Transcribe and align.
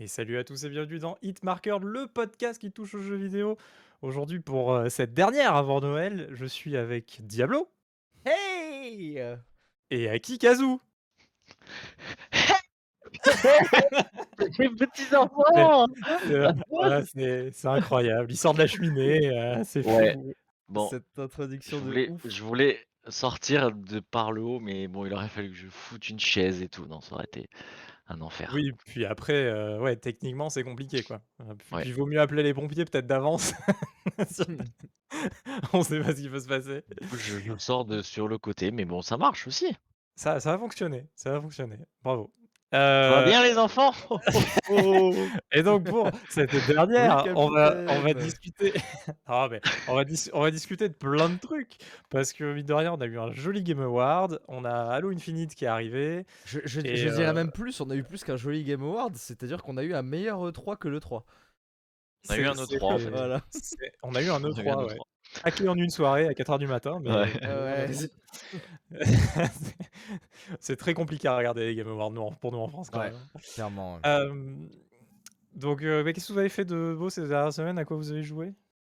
Et 0.00 0.06
salut 0.06 0.38
à 0.38 0.44
tous 0.44 0.64
et 0.64 0.68
bienvenue 0.68 0.98
dans 1.00 1.16
Hitmarker, 1.22 1.78
le 1.82 2.06
podcast 2.06 2.60
qui 2.60 2.70
touche 2.70 2.94
aux 2.94 3.02
jeux 3.02 3.16
vidéo. 3.16 3.56
Aujourd'hui, 4.00 4.38
pour 4.38 4.72
euh, 4.72 4.88
cette 4.88 5.12
dernière 5.12 5.56
avant 5.56 5.80
Noël, 5.80 6.28
je 6.32 6.44
suis 6.44 6.76
avec 6.76 7.18
Diablo 7.24 7.68
Hey 8.24 9.20
et 9.90 10.08
Akikazu. 10.08 10.76
Les 14.58 14.68
petits 14.76 15.16
enfants 15.16 15.86
Euh, 16.30 16.52
voilà, 16.70 17.04
c'est 17.04 17.50
incroyable. 17.64 18.30
Il 18.30 18.36
sort 18.36 18.54
de 18.54 18.58
la 18.58 18.66
cheminée, 18.68 19.28
euh, 19.36 19.62
c'est 19.64 19.82
fou. 19.82 19.90
Ouais. 19.96 20.16
Bon, 20.68 20.88
Cette 20.90 21.18
introduction 21.18 21.78
je 21.78 21.82
de 21.82 21.88
voulais, 21.88 22.08
ouf. 22.10 22.20
je 22.28 22.42
voulais 22.42 22.86
sortir 23.08 23.72
de 23.72 23.98
par 24.00 24.30
le 24.30 24.42
haut, 24.42 24.60
mais 24.60 24.86
bon, 24.86 25.06
il 25.06 25.14
aurait 25.14 25.28
fallu 25.28 25.50
que 25.50 25.56
je 25.56 25.66
foute 25.68 26.08
une 26.08 26.20
chaise 26.20 26.62
et 26.62 26.68
tout. 26.68 26.86
Non, 26.86 27.00
ça 27.00 27.14
aurait 27.14 27.24
été 27.24 27.48
un 28.08 28.20
enfer. 28.22 28.50
Oui, 28.54 28.72
puis 28.86 29.04
après, 29.04 29.34
euh, 29.44 29.78
ouais, 29.80 29.96
techniquement, 29.96 30.48
c'est 30.50 30.64
compliqué, 30.64 31.02
quoi. 31.02 31.20
Euh, 31.40 31.54
Puis, 31.56 31.74
Ouais. 31.74 31.80
puis 31.82 31.90
il 31.90 31.94
vaut 31.94 32.06
mieux 32.06 32.20
appeler 32.20 32.42
les 32.42 32.54
pompiers 32.54 32.84
peut-être 32.84 33.06
d'avance. 33.06 33.52
On 35.72 35.82
sait 35.82 36.00
pas 36.00 36.14
ce 36.14 36.20
qui 36.20 36.28
peut 36.28 36.40
se 36.40 36.48
passer. 36.48 36.82
Du 37.00 37.08
coup, 37.08 37.16
je, 37.16 37.38
je 37.38 37.56
sors 37.58 37.84
de 37.84 38.02
sur 38.02 38.28
le 38.28 38.38
côté, 38.38 38.70
mais 38.70 38.84
bon, 38.84 39.02
ça 39.02 39.16
marche 39.16 39.46
aussi. 39.46 39.74
Ça, 40.14 40.40
ça 40.40 40.52
va 40.52 40.58
fonctionner, 40.58 41.06
ça 41.14 41.30
va 41.32 41.40
fonctionner. 41.40 41.78
Bravo. 42.02 42.32
Ça 42.70 42.78
va 42.78 43.20
Euh, 43.20 43.24
bien, 43.24 43.42
les 43.42 43.56
enfants 43.56 43.94
Et 45.52 45.62
donc 45.62 45.84
pour 45.84 46.10
cette 46.28 46.54
dernière, 46.66 47.24
Oui, 47.24 47.32
on 47.34 47.48
va 47.50 47.74
on 47.88 48.00
va 48.00 48.12
discuter 48.14 48.74
ah 49.26 49.48
mais 49.50 49.60
on 49.88 49.94
va 49.94 50.04
dis 50.04 50.28
on 50.34 50.42
va 50.42 50.50
discuter 50.50 50.88
de 50.88 50.94
plein 50.94 51.30
de 51.30 51.38
trucs 51.38 51.78
parce 52.10 52.32
que 52.34 52.52
mine 52.52 52.66
de 52.66 52.74
rien, 52.74 52.92
on 52.92 53.00
a 53.00 53.06
eu 53.06 53.18
un 53.18 53.32
joli 53.32 53.62
Game 53.62 53.80
Award, 53.80 54.40
on 54.48 54.64
a 54.66 54.70
Halo 54.70 55.10
Infinite 55.10 55.54
qui 55.54 55.64
est 55.64 55.68
arrivé. 55.68 56.26
Je, 56.44 56.60
je, 56.64 56.80
Et, 56.80 56.96
je 56.96 57.08
dirais 57.08 57.28
euh, 57.28 57.32
même 57.32 57.50
plus, 57.52 57.80
on 57.80 57.88
a 57.90 57.94
eu 57.96 58.02
plus 58.04 58.22
qu'un 58.22 58.36
joli 58.36 58.64
Game 58.64 58.82
Award, 58.82 59.16
c'est-à-dire 59.16 59.62
qu'on 59.62 59.76
a 59.78 59.82
eu 59.82 59.94
un 59.94 60.02
meilleur 60.02 60.46
E3 60.50 60.76
que 60.76 60.88
l'E3. 60.88 61.22
On 62.28 62.32
a 62.34 62.36
eu 62.36 62.46
un 62.46 62.54
c'est- 62.54 62.76
E3, 62.76 62.84
en 62.94 62.98
fait. 62.98 63.10
Voilà. 63.10 63.40
c'est- 63.50 63.92
On 64.02 64.14
a 64.14 64.20
eu 64.20 64.28
un 64.28 64.42
On 64.42 64.44
a 64.44 64.48
eu 64.48 64.68
un 64.68 64.74
E3, 64.74 64.86
ouais. 64.88 64.96
E3. 65.36 65.40
Hacké 65.44 65.68
en 65.68 65.74
une 65.76 65.90
soirée 65.90 66.26
à 66.26 66.32
4h 66.32 66.58
du 66.58 66.66
matin, 66.66 67.00
mais 67.02 67.10
Ouais. 67.10 67.46
Ouais. 67.46 67.86
c'est 70.60 70.76
très 70.76 70.94
compliqué 70.94 71.28
à 71.28 71.36
regarder 71.36 71.66
les 71.66 71.74
Game 71.74 71.88
Awards 71.88 72.10
nous, 72.10 72.30
pour 72.40 72.52
nous 72.52 72.58
en 72.58 72.68
France 72.68 72.90
quand 72.90 73.00
Ouais. 73.00 73.10
même. 73.10 73.18
Clairement. 73.54 73.94
ouais. 73.96 74.00
Euh, 74.06 74.54
donc, 75.54 75.82
euh, 75.82 76.04
qu'est-ce 76.12 76.28
que 76.28 76.32
vous 76.32 76.38
avez 76.38 76.48
fait 76.48 76.64
de 76.64 76.94
beau 76.98 77.10
ces 77.10 77.26
dernières 77.26 77.52
semaines? 77.52 77.78
À 77.78 77.84
quoi 77.84 77.96
vous 77.96 78.10
avez 78.10 78.22
joué? 78.22 78.54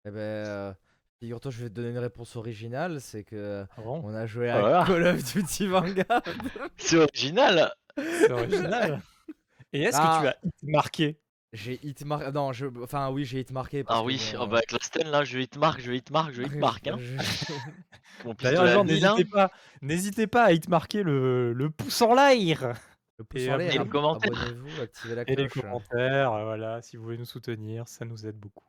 Eh 0.05 0.11
ben, 0.11 0.19
euh, 0.19 0.73
figure-toi, 1.21 1.51
je 1.51 1.63
vais 1.63 1.69
te 1.69 1.75
donner 1.75 1.91
une 1.91 1.99
réponse 1.99 2.37
originale, 2.37 3.01
c'est 3.01 3.25
que 3.25 3.65
Ah 3.77 3.83
bon? 3.83 4.01
on 4.05 4.15
a 4.15 4.27
joué 4.27 4.51
à 4.51 4.61
Voilà. 4.61 4.85
Call 4.87 5.07
of 5.07 5.33
Duty 5.35 5.67
Vanguard. 5.69 6.23
C'est 6.77 6.97
original 6.97 7.73
C'est 7.97 8.31
original. 8.33 9.01
Et 9.73 9.83
est-ce 9.83 9.97
Ah. 10.01 10.21
que 10.23 10.49
tu 10.59 10.69
as 10.69 10.71
marqué? 10.71 11.19
J'ai 11.53 11.79
hit 11.87 12.05
marqué. 12.05 12.31
Non, 12.33 12.53
je... 12.53 12.67
enfin 12.83 13.11
oui, 13.11 13.25
j'ai 13.25 13.41
hit 13.41 13.51
marqué. 13.53 13.83
parce 13.83 13.99
Ah 13.99 14.03
que, 14.03 14.07
oui, 14.07 14.21
bon, 14.35 14.39
oh, 14.43 14.47
bah, 14.49 14.57
avec 14.59 14.73
la 14.73 14.79
Sten, 14.81 15.09
là, 15.09 15.25
je 15.25 15.39
hitmark, 15.39 15.81
je 15.81 15.93
hitmark, 15.93 16.33
je 16.33 16.43
hitmark. 16.43 16.87
Hein. 16.89 16.99
je- 16.99 18.33
D'ailleurs, 18.43 18.67
gens, 18.67 18.85
mille, 18.85 19.05
hein. 19.05 19.15
n'hésitez 19.15 19.31
pas, 19.31 19.51
n'hésitez 19.81 20.27
pas 20.27 20.45
à 20.45 20.53
hit 20.53 20.69
marquer 20.69 21.03
le, 21.03 21.53
le 21.55 21.71
pouce 21.71 22.03
en 22.03 22.15
l'air 22.15 22.75
Le 23.19 23.25
pouce 23.25 23.41
Et 23.41 23.51
en 23.51 23.57
l'air, 23.57 23.75
et 23.75 23.79
les 23.79 23.89
commentaires. 23.89 24.31
Abonnez-vous, 24.31 24.81
activez 24.83 25.15
la 25.15 25.23
et 25.23 25.37
les 25.37 25.49
cloche. 25.49 25.65
commentaires. 25.65 26.33
euh, 26.35 26.45
Voilà, 26.45 26.83
si 26.83 26.97
vous 26.99 27.05
voulez 27.05 27.19
nous 27.19 27.25
soutenir, 27.25 27.89
ça 27.89 28.05
nous 28.05 28.27
aide 28.27 28.37
beaucoup. 28.37 28.65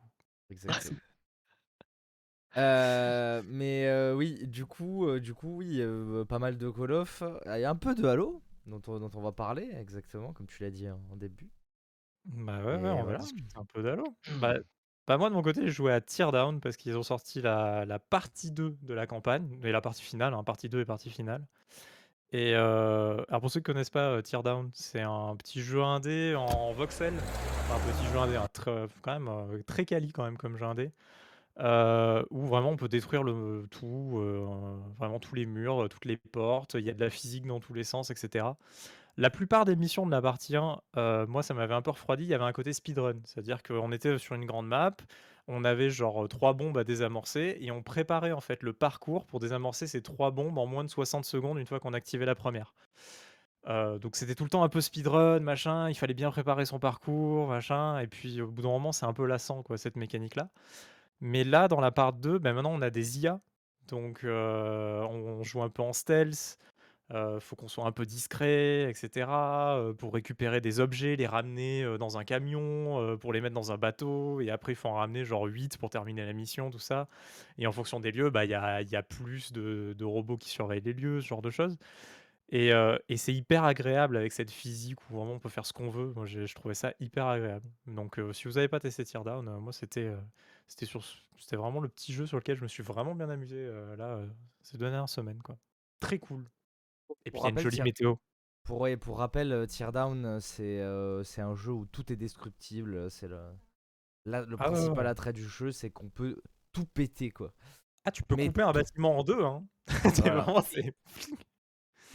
Exactement. 0.48 0.98
Euh, 2.56 3.42
mais 3.46 3.86
euh, 3.86 4.14
oui, 4.14 4.46
du 4.46 4.66
coup, 4.66 5.06
euh, 5.06 5.20
du 5.20 5.34
coup, 5.34 5.58
oui, 5.58 5.76
euh, 5.80 6.24
pas 6.24 6.38
mal 6.40 6.56
de 6.58 6.68
Call 6.68 6.92
of. 6.92 7.22
Il 7.46 7.60
y 7.60 7.64
a 7.64 7.70
un 7.70 7.76
peu 7.76 7.94
de 7.94 8.04
Halo 8.06 8.42
dont 8.66 8.82
on, 8.88 8.98
dont 8.98 9.10
on 9.14 9.20
va 9.22 9.32
parler, 9.32 9.70
exactement, 9.78 10.32
comme 10.32 10.46
tu 10.46 10.62
l'as 10.62 10.70
dit 10.70 10.88
en, 10.88 11.00
en 11.12 11.16
début. 11.16 11.48
Bah 12.26 12.58
ouais, 12.64 12.74
Et 12.74 12.76
ouais, 12.76 12.90
on 12.90 13.04
va 13.04 13.04
voilà. 13.04 13.18
discuter 13.18 13.56
un 13.56 13.64
peu 13.64 13.82
d'Halo. 13.82 14.04
Bah, 14.26 14.54
bah 15.06 15.18
moi 15.18 15.28
de 15.30 15.34
mon 15.34 15.42
côté, 15.42 15.62
je 15.66 15.70
jouais 15.72 15.92
à 15.92 16.00
Teardown 16.00 16.60
parce 16.60 16.76
qu'ils 16.76 16.96
ont 16.96 17.02
sorti 17.02 17.40
la, 17.40 17.84
la 17.84 17.98
partie 17.98 18.50
2 18.50 18.76
de 18.82 18.94
la 18.94 19.06
campagne, 19.06 19.58
et 19.64 19.72
la 19.72 19.80
partie 19.80 20.02
finale, 20.02 20.34
hein, 20.34 20.44
partie 20.44 20.68
2 20.68 20.80
et 20.80 20.84
partie 20.84 21.10
finale. 21.10 21.44
Et 22.32 22.54
euh, 22.54 23.22
alors 23.28 23.40
pour 23.40 23.50
ceux 23.50 23.60
qui 23.60 23.64
connaissent 23.64 23.90
pas 23.90 24.10
euh, 24.10 24.22
Teardown, 24.22 24.70
c'est 24.74 25.00
un 25.00 25.36
petit 25.36 25.60
jeu 25.62 25.82
indé 25.82 26.34
en 26.36 26.72
voxel, 26.72 27.24
Enfin, 27.68 27.76
un 27.76 27.80
petit 27.80 28.06
jeu 28.06 28.18
indé, 28.18 28.36
un 28.36 28.46
tr- 28.46 28.88
quand 29.02 29.12
même 29.12 29.28
euh, 29.28 29.62
très 29.66 29.84
quali 29.84 30.12
quand 30.12 30.24
même 30.24 30.36
comme 30.38 30.56
jeu 30.56 30.64
indé, 30.66 30.92
euh, 31.60 32.24
où 32.30 32.46
vraiment 32.46 32.70
on 32.70 32.76
peut 32.76 32.88
détruire 32.88 33.22
le 33.24 33.66
tout, 33.70 34.20
vraiment 34.98 35.20
tous 35.20 35.34
les 35.34 35.46
murs, 35.46 35.88
toutes 35.90 36.04
les 36.06 36.16
portes, 36.16 36.74
il 36.74 36.84
y 36.84 36.90
a 36.90 36.94
de 36.94 37.00
la 37.00 37.10
physique 37.10 37.46
dans 37.46 37.60
tous 37.60 37.74
les 37.74 37.84
sens, 37.84 38.10
etc. 38.10 38.56
La 39.20 39.28
plupart 39.28 39.66
des 39.66 39.76
missions 39.76 40.06
de 40.06 40.10
la 40.10 40.22
partie 40.22 40.56
1, 40.56 40.80
euh, 40.96 41.26
moi 41.26 41.42
ça 41.42 41.52
m'avait 41.52 41.74
un 41.74 41.82
peu 41.82 41.90
refroidi, 41.90 42.22
il 42.22 42.30
y 42.30 42.34
avait 42.34 42.44
un 42.44 42.54
côté 42.54 42.72
speedrun, 42.72 43.16
c'est-à-dire 43.24 43.62
qu'on 43.62 43.92
était 43.92 44.16
sur 44.16 44.34
une 44.34 44.46
grande 44.46 44.66
map, 44.66 44.96
on 45.46 45.62
avait 45.62 45.90
genre 45.90 46.24
euh, 46.24 46.26
trois 46.26 46.54
bombes 46.54 46.78
à 46.78 46.84
désamorcer 46.84 47.58
et 47.60 47.70
on 47.70 47.82
préparait 47.82 48.32
en 48.32 48.40
fait 48.40 48.62
le 48.62 48.72
parcours 48.72 49.26
pour 49.26 49.38
désamorcer 49.38 49.86
ces 49.86 50.00
trois 50.00 50.30
bombes 50.30 50.56
en 50.56 50.64
moins 50.64 50.84
de 50.84 50.88
60 50.88 51.26
secondes 51.26 51.58
une 51.58 51.66
fois 51.66 51.80
qu'on 51.80 51.92
activait 51.92 52.24
la 52.24 52.34
première. 52.34 52.72
Euh, 53.68 53.98
donc 53.98 54.16
c'était 54.16 54.34
tout 54.34 54.44
le 54.44 54.48
temps 54.48 54.62
un 54.62 54.70
peu 54.70 54.80
speedrun, 54.80 55.40
machin, 55.40 55.90
il 55.90 55.94
fallait 55.96 56.14
bien 56.14 56.30
préparer 56.30 56.64
son 56.64 56.78
parcours, 56.78 57.46
machin, 57.46 57.98
et 57.98 58.06
puis 58.06 58.40
au 58.40 58.46
bout 58.46 58.62
d'un 58.62 58.68
moment 58.68 58.90
c'est 58.90 59.04
un 59.04 59.12
peu 59.12 59.26
lassant 59.26 59.62
quoi 59.62 59.76
cette 59.76 59.96
mécanique-là. 59.96 60.48
Mais 61.20 61.44
là 61.44 61.68
dans 61.68 61.80
la 61.80 61.90
part 61.90 62.14
2, 62.14 62.38
ben 62.38 62.54
maintenant 62.54 62.72
on 62.72 62.80
a 62.80 62.88
des 62.88 63.20
IA, 63.20 63.38
donc 63.88 64.22
on 64.24 65.42
joue 65.42 65.60
un 65.62 65.68
peu 65.68 65.82
en 65.82 65.92
stealth, 65.92 66.56
euh, 67.12 67.40
faut 67.40 67.56
qu'on 67.56 67.68
soit 67.68 67.86
un 67.86 67.92
peu 67.92 68.06
discret, 68.06 68.88
etc. 68.88 69.28
euh, 69.78 69.92
pour 69.92 70.14
récupérer 70.14 70.60
des 70.60 70.78
objets, 70.78 71.16
les 71.16 71.26
ramener 71.26 71.82
euh, 71.82 71.98
dans 71.98 72.18
un 72.18 72.24
camion, 72.24 73.00
euh, 73.00 73.16
pour 73.16 73.32
les 73.32 73.40
mettre 73.40 73.54
dans 73.54 73.72
un 73.72 73.78
bateau, 73.78 74.40
et 74.40 74.50
après 74.50 74.72
il 74.72 74.76
faut 74.76 74.88
en 74.88 74.94
ramener 74.94 75.24
genre 75.24 75.44
8 75.44 75.78
pour 75.78 75.90
terminer 75.90 76.24
la 76.24 76.32
mission, 76.32 76.70
tout 76.70 76.78
ça. 76.78 77.08
Et 77.58 77.66
en 77.66 77.72
fonction 77.72 78.00
des 78.00 78.12
lieux, 78.12 78.30
bah, 78.30 78.44
il 78.44 78.50
y 78.50 78.54
a, 78.54 79.02
plus 79.02 79.52
de, 79.52 80.04
robots 80.04 80.36
qui 80.36 80.50
surveillent 80.50 80.82
les 80.82 80.92
lieux, 80.92 81.20
ce 81.20 81.26
genre 81.26 81.42
de 81.42 81.50
choses. 81.50 81.76
Et, 82.50 82.72
c'est 83.16 83.34
hyper 83.34 83.64
agréable 83.64 84.16
avec 84.16 84.32
cette 84.32 84.50
physique 84.50 84.98
où 85.10 85.16
vraiment 85.16 85.34
on 85.34 85.38
peut 85.38 85.48
faire 85.48 85.66
ce 85.66 85.72
qu'on 85.72 85.90
veut. 85.90 86.12
Moi, 86.14 86.26
j'ai- 86.26 86.46
je 86.46 86.54
trouvais 86.54 86.74
ça 86.74 86.92
hyper 87.00 87.26
agréable. 87.26 87.68
Donc, 87.86 88.20
si 88.32 88.48
vous 88.48 88.54
n'avez 88.54 88.68
pas 88.68 88.80
testé 88.80 89.04
Teardown, 89.04 89.48
euh, 89.48 89.58
moi, 89.60 89.72
c'était 89.72 90.10
vraiment 91.52 91.80
le 91.80 91.88
petit 91.88 92.12
jeu 92.12 92.26
sur 92.26 92.38
lequel 92.38 92.56
je 92.56 92.62
me 92.62 92.68
suis 92.68 92.82
vraiment 92.82 93.14
bien 93.14 93.30
amusé 93.30 93.70
là, 93.98 94.20
ces 94.62 94.78
deux 94.78 94.86
dernières 94.86 95.08
semaines. 95.08 95.42
Quoi. 95.42 95.56
Très 96.00 96.18
cool. 96.18 96.44
Et 97.24 97.30
puis, 97.30 97.32
Pour 97.32 97.40
il 97.40 97.44
y 97.44 97.46
a 97.46 97.50
une 97.50 97.54
rappel, 97.56 97.62
jolie 97.64 97.76
Tear- 97.76 97.84
météo. 97.84 98.14
Pour, 98.64 98.80
ouais, 98.80 98.96
pour 98.96 99.18
rappel, 99.18 99.52
euh, 99.52 99.66
Teardown, 99.66 100.24
euh, 100.24 100.40
c'est 100.40 100.80
euh, 100.80 101.22
c'est 101.24 101.40
un 101.40 101.54
jeu 101.54 101.72
où 101.72 101.86
tout 101.86 102.12
est 102.12 102.16
destructible. 102.16 103.10
C'est 103.10 103.28
le, 103.28 103.40
Ah 104.26 104.44
principal 104.56 104.98
ouais. 105.04 105.10
attrait 105.10 105.32
du 105.32 105.44
jeu, 105.48 105.72
c'est 105.72 105.90
qu'on 105.90 106.08
peut 106.10 106.36
tout 106.72 106.84
péter, 106.86 107.30
quoi. 107.30 107.52
Ah, 108.04 108.10
tu 108.10 108.22
peux 108.22 108.36
Mais 108.36 108.46
couper 108.46 108.62
un 108.62 108.72
bâtiment 108.72 109.18
en 109.18 109.24
deux. 109.24 109.42
Hein. 109.42 109.64
C'est 110.14 110.20
Voilà. 110.22 110.42
vraiment, 110.42 110.62
c'est- 110.62 110.94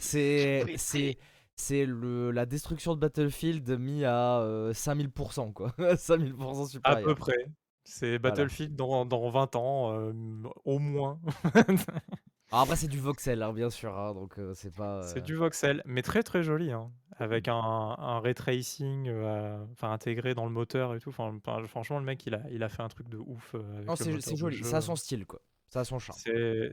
la 2.32 2.46
destruction 2.46 2.94
de 2.94 3.00
Battlefield 3.00 3.68
mis 3.78 4.04
à 4.04 4.40
euh, 4.40 4.72
5000% 4.72 5.52
quoi. 5.52 5.72
5000% 5.78 6.80
à 6.84 6.96
peu 6.96 7.14
près. 7.14 7.46
C'est 7.84 8.18
Battlefield 8.18 8.74
dans, 8.74 9.04
dans 9.06 9.30
20 9.30 9.54
ans, 9.56 9.92
euh, 9.98 10.12
au 10.64 10.78
moins. 10.78 11.20
Alors 12.52 12.62
après 12.62 12.76
c'est 12.76 12.86
du 12.88 13.00
voxel 13.00 13.42
hein, 13.42 13.52
bien 13.52 13.70
sûr 13.70 13.96
hein, 13.98 14.14
donc 14.14 14.38
euh, 14.38 14.54
c'est 14.54 14.70
pas 14.74 15.02
C'est 15.02 15.18
euh, 15.18 15.20
du 15.20 15.34
voxel, 15.34 15.82
mais 15.84 16.02
très 16.02 16.22
très 16.22 16.42
joli, 16.44 16.70
hein, 16.70 16.92
avec 17.18 17.48
un, 17.48 17.54
un 17.56 18.20
ray 18.20 18.34
tracing 18.34 19.08
euh, 19.08 19.64
enfin, 19.72 19.90
intégré 19.92 20.34
dans 20.34 20.44
le 20.44 20.52
moteur 20.52 20.94
et 20.94 21.00
tout. 21.00 21.08
Enfin, 21.10 21.36
franchement, 21.66 21.98
le 21.98 22.04
mec, 22.04 22.24
il 22.26 22.34
a, 22.34 22.42
il 22.52 22.62
a 22.62 22.68
fait 22.68 22.82
un 22.82 22.88
truc 22.88 23.08
de 23.08 23.16
ouf. 23.18 23.54
euh, 23.54 23.76
avec 23.78 23.86
Non, 23.86 23.92
le 23.92 23.96
c'est 23.96 24.12
moteur 24.12 24.36
joli, 24.36 24.56
jeu. 24.58 24.64
ça 24.64 24.76
a 24.76 24.80
son 24.80 24.94
style 24.96 25.26
quoi. 25.26 25.40
Ça 25.68 25.80
a 25.80 25.84
son 25.84 25.98
charme. 25.98 26.18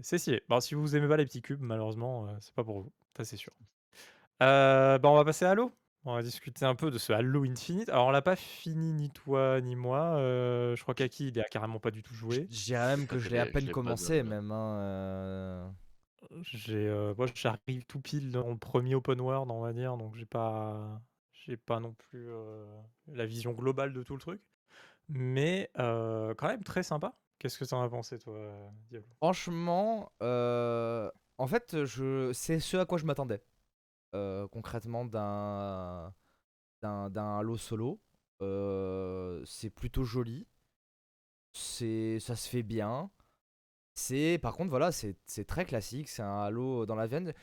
C'est. 0.03 0.43
Bon, 0.47 0.59
si 0.59 0.75
vous 0.75 0.95
aimez 0.95 1.07
pas 1.07 1.17
les 1.17 1.25
petits 1.25 1.41
cubes, 1.41 1.61
malheureusement, 1.61 2.27
euh, 2.27 2.37
c'est 2.39 2.53
pas 2.53 2.63
pour 2.63 2.81
vous. 2.81 2.93
Ça, 3.17 3.23
c'est 3.25 3.37
sûr. 3.37 3.53
Euh, 4.43 4.99
bah, 4.99 5.09
on 5.09 5.15
va 5.15 5.25
passer 5.25 5.45
à 5.45 5.51
Halo. 5.51 5.71
On 6.05 6.15
va 6.15 6.21
discuter 6.23 6.65
un 6.65 6.75
peu 6.75 6.91
de 6.91 6.97
ce 6.97 7.13
Halo 7.13 7.45
Infinite. 7.45 7.89
Alors, 7.89 8.07
on 8.07 8.11
l'a 8.11 8.21
pas 8.21 8.35
fini, 8.35 8.91
ni 8.93 9.09
toi, 9.09 9.61
ni 9.61 9.75
moi. 9.75 10.15
euh, 10.17 10.75
je 10.75 10.81
crois 10.83 10.93
qu'Aki, 10.95 11.29
il 11.29 11.39
a 11.39 11.43
carrément 11.45 11.79
pas 11.79 11.91
du 11.91 12.03
tout 12.03 12.13
joué. 12.13 12.49
Je 12.49 12.65
dirais 12.65 12.87
même 12.87 13.07
que 13.07 13.17
je 13.19 13.29
l'ai 13.29 13.39
à 13.39 13.45
Je 13.45 13.45
peine 13.45 13.69
l'ai 13.69 13.75
pas 13.75 13.95
commencé 13.95 14.23
de- 14.23 14.23
même 14.23 14.51
hein, 14.51 14.77
euh, 14.79 15.67
J'ai, 16.41 16.87
euh, 16.87 17.13
moi, 17.17 17.27
j'arrive 17.35 17.85
tout 17.85 18.01
pile 18.01 18.31
dans 18.31 18.49
le 18.49 18.57
premier 18.57 18.95
open 18.95 19.19
world, 19.21 19.49
on 19.51 19.61
va 19.61 19.73
dire, 19.73 19.97
donc 19.97 20.15
j'ai 20.15 20.25
pas, 20.25 21.01
j'ai 21.33 21.57
pas 21.57 21.79
non 21.79 21.93
plus 21.93 22.27
euh, 22.29 22.65
la 23.07 23.25
vision 23.25 23.53
globale 23.53 23.93
de 23.93 24.03
tout 24.03 24.13
le 24.15 24.19
truc, 24.21 24.41
mais 25.09 25.71
euh, 25.79 26.33
quand 26.35 26.47
même 26.47 26.63
très 26.63 26.83
sympa. 26.83 27.15
Qu'est-ce 27.39 27.59
que 27.59 27.65
t'en 27.65 27.83
as 27.83 27.89
pensé, 27.89 28.19
toi, 28.19 28.39
Diablo? 28.89 29.09
Franchement, 29.17 30.11
euh, 30.21 31.09
en 31.37 31.47
fait, 31.47 31.85
je 31.85 32.31
c'est 32.33 32.59
ce 32.59 32.77
à 32.77 32.85
quoi 32.85 32.97
je 32.97 33.05
m'attendais. 33.05 33.41
Euh, 34.15 34.47
concrètement 34.47 35.05
d'un 35.05 36.13
d'un 36.81 37.37
Halo 37.39 37.57
solo. 37.57 38.01
Euh, 38.41 39.43
c'est 39.45 39.69
plutôt 39.69 40.03
joli. 40.03 40.47
C'est 41.53 42.19
ça 42.19 42.35
se 42.35 42.49
fait 42.49 42.63
bien. 42.63 43.11
C'est 43.95 44.39
par 44.41 44.55
contre 44.55 44.69
voilà, 44.71 44.91
c'est 44.91 45.45
très 45.47 45.65
classique, 45.65 46.09
c'est 46.09 46.23
un 46.23 46.41
Halo 46.43 46.85
dans 46.85 46.95
la 46.95 47.07
veine. 47.07 47.33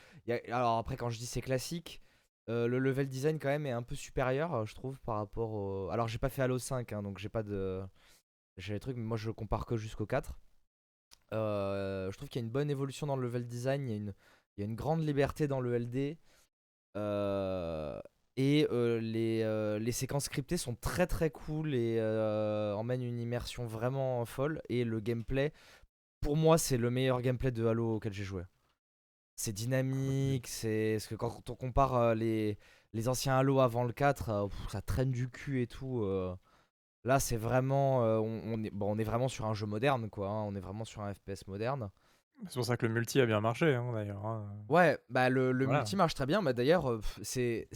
Alors 0.49 0.77
après 0.79 0.97
quand 0.97 1.09
je 1.09 1.17
dis 1.19 1.25
c'est 1.27 1.41
classique, 1.41 2.01
Euh, 2.49 2.67
le 2.67 2.79
level 2.79 3.07
design 3.07 3.39
quand 3.39 3.49
même 3.49 3.65
est 3.67 3.71
un 3.71 3.83
peu 3.83 3.95
supérieur, 3.95 4.65
je 4.65 4.75
trouve, 4.75 4.99
par 5.01 5.17
rapport 5.17 5.51
au... 5.53 5.89
Alors 5.91 6.07
j'ai 6.09 6.17
pas 6.19 6.29
fait 6.29 6.41
Halo 6.43 6.59
5, 6.59 6.91
hein, 6.93 7.03
donc 7.03 7.19
j'ai 7.19 7.29
pas 7.29 7.43
de... 7.43 7.81
J'ai 8.57 8.73
les 8.73 8.79
trucs, 8.79 8.97
mais 8.97 9.03
moi 9.03 9.17
je 9.17 9.31
compare 9.31 9.65
que 9.65 9.77
jusqu'au 9.77 10.05
4. 10.07 10.37
Euh, 11.33 12.11
je 12.11 12.17
trouve 12.17 12.29
qu'il 12.29 12.41
y 12.41 12.43
a 12.43 12.45
une 12.45 12.51
bonne 12.51 12.69
évolution 12.69 13.07
dans 13.07 13.15
le 13.15 13.23
level 13.27 13.47
design, 13.47 13.87
il 13.89 14.09
y 14.09 14.13
il 14.57 14.61
y 14.61 14.63
a 14.63 14.65
une 14.65 14.75
grande 14.75 15.01
liberté 15.01 15.47
dans 15.47 15.61
le 15.61 15.77
LD. 15.77 16.17
Et 16.95 18.67
les, 18.71 19.79
les 19.79 19.91
séquences 19.91 20.25
scriptées 20.25 20.57
sont 20.57 20.75
très 20.75 21.07
très 21.07 21.29
cool 21.29 21.73
et 21.73 22.01
emmènent 22.75 23.03
une 23.03 23.19
immersion 23.19 23.65
vraiment 23.65 24.25
folle. 24.25 24.61
Et 24.69 24.83
le 24.83 24.99
gameplay, 24.99 25.53
pour 26.21 26.37
moi, 26.37 26.57
c'est 26.57 26.77
le 26.77 26.91
meilleur 26.91 27.21
gameplay 27.21 27.51
de 27.51 27.65
Halo 27.65 27.95
auquel 27.95 28.13
j'ai 28.13 28.23
joué. 28.23 28.43
C'est 29.35 29.53
dynamique, 29.53 30.47
c'est. 30.47 30.93
Parce 30.97 31.07
que 31.07 31.15
quand 31.15 31.49
on 31.49 31.55
compare 31.55 31.95
euh, 31.95 32.15
les, 32.15 32.57
les 32.93 33.07
anciens 33.09 33.37
Halo 33.37 33.59
avant 33.59 33.83
le 33.83 33.93
4, 33.93 34.29
euh, 34.29 34.47
ça 34.69 34.81
traîne 34.81 35.11
du 35.11 35.29
cul 35.29 35.61
et 35.63 35.67
tout. 35.67 36.01
Euh. 36.03 36.35
Là, 37.05 37.19
c'est 37.19 37.37
vraiment. 37.37 37.99
on, 38.01 38.63
est, 38.63 38.71
bon, 38.71 38.93
on 38.95 38.99
est 38.99 39.03
vraiment 39.03 39.27
sur 39.27 39.45
un 39.47 39.53
jeu 39.55 39.65
moderne, 39.65 40.09
quoi. 40.09 40.29
Hein, 40.29 40.43
on 40.47 40.55
est 40.55 40.59
vraiment 40.59 40.85
sur 40.85 41.01
un 41.01 41.13
FPS 41.13 41.47
moderne. 41.47 41.89
C'est 42.47 42.55
pour 42.55 42.65
ça 42.65 42.77
que 42.77 42.85
le 42.85 42.93
multi 42.93 43.19
a 43.21 43.25
bien 43.25 43.39
marché, 43.41 43.75
hein, 43.75 43.91
d'ailleurs. 43.93 44.25
Hein. 44.25 44.51
Ouais, 44.69 44.97
bah 45.09 45.29
le, 45.29 45.51
le 45.51 45.67
multi 45.67 45.95
marche 45.95 46.15
très 46.15 46.25
bien. 46.25 46.41
Bah, 46.41 46.53
d'ailleurs, 46.53 46.99
c'est 47.21 47.67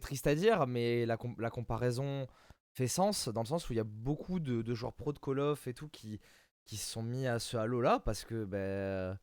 triste 0.00 0.26
à 0.26 0.34
dire, 0.34 0.66
mais 0.66 1.06
la, 1.06 1.16
la 1.38 1.50
comparaison 1.50 2.26
fait 2.72 2.88
sens, 2.88 3.28
dans 3.28 3.42
le 3.42 3.46
sens 3.46 3.68
où 3.68 3.72
il 3.72 3.76
y 3.76 3.80
a 3.80 3.84
beaucoup 3.84 4.40
de, 4.40 4.62
de 4.62 4.74
joueurs 4.74 4.94
pro 4.94 5.12
de 5.12 5.18
Call 5.18 5.38
of 5.38 5.66
et 5.66 5.74
tout 5.74 5.88
qui, 5.88 6.20
qui 6.64 6.76
se 6.76 6.90
sont 6.90 7.02
mis 7.02 7.26
à 7.26 7.38
ce 7.38 7.56
Halo-là, 7.56 8.00
parce 8.00 8.24
que. 8.24 8.44
Bah, 8.44 9.18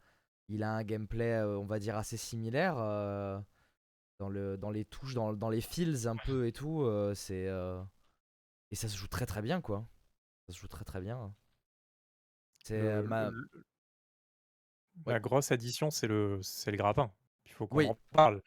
il 0.54 0.64
a 0.64 0.74
un 0.74 0.84
gameplay, 0.84 1.32
euh, 1.32 1.58
on 1.58 1.66
va 1.66 1.80
dire, 1.80 1.96
assez 1.96 2.18
similaire. 2.18 2.76
Euh, 2.78 3.40
dans, 4.20 4.28
le, 4.28 4.58
dans 4.58 4.70
les 4.70 4.84
touches, 4.84 5.14
dans, 5.14 5.32
dans 5.32 5.50
les 5.50 5.62
feels 5.62 6.10
un 6.10 6.18
peu 6.18 6.46
et 6.46 6.52
tout. 6.52 6.82
Euh, 6.82 7.14
c'est 7.14 7.48
Et 8.72 8.76
ça 8.76 8.90
se 8.90 8.98
joue 8.98 9.08
très 9.08 9.26
très 9.26 9.42
bien, 9.42 9.62
quoi. 9.62 9.88
Ça 10.48 10.54
se 10.54 10.60
joue 10.60 10.68
très 10.68 10.84
très 10.84 11.00
bien. 11.00 11.34
C'est 12.66 13.02
ma... 13.04 13.32
La 15.06 15.20
grosse 15.20 15.52
addition, 15.52 15.90
c'est 15.90 16.08
le, 16.08 16.40
c'est 16.42 16.72
le 16.72 16.78
grappin. 16.78 17.12
Il 17.46 17.52
faut 17.52 17.68
qu'on 17.68 17.90
en 17.90 17.98
parle. 18.12 18.42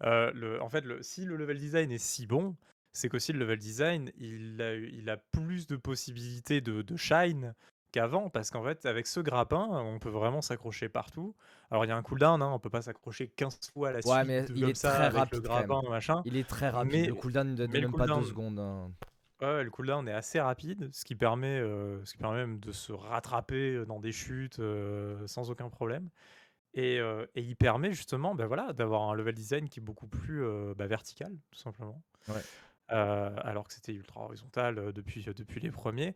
le, 0.00 0.58
en 0.60 0.68
fait, 0.68 0.84
le, 0.84 1.02
si 1.02 1.24
le 1.24 1.36
level 1.36 1.58
design 1.58 1.90
est 1.90 1.98
si 1.98 2.26
bon, 2.26 2.56
c'est 2.92 3.08
qu'aussi 3.08 3.32
le 3.32 3.38
level 3.40 3.58
design, 3.58 4.10
il 4.16 4.60
a, 4.62 4.74
il 4.74 5.08
a 5.10 5.16
plus 5.16 5.66
de 5.66 5.76
possibilités 5.76 6.60
de, 6.60 6.82
de 6.82 6.96
shine, 6.96 7.54
qu'avant, 7.92 8.30
parce 8.30 8.50
qu'en 8.50 8.62
fait, 8.62 8.86
avec 8.86 9.06
ce 9.06 9.20
grappin, 9.20 9.66
on 9.70 9.98
peut 9.98 10.10
vraiment 10.10 10.42
s'accrocher 10.42 10.88
partout. 10.88 11.34
Alors, 11.70 11.84
il 11.84 11.88
y 11.88 11.90
a 11.90 11.96
un 11.96 12.02
cooldown, 12.02 12.42
hein, 12.42 12.50
on 12.52 12.58
peut 12.58 12.70
pas 12.70 12.82
s'accrocher 12.82 13.28
15 13.28 13.58
fois 13.72 13.90
à 13.90 13.92
la 13.92 14.00
ouais, 14.06 14.24
mais 14.24 14.44
il 14.54 14.64
est 14.64 14.74
ça, 14.74 14.90
très 14.90 15.04
avec 15.04 15.18
rapide, 15.18 15.34
le 15.34 15.40
grappin, 15.40 15.82
machin. 15.88 16.22
Il 16.24 16.36
est 16.36 16.48
très 16.48 16.68
rapide. 16.70 17.06
le 17.06 17.14
cooldown 17.14 17.50
ne 17.50 17.56
donne 17.56 17.70
même 17.70 17.92
pas 17.92 18.06
2 18.06 18.22
secondes. 18.24 18.58
Hein. 18.58 18.90
Ouais, 19.40 19.62
le 19.62 19.70
cooldown 19.70 20.08
est 20.08 20.12
assez 20.12 20.40
rapide, 20.40 20.92
ce 20.92 21.04
qui 21.04 21.14
permet, 21.14 21.60
euh, 21.60 22.04
ce 22.04 22.12
qui 22.12 22.18
permet 22.18 22.38
même 22.38 22.58
de 22.58 22.72
se 22.72 22.92
rattraper 22.92 23.74
euh, 23.74 23.86
dans 23.86 24.00
des 24.00 24.10
chutes 24.10 24.58
euh, 24.58 25.24
sans 25.28 25.50
aucun 25.50 25.68
problème. 25.68 26.08
Et, 26.74 26.96
et, 26.96 27.40
il 27.40 27.56
permet 27.56 27.92
justement 27.92 28.34
ben 28.34 28.46
voilà, 28.46 28.72
d'avoir 28.72 29.08
un 29.08 29.14
level 29.14 29.34
design 29.34 29.68
qui 29.68 29.80
est 29.80 29.82
beaucoup 29.82 30.06
plus 30.06 30.44
bah, 30.76 30.86
vertical, 30.86 31.32
tout 31.50 31.58
simplement. 31.58 32.00
Ouais. 32.28 32.42
alors 32.88 33.66
que 33.66 33.72
c'était 33.72 33.94
ultra 33.94 34.20
horizontal 34.20 34.92
depuis, 34.92 35.24
depuis 35.24 35.60
les 35.60 35.70
premiers 35.70 36.14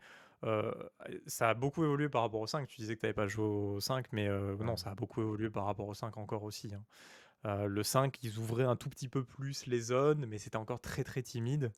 ça 1.27 1.49
a 1.49 1.55
beaucoup 1.55 1.85
évolué 1.85 2.11
par 2.11 2.21
rapport 2.21 2.41
au 2.41 2.47
5. 2.47 2.69
Tu 2.69 2.83
disais 2.83 2.97
que 2.97 3.01
tu 3.01 3.07
avais 3.07 3.15
pas 3.15 3.27
joué 3.27 3.45
au 3.45 3.81
5, 3.81 4.13
mais 4.13 4.29
non, 4.29 4.77
ça 4.77 4.91
a 4.91 4.95
beaucoup 4.95 5.23
évolué 5.23 5.49
par 5.49 5.65
rapport 5.65 5.89
au 5.89 5.95
5 5.95 6.19
encore 6.19 6.43
aussi, 6.43 6.71
hein. 6.75 7.67
le 7.67 7.83
5, 7.83 8.23
ils 8.23 8.39
ouvraient 8.39 8.65
un 8.65 8.77
tout 8.77 8.91
petit 8.91 9.09
peu 9.09 9.25
plus 9.25 9.67
les 9.67 9.81
zones, 9.81 10.27
mais 10.27 10.37
c'était 10.37 10.59
encore 10.59 10.81
très, 10.81 11.03
très 11.03 11.23
timide. 11.23 11.73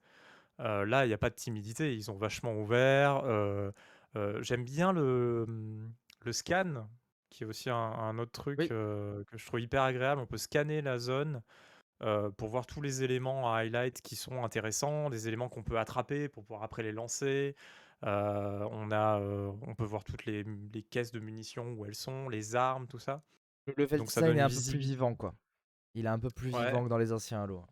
Là, 0.59 1.07
il 1.07 1.11
y 1.11 1.15
a 1.15 1.19
pas 1.19 1.31
de 1.31 1.35
timidité, 1.35 1.95
ils 1.95 2.11
ont 2.11 2.17
vachement 2.17 2.55
ouvert, 2.55 3.23
j'aime 4.41 4.65
bien 4.65 4.93
le, 4.93 5.47
le 6.25 6.33
scan, 6.33 6.89
qui 7.31 7.45
est 7.45 7.47
aussi 7.47 7.71
un 7.71 8.19
autre 8.19 8.33
truc, 8.33 8.59
que 8.69 9.25
je 9.33 9.47
trouve 9.47 9.61
hyper 9.61 9.83
agréable. 9.83 10.21
On 10.21 10.27
peut 10.27 10.39
scanner 10.39 10.83
la 10.83 10.99
zone, 10.99 11.43
pour 12.37 12.49
voir 12.49 12.67
tous 12.67 12.81
les 12.81 13.03
éléments 13.03 13.53
à 13.53 13.59
highlight 13.59 14.01
qui 14.03 14.17
sont 14.17 14.45
intéressants, 14.45 15.11
des 15.11 15.29
éléments 15.29 15.49
qu'on 15.49 15.63
peut 15.63 15.79
attraper 15.79 16.29
pour 16.29 16.45
pouvoir 16.45 16.63
après 16.63 16.83
les 16.83 16.93
lancer. 16.93 17.57
Euh, 18.05 18.69
on, 18.71 18.91
a, 18.91 19.19
euh, 19.21 19.51
on 19.67 19.75
peut 19.75 19.85
voir 19.85 20.05
toutes 20.05 20.27
les, 20.27 20.45
les, 20.73 20.83
caisses 20.83 21.13
de 21.13 21.21
munitions, 21.21 21.73
où 21.73 21.87
elles 21.87 21.95
sont, 21.95 22.29
les 22.29 22.55
armes, 22.55 22.87
tout 22.87 22.99
ça. 22.99 23.23
Le 23.67 23.75
level 23.79 24.01
Donc, 24.01 24.09
design 24.09 24.37
est 24.37 24.41
un 24.41 24.49
peu 24.49 24.55
plus 24.55 24.79
vivant, 24.79 25.15
quoi. 25.15 25.35
Il 25.95 26.07
est 26.07 26.11
un 26.11 26.19
peu 26.19 26.31
plus 26.31 26.49
vivant 26.49 26.85
que 26.85 26.89
dans 26.89 26.99
les 26.99 27.13
anciens 27.13 27.45
Halo. 27.45 27.65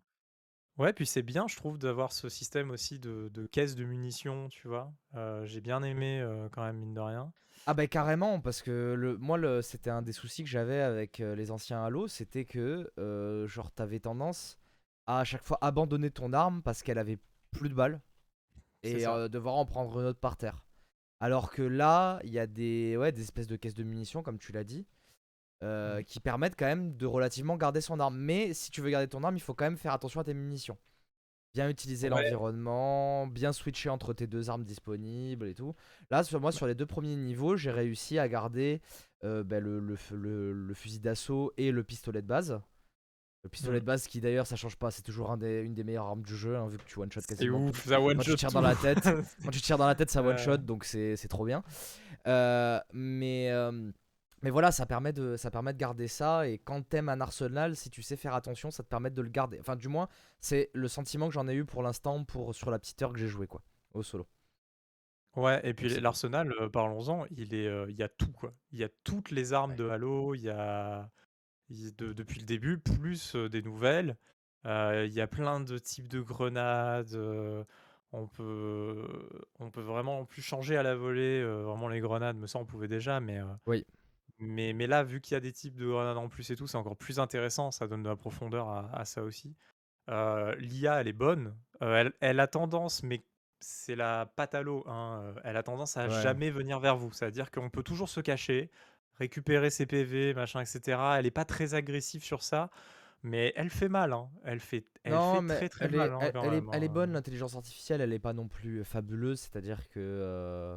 Ouais, 0.78 0.92
puis 0.92 1.06
c'est 1.06 1.22
bien, 1.22 1.46
je 1.48 1.56
trouve, 1.56 1.78
d'avoir 1.78 2.12
ce 2.12 2.28
système 2.28 2.70
aussi 2.70 2.98
de, 2.98 3.30
de 3.32 3.46
caisses 3.46 3.74
de 3.74 3.84
munitions, 3.84 4.48
tu 4.48 4.68
vois. 4.68 4.92
Euh, 5.14 5.44
j'ai 5.44 5.60
bien 5.60 5.82
aimé, 5.82 6.26
quand 6.52 6.64
même, 6.64 6.76
mine 6.76 6.94
de 6.94 7.00
rien. 7.00 7.32
Ah 7.66 7.74
bah 7.74 7.86
carrément, 7.86 8.40
parce 8.40 8.62
que 8.62 8.94
le, 8.96 9.16
moi, 9.18 9.38
le, 9.38 9.62
c'était 9.62 9.90
un 9.90 10.02
des 10.02 10.12
soucis 10.12 10.42
que 10.42 10.50
j'avais 10.50 10.80
avec 10.80 11.18
les 11.18 11.50
anciens 11.50 11.84
Halo, 11.84 12.08
c'était 12.08 12.44
que, 12.44 12.90
genre, 13.46 13.70
t'avais 13.70 14.00
tendance 14.00 14.58
à 15.06 15.20
à 15.20 15.24
chaque 15.24 15.42
fois 15.42 15.58
abandonner 15.60 16.10
ton 16.10 16.32
arme 16.32 16.62
parce 16.62 16.82
qu'elle 16.82 16.98
avait 16.98 17.18
plus 17.50 17.68
de 17.68 17.74
balles 17.74 18.00
et 18.82 19.06
euh, 19.06 19.28
devoir 19.28 19.54
en 19.56 19.66
prendre 19.66 20.00
une 20.00 20.06
autre 20.06 20.20
par 20.20 20.36
terre. 20.36 20.64
Alors 21.20 21.50
que 21.50 21.62
là, 21.62 22.20
il 22.24 22.30
y 22.30 22.38
a 22.38 22.46
des, 22.46 22.96
ouais, 22.96 23.12
des 23.12 23.22
espèces 23.22 23.46
de 23.46 23.56
caisses 23.56 23.74
de 23.74 23.84
munitions, 23.84 24.22
comme 24.22 24.38
tu 24.38 24.52
l'as 24.52 24.64
dit, 24.64 24.86
euh, 25.62 26.00
mm. 26.00 26.04
qui 26.04 26.20
permettent 26.20 26.56
quand 26.58 26.66
même 26.66 26.96
de 26.96 27.06
relativement 27.06 27.56
garder 27.56 27.80
son 27.80 28.00
arme. 28.00 28.16
Mais 28.16 28.52
si 28.52 28.70
tu 28.70 28.80
veux 28.80 28.90
garder 28.90 29.06
ton 29.06 29.22
arme, 29.22 29.36
il 29.36 29.40
faut 29.40 29.54
quand 29.54 29.64
même 29.64 29.76
faire 29.76 29.92
attention 29.92 30.20
à 30.20 30.24
tes 30.24 30.34
munitions. 30.34 30.76
Bien 31.54 31.68
utiliser 31.68 32.08
l'environnement, 32.08 33.26
bien 33.26 33.52
switcher 33.52 33.90
entre 33.90 34.14
tes 34.14 34.26
deux 34.26 34.48
armes 34.48 34.64
disponibles 34.64 35.46
et 35.46 35.54
tout. 35.54 35.74
Là, 36.10 36.24
sur 36.24 36.40
moi, 36.40 36.50
sur 36.50 36.66
les 36.66 36.74
deux 36.74 36.86
premiers 36.86 37.14
niveaux, 37.14 37.56
j'ai 37.56 37.70
réussi 37.70 38.18
à 38.18 38.26
garder 38.26 38.80
euh, 39.22 39.44
ben, 39.44 39.62
le, 39.62 39.78
le, 39.78 40.74
fusil 40.74 40.98
d'assaut 40.98 41.52
et 41.58 41.70
le 41.70 41.84
pistolet 41.84 42.22
de 42.22 42.26
base. 42.26 42.58
Le 43.44 43.50
pistolet 43.50 43.80
de 43.80 43.84
base 43.84 44.06
qui 44.06 44.20
d'ailleurs 44.20 44.46
ça 44.46 44.56
change 44.56 44.76
pas, 44.76 44.90
c'est 44.90 45.02
toujours 45.02 45.30
un 45.30 45.36
des, 45.36 45.62
une 45.62 45.74
des 45.74 45.84
meilleures 45.84 46.06
armes 46.06 46.22
du 46.22 46.36
jeu 46.36 46.56
hein, 46.56 46.68
vu 46.68 46.78
que 46.78 46.84
tu 46.84 46.98
one 46.98 47.10
shot 47.10 47.22
quasiment. 47.22 47.58
C'est 47.58 47.70
ouf, 47.70 47.86
ça 47.86 48.00
one 48.00 48.22
shot. 48.22 48.30
tu 48.32 48.36
tires 48.36 48.52
dans 48.52 48.60
la 48.60 48.76
tête, 48.76 49.08
quand 49.44 49.50
tu 49.50 49.60
tires 49.60 49.78
dans 49.78 49.86
la 49.86 49.96
tête 49.96 50.10
ça 50.10 50.22
one 50.24 50.38
shot 50.38 50.58
donc 50.58 50.84
c'est 50.84 51.28
trop 51.28 51.44
bien. 51.44 51.64
Euh, 52.28 52.80
mais 52.92 53.50
mais 54.42 54.50
voilà 54.50 54.72
ça 54.72 54.86
permet 54.86 55.12
de 55.12 55.36
ça 55.36 55.50
permet 55.50 55.72
de 55.72 55.78
garder 55.78 56.08
ça 56.08 56.48
et 56.48 56.58
quand 56.58 56.82
t'aimes 56.82 57.08
un 57.08 57.20
arsenal 57.20 57.76
si 57.76 57.90
tu 57.90 58.02
sais 58.02 58.16
faire 58.16 58.34
attention 58.34 58.70
ça 58.70 58.82
te 58.82 58.88
permet 58.88 59.10
de 59.10 59.22
le 59.22 59.28
garder. 59.28 59.58
Enfin 59.60 59.76
du 59.76 59.88
moins 59.88 60.08
c'est 60.40 60.70
le 60.74 60.88
sentiment 60.88 61.28
que 61.28 61.34
j'en 61.34 61.48
ai 61.48 61.54
eu 61.54 61.64
pour 61.64 61.82
l'instant 61.82 62.24
pour 62.24 62.54
sur 62.54 62.70
la 62.70 62.78
petite 62.78 63.00
heure 63.02 63.12
que 63.12 63.18
j'ai 63.18 63.28
joué 63.28 63.46
quoi 63.46 63.62
au 63.94 64.02
solo. 64.02 64.26
Ouais, 65.34 65.66
et 65.66 65.72
puis 65.72 65.88
l'arsenal, 65.98 66.52
euh, 66.60 66.68
parlons-en, 66.68 67.24
il 67.30 67.54
est, 67.54 67.70
il 67.88 67.96
y 67.96 68.02
a 68.02 68.08
tout 68.08 68.30
quoi. 68.32 68.52
Il 68.70 68.78
y 68.78 68.84
a 68.84 68.90
toutes 69.02 69.30
les 69.30 69.54
armes 69.54 69.74
de 69.74 69.88
Halo, 69.88 70.34
il 70.34 70.42
y 70.42 70.50
a 70.50 71.08
depuis 71.70 72.40
le 72.40 72.44
début, 72.44 72.78
plus 72.78 73.34
des 73.34 73.62
nouvelles. 73.62 74.16
Il 74.66 75.10
y 75.10 75.20
a 75.22 75.26
plein 75.26 75.60
de 75.60 75.78
types 75.78 76.08
de 76.08 76.20
grenades. 76.20 77.16
on 78.12 78.26
peut, 78.26 79.08
on 79.58 79.70
peut 79.70 79.80
vraiment 79.80 80.26
plus 80.26 80.42
changer 80.42 80.76
à 80.76 80.82
la 80.82 80.94
volée 80.94 81.42
vraiment 81.42 81.88
les 81.88 82.00
grenades, 82.00 82.36
mais 82.36 82.46
ça 82.46 82.58
on 82.58 82.66
pouvait 82.66 82.88
déjà, 82.88 83.20
mais, 83.20 83.40
Oui. 83.64 83.86
Mais, 84.42 84.72
mais 84.72 84.86
là, 84.86 85.02
vu 85.02 85.20
qu'il 85.20 85.34
y 85.34 85.36
a 85.36 85.40
des 85.40 85.52
types 85.52 85.76
de 85.76 85.86
grenades 85.86 86.18
en 86.18 86.28
plus 86.28 86.50
et 86.50 86.56
tout, 86.56 86.66
c'est 86.66 86.76
encore 86.76 86.96
plus 86.96 87.18
intéressant, 87.18 87.70
ça 87.70 87.86
donne 87.86 88.02
de 88.02 88.08
la 88.08 88.16
profondeur 88.16 88.68
à, 88.68 89.04
ça 89.04 89.22
aussi. 89.22 89.56
L'IA, 90.08 91.00
elle 91.00 91.08
est 91.08 91.12
bonne. 91.12 91.56
elle, 91.80 92.12
elle 92.20 92.40
a 92.40 92.46
tendance, 92.46 93.02
mais 93.02 93.24
c'est 93.60 93.94
la 93.94 94.26
pâte 94.26 94.54
à 94.54 94.62
l'eau, 94.62 94.84
hein, 94.88 95.34
elle 95.44 95.56
a 95.56 95.62
tendance 95.62 95.96
à 95.96 96.08
jamais 96.08 96.50
venir 96.50 96.80
vers 96.80 96.96
vous. 96.96 97.12
C'est-à-dire 97.12 97.50
qu'on 97.50 97.70
peut 97.70 97.84
toujours 97.84 98.08
se 98.08 98.20
cacher 98.20 98.70
récupérer 99.18 99.70
ses 99.70 99.86
PV, 99.86 100.34
machin, 100.34 100.60
etc. 100.60 100.98
Elle 101.18 101.26
est 101.26 101.30
pas 101.30 101.44
très 101.44 101.74
agressive 101.74 102.24
sur 102.24 102.42
ça, 102.42 102.70
mais 103.22 103.52
elle 103.56 103.70
fait 103.70 103.88
mal. 103.88 104.12
Hein. 104.12 104.28
Elle 104.44 104.60
fait, 104.60 104.84
elle 105.04 105.12
fait 105.12 105.68
très 105.68 105.68
très 105.68 105.84
elle 105.86 105.96
mal. 105.96 106.10
Est, 106.10 106.12
hein, 106.12 106.18
elle, 106.20 106.54
est, 106.54 106.62
elle, 106.72 106.84
est, 106.84 106.88
bonne, 106.88 107.12
l'intelligence 107.12 107.54
artificielle, 107.54 108.00
elle 108.00 108.12
est 108.12 108.18
pas 108.18 108.32
non 108.32 108.48
plus 108.48 108.84
fabuleuse, 108.84 109.40
c'est-à-dire 109.40 109.88
que 109.88 110.00
euh, 110.00 110.76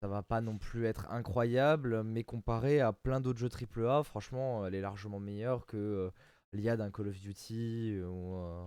ça 0.00 0.08
va 0.08 0.22
pas 0.22 0.40
non 0.40 0.56
plus 0.58 0.86
être 0.86 1.10
incroyable, 1.10 2.02
mais 2.02 2.24
comparé 2.24 2.80
à 2.80 2.92
plein 2.92 3.20
d'autres 3.20 3.38
jeux 3.38 3.50
AAA, 3.50 4.02
franchement, 4.04 4.66
elle 4.66 4.74
est 4.74 4.80
largement 4.80 5.20
meilleure 5.20 5.66
que 5.66 5.76
euh, 5.76 6.10
l'IA 6.52 6.76
d'un 6.76 6.90
Call 6.90 7.08
of 7.08 7.20
Duty 7.20 8.00
ou 8.02 8.36
euh, 8.36 8.66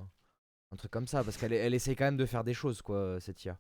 un 0.72 0.75
truc 0.75 0.92
comme 0.92 1.08
ça, 1.08 1.24
parce 1.24 1.38
qu'elle 1.38 1.54
elle 1.54 1.74
essaie 1.74 1.96
quand 1.96 2.06
même 2.06 2.18
de 2.18 2.25
faire 2.25 2.44
des 2.44 2.54
choses, 2.54 2.82
quoi, 2.82 3.20
cette 3.20 3.44
IA. 3.46 3.58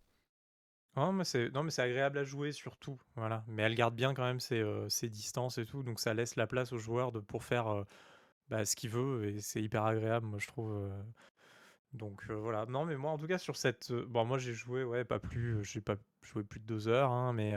Non, 0.95 1.11
mais 1.11 1.23
c'est 1.23 1.49
non, 1.49 1.63
mais 1.63 1.71
c'est 1.71 1.81
agréable 1.81 2.19
à 2.19 2.23
jouer 2.23 2.51
surtout, 2.51 2.99
voilà. 3.15 3.43
Mais 3.47 3.63
elle 3.63 3.73
garde 3.73 3.95
bien 3.95 4.13
quand 4.13 4.23
même 4.23 4.39
ses, 4.39 4.59
euh, 4.61 4.87
distances 5.03 5.57
et 5.57 5.65
tout, 5.65 5.81
donc 5.81 5.99
ça 5.99 6.13
laisse 6.13 6.35
la 6.35 6.45
place 6.45 6.71
au 6.71 6.77
joueur 6.77 7.11
de 7.11 7.19
pour 7.19 7.43
faire, 7.43 7.67
euh, 7.67 7.83
bah, 8.49 8.65
ce 8.65 8.75
qu'il 8.75 8.91
veut 8.91 9.25
et 9.27 9.41
c'est 9.41 9.61
hyper 9.61 9.85
agréable, 9.85 10.27
moi 10.27 10.37
je 10.39 10.47
trouve, 10.47 10.91
euh. 11.93 11.97
Donc 11.97 12.25
voilà. 12.29 12.65
Non, 12.65 12.85
mais 12.85 12.95
moi 12.97 13.11
en 13.11 13.17
tout 13.17 13.27
cas 13.27 13.37
sur 13.37 13.55
cette, 13.57 13.91
bon 13.91 14.25
moi 14.25 14.37
j'ai 14.37 14.53
joué, 14.53 14.83
ouais, 14.83 15.03
pas 15.05 15.19
plus, 15.19 15.63
j'ai 15.63 15.81
pas 15.81 15.95
joué 16.21 16.43
plus 16.43 16.59
de 16.59 16.65
2 16.65 16.87
heures, 16.87 17.11
hein, 17.11 17.33
mais 17.33 17.53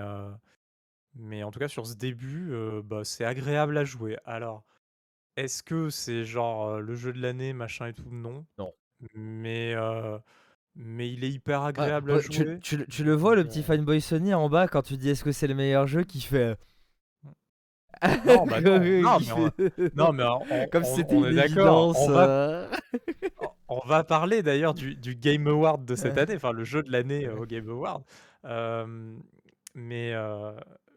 mais 1.14 1.42
en 1.42 1.50
tout 1.50 1.58
cas 1.58 1.68
sur 1.68 1.86
ce 1.86 1.94
début, 1.94 2.52
bah, 2.84 3.02
c'est 3.04 3.24
agréable 3.24 3.76
à 3.78 3.84
jouer. 3.84 4.18
Alors, 4.24 4.64
est-ce 5.36 5.62
que 5.62 5.90
c'est 5.90 6.24
genre, 6.24 6.80
le 6.80 6.94
jeu 6.94 7.12
de 7.12 7.20
l'année 7.20 7.52
machin 7.52 7.88
et 7.88 7.94
tout? 7.94 8.10
Non. 8.10 8.46
Non. 8.58 8.72
mais 9.14 9.74
mais 10.74 11.10
il 11.10 11.24
est 11.24 11.30
hyper 11.30 11.62
agréable 11.62 12.12
à 12.12 12.16
ouais, 12.16 12.22
tu, 12.28 12.44
jouer. 12.44 12.58
tu 12.62 12.76
le- 12.76 12.86
tu 12.86 13.04
le 13.04 13.14
vois, 13.14 13.34
le 13.34 13.44
Donc, 13.44 13.52
petit 13.52 13.60
heu 13.60 13.62
fanboy 13.62 14.00
Sony 14.00 14.34
en 14.34 14.48
bas, 14.48 14.68
quand 14.68 14.82
tu 14.82 14.96
dis 14.96 15.08
est-ce 15.10 15.24
que 15.24 15.32
c'est 15.32 15.46
le 15.46 15.54
meilleur 15.54 15.86
jeu, 15.86 16.04
qui 16.04 16.20
fait. 16.20 16.38
euh, 16.38 16.54
Non, 18.24 18.46
bah 18.46 18.60
non, 18.60 18.78
non, 19.02 19.18
qui 19.18 19.24
mais 19.26 19.32
on 19.32 19.50
non, 19.94 20.12
mais 20.12 20.24
on 20.24 20.46
on 20.50 20.66
Comme 20.70 20.84
si 20.84 20.90
on 20.90 20.96
c'était 20.96 21.16
on 21.16 21.24
une 21.24 21.30
est 21.30 21.34
d'accord. 21.34 21.88
évidence. 21.88 21.96
On 21.98 22.08
va 22.08 22.28
euh. 22.28 22.70
on 23.68 23.80
va 23.86 24.04
parler 24.04 24.42
d'ailleurs 24.42 24.74
du 24.74 24.94
du 24.96 25.14
Game 25.16 25.46
Award 25.46 25.84
de 25.84 25.94
cette 25.94 26.14
Ouais. 26.14 26.20
année, 26.20 26.36
enfin 26.36 26.52
le 26.52 26.64
jeu 26.64 26.82
de 26.82 26.90
l'année, 26.92 27.28
Ouais. 27.28 27.34
au 27.38 27.46
Game 27.46 27.68
Award. 27.68 28.02
Mais 29.74 30.12
heu, 30.14 30.52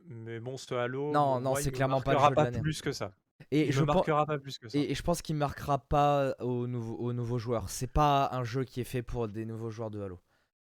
mais 0.07 0.39
bon, 0.39 0.57
ce 0.57 0.73
Halo, 0.73 1.11
Non, 1.11 1.39
non, 1.39 1.55
c'est 1.55 1.71
clairement 1.71 2.01
pas 2.01 2.13
le 2.13 2.19
jeu 2.19 2.29
de 2.29 2.33
pas 2.35 2.51
plus 2.51 2.81
que 2.81 2.91
ça. 2.91 3.11
Et 3.51 3.67
Il 3.67 3.71
je 3.71 3.81
me 3.81 3.85
marquera 3.85 4.25
pas 4.25 4.37
plus 4.37 4.57
que 4.57 4.67
ça. 4.67 4.77
Et, 4.77 4.93
je 4.93 5.01
pense 5.01 5.21
qu'il 5.21 5.35
marquera 5.35 5.77
pas 5.79 6.35
aux 6.39 6.67
nouveaux, 6.67 6.95
aux 6.97 7.13
nouveaux 7.13 7.37
joueurs. 7.39 7.69
C'est 7.69 7.87
pas 7.91 8.29
un 8.33 8.43
jeu 8.43 8.63
qui 8.65 8.81
est 8.81 8.85
fait 8.85 9.01
pour 9.01 9.27
des 9.29 9.45
nouveaux 9.45 9.69
joueurs 9.69 9.89
de 9.89 10.01
Halo. 10.01 10.19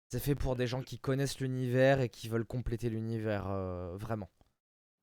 C'est 0.08 0.18
fait 0.20 0.34
pour 0.34 0.56
des 0.56 0.66
gens 0.66 0.82
qui 0.82 0.98
connaissent 0.98 1.40
l'univers 1.40 2.00
et 2.00 2.08
qui 2.08 2.28
veulent 2.28 2.44
compléter 2.44 2.90
l'univers 2.90 3.46
euh, 3.48 3.96
vraiment. 3.96 4.30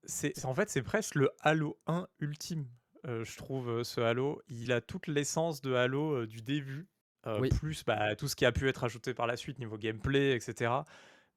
C'est 0.06 0.34
c'est- 0.36 0.46
en 0.46 0.54
fait, 0.54 0.70
c'est 0.70 0.82
presque 0.82 1.16
le 1.16 1.30
Halo 1.42 1.78
1 1.88 2.08
ultime, 2.20 2.66
heu, 3.08 3.24
je 3.24 3.38
trouve, 3.38 3.70
heu, 3.70 3.84
ce 3.84 4.02
Halo. 4.02 4.42
Il 4.50 4.72
a 4.72 4.82
toute 4.82 5.08
l'essence 5.08 5.62
de 5.62 5.74
Halo, 5.74 6.18
heu, 6.24 6.28
du 6.28 6.42
début, 6.42 6.90
Oui. 7.36 7.50
plus, 7.50 7.84
bah, 7.86 8.16
tout 8.16 8.28
ce 8.28 8.36
qui 8.36 8.46
a 8.46 8.52
pu 8.52 8.68
être 8.70 8.84
ajouté 8.84 9.14
par 9.14 9.28
la 9.28 9.38
suite 9.38 9.60
niveau 9.60 9.78
gameplay 9.78 10.36
et 10.36 10.40
cetera. 10.42 10.86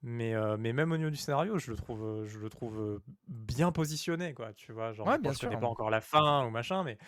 Mais 0.03 0.35
même 0.75 0.93
au 0.93 0.97
niveau 0.99 1.11
du 1.11 1.17
scénario, 1.17 1.59
je 1.59 1.71
le 1.71 1.77
trouve, 1.77 2.03
heu, 2.05 2.27
je 2.27 2.39
le 2.39 2.49
trouve, 2.51 2.79
heu, 2.81 3.03
bien 3.29 3.73
positionné, 3.73 4.35
quoi, 4.35 4.53
tu 4.55 4.73
vois? 4.73 4.93
Genre, 4.93 5.11
Ouais, 5.11 5.19
bien 5.19 5.33
je 5.33 5.39
connais 5.39 5.57
sûr. 5.57 5.59
pas 5.59 5.67
encore 5.69 5.91
la 5.91 6.01
fin 6.01 6.47
ou 6.47 6.51
machin, 6.51 6.85
mais 6.85 6.99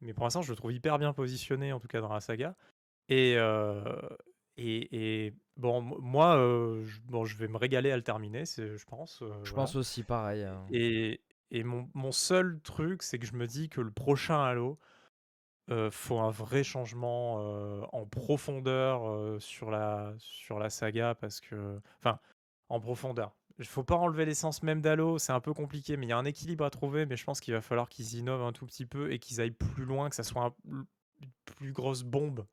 mais 0.00 0.14
pour 0.14 0.24
l'instant, 0.24 0.42
je 0.42 0.50
le 0.52 0.56
trouve 0.56 0.72
hyper 0.72 0.98
bien 0.98 1.12
positionné, 1.12 1.72
en 1.72 1.80
tout 1.80 1.88
cas 1.88 2.00
dans 2.00 2.12
la 2.12 2.20
saga. 2.20 2.56
Et 3.08 3.36
heu 3.38 3.84
et 4.58 5.26
et 5.28 5.34
bon, 5.56 5.82
moi, 5.82 6.36
bon, 7.06 7.24
je 7.26 7.36
vais 7.38 7.48
me 7.48 7.56
régaler 7.58 7.92
à 7.92 7.96
le 7.96 8.02
terminer, 8.04 8.44
je 8.46 8.84
pense, 8.86 9.22
Je 9.42 9.50
voilà. 9.50 9.72
pense 9.72 9.74
aussi 9.74 10.04
pareil. 10.04 10.44
hein. 10.44 10.72
Et 10.72 11.20
et 11.50 11.64
mon 11.64 11.88
mon 11.94 12.12
seul 12.12 12.60
truc, 12.62 13.02
c'est 13.02 13.18
que 13.18 13.26
je 13.26 13.34
me 13.34 13.46
dis 13.46 13.68
que 13.68 13.80
le 13.80 13.90
prochain 13.90 14.42
Halo, 14.42 14.78
heu, 15.70 15.90
faut 15.90 16.18
un 16.20 16.30
vrai 16.30 16.64
changement, 16.64 17.40
heu, 17.42 17.82
en 17.92 18.06
profondeur, 18.06 19.08
heu, 19.10 19.40
sur 19.40 19.70
la 19.70 20.14
sur 20.18 20.58
la 20.58 20.70
saga 20.70 21.14
parce 21.14 21.40
que 21.40 21.80
enfin, 21.98 22.20
en 22.68 22.80
profondeur. 22.80 23.36
Il 23.58 23.66
faut 23.66 23.84
pas 23.84 23.96
enlever 23.96 24.24
l'essence 24.24 24.62
même 24.62 24.80
d'Halo, 24.82 25.18
c'est 25.18 25.32
un 25.32 25.40
peu 25.40 25.52
compliqué, 25.54 25.96
mais 25.96 26.06
il 26.06 26.10
y 26.10 26.12
a 26.12 26.18
un 26.18 26.24
équilibre 26.24 26.64
à 26.64 26.70
trouver, 26.70 27.06
mais 27.06 27.16
je 27.16 27.24
pense 27.24 27.40
qu'il 27.40 27.54
va 27.54 27.60
falloir 27.60 27.88
qu'ils 27.88 28.14
innovent 28.16 28.42
un 28.44 28.52
tout 28.52 28.66
petit 28.66 28.86
peu 28.86 29.12
et 29.12 29.18
qu'ils 29.18 29.40
aillent 29.40 29.50
plus 29.50 29.84
loin, 29.84 30.08
que 30.10 30.16
ça 30.16 30.22
soit 30.22 30.54
une 30.66 30.86
plus 31.44 31.72
grosse 31.72 32.02
bombe 32.04 32.46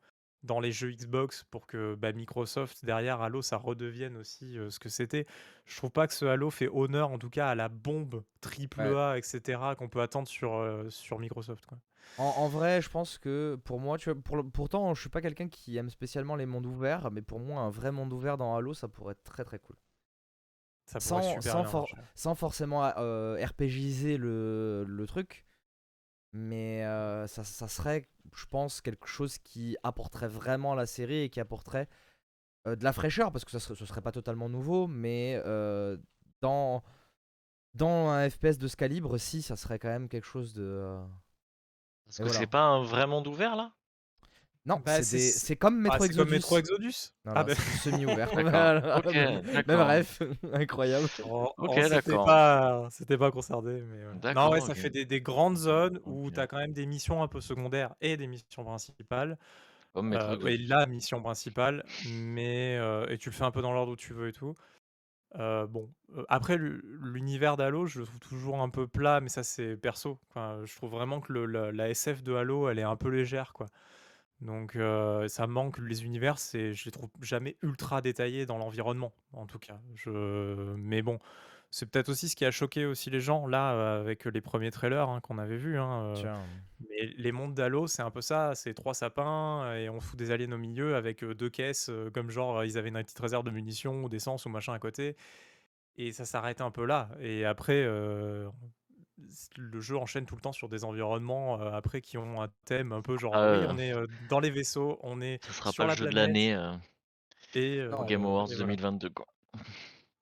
dans 0.46 0.60
les 0.60 0.72
jeux 0.72 0.92
Xbox 0.92 1.44
pour 1.52 1.68
que, 1.68 1.96
bah, 1.96 2.12
Microsoft 2.12 2.86
derrière 2.86 3.22
Halo, 3.22 3.42
ça 3.42 3.58
redevienne 3.58 4.18
aussi, 4.18 4.58
ce 4.70 4.80
que 4.80 4.90
c'était. 4.90 5.26
Je 5.66 5.76
trouve 5.78 5.92
pas 5.92 6.08
que 6.08 6.14
ce 6.14 6.26
Halo 6.26 6.50
fait 6.50 6.70
honneur, 6.70 7.12
en 7.12 7.18
tout 7.18 7.30
cas, 7.30 7.50
à 7.50 7.56
la 7.56 7.70
bombe 7.70 8.24
triple. 8.42 8.82
A 8.82 9.18
et 9.18 9.22
cetera 9.22 9.76
qu'on 9.76 9.90
peut 9.90 10.02
attendre 10.02 10.28
sur, 10.28 10.86
sur 10.90 11.20
Microsoft, 11.20 11.66
quoi. 11.66 11.78
En, 12.18 12.24
en 12.24 12.48
vrai, 12.48 12.82
je 12.82 12.90
pense 12.90 13.18
que 13.18 13.58
pour 13.66 13.80
moi, 13.80 13.98
tu 13.98 14.12
vois, 14.12 14.22
pour 14.22 14.44
pourtant, 14.52 14.94
je 14.94 15.02
suis 15.02 15.10
pas 15.10 15.22
quelqu'un 15.22 15.48
qui 15.50 15.76
aime 15.76 15.90
spécialement 15.90 16.36
les 16.36 16.46
mondes 16.46 16.66
ouverts, 16.68 17.10
mais 17.12 17.22
pour 17.22 17.40
moi, 17.40 17.62
un 17.62 17.70
vrai 17.70 17.92
monde 17.92 18.14
ouvert 18.14 18.38
dans 18.38 18.56
Halo, 18.56 18.74
ça 18.74 18.88
pourrait 18.88 19.14
être 19.14 19.24
très 19.24 19.44
très 19.44 19.60
cool. 19.60 19.76
Ça 20.86 21.00
Sans, 21.00 21.20
super 21.24 21.42
sans, 21.52 21.62
bien 21.62 21.70
for- 21.70 21.82
marcher. 21.82 21.98
sans 22.14 22.36
forcément 22.36 22.86
euh, 22.98 23.44
RPGiser 23.44 24.18
le, 24.18 24.86
le 24.88 25.08
truc, 25.08 25.46
mais 26.32 26.84
ça, 27.28 27.44
ça 27.44 27.68
serait, 27.68 28.06
je 28.38 28.46
pense, 28.48 28.82
quelque 28.82 29.08
chose 29.08 29.38
qui 29.40 29.78
apporterait 29.84 30.28
vraiment 30.28 30.74
à 30.74 30.76
la 30.76 30.86
série 30.86 31.22
et 31.24 31.30
qui 31.30 31.40
apporterait 31.40 31.88
euh, 32.68 32.76
de 32.76 32.84
la 32.84 32.94
fraîcheur, 32.94 33.32
parce 33.32 33.46
que 33.46 33.52
ça 33.52 33.60
serait, 33.60 33.76
ce 33.76 33.86
serait 33.86 34.02
pas 34.02 34.12
totalement 34.12 34.50
nouveau, 34.50 34.88
mais 34.88 35.42
euh, 35.46 35.98
dans, 36.42 36.84
dans 37.74 38.10
un 38.10 38.30
FPS 38.30 38.58
de 38.58 38.68
ce 38.68 38.76
calibre, 38.76 39.18
si, 39.18 39.42
ça 39.42 39.56
serait 39.56 39.80
quand 39.80 39.90
même 39.90 40.10
quelque 40.10 40.26
chose 40.28 40.54
de... 40.54 40.64
euh, 40.64 41.06
Parce 42.06 42.20
Et 42.20 42.24
que 42.24 42.24
voilà. 42.24 42.40
c'est 42.40 42.48
pas 42.48 42.64
un 42.64 42.84
vrai 42.84 43.08
monde 43.08 43.28
ouvert 43.28 43.56
là? 43.56 43.72
Non, 44.66 44.82
Bah, 44.84 44.98
c'est 44.98 45.04
c'est- 45.04 45.18
des- 45.18 45.32
c'est- 45.32 45.40
c'est 45.40 45.56
comme 45.56 45.80
Metro 45.80 45.96
Ah, 45.96 46.00
c'est 46.00 46.06
Exodus. 46.08 46.24
comme 46.24 46.30
Metro 46.32 46.58
Exodus 46.58 47.12
Non, 47.26 47.34
Ah 47.36 47.40
non, 47.42 47.46
bah 47.46 47.56
semi-ouvert. 47.56 48.30
D'accord. 48.36 48.52
Voilà. 48.52 48.98
Ok, 48.98 49.14
Même 49.14 49.64
d'accord. 49.68 49.88
ref, 49.88 50.22
incroyable. 50.54 51.08
Oh, 51.24 51.54
Ok, 51.58 51.72
oh, 51.76 51.82
c'était 51.84 51.90
d'accord. 51.90 52.26
pas 52.26 52.88
c'était 52.90 53.18
pas 53.18 53.32
concerné, 53.32 53.82
mais 53.82 54.06
ouais. 54.08 54.14
Non, 54.14 54.22
D'accord, 54.22 54.52
ouais, 54.52 54.62
ça 54.62 54.74
fait 54.74 54.90
des 54.90 55.06
des 55.06 55.22
grandes 55.22 55.58
zones 55.58 56.00
où 56.06 56.28
Ok. 56.28 56.34
tu 56.34 56.40
as 56.40 56.48
quand 56.48 56.58
même 56.58 56.74
des 56.74 56.86
missions 56.88 57.22
un 57.22 57.28
peu 57.28 57.42
secondaires 57.42 57.94
et 58.02 58.18
des 58.18 58.28
missions 58.28 58.64
principales. 58.64 59.38
Comme 59.94 60.12
ouais, 60.42 60.58
Exodus. 60.58 60.58
la 60.58 60.86
mission 60.88 61.22
principale, 61.22 61.86
mais 62.02 62.78
heu 62.80 63.06
et 63.12 63.18
tu 63.18 63.30
le 63.30 63.36
fais 63.36 63.44
un 63.46 63.52
peu 63.52 63.62
dans 63.62 63.72
l'ordre 63.74 63.94
où 63.94 63.96
tu 63.96 64.14
veux 64.14 64.28
et 64.30 64.34
tout. 64.34 64.56
Heu, 65.38 65.68
bon, 65.68 65.94
après 66.30 66.58
l'u 66.58 66.82
l'univers 67.02 67.58
d'Halo, 67.58 67.88
je 67.88 68.00
le 68.02 68.06
trouve 68.06 68.20
toujours 68.20 68.62
un 68.62 68.70
peu 68.70 68.88
plat, 68.88 69.22
mais 69.22 69.30
ça, 69.30 69.44
c'est 69.44 69.78
perso. 69.78 70.20
Enfin, 70.30 70.62
je 70.66 70.76
trouve 70.76 70.92
vraiment 70.92 71.22
que 71.22 71.34
le 71.34 71.46
la 71.46 71.72
la 71.72 71.90
SF 71.90 72.24
de 72.24 72.34
Halo, 72.36 72.70
elle 72.70 72.80
est 72.80 72.84
un 72.84 72.96
peu 72.98 73.10
légère, 73.10 73.54
quoi. 73.54 73.68
Donc 74.42 74.76
heu, 74.76 75.28
ça 75.30 75.48
manque 75.48 75.78
les 75.80 76.04
univers, 76.06 76.38
c'est 76.40 76.74
je 76.74 76.86
les 76.86 76.92
trouve 76.92 77.10
jamais 77.22 77.58
ultra 77.64 78.02
détaillés 78.02 78.46
dans 78.46 78.58
l'environnement, 78.58 79.14
en 79.34 79.46
tout 79.48 79.60
cas. 79.60 79.80
Je 79.96 80.76
mais 80.76 81.02
bon, 81.02 81.20
c'est 81.72 81.86
peut-être 81.90 82.10
aussi 82.10 82.28
ce 82.30 82.36
qui 82.36 82.46
a 82.46 82.52
choqué 82.52 82.86
aussi 82.86 83.10
les 83.10 83.22
gens 83.22 83.48
là, 83.48 83.74
heu, 83.76 84.00
avec 84.02 84.26
les 84.26 84.42
premiers 84.42 84.72
trailers, 84.72 85.10
hein, 85.10 85.22
qu'on 85.22 85.38
avait 85.38 85.58
vus, 85.58 85.78
hein, 85.80 86.14
Tiens. 86.14 86.66
mais 86.82 87.06
les 87.18 87.32
mondes 87.32 87.54
d'Halo, 87.56 87.88
c'est 87.88 88.02
un 88.02 88.12
peu 88.12 88.22
ça, 88.22 88.56
c'est 88.56 88.74
3 88.74 88.94
sapins 88.94 89.74
et 89.76 89.90
on 89.90 90.02
fout 90.02 90.18
des 90.20 90.32
aliens 90.32 90.52
au 90.52 90.58
milieu 90.58 90.96
avec, 90.96 91.24
heu, 91.24 91.34
2 91.36 91.50
caisses, 91.50 91.90
comme 92.14 92.30
genre, 92.30 92.64
ils 92.66 92.78
avaient 92.78 92.90
une 92.90 93.02
petite 93.04 93.20
réserve 93.20 93.46
de 93.46 93.52
munitions 93.52 94.04
ou 94.04 94.10
d'essence 94.10 94.46
ou 94.46 94.50
machin 94.50 94.74
à 94.74 94.80
côté 94.80 95.16
et 95.98 96.12
ça 96.12 96.26
s'arrête 96.26 96.62
un 96.62 96.72
peu 96.72 96.86
là 96.86 97.10
et 97.22 97.46
après, 97.46 97.86
le 99.58 99.80
jeu 99.80 99.98
enchaîne 99.98 100.26
tout 100.26 100.36
le 100.36 100.42
temps 100.42 100.52
sur 100.52 100.68
des 100.70 100.84
environnements, 100.84 101.62
heu, 101.62 101.68
après 101.74 102.02
qui 102.02 102.18
ont 102.18 102.42
un 102.42 102.50
thème 102.66 102.92
un 102.92 103.02
peu 103.02 103.18
genre, 103.18 103.32
oui, 103.34 103.40
Euh, 103.40 103.68
on 103.70 103.78
est, 103.78 103.94
heu, 103.94 104.08
dans 104.30 104.40
les 104.40 104.50
vaisseaux, 104.52 105.00
on 105.04 105.22
est 105.22 105.44
ça 105.46 105.54
sera 105.54 105.72
pas 105.74 105.88
le 105.88 105.96
jeu 105.96 106.08
de 106.08 106.16
l'année 106.16 106.54
euh, 106.54 106.74
et 107.54 107.84
Non. 107.90 108.04
Game 108.06 108.26
Awards 108.26 108.52
et 108.52 108.56
voilà. 108.56 108.76
2022 108.76 109.10
quoi. 109.12 109.26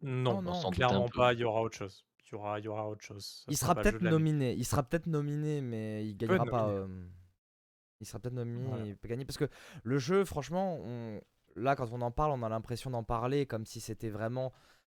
Non, 0.01 0.41
Non, 0.41 0.69
clairement 0.71 1.07
pas, 1.09 1.33
il 1.33 1.39
y 1.39 1.43
aura 1.43 1.61
autre 1.61 1.77
chose. 1.77 2.05
Il 2.27 2.31
y 2.33 2.35
aura 2.35 2.59
il 2.59 2.65
y 2.65 2.67
aura 2.67 2.87
autre 2.89 3.03
chose. 3.03 3.25
Ça 3.25 3.51
Il 3.51 3.57
sera 3.57 3.75
peut-être 3.75 4.01
nominé. 4.01 4.53
Il 4.53 4.65
sera 4.65 4.83
peut-être 4.83 5.07
nominé, 5.07 5.61
mais 5.61 6.05
il 6.05 6.15
gagnera 6.17 6.45
pas. 6.45 6.69
euh, 6.69 6.87
Il 8.01 8.05
sera 8.07 8.19
peut-être 8.19 8.33
nominé, 8.33 8.67
Voilà. 8.69 8.85
il 8.85 8.97
peut 8.97 9.07
gagner. 9.07 9.23
Parce 9.23 9.37
que 9.37 9.47
le 9.83 9.97
jeu, 9.97 10.25
franchement, 10.25 10.77
on- 10.83 11.21
là, 11.55 11.75
quand 11.75 11.91
on 11.93 12.01
en 12.01 12.11
parle, 12.11 12.31
on 12.31 12.43
a 12.43 12.49
l'impression 12.49 12.89
d'en 12.89 13.03
parler 13.03 13.45
comme 13.45 13.65
si 13.65 13.79
c'était 13.79 14.09
vraiment 14.09 14.51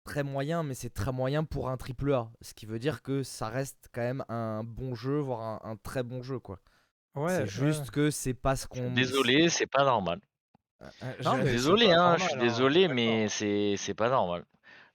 très 0.05 0.23
moyen, 0.23 0.63
mais 0.63 0.75
c'est 0.75 0.89
très 0.89 1.11
moyen 1.11 1.43
pour 1.43 1.69
un 1.69 1.77
triple 1.77 2.13
A. 2.13 2.29
Ce 2.41 2.53
qui 2.53 2.65
veut 2.65 2.79
dire 2.79 3.01
que 3.01 3.23
ça 3.23 3.49
reste 3.49 3.89
quand 3.91 4.01
même 4.01 4.23
un 4.29 4.63
bon 4.63 4.95
jeu, 4.95 5.19
voire 5.19 5.41
un, 5.41 5.71
un 5.71 5.75
très 5.75 6.03
bon 6.03 6.23
jeu, 6.23 6.39
quoi. 6.39 6.59
Ouais, 7.15 7.29
c'est 7.29 7.41
ouais. 7.41 7.47
juste 7.47 7.91
que 7.91 8.11
c'est 8.11 8.33
pas 8.33 8.55
ce 8.55 8.67
qu'on. 8.67 8.91
Désolé, 8.93 9.49
c'est 9.49 9.67
pas 9.67 9.83
normal. 9.83 10.19
Euh, 10.81 10.89
euh, 11.03 11.13
Non, 11.23 11.37
mais 11.37 11.43
Désolé, 11.45 11.87
pas 11.87 12.13
hein, 12.13 12.17
je 12.17 12.23
suis 12.23 12.35
hein, 12.35 12.37
désolé, 12.39 12.87
mais 12.87 13.27
c'est 13.29 13.75
c'est 13.77 13.93
pas 13.93 14.09
normal. 14.09 14.45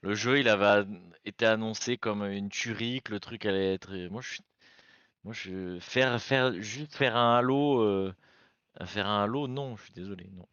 Le 0.03 0.15
jeu, 0.15 0.39
il 0.39 0.49
avait 0.49 0.87
été 1.25 1.47
annoncé 1.47 1.99
comme 1.99 2.25
une 2.25 2.49
tuerie, 2.49 3.03
que 3.03 3.13
le 3.13 3.21
truc 3.21 3.47
allait 3.47 3.75
être. 3.75 3.95
Moi, 4.11 4.23
je 4.23 4.35
suis. 4.35 4.45
Moi, 5.25 5.35
je 5.35 5.79
faire 5.81 6.21
faire 6.21 6.53
juste 6.61 6.95
faire 6.95 7.17
un 7.17 7.37
Halo, 7.39 7.81
euh, 7.83 8.15
faire 8.85 9.07
un 9.09 9.25
Halo, 9.25 9.49
non, 9.49 9.77
je 9.77 9.85
suis 9.85 9.93
désolé, 9.93 10.29
non. 10.33 10.47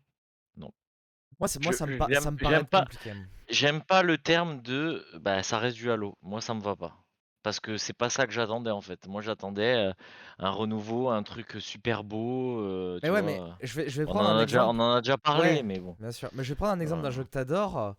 Moi, 1.39 1.48
moi 1.62 1.72
Je 1.72 1.77
ça, 1.77 1.86
me 1.86 1.98
ça 2.15 2.32
me 2.32 2.38
paraît 2.38 2.63
pas 2.63 2.82
compliqué. 2.82 3.13
j'aime 3.50 3.82
pas 3.84 4.03
le 4.03 4.17
terme 4.17 4.62
de 4.62 5.06
bah 5.20 5.44
ça 5.44 5.60
reste 5.60 5.77
du 5.77 5.91
Halo. 5.91 6.17
Moi, 6.22 6.41
ça 6.41 6.53
me 6.53 6.62
va 6.62 6.75
pas. 6.75 7.03
Parce 7.44 7.60
que 7.60 7.77
c'est 7.77 7.94
pas 7.94 8.10
ça 8.10 8.27
que 8.27 8.34
j'attendais 8.34 8.72
en 8.72 8.82
fait. 8.82 9.08
Moi, 9.08 9.22
j'attendais 9.22 9.75
euh, 9.89 9.94
un 10.39 10.50
renouveau, 10.50 11.10
un 11.10 11.24
truc 11.24 11.56
super 11.60 12.03
beau, 12.03 12.60
euh, 12.62 13.00
Mais 13.03 13.10
tu 13.10 13.13
ouais, 13.13 13.22
mais 13.22 13.38
vois. 13.38 13.58
je 13.62 13.74
vais, 13.75 13.89
je 13.89 14.01
vais 14.01 14.08
On 14.10 14.13
prendre 14.13 14.29
en 14.29 14.34
un 14.34 14.39
a 14.39 14.46
déjà, 14.46 14.67
on 14.67 14.79
en 14.79 14.94
a 14.96 15.01
déjà 15.01 15.17
parlé, 15.17 15.50
Ouais, 15.58 15.63
mais 15.63 15.79
bon. 15.79 15.96
bien 16.00 16.12
sûr. 16.12 16.29
Mais 16.34 16.44
je 16.44 16.50
vais 16.50 16.56
prendre 16.56 16.74
un 16.74 16.79
exemple 16.79 17.03
d'un 17.03 17.12
jeu 17.12 17.24
que 17.24 17.29
t'adores. 17.29 17.96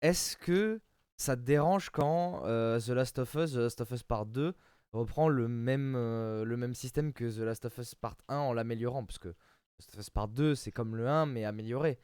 Est-ce 0.00 0.36
que 0.36 0.80
ça 1.16 1.36
te 1.36 1.42
dérange 1.42 1.90
quand 1.90 2.42
euh, 2.44 2.80
The 2.80 2.88
Last 2.88 3.18
of 3.20 3.32
Us, 3.34 3.52
The 3.52 3.56
Last 3.56 3.80
of 3.82 3.90
Us 3.92 4.02
Part 4.02 4.26
2 4.26 4.54
reprend 4.92 5.28
le 5.28 5.46
même, 5.48 5.94
euh, 5.96 6.44
le 6.44 6.56
même 6.56 6.74
système 6.74 7.12
que 7.12 7.24
The 7.24 7.38
Last 7.44 7.64
of 7.66 7.78
Us 7.78 7.94
Part 7.94 8.16
1 8.28 8.36
en 8.36 8.52
l'améliorant? 8.52 9.04
Parce 9.04 9.18
que 9.18 9.28
The 9.28 9.36
Last 9.80 9.94
of 9.94 10.00
Us 10.00 10.10
Part 10.10 10.28
2, 10.28 10.54
c'est 10.56 10.72
comme 10.72 10.96
le 10.96 11.06
1, 11.08 11.26
mais 11.26 11.44
amélioré. 11.44 12.00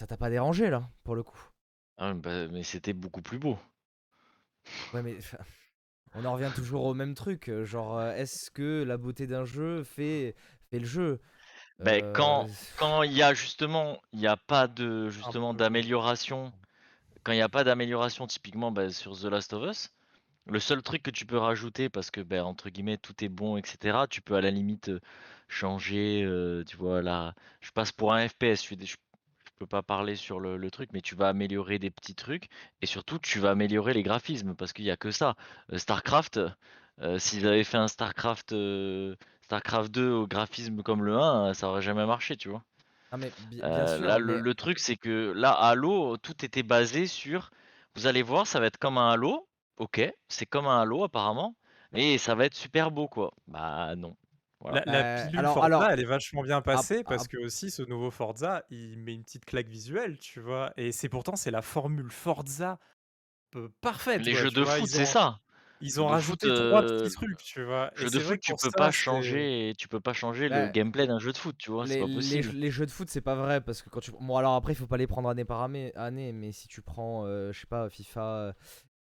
Ça 0.00 0.06
t'a 0.08 0.16
pas 0.16 0.30
dérangé, 0.30 0.68
là, 0.68 0.90
pour 1.04 1.14
le 1.14 1.22
coup? 1.22 1.38
Ah, 1.98 2.14
bah, 2.14 2.48
mais 2.48 2.64
c'était 2.64 2.92
beaucoup 2.92 3.22
plus 3.22 3.38
beau. 3.38 3.56
Ouais, 4.92 5.02
mais 5.02 5.18
on 6.14 6.24
en 6.24 6.34
revient 6.34 6.52
toujours 6.54 6.84
au 6.84 6.94
même 6.94 7.14
truc. 7.14 7.48
euh, 7.48 7.64
Genre, 7.64 7.98
euh, 7.98 8.14
est-ce 8.14 8.50
que 8.50 8.84
la 8.84 8.96
beauté 8.96 9.26
d'un 9.26 9.44
jeu 9.44 9.84
fait, 9.84 10.34
fait 10.70 10.78
le 10.80 10.86
jeu? 10.86 11.20
Ben, 11.78 12.02
Euh, 12.02 12.12
quand 12.12 12.48
quand 12.76 13.02
il 13.02 13.12
y 13.12 13.22
a 13.22 13.34
justement, 13.34 14.00
il 14.12 14.20
y 14.20 14.26
a 14.26 14.36
pas 14.36 14.66
de 14.68 15.08
justement 15.10 15.54
d'amélioration, 15.54 16.52
quand 17.24 17.32
il 17.32 17.38
y 17.38 17.42
a 17.42 17.48
pas 17.50 17.64
d'amélioration 17.64 18.26
typiquement 18.26 18.72
bah, 18.72 18.90
sur 18.90 19.18
The 19.18 19.24
Last 19.26 19.52
of 19.54 19.70
Us, 19.70 19.90
Le 20.46 20.60
seul 20.60 20.82
truc 20.82 21.02
que 21.04 21.10
tu 21.12 21.26
peux 21.26 21.38
rajouter 21.38 21.88
parce 21.90 22.10
que, 22.10 22.20
ben, 22.22 22.42
entre 22.44 22.70
guillemets 22.70 22.98
«tout 22.98 23.24
est 23.24 23.28
bon» 23.30 23.56
et 23.58 23.62
cetera, 23.66 24.08
tu 24.08 24.22
peux 24.22 24.36
à 24.36 24.40
la 24.42 24.50
limite, 24.50 24.90
changer, 25.48 26.24
tu 26.66 26.76
vois 26.78 27.02
là, 27.02 27.34
je 27.60 27.70
passe 27.72 27.92
pour 27.92 28.14
un 28.14 28.28
FPS, 28.28 28.62
je 28.62 28.66
suis 28.76 28.86
je 28.86 28.96
peux 29.60 29.66
pas 29.66 29.82
parler 29.82 30.16
sur 30.16 30.40
le 30.40 30.56
le 30.56 30.70
truc, 30.70 30.90
mais 30.92 31.00
tu 31.02 31.14
vas 31.14 31.28
améliorer 31.28 31.78
des 31.78 31.90
petits 31.90 32.14
trucs 32.14 32.48
et 32.80 32.86
surtout 32.86 33.18
tu 33.18 33.38
vas 33.40 33.50
améliorer 33.50 33.94
les 33.94 34.02
graphismes 34.02 34.54
parce 34.56 34.72
qu'il 34.72 34.84
y 34.86 34.90
a 34.90 34.96
que 34.96 35.10
ça. 35.12 35.34
Heu, 35.72 35.78
StarCraft, 35.78 36.38
heu, 37.02 37.18
s'ils 37.18 37.46
avaient 37.46 37.64
fait 37.64 37.76
un 37.78 37.88
StarCraft, 37.88 38.52
heu, 38.52 39.16
StarCraft 39.42 39.90
2 39.92 40.10
au 40.10 40.26
graphisme 40.26 40.82
comme 40.82 41.04
le 41.04 41.16
1, 41.18 41.54
ça 41.54 41.68
aurait 41.68 41.82
jamais 41.82 42.06
marché, 42.06 42.36
tu 42.36 42.48
vois? 42.48 42.64
Ah 43.12 43.16
mais 43.16 43.32
bien 43.36 43.86
sûr, 43.86 44.08
là, 44.08 44.18
le 44.18 44.38
mais 44.38 44.40
le 44.40 44.54
truc, 44.54 44.78
c'est 44.78 44.96
que 44.96 45.32
là, 45.32 45.52
Halo, 45.52 46.16
tout 46.18 46.44
était 46.44 46.62
basé 46.62 47.06
sur: 47.06 47.50
«Vous 47.96 48.06
allez 48.06 48.22
voir, 48.22 48.46
ça 48.46 48.60
va 48.60 48.66
être 48.66 48.78
comme 48.78 48.98
un 48.98 49.10
Halo». 49.12 49.48
OK, 49.78 50.00
c'est 50.28 50.46
comme 50.46 50.66
un 50.66 50.80
Halo 50.82 51.04
apparemment, 51.04 51.56
et 51.94 52.18
ça 52.18 52.34
va 52.34 52.44
être 52.46 52.54
super 52.54 52.90
beau, 52.90 53.08
quoi. 53.08 53.32
Bah 53.48 53.96
non, 53.96 54.16
voilà. 54.60 54.78
La 54.78 54.84
la 54.86 55.04
Bah, 55.04 55.04
pilule 55.04 55.46
alors 55.46 55.62
alors 55.64 55.84
Forza, 55.84 55.92
elle 55.92 56.00
est 56.00 56.04
vachement 56.04 56.42
bien 56.42 56.62
ap 56.72 56.86
passée 56.86 57.02
parce 57.04 57.26
ap 57.26 57.28
que 57.28 57.36
aussi 57.38 57.70
ce 57.70 57.82
nouveau 57.82 58.10
Forza, 58.10 58.64
il 58.70 58.98
met 58.98 59.14
une 59.14 59.24
petite 59.24 59.44
claque 59.44 59.68
visuelle, 59.68 60.18
tu 60.18 60.40
vois? 60.40 60.72
Et 60.76 60.92
c'est 60.92 61.08
pourtant 61.08 61.34
c'est 61.36 61.50
la 61.50 61.62
formule 61.62 62.10
Forza, 62.10 62.78
parfaite, 63.80 64.26
Les 64.26 64.34
quoi, 64.34 64.36
jeux 64.36 64.50
de 64.50 64.64
vois? 64.64 64.78
foot, 64.78 64.90
Ils 64.90 64.96
c'est 64.96 65.04
ont 65.04 65.06
ça. 65.06 65.40
ils 65.80 66.00
ont 66.00 66.08
foot, 66.18 66.44
rajouté 66.46 66.52
3 66.52 66.84
petits 66.84 67.08
heu, 67.08 67.16
trucs, 67.16 67.38
tu 67.42 67.64
vois? 67.64 67.92
Et 68.00 68.10
de 68.10 68.20
foot, 68.20 68.40
tu 68.40 68.54
peux 68.56 68.72
ça, 68.72 68.72
pas 68.72 68.90
changer 68.90 69.72
tu 69.78 69.88
peux 69.88 70.00
pas 70.00 70.12
changer 70.12 70.48
le 70.48 70.68
bah 70.68 70.68
gameplay 70.68 71.06
d'un 71.06 71.18
jeu 71.18 71.32
de 71.32 71.38
foot, 71.38 71.56
tu 71.58 71.70
vois? 71.70 71.86
C'est 71.86 71.96
Les 71.96 71.98
pas 71.98 72.08
possible. 72.08 72.52
jeux 72.52 72.58
les 72.58 72.70
jeux 72.70 72.84
de 72.84 72.90
foot, 72.90 73.08
c'est 73.08 73.22
pas 73.22 73.34
vrai 73.36 73.62
parce 73.62 73.80
que 73.80 73.88
quand 73.88 74.00
tu 74.00 74.10
bon 74.10 74.36
alors 74.36 74.54
après 74.54 74.74
il 74.74 74.76
faut 74.76 74.86
pas 74.86 74.98
les 74.98 75.06
prendre 75.06 75.30
année 75.30 75.46
par 75.46 75.62
année, 75.62 75.92
mais 76.32 76.52
si 76.52 76.68
tu 76.68 76.82
prends, 76.82 77.24
heu, 77.26 77.52
je 77.52 77.60
sais 77.60 77.66
pas 77.66 77.88
FIFA 77.88 78.54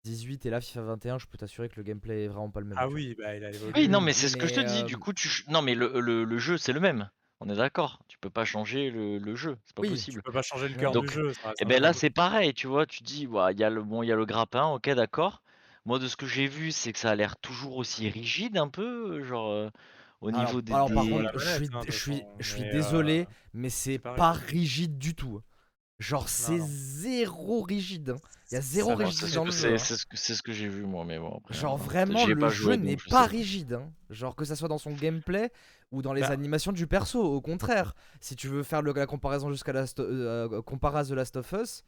18 0.05 0.45
et 0.45 0.49
là 0.51 0.61
FIFA 0.61 0.81
21, 0.83 1.17
je 1.19 1.25
peux 1.27 1.37
t'assurer 1.37 1.67
que 1.69 1.75
le 1.77 1.83
gameplay 1.83 2.25
est 2.25 2.27
vraiment 2.27 2.51
pas 2.51 2.59
le 2.61 2.67
même, 2.67 2.79
Ah 2.79 2.87
oui, 2.89 3.15
bah, 3.17 3.35
il 3.35 3.43
a 3.43 3.51
Oui, 3.75 3.89
non, 3.89 4.01
évolué, 4.01 4.01
mais 4.01 4.13
c'est 4.13 4.29
ce 4.29 4.37
que 4.37 4.47
je 4.47 4.53
te 4.53 4.59
dis, 4.61 4.83
du 4.83 4.97
hem 4.97 4.99
coup, 4.99 5.13
tu 5.13 5.29
ch 5.29 5.45
non, 5.47 5.61
mais 5.61 5.75
le 5.75 5.99
le 6.01 6.23
le 6.25 6.37
jeu, 6.39 6.57
c'est 6.57 6.73
le 6.73 6.79
même. 6.79 7.09
On 7.41 7.49
est 7.49 7.55
d'accord? 7.55 7.99
Tu 8.07 8.17
peux 8.19 8.29
pas 8.29 8.45
changer 8.45 8.89
le 8.91 9.17
le 9.19 9.35
jeu, 9.35 9.57
c'est 9.65 9.75
pas 9.75 9.83
Oui, 9.83 10.03
Tu 10.09 10.19
possible. 10.19 10.23
peux 10.23 10.31
pas 10.33 10.41
changer 10.41 10.67
le 10.67 10.75
cœur 10.75 10.95
du 10.97 11.07
jeu, 11.09 11.31
ça 11.33 11.53
et 11.59 11.65
un 11.65 11.65
beh, 11.65 11.79
jeu. 11.79 11.81
là, 11.81 11.93
c'est 11.93 12.09
pareil, 12.09 12.53
tu 12.53 12.67
vois? 12.67 12.85
Tu 12.85 13.03
dis: 13.03 13.27
«Ouah, 13.27 13.51
il 13.51 13.59
y 13.59 13.63
a 13.63 13.69
le 13.69 13.83
bon, 13.83 14.03
il 14.03 14.07
y 14.07 14.11
a 14.11 14.15
le 14.15 14.25
grappin, 14.25 14.67
OK, 14.73 14.89
d'accord». 14.89 15.41
Moi, 15.85 15.99
de 15.99 16.07
ce 16.07 16.15
que 16.17 16.25
j'ai 16.27 16.47
vu, 16.47 16.71
c'est 16.71 16.93
que 16.93 16.99
ça 16.99 17.11
a 17.11 17.15
l'air 17.15 17.37
toujours 17.37 17.77
aussi 17.77 18.09
rigide 18.09 18.57
un 18.57 18.69
peu, 18.69 19.23
genre, 19.23 19.51
heu, 19.51 19.71
au 20.21 20.31
Alors 20.31 20.31
niveau 20.31 20.61
des 20.61 20.77
alors 20.77 20.91
par 20.91 21.07
des 21.07 21.09
contre, 21.09 21.29
je 21.37 21.45
manette, 21.45 21.65
suis 21.65 21.71
hein, 21.73 21.85
je 21.87 21.97
suis 21.97 22.27
je 22.39 22.47
suis 22.49 22.65
mais 22.65 22.75
heu, 22.75 23.05
désolé, 23.05 23.27
mais 23.53 23.69
c'est 23.69 23.99
pas 23.99 24.33
rigide 24.33 24.97
du 24.97 25.15
tout. 25.15 25.41
Genre 25.99 26.27
c'est. 26.27 26.59
0 26.59 27.61
rigide, 27.61 28.09
hein. 28.11 28.17
Il 28.51 28.55
y 28.55 28.57
a 28.57 28.61
0 28.61 28.89
Ça 28.89 28.95
rigidité 28.95 29.35
dans 29.35 29.45
le 29.45 29.51
jeu, 29.51 29.57
c'est 29.77 29.93
hein. 29.93 29.97
c'est 30.13 30.35
ce 30.35 30.43
que 30.43 30.51
j'ai 30.53 30.67
vu 30.67 30.83
moi, 30.83 31.03
mais 31.03 31.17
bon 31.17 31.37
après, 31.37 31.53
Genre 31.53 31.77
vraiment 31.77 32.25
le 32.27 32.49
jeu 32.49 32.75
n'est 32.75 32.97
pas 32.97 33.23
sais 33.23 33.31
rigide, 33.31 33.73
hein. 33.73 33.91
Genre 34.09 34.35
que 34.35 34.45
ça 34.45 34.55
soit 34.55 34.67
dans 34.67 34.77
son 34.77 34.91
gameplay 34.91 35.51
ou 35.91 36.01
dans 36.01 36.13
les 36.13 36.21
Bah 36.21 36.27
animations 36.27 36.71
du 36.71 36.85
perso, 36.85 37.21
au 37.21 37.41
contraire. 37.41 37.95
Si 38.19 38.35
tu 38.35 38.47
veux 38.47 38.63
faire 38.63 38.81
le 38.81 38.93
la 38.93 39.07
comparaison 39.07 39.49
jusqu'à 39.51 39.73
heu, 39.99 40.61
comparé 40.63 40.99
à 40.99 41.05
The 41.05 41.11
Last 41.11 41.37
of 41.37 41.51
Us, 41.53 41.83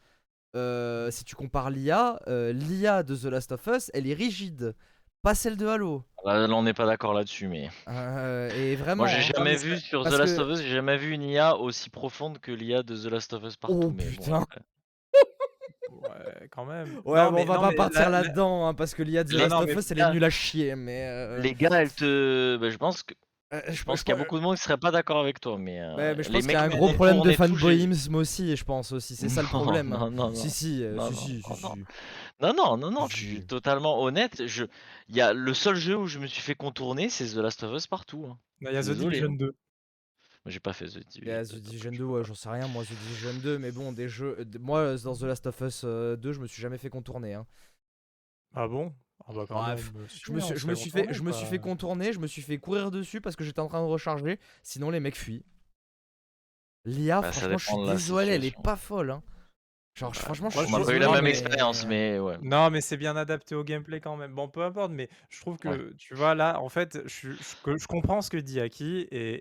heu, 0.56 1.10
si 1.12 1.24
tu 1.26 1.36
compares 1.36 1.70
l'IA, 1.70 2.20
heu, 2.28 2.52
l'IA 2.52 3.04
de 3.04 3.16
The 3.16 3.26
Last 3.26 3.52
of 3.52 3.68
Us, 3.68 3.92
elle 3.94 4.08
est 4.08 4.14
rigide, 4.14 4.74
pas 5.22 5.36
celle 5.36 5.58
de 5.58 5.68
Halo. 5.68 6.04
Bah, 6.24 6.46
là, 6.48 6.54
on 6.56 6.62
n'est 6.64 6.74
pas 6.76 6.86
d'accord 6.86 7.14
là-dessus, 7.16 7.48
mais 7.48 7.70
Heu 7.88 8.52
et 8.54 8.76
moi, 8.98 9.08
j'ai 9.08 9.22
vraiment, 9.22 9.30
hein. 9.30 9.32
non, 9.36 9.46
jamais 9.46 9.56
vu 9.56 9.80
sur 9.80 10.06
The 10.06 10.12
Last 10.12 10.38
que 10.38 10.40
of 10.40 10.50
Us, 10.50 10.60
j'ai 10.62 10.72
jamais 10.76 10.98
vu 10.98 11.14
une 11.14 11.22
IA 11.24 11.56
aussi 11.56 11.90
profonde 11.90 12.40
que 12.40 12.52
l'IA 12.52 12.84
de 12.84 12.98
The 12.98 13.06
Last 13.10 13.32
of 13.32 13.44
Us 13.46 13.56
partout, 13.56 13.92
oh 13.92 13.94
mais 13.94 14.12
bon 14.12 14.34
putain! 14.34 14.34
après. 14.34 14.60
Ouais, 15.88 16.48
quand 16.52 16.66
même. 16.66 17.00
Ouais, 17.06 17.30
Non, 17.30 17.32
bon, 17.32 17.44
on 17.44 17.46
va 17.46 17.58
non, 17.58 17.60
pas 17.60 17.72
partir 17.74 18.10
là-dedans, 18.10 18.68
hein, 18.68 18.74
parce 18.74 18.94
que 18.94 19.04
l'IA 19.04 19.24
de 19.24 19.30
The 19.30 19.34
Last 19.40 19.56
non, 19.56 19.62
of 19.62 19.74
Us, 19.74 19.92
elle 19.92 20.00
est 20.00 20.06
nulle 20.06 20.24
à 20.26 20.30
chier, 20.30 20.76
mais 20.76 21.08
heu 21.08 21.38
les 21.38 21.54
gars, 21.56 21.70
elle 21.82 21.94
te 21.94 22.58
bah, 22.58 22.70
je 22.70 22.78
pense 22.78 23.04
que 23.04 23.14
heu, 23.54 23.62
je 23.68 23.84
je 23.84 23.84
pense 23.86 24.04
qu'il 24.04 24.12
y 24.12 24.14
a 24.14 24.18
beaucoup 24.18 24.38
de 24.38 24.44
monde 24.44 24.58
qui 24.58 24.64
serait 24.64 24.78
pas 24.78 24.92
d'accord 24.92 25.20
avec 25.20 25.40
toi, 25.40 25.58
mais 25.58 25.80
Ouais, 25.96 26.14
mais 26.16 26.24
je 26.24 26.30
les 26.30 26.42
pense 26.42 26.46
qu'il 26.46 26.54
y 26.54 26.56
a 26.58 26.62
un 26.64 26.70
gros 26.70 26.90
problème 26.90 27.22
de 27.22 27.32
et 27.32 27.38
j'ai 27.56 27.80
fanboyisme 27.80 28.16
aussi, 28.16 28.56
je 28.56 28.64
pense 28.64 28.92
aussi, 28.92 29.16
c'est 29.16 29.30
ça 29.30 29.42
le 29.42 29.48
non, 29.58 29.82
problème. 29.82 30.00
non, 30.00 30.12
non, 30.12 30.32
Si, 30.32 30.50
non. 30.50 30.52
si, 30.52 30.84
si, 31.00 31.12
non, 31.12 31.12
si, 31.14 31.42
si, 31.44 31.88
non, 32.42 32.54
non. 32.54 32.78
Non, 32.78 32.90
non, 32.92 33.08
je 33.08 33.16
suis 33.16 33.44
totalement 33.44 34.02
honnête, 34.02 34.48
je 34.48 34.66
il 35.08 35.16
y 35.16 35.22
a 35.22 35.34
le 35.34 35.54
seul 35.54 35.76
jeu 35.76 35.96
où 35.96 36.08
je 36.08 36.18
me 36.20 36.26
suis 36.28 36.42
fait 36.42 36.56
contourner, 36.56 37.10
c'est 37.10 37.28
The 37.28 37.38
Last 37.38 37.62
of 37.64 37.76
Us 37.76 37.86
partout, 37.88 38.26
hein. 38.26 38.40
Bah, 38.62 38.72
il 38.72 38.76
y 38.76 38.78
a 38.78 38.84
The 38.84 38.90
désolé, 38.90 38.96
Division 38.96 39.30
hein. 39.30 39.36
2. 39.36 39.56
Moi, 40.46 40.52
j'ai 40.52 40.60
pas 40.60 40.74
fait 40.74 40.88
The 40.88 41.08
Il 41.22 41.28
y 41.28 41.32
a 41.32 41.44
Division 41.44 41.46
The 41.46 41.56
2, 41.56 41.62
donc 41.62 41.76
Division 41.76 41.92
je 41.92 42.00
2, 42.00 42.04
peux 42.04 42.06
ouais, 42.06 42.24
pas 42.24 42.24
j'en 42.24 42.34
sais 42.34 42.50
rien, 42.50 42.68
moi, 42.68 42.84
The 42.86 42.94
Division 42.94 43.34
2, 43.36 43.60
mais 43.60 43.72
bon, 43.72 43.92
des 43.92 44.08
jeux. 44.10 44.44
d- 44.46 44.58
Moi, 44.60 44.96
dans 44.98 45.16
The 45.16 45.24
Last 45.24 45.46
of 45.48 45.62
Us 45.62 45.82
euh, 45.84 46.16
2, 46.16 46.34
je 46.34 46.40
me 46.40 46.48
suis 46.48 46.62
jamais 46.62 46.78
fait 46.78 46.90
contourner. 46.90 47.34
Hein. 47.34 47.46
Ah 48.54 48.68
bon? 48.68 48.94
Ah 49.26 49.32
bah, 49.34 49.46
quand 49.48 49.64
Bref, 49.64 49.64
même, 49.64 49.94
je 50.24 50.32
me 50.32 50.40
hein, 50.40 50.46
on 50.50 50.54
suis, 50.54 50.56
se 50.56 50.60
je 50.60 50.66
fait 50.66 50.68
me 50.68 50.76
suis 50.76 50.90
fait, 50.90 51.08
contourner, 51.08 51.14
je 51.14 51.22
me 51.24 51.32
suis 51.34 51.46
fait 51.46 51.60
contourner, 51.60 52.14
je 52.14 52.20
me 52.20 52.28
suis 52.28 52.42
fait 52.42 52.58
courir 52.60 52.92
dessus 52.92 53.20
parce 53.22 53.36
que 53.36 53.44
j'étais 53.44 53.60
en 53.60 53.68
train 53.68 53.82
de 53.82 53.88
recharger. 53.88 54.40
Sinon, 54.64 54.90
les 54.90 55.00
mecs 55.02 55.16
fuient. 55.18 55.44
L'IA, 56.86 57.22
bah, 57.22 57.32
ça 57.32 57.48
franchement, 57.48 57.58
je 57.58 57.66
suis 57.66 57.78
dépend 57.78 57.82
de 57.82 57.88
la 57.88 57.98
désolé, 57.98 58.32
elle 58.32 58.44
est 58.44 58.52
situation. 58.52 58.62
pas 58.62 58.76
folle. 58.76 59.12
Hein. 59.12 59.24
Genre, 59.98 60.16
Bah, 60.16 60.22
franchement, 60.22 60.50
je 60.50 60.60
on 60.64 60.70
n'a 60.70 60.80
pas 60.82 60.94
eu 60.96 61.00
la 61.00 61.08
non, 61.08 61.10
même 61.10 61.26
mais 61.26 61.28
expérience, 61.28 61.86
mais. 61.86 61.88
mais 61.88 62.20
ouais. 62.20 62.38
non, 62.40 62.70
mais 62.70 62.82
c'est 62.82 62.98
bien 62.98 63.16
adapté 63.18 63.56
au 63.56 63.64
gameplay 63.64 64.00
quand 64.02 64.16
même. 64.18 64.34
Bon, 64.36 64.48
peu 64.50 64.64
importe, 64.64 64.92
mais 64.92 65.10
je 65.30 65.42
trouve 65.42 65.58
Ouais. 65.64 65.78
que, 65.78 65.94
tu 65.98 66.14
vois, 66.16 66.36
là, 66.36 66.62
en 66.62 66.70
fait, 66.70 67.00
je 67.08 67.32
je 67.40 67.56
que 67.64 67.78
je 67.78 67.88
comprends 67.88 68.22
ce 68.22 68.30
que 68.30 68.38
dit 68.38 68.60
Aki 68.60 69.08
et 69.12 69.36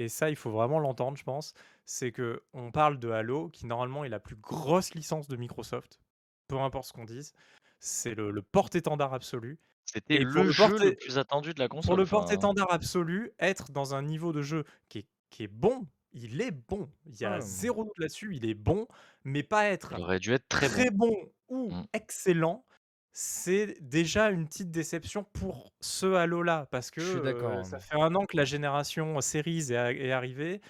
et 0.00 0.04
et 0.04 0.08
ça, 0.08 0.30
il 0.30 0.36
faut 0.36 0.50
vraiment 0.50 0.80
l'entendre, 0.80 1.16
je 1.18 1.24
pense. 1.24 1.54
C'est 1.84 2.12
que 2.12 2.42
on 2.52 2.72
parle 2.72 2.98
de 2.98 3.10
Halo 3.10 3.48
qui, 3.50 3.66
normalement, 3.66 4.04
est 4.04 4.08
la 4.08 4.20
plus 4.20 4.36
grosse 4.36 4.94
licence 4.94 5.28
de 5.28 5.36
Microsoft, 5.36 6.00
peu 6.48 6.58
importe 6.58 6.86
ce 6.88 6.92
qu'on 6.92 7.04
dise. 7.04 7.32
C'est 7.80 8.14
le 8.16 8.30
le 8.32 8.42
porte-étendard 8.42 9.14
absolu 9.14 9.60
C'était 9.84 10.24
pour 10.26 10.44
le 10.44 10.46
le 10.46 10.52
jeu 10.52 10.78
le 10.78 10.90
porter 10.90 10.94
plus 10.94 11.18
attendu 11.18 11.54
de 11.54 11.60
la 11.60 11.68
Pour 11.84 11.96
console, 11.96 11.98
le 11.98 12.06
enfin 12.06 12.08
porte-étendard 12.08 12.72
absolu, 12.72 13.32
être 13.40 13.72
dans 13.72 13.94
un 13.94 14.02
niveau 14.02 14.32
de 14.32 14.42
jeu 14.42 14.64
qui 14.88 15.00
est 15.00 15.08
qui 15.30 15.44
est 15.44 15.48
bon, 15.48 15.88
il 16.12 16.40
est 16.42 16.50
bon. 16.52 16.90
Il 17.06 17.20
y 17.20 17.24
a 17.24 17.40
Ouais. 17.40 17.42
0 17.42 17.84
doute 17.84 17.98
là-dessus, 17.98 18.36
il 18.36 18.46
est 18.46 18.54
bon, 18.54 18.86
mais 19.24 19.42
pas 19.42 19.66
il 19.90 19.98
être 19.98 20.00
aurait 20.00 20.18
dû 20.20 20.32
être 20.32 20.48
très 20.48 20.68
bon. 20.68 20.86
très 20.86 20.90
bon 20.90 21.14
ou 21.48 21.76
Mmh. 21.76 21.84
excellent, 21.92 22.66
c'est 23.12 23.76
déjà 23.82 24.30
une 24.30 24.46
petite 24.48 24.70
déception 24.70 25.24
pour 25.24 25.74
ce 25.80 26.06
Halo-là. 26.14 26.66
Parce 26.70 26.90
que, 26.90 27.00
Je 27.00 27.06
suis 27.06 27.20
d'accord. 27.20 27.56
heu, 27.60 27.64
hein. 27.64 27.64
ça 27.64 27.80
fait 27.80 27.94
1 27.96 28.14
an 28.14 28.26
que 28.26 28.36
la 28.36 28.44
génération 28.46 29.20
Series 29.20 29.72
est 29.72 29.76
a 29.76 29.92
est 29.92 30.12
arrivée, 30.12 30.60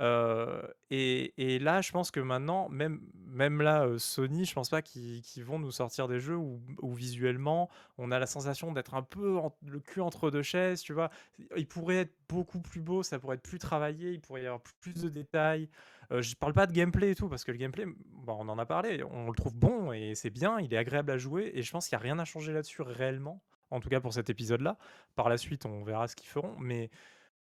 et 0.00 1.58
là, 1.60 1.80
je 1.82 1.92
pense 1.92 2.10
que 2.10 2.20
maintenant, 2.20 2.68
même 2.68 3.62
là, 3.62 3.86
Sony, 3.98 4.44
je 4.44 4.54
pense 4.54 4.70
pas 4.70 4.82
qu'ils 4.82 5.44
vont 5.44 5.58
nous 5.58 5.70
sortir 5.70 6.08
des 6.08 6.20
jeux 6.20 6.36
où 6.36 6.92
visuellement, 6.94 7.68
on 7.98 8.10
a 8.10 8.18
la 8.18 8.26
sensation 8.26 8.72
d'être 8.72 8.94
un 8.94 9.02
peu 9.02 9.40
le 9.66 9.80
cul 9.80 10.00
entre 10.00 10.30
2 10.30 10.42
chaises, 10.42 10.80
tu 10.82 10.92
vois? 10.92 11.10
Il 11.56 11.66
pourrait 11.66 11.96
être 11.98 12.14
beaucoup 12.28 12.60
plus 12.60 12.80
beau, 12.80 13.02
ça 13.02 13.18
pourrait 13.18 13.36
être 13.36 13.42
plus 13.42 13.58
travaillé, 13.58 14.12
il 14.12 14.20
pourrait 14.20 14.42
y 14.42 14.46
avoir 14.46 14.62
plus 14.80 14.94
de 14.94 15.08
détails. 15.08 15.68
Heu, 16.12 16.22
je 16.22 16.34
parle 16.34 16.54
pas 16.54 16.66
de 16.66 16.72
gameplay 16.72 17.10
et 17.10 17.14
tout, 17.14 17.28
parce 17.28 17.44
que 17.44 17.52
le 17.52 17.58
gameplay, 17.58 17.84
bah, 17.86 18.34
on 18.38 18.48
en 18.48 18.58
a 18.58 18.66
parlé, 18.66 19.04
on 19.04 19.28
le 19.28 19.34
trouve 19.34 19.54
bon 19.54 19.92
et 19.92 20.14
c'est 20.14 20.30
bien, 20.30 20.58
il 20.58 20.72
est 20.74 20.76
agréable 20.76 21.10
à 21.12 21.18
jouer 21.18 21.52
et 21.54 21.62
je 21.62 21.70
pense 21.70 21.88
qu'il 21.88 21.96
y 21.96 22.00
a 22.00 22.02
rien 22.02 22.18
à 22.18 22.24
changer 22.24 22.52
là-dessus 22.52 22.82
réellement, 22.82 23.42
en 23.70 23.80
tout 23.80 23.88
cas 23.88 24.00
pour 24.00 24.12
cet 24.12 24.30
épisode-là. 24.30 24.76
Par 25.14 25.28
la 25.28 25.36
suite, 25.38 25.66
on 25.66 25.84
verra 25.84 26.08
ce 26.08 26.16
qu'ils 26.16 26.28
feront, 26.28 26.56
mais 26.58 26.90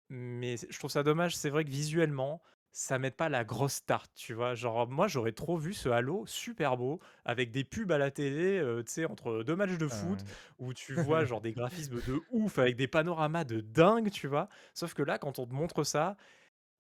mais 0.08 0.56
je 0.56 0.78
trouve 0.78 0.90
ça 0.90 1.02
dommage, 1.02 1.36
c'est 1.36 1.50
vrai 1.50 1.64
que 1.64 1.70
visuellement, 1.70 2.42
ça 2.72 2.98
met 2.98 3.10
pas 3.10 3.28
la 3.28 3.44
grosse 3.44 3.74
start, 3.74 4.10
tu 4.14 4.34
vois? 4.34 4.54
Genre, 4.54 4.86
moi, 4.88 5.08
j'aurais 5.08 5.32
trop 5.32 5.56
vu 5.56 5.72
ce 5.74 5.88
Halo 5.88 6.24
super 6.26 6.76
beau, 6.76 7.00
avec 7.24 7.50
des 7.50 7.64
pubs 7.64 7.90
à 7.92 7.98
la 7.98 8.10
télé, 8.10 8.58
heu, 8.58 8.84
tu 8.84 8.92
sais, 8.92 9.04
entre 9.06 9.42
2 9.42 9.56
matchs 9.56 9.78
de 9.78 9.88
foot, 9.88 10.22
où 10.58 10.74
tu 10.74 10.94
vois 10.94 11.24
genre 11.26 11.40
des 11.40 11.52
graphismes 11.52 12.02
de 12.02 12.20
ouf, 12.30 12.58
avec 12.58 12.76
des 12.76 12.88
panoramas 12.88 13.44
de 13.44 13.60
dingue, 13.60 14.10
tu 14.10 14.26
vois? 14.28 14.48
Sauf 14.74 14.94
que 14.94 15.02
là, 15.02 15.18
quand 15.18 15.38
on 15.38 15.46
te 15.46 15.54
montre 15.54 15.84
ça 15.84 16.16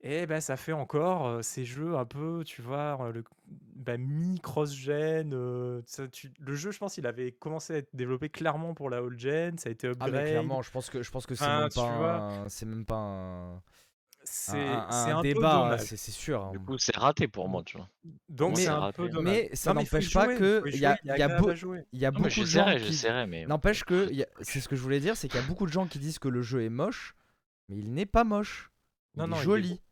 et 0.00 0.26
bah, 0.26 0.40
ça 0.40 0.56
fait 0.56 0.72
encore, 0.72 1.26
heu, 1.28 1.42
ces 1.42 1.64
jeux 1.64 1.96
un 1.96 2.04
peu, 2.04 2.42
tu 2.46 2.62
vois, 2.62 3.10
le 3.12 3.24
bah, 3.46 3.96
mi-cross-gen, 3.98 5.82
ça 5.86 6.08
tu 6.08 6.32
le 6.38 6.54
jeu, 6.54 6.70
je 6.70 6.78
pense, 6.78 6.98
il 6.98 7.06
avait 7.06 7.32
commencé 7.32 7.74
à 7.74 7.76
être 7.78 7.90
développé 7.94 8.28
clairement 8.28 8.74
pour 8.74 8.90
la 8.90 9.02
old 9.02 9.18
gen, 9.18 9.58
ça 9.58 9.68
a 9.68 9.72
été 9.72 9.88
Ah 10.00 10.08
mais 10.08 10.22
upgrade. 10.22 10.22
clairement, 10.22 10.62
je 10.62 10.70
pense 10.70 10.90
que 10.90 11.02
je 11.02 11.10
pense 11.10 11.26
que 11.26 11.34
c'est 11.34 11.50
Enfin, 11.50 11.52
même 11.52 11.70
pas 11.70 11.82
vois? 11.92 12.24
un, 12.44 12.48
c'est 12.48 12.66
même 12.66 12.84
pas 12.86 12.96
un, 12.96 13.56
un, 13.56 13.62
C'est 14.22 14.86
un- 14.88 14.90
c'est 14.90 15.10
un 15.10 15.14
un 15.14 15.24
peu 15.24 15.46
débat, 15.48 15.48
dommage. 15.48 15.80
c'est 15.80 15.96
c'est 15.96 16.12
sûr. 16.12 16.42
Du 16.46 16.60
hein. 16.60 16.60
coup, 16.60 16.78
c'est 16.78 16.96
raté 16.96 17.28
pour 17.28 17.48
moi, 17.48 17.62
tu 17.64 17.78
vois? 17.78 17.90
Donc 18.28 18.56
Mais 18.56 18.60
c'est 18.60 18.70
un 18.70 18.82
raté, 18.82 19.08
peu 19.08 19.08
hein. 19.10 19.14
dommage. 19.14 19.40
mais 19.40 19.50
ça 19.54 19.72
Non, 19.72 19.74
mais 19.74 19.82
il 19.84 19.86
faut 19.86 20.00
y 20.00 20.04
n'empêche 20.04 20.10
pas 20.10 20.28
jouer, 20.28 20.42
il 20.42 20.50
que 20.54 20.64
faut 20.68 20.68
y 20.68 20.76
il 20.76 20.80
y 20.80 20.86
a, 20.86 20.98
il 21.04 21.16
y 21.16 21.22
a, 21.22 21.28
beau- 21.28 21.54
jouer. 21.54 21.84
il 21.92 21.98
y 22.00 22.06
a 22.06 22.10
Non, 22.14 22.20
mais 22.20 22.30
beaucoup 22.30 22.44
de 22.44 22.50
gens 22.50 22.72
j'essaierai, 22.72 22.78
qui 22.78 23.04
j'essaierai, 23.04 23.26
mais 23.26 23.46
n'empêche 23.46 23.84
que 23.84 24.08
il 24.10 24.16
y 24.18 24.22
a- 24.22 24.28
c'est 24.42 24.60
ce 24.60 24.68
que 24.68 24.76
je 24.76 24.82
voulais 24.82 25.00
dire, 25.00 25.16
c'est 25.16 25.28
qu'il 25.28 25.36
y 25.36 25.38
a 25.38 25.42
beaucoup 25.42 25.66
de 25.66 25.72
gens 25.72 25.86
qui 25.88 25.98
disent 25.98 26.18
que 26.18 26.28
le 26.28 26.42
jeu 26.42 26.62
est 26.62 26.68
moche, 26.70 27.14
mais 27.68 27.78
il 27.78 27.92
n'est 27.94 28.06
pas 28.06 28.24
moche. 28.24 28.72
Il 29.16 29.22
Non, 29.22 29.26
est 29.28 29.32
non, 29.32 29.42
il 29.42 29.56
est 29.58 29.62
joli. 29.62 29.82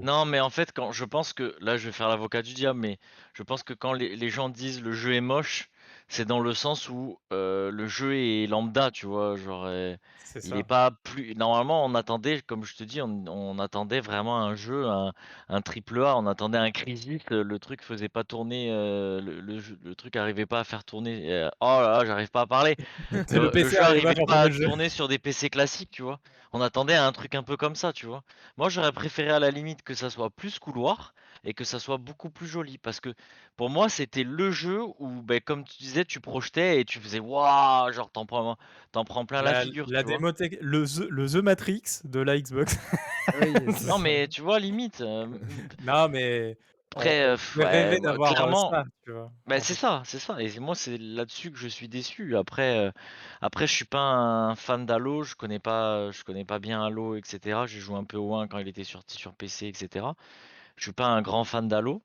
Non, 0.00 0.24
mais 0.24 0.40
en 0.40 0.50
fait, 0.50 0.72
quand 0.72 0.92
je 0.92 1.04
pense 1.04 1.32
que 1.32 1.56
là, 1.60 1.76
je 1.76 1.86
vais 1.86 1.92
faire 1.92 2.08
l'avocat 2.08 2.42
du 2.42 2.54
diable, 2.54 2.80
mais 2.80 2.98
je 3.34 3.42
pense 3.42 3.62
que 3.62 3.74
quand 3.74 3.92
les 3.92 4.30
gens 4.30 4.48
disent: 4.48 4.82
«Le 4.82 4.92
jeu 4.92 5.14
est 5.14 5.20
moche», 5.20 5.69
c'est 6.10 6.26
dans 6.26 6.40
le 6.40 6.54
sens 6.54 6.88
où, 6.90 7.18
le 7.30 7.86
jeu 7.88 8.16
est 8.16 8.46
lambda, 8.46 8.90
tu 8.90 9.06
vois? 9.06 9.36
Genre, 9.36 9.68
C'est 10.18 10.40
il 10.42 10.56
est 10.56 10.64
ça. 10.64 10.64
pas 10.64 10.90
plus 11.04 11.34
normalement, 11.34 11.84
on 11.84 11.94
attendait, 11.94 12.40
comme 12.42 12.64
je 12.64 12.74
te 12.76 12.84
dis, 12.84 13.00
on 13.02 13.24
on 13.28 13.58
attendait 13.58 14.00
vraiment 14.00 14.38
un 14.42 14.54
jeu, 14.54 14.86
un 14.88 15.12
un 15.48 15.60
triple 15.62 16.02
A, 16.04 16.16
on 16.16 16.26
attendait 16.26 16.58
un 16.58 16.70
Crysis, 16.72 17.20
heu, 17.30 17.42
le 17.42 17.58
truc 17.58 17.82
faisait 17.82 18.08
pas 18.08 18.24
tourner, 18.24 18.70
le 18.70 19.40
le 19.40 19.58
jeu 19.60 19.78
le 19.82 19.94
truc 19.94 20.16
arrivait 20.16 20.46
pas 20.46 20.60
à 20.60 20.64
faire 20.64 20.84
tourner, 20.84 21.48
oh 21.60 21.66
là 21.66 21.98
là, 21.98 22.04
j'arrive 22.06 22.30
pas 22.30 22.42
à 22.42 22.46
parler. 22.46 22.76
Le 23.28 23.48
Le 23.48 23.50
le 23.56 23.70
PC 23.70 23.78
jeu 23.78 24.00
pas 24.00 24.00
arrivait 24.00 24.16
pas 24.26 24.40
tourner 24.40 24.42
à 24.42 24.50
tourner 24.50 24.88
sur 24.88 25.08
des 25.08 25.18
PC 25.18 25.50
classiques, 25.50 25.90
tu 25.90 26.02
vois? 26.02 26.20
On 26.52 26.60
attendait 26.60 26.96
un 26.96 27.12
truc 27.12 27.34
un 27.34 27.42
peu 27.42 27.56
comme 27.56 27.74
ça, 27.76 27.92
tu 27.92 28.06
vois? 28.06 28.22
Moi, 28.56 28.68
j'aurais 28.68 28.92
préféré 28.92 29.30
à 29.30 29.38
la 29.38 29.50
limite 29.50 29.82
que 29.82 29.94
ça 29.94 30.10
soit 30.10 30.30
plus 30.30 30.58
couloir 30.58 31.14
et 31.44 31.54
que 31.54 31.64
ça 31.64 31.78
soit 31.78 31.98
beaucoup 31.98 32.30
plus 32.30 32.46
joli 32.46 32.78
parce 32.78 33.00
que 33.00 33.14
pour 33.56 33.70
moi, 33.70 33.88
c'était 33.88 34.24
le 34.24 34.50
jeu 34.50 34.82
où, 34.98 35.22
beh, 35.22 35.40
comme 35.40 35.64
tu 35.64 35.78
disais, 35.78 36.04
tu 36.04 36.20
projetais 36.20 36.80
et 36.80 36.84
tu 36.84 37.00
faisais: 37.00 37.20
«Waouh!» 37.20 37.92
genre 37.92 38.10
tu 38.12 38.18
en 38.20 38.26
prends 38.26 38.56
tu 38.92 38.98
en 38.98 39.04
prends 39.04 39.26
plein 39.26 39.42
la 39.42 39.54
La 39.54 39.54
figure, 39.54 39.86
la 39.86 40.02
démothèque, 40.04 40.58
le 40.60 40.84
The 40.86 41.08
le 41.08 41.26
The 41.28 41.36
Matrix 41.36 42.02
de 42.04 42.20
la 42.20 42.38
Xbox. 42.38 42.76
Oui, 43.32 43.68
Non, 43.80 43.98
mais 43.98 44.28
tu 44.28 44.40
vois, 44.42 44.58
limite, 44.58 45.00
Non, 45.80 46.08
mais 46.08 46.56
après, 46.92 47.36
pouvait 47.52 47.64
ouais, 47.64 47.66
rêver 47.66 48.00
moi, 48.00 48.18
d'avoir, 48.18 48.42
heu, 48.42 48.54
clairement 48.54 48.70
ça, 48.70 48.84
tu 49.04 49.12
vois? 49.12 49.32
bah, 49.46 49.60
c'est 49.60 49.74
ça, 49.74 50.02
c'est 50.06 50.18
ça 50.20 50.42
et 50.42 50.58
moi, 50.60 50.74
c'est 50.76 50.98
là-dessus 50.98 51.52
que 51.52 51.58
je 51.58 51.68
suis 51.68 51.88
déçu. 51.88 52.36
Après, 52.36 52.88
heu, 52.88 52.92
après 53.42 53.66
je 53.66 53.74
suis 53.74 53.84
pas 53.86 54.00
un 54.00 54.56
fan 54.56 54.86
d'Halo, 54.86 55.22
je 55.24 55.34
connais 55.36 55.58
pas 55.60 56.10
je 56.12 56.24
connais 56.24 56.44
pas 56.46 56.58
bien 56.60 56.82
Halo 56.84 57.16
et 57.16 57.22
cetera. 57.24 57.66
J'ai 57.66 57.80
joué 57.80 57.96
un 57.98 58.04
peu 58.04 58.18
au 58.18 58.34
1 58.36 58.48
quand 58.48 58.58
il 58.58 58.68
était 58.68 58.84
sorti 58.84 59.16
sur 59.18 59.34
PC 59.34 59.68
et 59.68 59.74
cetera. 59.74 60.16
Je 60.80 60.84
suis 60.86 60.92
pas 60.94 61.08
un 61.08 61.20
grand 61.20 61.44
fan 61.44 61.68
d'Halo, 61.68 62.02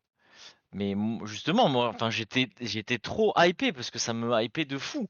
mais 0.74 0.92
m 0.92 1.26
justement, 1.26 1.70
moi, 1.70 1.90
enfin, 1.90 2.10
j'étais 2.10 2.50
j'étais 2.62 3.00
trop 3.00 3.34
hypé 3.38 3.74
parce 3.74 3.92
que 3.92 4.00
ça 4.00 4.14
me 4.14 4.32
hypait 4.44 4.66
de 4.66 4.78
fou 4.78 5.08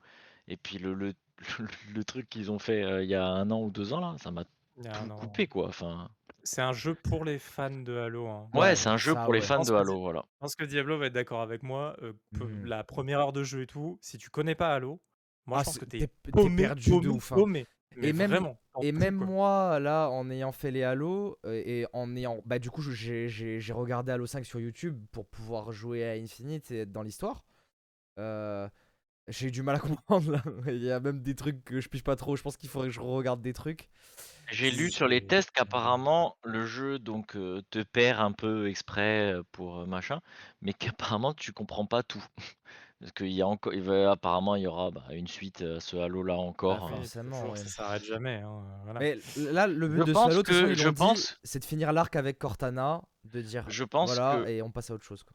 et 0.48 0.58
puis 0.58 0.78
le 0.80 0.94
le 0.96 1.14
le 1.60 1.68
le 1.94 2.04
truc 2.06 2.30
qu'ils 2.30 2.52
ont 2.52 2.60
fait, 2.60 2.84
heu, 2.84 3.04
il 3.04 3.10
y 3.10 3.16
a 3.16 3.26
1 3.28 3.52
an 3.52 3.62
ou 3.62 3.72
2 3.72 3.94
ans 3.94 4.02
là, 4.02 4.16
ça 4.20 4.32
m'a 4.32 4.46
Il 4.78 4.84
y 4.86 4.88
a 4.88 4.94
tout 4.94 5.02
1 5.02 5.10
an. 5.12 5.16
coupé, 5.16 5.48
quoi, 5.48 5.68
enfin 5.70 6.10
C'est 6.44 6.62
un 6.62 6.74
jeu 6.74 6.96
pour 6.96 7.26
les 7.26 7.40
fans 7.40 7.72
de 7.72 7.96
Halo, 7.98 8.28
hein. 8.28 8.50
Ouais, 8.54 8.76
Ouais, 8.76 8.76
c'est 8.76 8.90
un 8.90 8.98
jeu 8.98 9.16
ça 9.16 9.22
pour 9.22 9.34
les 9.34 9.42
fans 9.42 9.60
pense 9.60 9.70
de 9.70 9.72
que 9.72 9.74
Halo, 9.74 10.00
voilà. 10.00 10.26
je 10.36 10.40
pense 10.40 10.56
que 10.56 10.66
Diablo 10.66 10.98
va 11.00 11.08
être 11.08 11.14
d'accord 11.14 11.42
avec 11.42 11.64
moi, 11.64 11.98
peu 12.34 12.50
Mmh 12.50 12.68
la 12.68 12.84
1re 12.84 13.20
heure 13.20 13.34
de 13.34 13.44
jeu 13.44 13.64
et 13.64 13.68
tout, 13.68 13.98
si 14.02 14.18
tu 14.18 14.30
connais 14.30 14.56
pas 14.56 14.74
Halo, 14.76 15.02
moi 15.46 15.58
Ah, 15.58 15.60
je 15.60 15.64
pense 15.64 15.78
c'est 15.78 15.80
que 15.80 15.86
tu 15.86 15.98
tu 15.98 16.04
es 16.04 16.06
es 16.06 16.08
tu 16.38 16.48
es 16.48 16.50
paumé, 16.50 16.52
perdu 16.52 16.98
de 17.00 17.08
paumé, 17.08 17.10
ouf, 17.10 17.32
hein 17.32 17.46
paumé, 17.46 17.68
mais 17.96 18.10
et 18.10 18.14
même 18.14 18.38
vraiment, 18.38 18.60
et 18.82 18.92
même 18.92 19.16
quoi. 19.16 19.32
moi, 19.32 19.80
là, 19.80 20.10
en 20.10 20.30
ayant 20.30 20.52
fait 20.52 20.72
les 20.72 20.84
Halo, 20.84 21.38
heu 21.46 21.54
et 21.56 21.88
en 21.94 22.16
ayant 22.16 22.42
bah, 22.46 22.60
du 22.60 22.70
coup, 22.70 22.82
j'ai 22.82 23.30
j'ai 23.30 23.60
j'ai 23.62 23.74
regardé 23.74 24.12
Halo 24.12 24.26
5 24.28 24.46
sur 24.46 24.60
YouTube 24.60 25.06
pour 25.12 25.28
pouvoir 25.28 25.72
jouer 25.72 26.06
à 26.08 26.12
Infinite 26.14 26.72
et 26.72 26.80
être 26.82 26.92
dans 26.92 27.04
l'histoire. 27.04 27.46
Heu, 28.20 28.70
j'ai 29.30 29.48
eu 29.50 29.52
du 29.52 29.64
mal 29.64 29.78
à 29.78 29.80
comprendre, 29.82 30.32
là. 30.34 30.44
Il 30.68 30.84
y 30.84 30.92
a 30.92 31.00
même 31.02 31.22
des 31.24 31.36
trucs 31.36 31.64
que 31.66 31.82
je 31.82 31.90
pige 31.90 32.04
pas 32.04 32.16
trop. 32.18 32.36
Je 32.38 32.44
pense 32.44 32.58
qu'il 32.58 32.70
faudrait 32.70 32.90
que 32.90 32.96
je 32.96 33.02
regarde 33.02 33.42
des 33.42 33.54
trucs. 33.54 33.90
J'ai 34.50 34.72
lu 34.72 34.90
sur 34.90 35.08
les 35.08 35.22
tests 35.22 35.52
qu'apparemment 35.52 36.36
le 36.44 36.66
jeu 36.66 36.98
donc 37.00 37.36
heu, 37.36 37.62
te 37.70 37.80
perd 37.84 38.20
un 38.20 38.32
peu 38.32 38.68
exprès, 38.70 39.34
heu, 39.34 39.44
pour, 39.52 39.86
machin, 39.88 40.22
mais 40.62 40.74
qu'apparemment 40.74 41.34
tu 41.34 41.52
comprends 41.54 41.86
pas 41.86 42.02
tout. 42.04 42.24
Parce 43.00 43.12
qu'il 43.12 43.32
y 43.32 43.42
a 43.42 43.48
enco 43.48 43.72
il 43.74 43.82
va 43.82 44.12
apparemment 44.12 44.56
il 44.56 44.64
y 44.64 44.68
aura, 44.68 44.92
bah, 44.92 45.04
une 45.12 45.28
suite 45.28 45.62
à 45.62 45.80
ce 45.80 45.98
Halo 45.98 46.24
là 46.24 46.36
Bah, 46.36 46.40
encore, 46.40 46.90
forcément, 46.90 47.32
toujours, 47.40 47.54
oui. 47.54 47.60
ça 47.60 47.68
s'arrête 47.68 48.04
jamais, 48.04 48.42
hein, 48.42 48.64
voilà. 48.84 49.00
Mais 49.00 49.20
l 49.36 49.52
là, 49.52 49.68
le 49.68 49.88
but 49.88 50.04
Je 50.04 50.04
de 50.04 50.14
ce 50.14 50.14
pense 50.14 50.28
Halo, 50.28 50.44
de 50.44 50.44
toute 50.44 50.54
façon, 50.54 50.68
que 50.68 50.72
ils 50.72 50.76
je 50.76 50.88
l'ont 50.88 50.92
dit, 50.92 50.96
pense 50.98 51.38
c'est 51.44 51.60
de 51.60 51.66
finir 51.66 51.94
l'arc 51.94 52.16
avec 52.16 52.38
Cortana, 52.40 53.02
de 53.24 53.42
dire 53.42 53.66
je 53.68 53.84
pense 53.84 54.16
voilà 54.16 54.44
que 54.44 54.48
et 54.48 54.62
on 54.62 54.72
passe 54.72 54.90
à 54.92 54.94
autre 54.94 55.06
chose, 55.06 55.24
quoi. 55.24 55.34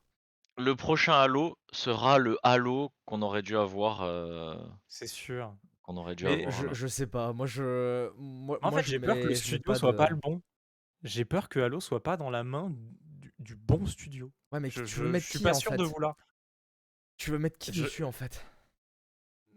le 0.59 0.77
prochain 0.77 1.15
Halo 1.15 1.59
sera 1.73 2.19
le 2.19 2.39
Halo 2.45 2.93
qu'on 3.05 3.23
aurait 3.23 3.43
dû 3.43 3.57
avoir, 3.57 4.03
C'est 4.89 5.07
sûr, 5.07 5.57
qu'on 5.83 5.97
aurait 5.97 6.17
dû 6.17 6.27
mais 6.27 6.33
avoir 6.47 6.51
Je 6.51 6.67
là. 6.67 6.73
je 6.73 6.87
sais 6.87 7.07
pas, 7.07 7.33
moi 7.33 7.47
je 7.47 8.11
moi 8.17 8.59
en 8.63 8.71
moi 8.71 8.83
fait, 8.83 8.83
je 8.83 8.91
j'ai 8.91 9.01
peur 9.01 9.19
que 9.21 9.29
le 9.29 9.29
mets 9.29 9.35
studio 9.35 9.75
soit 9.75 9.95
pas 9.97 10.09
le 10.09 10.17
bon. 10.17 10.43
J'ai 11.03 11.25
peur 11.25 11.49
que 11.49 11.61
Halo 11.61 11.81
soit 11.81 12.03
pas 12.03 12.17
dans 12.17 12.31
la 12.31 12.45
main 12.45 12.71
du 12.71 13.33
du 13.39 13.57
bon 13.57 13.87
studio. 13.87 14.33
ouais, 14.53 14.61
mais 14.61 14.71
Je 14.71 14.83
tu 14.85 14.85
veux 14.85 14.87
je 14.87 15.03
je 15.05 15.05
mettre 15.05 15.27
suis 15.27 15.39
qui, 15.39 15.39
pas 15.41 15.55
en 15.55 15.61
sûr 15.61 15.77
de 15.77 15.85
fait? 15.85 15.85
vouloir 15.87 16.17
Tu 17.21 17.31
veux 17.31 17.39
mettre 17.39 17.57
qui 17.59 17.71
je 17.71 17.73
dessus, 17.73 18.03
en 18.03 18.11
fait? 18.11 18.45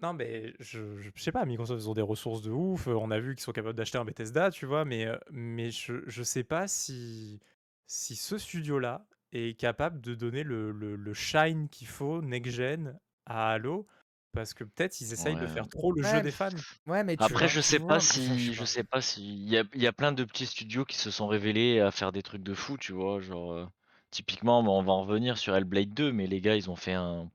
non, 0.01 0.13
mais 0.13 0.53
je 0.59 0.97
je 0.97 1.09
sais 1.15 1.31
pas, 1.31 1.45
Microsoft, 1.45 1.81
ils 1.83 1.89
ont 1.89 1.93
des 1.93 2.01
ressources 2.01 2.41
de 2.41 2.51
ouf, 2.51 2.87
heu, 2.87 2.95
on 2.97 3.09
a 3.11 3.19
vu 3.19 3.35
qu'ils 3.35 3.43
sont 3.43 3.51
capables 3.53 3.75
d'acheter 3.77 3.97
un 3.97 4.05
Bethesda, 4.05 4.51
tu 4.51 4.65
vois? 4.65 4.83
Mais, 4.85 5.07
mais 5.31 5.71
je 5.71 6.03
je 6.07 6.23
sais 6.23 6.43
pas 6.43 6.67
si 6.67 7.39
si 7.87 8.15
ce 8.15 8.37
studio-là 8.37 9.07
est 9.31 9.57
capable 9.59 10.01
de 10.01 10.13
donner 10.15 10.43
le 10.43 10.71
le 10.71 10.95
le 10.95 11.13
shine 11.13 11.69
qu'il 11.69 11.87
faut 11.87 12.21
next 12.21 12.51
gen 12.53 12.99
à 13.25 13.51
Halo, 13.53 13.87
parce 14.33 14.53
que 14.53 14.63
peut-être 14.65 14.99
ils 15.01 15.13
essayent 15.13 15.37
de 15.37 15.47
faire 15.47 15.69
trop 15.69 15.91
le 15.93 16.01
jeu 16.03 16.19
des 16.21 16.31
fans, 16.31 16.61
ouais, 16.87 17.03
mais 17.03 17.17
tu 17.17 17.33
Après 17.33 17.47
vois? 17.47 17.49
je 17.49 17.59
sais 17.61 17.79
pas 17.79 17.99
vois? 17.99 18.03
Enfin, 18.03 18.35
je 18.35 18.43
sais 18.43 18.51
si 18.51 18.53
je 18.53 18.63
pas. 18.63 18.65
sais 18.65 18.83
pas 18.83 18.99
y 19.17 19.57
a 19.57 19.63
il 19.73 19.81
y 19.81 19.87
a 19.87 19.93
plein 19.93 20.11
de 20.11 20.23
petits 20.23 20.45
studios 20.45 20.85
qui 20.85 20.95
se 20.97 21.09
sont 21.11 21.27
révélés 21.27 21.79
à 21.79 21.89
faire 21.91 22.11
des 22.11 22.21
trucs 22.23 22.43
de 22.43 22.53
fou, 22.53 22.77
tu 22.77 22.93
vois? 22.93 23.19
Genre, 23.21 23.53
heu, 23.53 23.67
typiquement, 24.11 24.59
on 24.59 24.83
va 24.83 24.91
en 24.93 25.03
revenir 25.05 25.37
sur 25.37 25.55
Hellblade 25.55 25.93
2, 25.93 26.11
mais 26.11 26.27
les 26.27 26.41
gars, 26.41 26.55
ils 26.55 26.69
ont 26.69 26.75
fait 26.75 26.93
un 26.93 27.31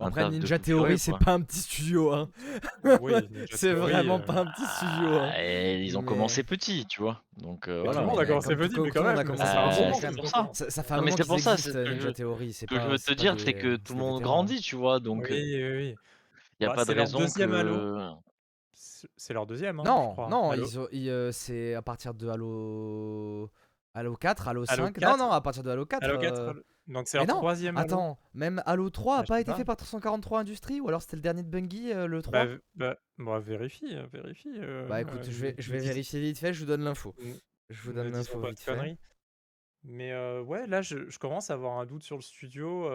après 0.00 0.24
Ninja 0.26 0.58
Theory, 0.58 0.98
c'est 0.98 1.14
pas 1.14 1.32
un 1.34 1.42
petit 1.42 1.60
studio, 1.60 2.12
hein. 2.12 2.30
Oui, 2.96 3.28
C'est 3.50 3.74
vraiment 3.74 4.20
heu 4.20 4.22
pas 4.22 4.40
un 4.40 4.46
petit 4.46 4.66
studio, 4.66 5.18
hein. 5.18 5.36
Ah 5.36 5.40
et 5.42 5.82
ils 5.84 5.98
ont 5.98 6.02
Mais 6.02 6.02
commencé 6.02 6.42
petit, 6.44 6.86
tu 6.86 7.00
vois? 7.02 7.24
Donc 7.36 7.68
tout 7.92 8.02
le 8.02 8.04
voilà. 8.04 8.06
monde 8.08 8.18
a 8.20 8.26
commencé 8.26 8.54
comme 8.54 8.68
tout 8.68 8.68
petit, 8.68 8.80
mais 8.80 8.92
tout 8.92 8.92
quand 8.92 9.04
le 9.04 9.08
monde 9.10 9.18
a 9.18 9.24
même, 9.84 9.92
c'est 9.92 10.10
pour 10.12 10.26
ça. 10.26 10.34
grands. 10.34 10.52
ça 10.52 10.70
ça 10.70 10.82
fait 10.82 10.94
un 10.94 10.98
mais 11.02 11.02
moment 11.02 11.16
c'est 11.16 11.24
qu'ils 11.24 11.26
pour 11.26 11.40
ça, 11.40 11.56
c'est 11.56 11.86
Ninja 11.86 12.12
Theory, 12.12 12.52
ce 12.52 12.66
que 12.66 12.78
je 12.78 12.88
veux 12.88 12.98
te 12.98 13.12
dire, 13.12 13.36
c'est 13.38 13.54
que 13.54 13.76
tout 13.76 13.94
le 13.94 13.98
monde 14.00 14.22
grandit, 14.22 14.60
tu 14.60 14.76
vois? 14.76 15.00
Donc 15.00 15.30
Oui, 15.30 15.32
heu, 15.32 15.46
oui, 15.56 15.70
oui. 15.76 15.98
il 16.60 16.62
y 16.64 16.66
a 16.66 16.70
Bah, 16.70 16.70
pas 16.70 16.84
de 16.84 16.92
c'est 16.92 16.94
leur 16.94 17.10
raison 17.10 17.10
2e 17.10 17.54
Halo. 17.54 17.88
que 17.90 18.14
c'est 19.16 19.34
leur 19.34 19.46
2e, 19.46 19.80
hein, 19.80 19.92
je 20.00 20.06
Non, 20.06 20.08
crois, 20.08 20.36
non, 20.48 20.52
heu, 21.08 21.32
c'est 21.32 21.74
à 21.74 21.82
partir 21.82 22.14
de 22.14 22.28
Halo 22.28 23.50
Halo 23.94 24.16
4, 24.16 24.46
Halo 24.46 24.66
Halo 24.68 24.88
5 24.88 25.00
non, 25.00 25.16
4? 25.16 25.16
non, 25.16 25.30
à 25.32 25.40
partir 25.40 25.62
de 25.64 25.70
Halo 25.70 25.84
4, 25.84 26.10
Halo 26.10 26.18
4, 26.18 26.46
heu 26.48 26.50
Halo 26.50 26.62
donc 26.86 27.08
c'est 27.08 27.16
leur 27.18 27.26
non! 27.26 27.34
3e 27.34 27.78
Halo? 27.78 28.04
Attends, 28.04 28.18
même 28.34 28.62
Halo 28.66 28.90
3 28.90 29.18
a 29.18 29.22
Bah, 29.22 29.26
je 29.26 29.32
pas 29.32 29.40
été 29.40 29.52
pas. 29.52 29.54
fait 29.54 29.64
par 29.64 29.76
343 29.76 30.40
Industries 30.40 30.80
ou 30.80 30.88
alors 30.88 31.02
c'était 31.02 31.16
le 31.16 31.22
dernier 31.22 31.42
de 31.44 31.48
Bungie, 31.50 31.92
heu, 31.92 32.06
le 32.06 32.22
Bah 32.26 32.44
3? 32.44 32.46
v 32.46 32.60
bah 32.74 32.96
bah, 33.18 33.38
vérifie, 33.40 33.94
heu, 33.94 34.06
vérifie, 34.12 34.50
heu 34.50 34.86
Bah 34.86 35.00
écoute, 35.02 35.30
je 35.30 35.40
vais 35.42 35.54
je 35.58 35.70
vais 35.72 35.80
vérifier 35.80 36.20
vite 36.20 36.38
fait, 36.38 36.54
je 36.54 36.60
vous 36.60 36.66
donne 36.66 36.82
l'info. 36.84 37.14
Je 37.68 37.82
vous 37.82 37.92
Ne 37.92 38.10
donne 38.10 38.12
l'info 38.12 38.42
vite 38.42 38.60
fait. 38.60 38.92
Mais 39.84 40.12
heu, 40.12 40.42
ouais, 40.42 40.66
là, 40.66 40.82
je 40.82 41.08
je 41.10 41.18
commence 41.18 41.50
à 41.50 41.54
avoir 41.54 41.78
un 41.78 41.86
doute 41.86 42.02
sur 42.04 42.16
le 42.16 42.22
studio, 42.22 42.88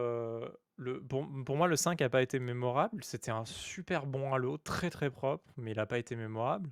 le 0.77 1.01
pour 1.08 1.27
pour 1.45 1.58
moi, 1.58 1.67
le 1.67 1.75
5 1.75 2.01
a 2.01 2.10
pas 2.10 2.21
été 2.21 2.39
mémorable. 2.39 3.03
C'était 3.03 3.31
un 3.31 3.45
super 3.45 4.05
bon 4.05 4.34
Halo, 4.34 4.58
très, 4.58 4.89
très 4.89 5.10
propre, 5.12 5.51
mais 5.58 5.71
il 5.71 5.79
a 5.79 5.86
pas 5.86 5.97
été 5.99 6.15
mémorable. 6.15 6.71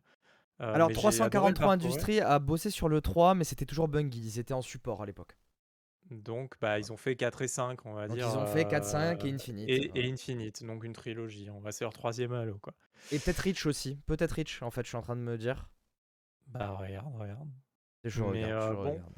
Heu, 0.59 0.65
Alors 0.73 0.87
mais 0.87 0.95
j'ai 0.95 1.21
adoré 1.21 1.51
le 1.51 1.57
343 1.57 1.57
parcourir. 1.57 1.73
Industries 1.73 2.19
a 2.19 2.37
bossé 2.39 2.69
sur 2.69 2.89
le 2.89 3.01
3, 3.01 3.33
mais 3.35 3.43
c'était 3.43 3.65
toujours 3.65 3.87
Bungie, 3.87 4.19
ils 4.19 4.39
étaient 4.39 4.53
en 4.53 4.61
support 4.61 5.01
à 5.01 5.05
l'époque. 5.05 5.37
Donc 6.11 6.55
bah, 6.61 6.79
ils 6.79 6.91
ont 6.93 6.97
fait 6.97 7.15
4 7.15 7.41
et 7.41 7.47
5, 7.47 7.85
on 7.85 7.93
va 7.93 8.07
Donc 8.07 8.15
dire, 8.15 8.27
ils 8.27 8.37
ont 8.37 8.45
fait 8.45 8.65
4, 8.65 8.85
heu 8.85 8.85
5 8.85 9.25
et 9.25 9.33
Infinite, 9.33 9.81
et 9.95 10.11
Infinite, 10.11 10.63
donc 10.63 10.83
une 10.83 10.93
trilogie. 10.93 11.49
On 11.49 11.59
va 11.59 11.71
c'est 11.71 11.83
leur 11.85 11.93
3e 11.93 12.33
Halo, 12.33 12.57
quoi. 12.59 12.73
Et 13.11 13.19
peut-être 13.19 13.39
Reach 13.39 13.65
aussi, 13.65 13.95
peut-être 14.07 14.33
Reach, 14.33 14.61
en 14.61 14.69
fait, 14.71 14.83
je 14.83 14.87
suis 14.89 14.97
en 14.97 15.01
train 15.01 15.15
de 15.15 15.21
me 15.21 15.37
dire. 15.37 15.69
Bah, 16.47 16.71
regarde, 16.77 17.15
regarde. 17.15 17.49
Je 18.05 18.21
Mais 18.21 18.21
regarde, 18.21 18.61
je 18.61 18.71
heu, 18.71 18.77
bon, 18.77 19.01
regarde. 19.01 19.13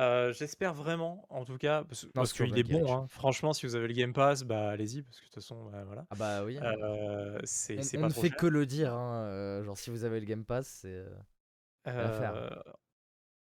Heu, 0.00 0.32
j'espère 0.32 0.74
vraiment, 0.74 1.26
en 1.30 1.44
tout 1.44 1.58
cas, 1.58 1.84
parce 1.84 2.06
Non, 2.14 2.26
qu'il 2.32 2.58
est 2.58 2.64
bon, 2.64 2.92
hein. 2.94 3.06
Franchement, 3.08 3.52
si 3.52 3.66
vous 3.66 3.74
avez 3.76 3.88
le 3.88 3.94
Game 3.94 4.12
Pass, 4.12 4.42
bah, 4.44 4.70
allez-y, 4.70 5.02
parce 5.02 5.18
que 5.18 5.22
de 5.24 5.26
toute 5.28 5.34
façon, 5.34 5.70
bah, 5.70 5.84
voilà. 5.84 6.06
Ah 6.10 6.14
bah 6.14 6.44
oui, 6.44 6.58
hein. 6.58 6.70
Heu, 6.72 7.40
c'est 7.44 7.80
On 7.80 7.82
c'est 7.82 7.98
on 7.98 8.00
pas 8.00 8.08
ne 8.08 8.12
trop 8.12 8.24
fait 8.24 8.32
cher. 8.32 8.36
que 8.36 8.46
le 8.46 8.66
dire, 8.66 8.94
hein, 8.94 9.26
heu, 9.28 9.64
genre 9.64 9.78
si 9.78 9.90
vous 9.90 10.04
avez 10.04 10.20
le 10.20 10.26
Game 10.26 10.44
Pass, 10.46 10.68
c'est, 10.82 10.88
heu. 10.90 11.10
Heu, 11.86 12.62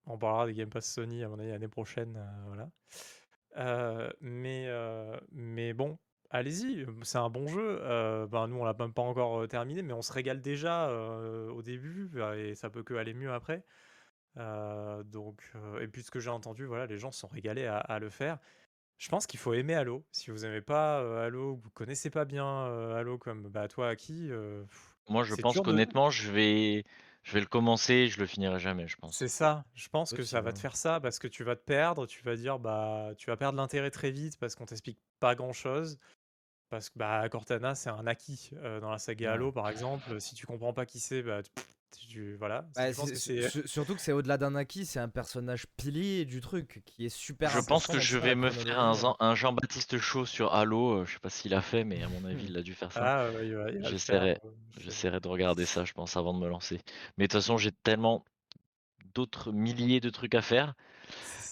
on 0.07 0.19
parlera 0.19 0.47
des 0.47 0.55
Game 0.55 0.71
Pass 0.71 0.87
Sony, 0.93 1.23
à 1.25 1.29
mon 1.29 1.39
avis, 1.39 1.51
l'année 1.51 1.69
prochaine, 1.69 2.17
heu, 2.17 2.45
voilà. 2.47 2.71
Heu, 3.59 4.13
mais 4.21 4.67
heu, 4.69 5.21
mais 5.33 5.73
bon, 5.75 5.99
allez-y, 6.31 6.87
c'est 7.03 7.19
un 7.19 7.31
bon 7.31 7.49
jeu. 7.49 7.81
Heu, 7.83 8.27
ben, 8.29 8.49
nous, 8.49 8.59
on 8.59 8.65
l'a 8.65 8.75
même 8.75 8.95
pas 8.95 9.03
encore, 9.03 9.43
heu, 9.43 9.49
terminé, 9.49 9.83
mais 9.83 9.93
on 9.95 10.03
se 10.03 10.13
régale 10.13 10.41
déjà, 10.43 10.91
heu, 10.91 11.51
au 11.53 11.63
début, 11.63 12.09
bah 12.09 12.37
et 12.39 12.55
ça 12.57 12.71
peut 12.71 12.83
qu'aller 12.85 13.15
mieux 13.15 13.33
après. 13.33 13.65
Heu, 14.37 15.03
donc 15.05 15.43
heu 15.57 15.83
et 15.83 15.89
puis 15.89 16.03
ce 16.03 16.11
que 16.11 16.21
j'ai 16.21 16.31
entendu, 16.31 16.65
voilà, 16.67 16.87
les 16.87 16.99
gens 16.99 17.11
se 17.13 17.21
sont 17.21 17.29
régalés 17.29 17.67
à 17.67 17.79
à 17.79 17.99
le 17.99 18.11
faire. 18.11 18.39
Je 18.99 19.09
pense 19.11 19.27
qu'il 19.29 19.41
faut 19.41 19.55
aimer 19.55 19.75
Halo. 19.75 20.07
Si 20.13 20.31
vous 20.31 20.45
aimez 20.47 20.63
pas, 20.63 21.03
heu, 21.03 21.19
Halo, 21.19 21.57
vous 21.57 21.71
connaissez 21.71 22.11
pas 22.11 22.25
bien, 22.27 22.67
Halo 22.97 23.19
comme, 23.19 23.49
bah, 23.49 23.69
toi, 23.69 23.89
Aki, 23.91 24.31
moi, 25.09 25.25
je 25.25 25.35
c'est 25.35 25.45
pense 25.45 25.61
de 25.61 25.61
qu'honnêtement, 25.61 26.09
je 26.11 26.31
vais 26.31 26.85
je 27.25 27.33
vais 27.33 27.41
le 27.41 27.47
commencer 27.47 27.95
et 27.95 28.09
je 28.09 28.21
le 28.21 28.27
finirai 28.27 28.61
jamais, 28.61 28.87
je 28.87 28.97
c'est 29.11 29.29
pense. 29.29 29.29
ça, 29.29 29.65
je 29.75 29.89
pense 29.89 30.13
que 30.13 30.23
ça 30.25 30.41
va 30.43 30.53
te 30.53 30.59
faire 30.59 30.77
ça 30.77 31.01
parce 31.01 31.19
que 31.19 31.29
tu 31.29 31.43
vas 31.45 31.57
te 31.57 31.63
perdre, 31.65 32.07
tu 32.07 32.23
vas 32.23 32.37
dire, 32.37 32.59
bah, 32.59 33.13
tu 33.17 33.27
vas 33.31 33.37
perdre 33.37 33.57
l'intérêt 33.57 33.91
très 33.91 34.11
vite 34.11 34.39
parce 34.39 34.55
qu'on 34.55 34.67
t'explique 34.67 35.01
pas 35.21 35.35
grand-chose. 35.35 35.99
Parce 36.71 36.91
que, 36.91 36.99
bah, 36.99 37.29
Cortana, 37.31 37.75
c'est 37.77 37.91
un 37.91 38.07
acquis, 38.09 38.51
dans 38.81 38.91
la 38.91 38.99
saga. 38.99 39.35
Halo, 39.35 39.53
par 39.53 39.71
exemple, 39.71 40.21
si 40.21 40.35
tu 40.37 40.47
comprends 40.47 40.75
pas 40.75 40.87
qui 40.87 41.01
c'est, 41.01 41.23
bah, 41.23 41.43
Tu 41.43 41.51
voilà, 42.39 42.65
Bah, 42.75 42.91
je 42.91 42.97
pense 42.97 43.11
que 43.11 43.67
surtout 43.67 43.95
que 43.95 44.01
c'est 44.01 44.13
au-delà 44.13 44.39
d'un 44.39 44.55
acquis, 44.55 44.87
c'est 44.87 44.99
un 44.99 45.09
personnage 45.09 45.67
pilier 45.77 46.25
du 46.25 46.41
truc 46.41 46.83
qui 46.85 47.07
est 47.07 47.09
super 47.09 47.51
Je 47.51 47.61
pense 47.61 47.87
que 47.87 47.99
je 47.99 48.19
vais 48.19 48.35
me 48.35 48.51
faire 48.51 48.81
un, 48.81 49.35
Jean-Baptiste 49.35 49.99
Chaud 49.99 50.27
sur 50.27 50.55
Halo. 50.55 51.01
euh, 51.01 51.05
Je 51.05 51.15
sais 51.15 51.19
pas 51.19 51.31
s'il 51.31 51.55
a 51.55 51.61
fait, 51.61 51.85
mais 51.85 52.03
à 52.03 52.09
mon 52.09 52.25
avis, 52.25 52.47
il 52.47 52.57
a 52.57 52.63
dû 52.63 52.75
faire 52.75 52.93
ça. 52.93 53.29
ah, 53.29 53.31
J'essaierai, 53.83 55.21
de 55.21 55.29
regarder 55.29 55.67
ça, 55.67 55.85
je 55.85 55.93
pense, 55.93 56.17
avant 56.17 56.35
de 56.35 56.39
me 56.39 56.49
lancer. 56.49 56.81
Mais 57.17 57.27
de 57.27 57.33
toute 57.33 57.41
façon, 57.41 57.59
j'ai 57.59 57.73
tellement 57.73 58.25
d'autres 59.15 59.53
milliers 59.53 60.01
de 60.01 60.11
trucs 60.11 60.35
à 60.35 60.43
faire, 60.43 60.75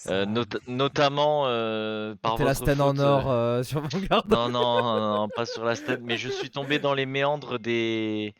euh, 0.07 0.25
notamment 0.67 1.43
euh, 1.47 2.15
par 2.21 2.37
la 2.37 2.53
stand 2.53 2.79
en 2.79 2.97
or 2.97 3.29
euh, 3.29 3.63
sur 3.63 3.81
Vanguard. 3.81 4.25
Non, 4.27 4.49
non, 4.49 4.81
non, 4.81 5.17
non, 5.17 5.29
pas 5.29 5.45
sur 5.45 5.65
la 5.65 5.75
stand, 5.75 6.01
mais 6.01 6.17
je 6.17 6.29
suis 6.29 6.49
tombé 6.49 6.79
dans 6.79 6.93
les 6.93 7.05
méandres 7.05 7.59
des 7.59 8.33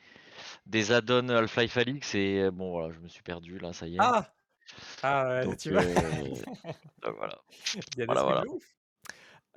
des 0.67 0.91
add-ons 0.91 1.29
Half-Life 1.29 1.77
Alix 1.77 2.15
et 2.15 2.41
euh, 2.43 2.51
bon 2.51 2.71
voilà, 2.71 2.93
je 2.93 2.99
me 2.99 3.07
suis 3.07 3.23
perdu 3.23 3.59
là, 3.59 3.73
ça 3.73 3.87
y 3.87 3.97
est. 3.97 4.09
Ah! 4.09 4.33
Ah 5.03 5.27
ouais, 5.29 5.45
Donc, 5.45 5.57
tu 5.57 5.71
vois? 5.73 5.81
euh, 5.81 6.43
donc 7.03 7.17
voilà, 7.17 7.39
Il 7.95 7.99
y 7.99 8.03
a 8.03 8.07
des 8.07 8.15
voilà, 8.15 8.23
trucs 8.23 8.35
voilà. 8.35 8.43
de 8.43 8.47
ouf. 8.47 8.63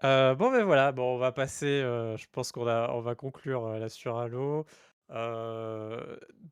Heu, 0.05 0.35
bon, 0.37 0.51
ben, 0.53 0.65
voilà, 0.65 0.93
bon, 0.93 1.17
on 1.17 1.19
va 1.19 1.33
passer, 1.33 1.83
heu, 1.85 2.17
je 2.19 2.27
pense 2.33 2.53
qu'on 2.53 2.67
a 2.69 2.91
on 2.93 3.01
va 3.01 3.15
conclure, 3.15 3.67
heu, 3.67 3.79
là 3.81 3.89
sur 3.89 4.19
Halo. 4.19 4.67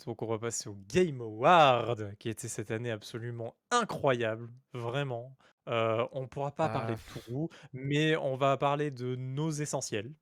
Donc 0.06 0.22
on 0.22 0.26
va 0.26 0.38
passer 0.38 0.68
au 0.68 0.74
Game 0.74 1.20
Award 1.20 2.16
qui 2.18 2.28
était 2.28 2.48
cette 2.48 2.70
année 2.70 2.90
absolument 2.90 3.56
incroyable, 3.70 4.50
vraiment. 4.72 5.36
On 5.66 6.26
pourra 6.28 6.52
pas 6.54 6.68
parler 6.68 6.94
Ah, 6.94 6.96
de 6.96 7.02
tout, 7.02 7.48
mais 7.72 8.16
on 8.16 8.36
va 8.36 8.56
parler 8.56 8.90
de 8.90 9.16
nos 9.16 9.50
essentiels. 9.50 10.14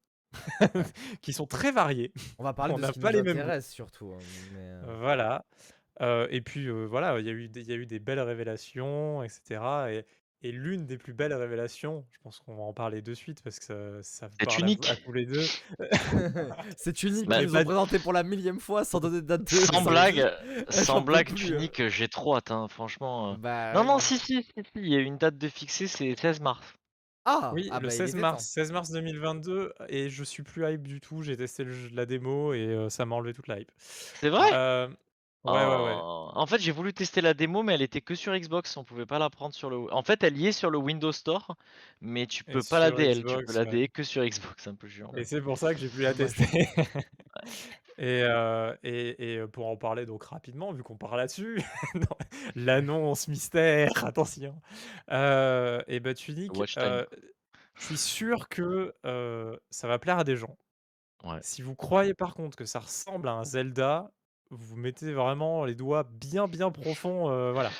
qui 1.22 1.32
sont 1.32 1.46
très 1.46 1.72
variés. 1.72 2.12
On 2.38 2.44
va 2.44 2.52
parler 2.52 2.74
On 2.74 2.76
de 2.76 2.82
n'a 2.82 2.88
ce 2.88 2.92
qui 2.92 3.00
pas 3.00 3.12
nous 3.12 3.22
les 3.22 3.34
mêmes 3.34 3.60
surtout. 3.60 4.12
hein, 4.12 4.18
mais, 4.52 4.60
euh, 4.60 4.96
Voilà. 5.00 5.44
Heu 6.00 6.28
et 6.30 6.40
puis, 6.42 6.66
heu, 6.66 6.84
voilà, 6.84 7.18
il 7.18 7.26
y 7.26 7.30
a 7.30 7.32
eu 7.32 7.48
des 7.48 7.62
il 7.62 7.68
y 7.68 7.72
a 7.72 7.76
eu 7.76 7.86
des 7.86 7.98
belles 7.98 8.20
révélations 8.20 9.22
et 9.22 9.28
cetera 9.28 9.92
et 9.92 10.04
et 10.42 10.52
l'une 10.52 10.84
des 10.86 10.98
plus 10.98 11.14
belles 11.14 11.32
révélations, 11.32 12.04
je 12.12 12.18
pense 12.22 12.38
qu'on 12.40 12.54
va 12.56 12.62
en 12.62 12.74
parler 12.74 13.00
de 13.00 13.14
suite 13.14 13.42
parce 13.42 13.58
que 13.58 14.00
ça 14.02 14.28
ça 14.28 14.28
parle 14.44 14.64
à 14.64 14.68
vous 14.68 14.86
à 14.86 14.94
unique. 14.94 15.02
tous 15.04 15.12
les 15.12 15.24
2. 15.24 15.40
c'est 16.76 17.02
unique 17.02 17.26
Bah, 17.26 17.40
nous 17.42 17.52
bah, 17.52 17.60
ont 17.60 17.64
présenté 17.64 17.98
pour 17.98 18.12
la 18.12 18.22
millième 18.22 18.60
fois 18.60 18.84
sans 18.84 19.00
donner 19.00 19.22
de 19.22 19.26
date 19.26 19.42
de 19.42 19.46
Sans 19.56 19.82
blague, 19.82 20.30
sans 20.68 21.00
blague, 21.00 21.28
plus, 21.28 21.46
Tunic, 21.46 21.88
j'ai 21.88 22.08
trop 22.08 22.36
hâte, 22.36 22.50
hein, 22.50 22.68
franchement. 22.68 23.32
euh. 23.32 23.36
Bah, 23.36 23.72
Non, 23.74 23.84
non, 23.84 23.98
si, 23.98 24.18
si, 24.18 24.42
si, 24.42 24.52
si, 24.56 24.70
il 24.76 24.88
y 24.88 24.96
a 24.96 25.00
une 25.00 25.16
date 25.16 25.38
de 25.38 25.48
fixée, 25.48 25.86
c'est 25.86 26.14
16 26.14 26.40
mars. 26.40 26.74
Ah, 27.26 27.52
Oui, 27.52 27.68
ah 27.70 27.80
le 27.80 27.88
bah, 27.88 27.94
il 27.94 27.96
16 27.96 28.10
était 28.10 28.20
mars 28.20 28.38
temps. 28.38 28.38
16 28.38 28.72
mars 28.72 28.90
2022 28.90 29.74
et 29.88 30.10
je 30.10 30.24
suis 30.24 30.42
plus 30.42 30.64
hype 30.72 30.86
du 30.86 31.00
tout. 31.00 31.22
J'ai 31.22 31.36
testé 31.36 31.64
le 31.64 31.72
jeu 31.72 31.90
la 31.92 32.06
démo 32.06 32.52
et 32.54 32.66
heu, 32.68 32.88
ça 32.90 33.04
m'a 33.04 33.16
enlevé 33.16 33.34
toute 33.34 33.48
la 33.48 33.60
hype. 33.60 33.72
C'est 34.14 34.30
vrai? 34.30 34.56
Ouais, 35.44 35.64
ouais, 35.64 35.76
ouais. 35.84 36.02
Oh. 36.02 36.30
En 36.34 36.46
fait, 36.46 36.58
j'ai 36.60 36.72
voulu 36.72 36.92
tester 36.92 37.20
la 37.20 37.32
démo, 37.34 37.62
mais 37.62 37.74
elle 37.74 37.82
était 37.82 38.00
que 38.00 38.14
sur 38.16 38.36
Xbox. 38.36 38.76
On 38.76 38.84
pouvait 38.84 39.06
pas 39.06 39.18
la 39.20 39.30
prendre 39.30 39.54
sur 39.54 39.70
le. 39.70 39.92
En 39.94 40.02
fait, 40.02 40.24
elle 40.24 40.36
y 40.38 40.48
est 40.48 40.52
sur 40.52 40.70
le 40.70 40.78
Windows 40.78 41.12
Store, 41.12 41.56
mais 42.00 42.26
tu 42.26 42.44
Et 42.48 42.52
peux 42.52 42.64
pas 42.64 42.80
la 42.80 42.90
sur 42.90 42.96
DL. 42.96 43.24
Tu 43.24 43.38
peux 43.38 43.52
Xbox, 43.52 43.52
la 43.52 43.64
ouais. 43.64 43.66
DL 43.66 43.90
que 43.90 44.02
sur 44.02 44.24
Xbox, 44.24 44.66
un 44.66 44.74
peu 44.74 44.88
chiant. 44.88 45.12
Et 45.14 45.24
c'est 45.24 45.40
pour 45.42 45.58
ça 45.58 45.74
que 45.74 45.80
j'ai 45.80 45.88
pu 45.88 46.02
la 46.02 46.14
Dommage. 46.18 46.34
tester. 46.36 46.68
Et, 47.98 48.22
heu, 48.22 48.76
et 48.82 49.32
et 49.34 49.38
heu, 49.38 49.48
pour 49.48 49.68
en 49.68 49.76
parler 49.76 50.04
donc 50.06 50.24
rapidement, 50.24 50.72
vu 50.72 50.82
qu'on 50.82 50.96
part 50.96 51.16
là-dessus, 51.16 51.62
non, 51.94 52.06
l'annonce 52.54 53.28
mystère, 53.28 54.04
attention. 54.04 54.60
Heu 55.10 55.82
et 55.86 56.00
bah, 56.00 56.14
Tunic, 56.14 56.52
Watch 56.56 56.74
time. 56.78 57.02
je 57.74 57.84
suis 57.84 57.96
sûr 57.98 58.48
que, 58.48 58.94
ça 59.70 59.88
va 59.88 59.98
plaire 59.98 60.18
à 60.18 60.24
des 60.24 60.36
gens. 60.36 60.58
Ouais. 61.24 61.40
Si 61.40 61.62
vous 61.62 61.74
croyez 61.76 62.14
par 62.14 62.34
contre 62.34 62.56
que 62.56 62.64
ça 62.66 62.80
ressemble 62.80 63.28
à 63.28 63.32
un 63.32 63.44
Zelda, 63.44 64.12
vous 64.50 64.76
mettez 64.76 65.12
vraiment 65.12 65.64
les 65.64 65.74
doigts 65.74 66.04
bien, 66.04 66.48
bien 66.48 66.70
profonds, 66.70 67.52
voilà. 67.52 67.70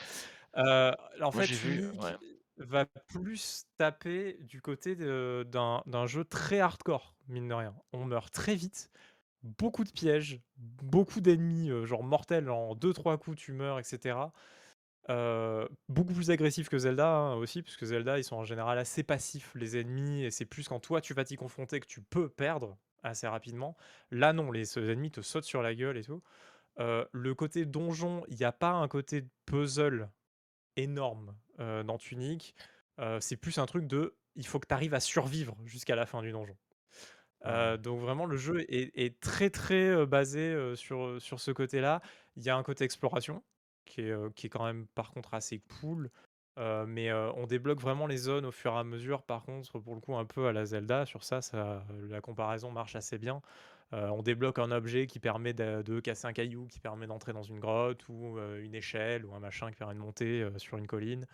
En 1.23 1.33
Moi, 1.33 1.43
fait, 1.43 1.47
j'ai 1.47 1.57
vu. 1.57 1.89
Ouais. 1.99 2.17
va 2.59 2.87
plus 2.87 3.67
taper 3.77 4.39
du 4.41 4.63
côté 4.63 4.97
de 4.97 5.47
d'un 5.51 5.83
d'un 5.87 6.07
jeu 6.07 6.25
très 6.25 6.61
hardcore, 6.61 7.15
mine 7.29 7.49
de 7.49 7.55
rien. 7.55 7.75
On 7.93 8.05
meurt 8.07 8.33
très 8.33 8.55
vite, 8.55 8.91
beaucoup 9.47 9.85
de 9.85 9.91
pièges, 9.91 10.41
beaucoup 10.59 11.21
d'ennemis, 11.21 11.71
heu, 11.71 11.85
genre 11.87 12.03
mortels 12.05 12.51
en 12.51 12.75
2-3 12.75 13.19
coups 13.19 13.39
tu 13.39 13.53
meurs 13.53 13.79
et 13.79 13.85
cetera. 13.85 14.33
Heu, 15.11 15.69
beaucoup 15.89 16.15
plus 16.15 16.31
agressif 16.31 16.69
que 16.69 16.79
Zelda, 16.79 17.09
hein, 17.09 17.35
aussi, 17.37 17.63
puisque 17.63 17.85
Zelda, 17.87 18.19
ils 18.19 18.25
sont 18.25 18.37
en 18.37 18.45
général 18.45 18.79
assez 18.79 19.03
passifs 19.05 19.53
les 19.55 19.79
ennemis 19.79 20.25
et 20.25 20.31
c'est 20.33 20.47
plus 20.47 20.69
quand 20.69 20.81
toi 20.81 21.01
tu 21.01 21.15
vas 21.15 21.25
t'y 21.25 21.37
confronter 21.37 21.81
que 21.81 21.87
tu 21.87 22.03
peux 22.03 22.29
perdre 22.29 22.77
assez 23.03 23.27
rapidement. 23.29 23.77
Là 24.11 24.33
non, 24.33 24.51
les 24.53 24.79
ennemis 24.79 25.11
te 25.13 25.21
sautent 25.23 25.45
sur 25.45 25.63
la 25.63 25.75
gueule 25.75 25.99
et 25.99 26.05
tout. 26.05 26.23
Heu, 26.81 27.07
le 27.13 27.35
côté 27.35 27.67
donjon, 27.67 28.25
il 28.29 28.37
y 28.39 28.45
a 28.45 28.53
pas 28.53 28.73
un 28.73 28.89
côté 28.89 29.25
puzzle 29.47 30.11
énorme, 30.77 31.35
dans 31.59 31.99
Tunic. 31.99 32.55
C'est 33.21 33.37
plus 33.37 33.59
un 33.59 33.67
truc 33.67 33.87
de, 33.87 34.17
il 34.37 34.47
faut 34.47 34.59
que 34.61 34.67
tu 34.69 34.75
arrives 34.75 34.95
à 34.95 35.01
survivre 35.01 35.57
jusqu'à 35.65 35.97
la 35.97 36.07
fin 36.07 36.23
du 36.23 36.33
donjon. 36.33 36.57
Heu, 37.47 37.79
donc 37.79 38.01
vraiment 38.01 38.27
le 38.27 38.37
jeu 38.37 38.65
est 38.69 39.21
très, 39.21 39.51
très, 39.51 40.07
basé, 40.07 40.75
sur, 40.77 41.21
sur 41.21 41.41
ce 41.41 41.51
côté-là. 41.51 42.01
Il 42.37 42.43
y 42.45 42.51
a 42.51 42.57
un 42.57 42.63
côté 42.63 42.85
exploration 42.85 43.43
qui 43.85 44.03
est, 44.03 44.35
qui 44.35 44.47
est 44.47 44.51
quand 44.51 44.65
même 44.65 44.87
par 44.95 45.11
contre 45.13 45.35
assez 45.35 45.61
cool, 45.81 46.11
mais, 46.59 47.13
on 47.13 47.47
débloque 47.47 47.81
vraiment 47.81 48.07
les 48.07 48.17
zones 48.19 48.47
au 48.47 48.53
fur 48.53 48.73
et 48.75 48.79
à 48.79 48.85
mesure. 48.85 49.23
Par 49.23 49.45
contre, 49.45 49.79
pour 49.79 49.95
le 49.95 50.01
coup, 50.01 50.17
un 50.17 50.25
peu 50.25 50.47
à 50.49 50.53
la 50.53 50.65
Zelda, 50.67 51.07
sur 51.07 51.23
ça 51.25 51.43
ça 51.43 51.85
la 52.09 52.21
comparaison 52.21 52.71
marche 52.73 52.97
assez 52.97 53.19
bien. 53.19 53.43
On 53.93 54.23
débloque 54.23 54.59
un 54.59 54.73
objet 54.73 55.07
qui 55.07 55.21
permet 55.21 55.53
de 55.55 56.01
casser 56.01 56.27
un 56.27 56.33
caillou, 56.33 56.67
qui 56.67 56.81
permet 56.81 57.07
d'entrer 57.07 57.33
dans 57.33 57.43
une 57.45 57.61
grotte 57.61 58.09
ou, 58.09 58.39
une 58.63 58.75
échelle 58.75 59.25
ou 59.27 59.35
un 59.35 59.41
machin 59.41 59.71
qui 59.71 59.77
permet 59.77 59.95
de 59.95 60.01
monter, 60.01 60.49
sur 60.59 60.79
une 60.79 60.87
colline. 60.89 61.27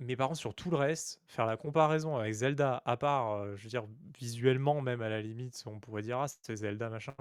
Mais 0.00 0.16
par 0.16 0.28
contre 0.28 0.40
sur 0.40 0.54
tout 0.54 0.70
le 0.70 0.76
reste, 0.76 1.20
faire 1.28 1.46
la 1.46 1.56
comparaison 1.56 2.16
avec 2.16 2.32
Zelda, 2.34 2.82
à 2.86 2.96
part, 2.96 3.36
heu, 3.44 3.56
je 3.56 3.64
veux 3.64 3.68
dire 3.70 3.86
visuellement 4.18 4.80
même 4.82 5.02
à 5.02 5.08
la 5.08 5.22
limite, 5.22 5.62
on 5.66 5.80
pourrait 5.80 6.02
dire: 6.02 6.18
«Ah 6.20 6.26
c'est 6.28 6.56
Zelda 6.56 6.90
machin». 6.90 7.14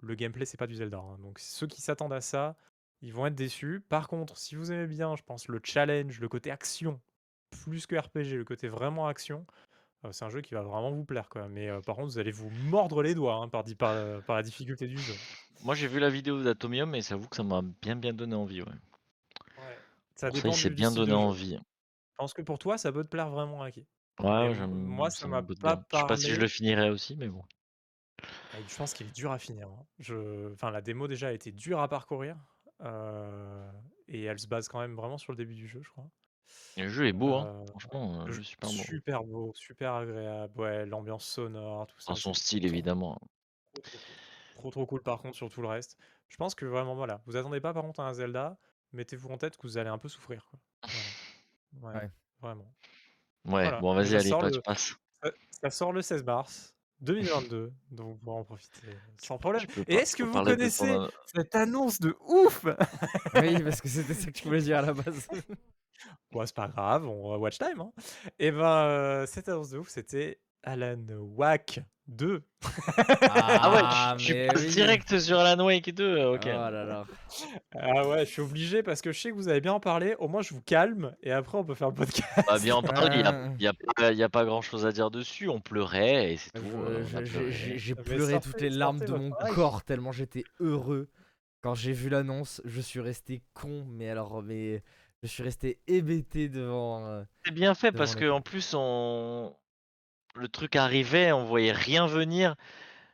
Le 0.00 0.14
gameplay 0.14 0.44
c'est 0.46 0.58
pas 0.58 0.66
du 0.66 0.74
Zelda, 0.76 0.98
hein, 0.98 1.18
donc 1.20 1.38
ceux 1.38 1.66
qui 1.66 1.80
s'attendent 1.82 2.12
à 2.12 2.20
ça, 2.20 2.56
ils 3.02 3.12
vont 3.14 3.26
être 3.26 3.34
déçus. 3.34 3.80
Par 3.88 4.08
contre, 4.08 4.36
si 4.38 4.54
vous 4.56 4.70
aimez 4.72 4.86
bien, 4.86 5.16
je 5.16 5.22
pense 5.22 5.48
le 5.48 5.60
challenge, 5.64 6.20
le 6.20 6.28
côté 6.28 6.50
action, 6.50 7.00
plus 7.50 7.86
que 7.86 7.96
RPG, 7.96 8.36
le 8.36 8.44
côté 8.44 8.68
vraiment 8.68 9.08
action, 9.08 9.46
heu, 10.04 10.12
c'est 10.12 10.24
un 10.26 10.30
jeu 10.30 10.42
qui 10.42 10.54
va 10.54 10.62
vraiment 10.62 10.92
vous 10.92 11.04
plaire 11.06 11.28
quoi. 11.30 11.48
Mais, 11.48 11.68
heu, 11.70 11.82
par 11.82 11.96
contre 11.96 12.08
vous 12.08 12.18
allez 12.20 12.32
vous 12.32 12.50
mordre 12.50 13.02
les 13.02 13.14
doigts, 13.14 13.36
hein, 13.36 13.48
par 13.48 13.64
di 13.64 13.76
par, 13.76 13.94
heu, 13.96 14.22
par 14.22 14.36
la 14.36 14.42
difficulté 14.44 14.86
du 14.88 15.02
jeu. 15.02 15.20
Moi, 15.60 15.74
j'ai 15.74 15.86
vu 15.86 15.98
la 15.98 16.08
vidéo 16.08 16.42
d'Atomium 16.42 16.94
et 16.94 17.02
j'avoue 17.02 17.28
que 17.28 17.36
ça 17.36 17.42
m'a 17.42 17.60
bien, 17.82 17.96
bien 17.96 18.14
donné 18.14 18.34
envie. 18.34 18.62
Ouais. 18.62 18.68
Ouais. 19.56 19.82
Ça 20.14 20.30
Pour 20.30 20.36
ça, 20.36 20.48
il 20.48 20.52
dépend 20.52 20.54
s'est 20.54 20.70
du 20.70 20.76
bien 20.76 20.90
style 20.90 21.06
donné 21.06 21.14
jeu. 21.16 21.16
envie. 21.16 21.58
Je 22.18 22.22
pense 22.22 22.34
que 22.34 22.42
pour 22.42 22.58
toi, 22.58 22.78
ça 22.78 22.92
peut 22.92 23.04
te 23.04 23.08
plaire 23.08 23.28
vraiment, 23.30 23.62
Aki. 23.62 23.86
Ouais, 24.20 24.54
moi 24.66 25.08
ça 25.10 25.26
m'a 25.28 25.42
pas 25.42 25.54
bien. 25.54 25.84
Je 25.90 25.98
sais 25.98 26.04
pas 26.04 26.16
si 26.18 26.32
je 26.34 26.40
le 26.40 26.48
parlé. 26.48 26.48
finirai 26.48 26.90
aussi, 26.90 27.16
mais 27.16 27.28
bon. 27.28 27.42
Ah, 28.52 28.58
je 28.66 28.76
pense 28.76 28.92
qu'il 28.94 29.06
est 29.06 29.10
dur 29.10 29.32
à 29.32 29.38
finir, 29.38 29.68
hein. 29.68 29.86
Je 29.98 30.52
enfin 30.52 30.70
la 30.70 30.80
démo 30.80 31.08
déjà 31.08 31.32
était 31.32 31.52
dure 31.52 31.80
à 31.80 31.88
parcourir, 31.88 32.36
heu 32.82 33.70
et 34.08 34.22
elle 34.24 34.38
se 34.38 34.46
base 34.46 34.68
quand 34.68 34.80
même 34.80 34.94
vraiment 34.94 35.18
sur 35.18 35.32
le 35.32 35.36
début 35.36 35.54
du 35.54 35.66
jeu, 35.66 35.82
je 35.82 35.90
crois. 35.90 36.10
Le 36.76 36.88
jeu 36.88 37.06
est 37.06 37.12
beau, 37.12 37.34
hein. 37.34 37.50
Heu, 37.50 37.66
Franchement, 37.66 38.22
le 38.24 38.32
euh, 38.32 38.32
jeu 38.32 38.42
super 38.42 38.72
beau. 38.72 38.86
super 38.86 39.24
beau, 39.24 39.52
super 39.54 39.94
agréable, 39.94 40.60
ouais, 40.60 40.86
l'ambiance 40.86 41.26
sonore, 41.26 41.86
tout 41.86 42.00
Dans 42.08 42.14
ça, 42.14 42.16
son 42.16 42.34
c'est 42.34 42.34
style, 42.34 42.64
trop, 42.64 42.66
évidemment. 42.66 43.16
trop, 43.70 43.82
trop 43.82 43.98
cool. 44.00 44.18
Trop, 44.54 44.70
trop 44.70 44.86
cool 44.86 45.02
par 45.02 45.20
contre 45.22 45.36
sur 45.36 45.50
tout 45.50 45.62
le 45.62 45.68
reste. 45.68 45.98
Je 46.28 46.36
pense 46.36 46.54
que 46.54 46.64
vraiment 46.66 46.94
voilà, 46.96 47.22
vous 47.26 47.36
attendez 47.36 47.60
pas 47.60 47.74
par 47.74 47.84
contre 47.84 48.00
à 48.00 48.08
un 48.08 48.14
Zelda, 48.14 48.58
mettez-vous 48.92 49.28
en 49.30 49.38
tête 49.38 49.56
que 49.56 49.62
vous 49.66 49.78
allez 49.78 49.90
un 49.90 49.98
peu 49.98 50.08
souffrir, 50.08 50.46
quoi. 50.46 50.58
Ouais, 51.82 51.92
Ouais. 51.94 52.10
vraiment. 52.40 52.64
Ouais, 53.44 53.62
Voilà, 53.62 53.80
bon, 53.80 53.94
vas-y, 53.94 54.16
allez, 54.16 54.30
pas, 54.30 54.50
tu 54.50 54.60
passes. 54.60 54.94
ça 55.22 55.30
ça 55.62 55.70
sort 55.70 55.92
le 55.92 56.02
16 56.02 56.24
mars 56.24 56.74
2022, 57.00 57.72
donc 57.90 58.20
pour 58.20 58.34
en 58.36 58.44
profiter, 58.44 58.80
sans 59.18 59.38
problème. 59.38 59.62
Et 59.86 59.94
est-ce 59.94 60.16
que 60.16 60.22
vous 60.24 60.42
connaissez 60.42 60.86
ton. 60.94 61.10
cette 61.26 61.54
annonce 61.54 62.00
de 62.00 62.16
ouf? 62.20 62.64
Oui, 63.34 63.62
parce 63.62 63.80
que 63.80 63.88
c'était 63.88 64.14
ça 64.14 64.30
que 64.30 64.38
je 64.38 64.44
voulais 64.44 64.62
dire 64.62 64.78
à 64.78 64.82
la 64.82 64.92
base. 64.94 65.28
Bon, 66.30 66.44
c'est 66.44 66.54
pas 66.54 66.68
grave, 66.68 67.06
on 67.08 67.30
va 67.30 67.38
watch 67.38 67.58
time, 67.58 67.80
hein. 67.80 67.92
Et 68.38 68.50
ben, 68.50 69.22
heu, 69.22 69.26
cette 69.26 69.48
annonce 69.48 69.70
de 69.70 69.78
ouf, 69.78 69.88
c'était 69.88 70.40
Alan 70.62 71.02
Wake 71.08 71.80
2. 72.08 72.42
Ah 73.20 73.70
ouais, 73.72 73.80
Ah, 73.82 74.14
tu, 74.18 74.26
tu 74.26 74.34
mais 74.34 74.46
passes 74.46 74.62
oui. 74.62 74.68
direct 74.70 75.18
sur 75.18 75.38
Alan 75.38 75.64
Wake 75.64 75.92
2, 75.94 76.18
Oh 76.24 76.34
ok. 76.34 76.44
là 76.44 76.70
là. 76.70 77.04
Ah 77.74 78.06
ouais, 78.08 78.20
je 78.26 78.30
suis 78.30 78.42
obligé 78.42 78.82
parce 78.82 79.00
que 79.02 79.12
je 79.12 79.20
sais 79.20 79.30
que 79.30 79.34
vous 79.34 79.48
avez 79.48 79.60
bien 79.60 79.72
en 79.72 79.80
parlé, 79.80 80.14
au 80.18 80.28
moins 80.28 80.42
je 80.42 80.54
vous 80.54 80.60
calme 80.62 81.14
et 81.22 81.32
après 81.32 81.58
on 81.58 81.64
peut 81.64 81.74
faire 81.74 81.88
le 81.88 81.94
podcast. 81.94 82.28
Bah, 82.48 82.58
bien 82.58 82.76
en 82.76 82.82
parler, 82.82 83.16
il 83.16 83.20
y 83.20 83.24
a, 83.24 83.34
Euh, 83.34 83.48
il 84.12 84.18
y 84.18 84.22
a 84.22 84.28
pas, 84.28 84.40
a 84.40 84.44
grand 84.44 84.62
chose 84.62 84.86
à 84.86 84.92
dire 84.92 85.10
dessus. 85.10 85.48
On 85.48 85.60
pleurait 85.60 86.32
et 86.32 86.36
c'est 86.36 86.50
tout. 86.52 86.62
euh, 86.64 87.04
je- 87.04 87.24
je- 87.24 87.38
pleuré. 87.38 87.52
J'ai 87.78 87.94
Mais 87.94 88.02
pleuré 88.02 88.32
sortez- 88.34 88.50
toutes 88.50 88.60
les 88.60 88.70
larmes 88.70 88.98
sortez 88.98 89.12
de 89.12 89.18
mon 89.18 89.30
corps 89.54 89.82
tellement 89.82 90.12
j'étais 90.12 90.44
heureux. 90.60 91.08
Quand 91.62 91.74
j'ai 91.74 91.92
vu 91.92 92.08
l'annonce, 92.08 92.62
je 92.64 92.80
suis 92.80 93.00
resté 93.00 93.42
con, 93.54 93.84
mais 93.88 94.08
alors, 94.08 94.42
mais 94.42 94.82
je 95.22 95.28
suis 95.28 95.42
resté 95.42 95.80
hébété 95.88 96.48
devant. 96.48 97.04
euh, 97.06 97.24
C'est 97.44 97.52
bien 97.54 97.74
fait 97.74 97.90
parce 97.90 98.14
que 98.14 98.20
l'écran. 98.20 98.36
en 98.36 98.40
plus, 98.40 98.72
on... 98.76 99.52
le 100.38 100.48
truc 100.48 100.76
arrivait, 100.76 101.32
on 101.32 101.44
voyait 101.44 101.72
rien 101.72 102.06
venir. 102.06 102.56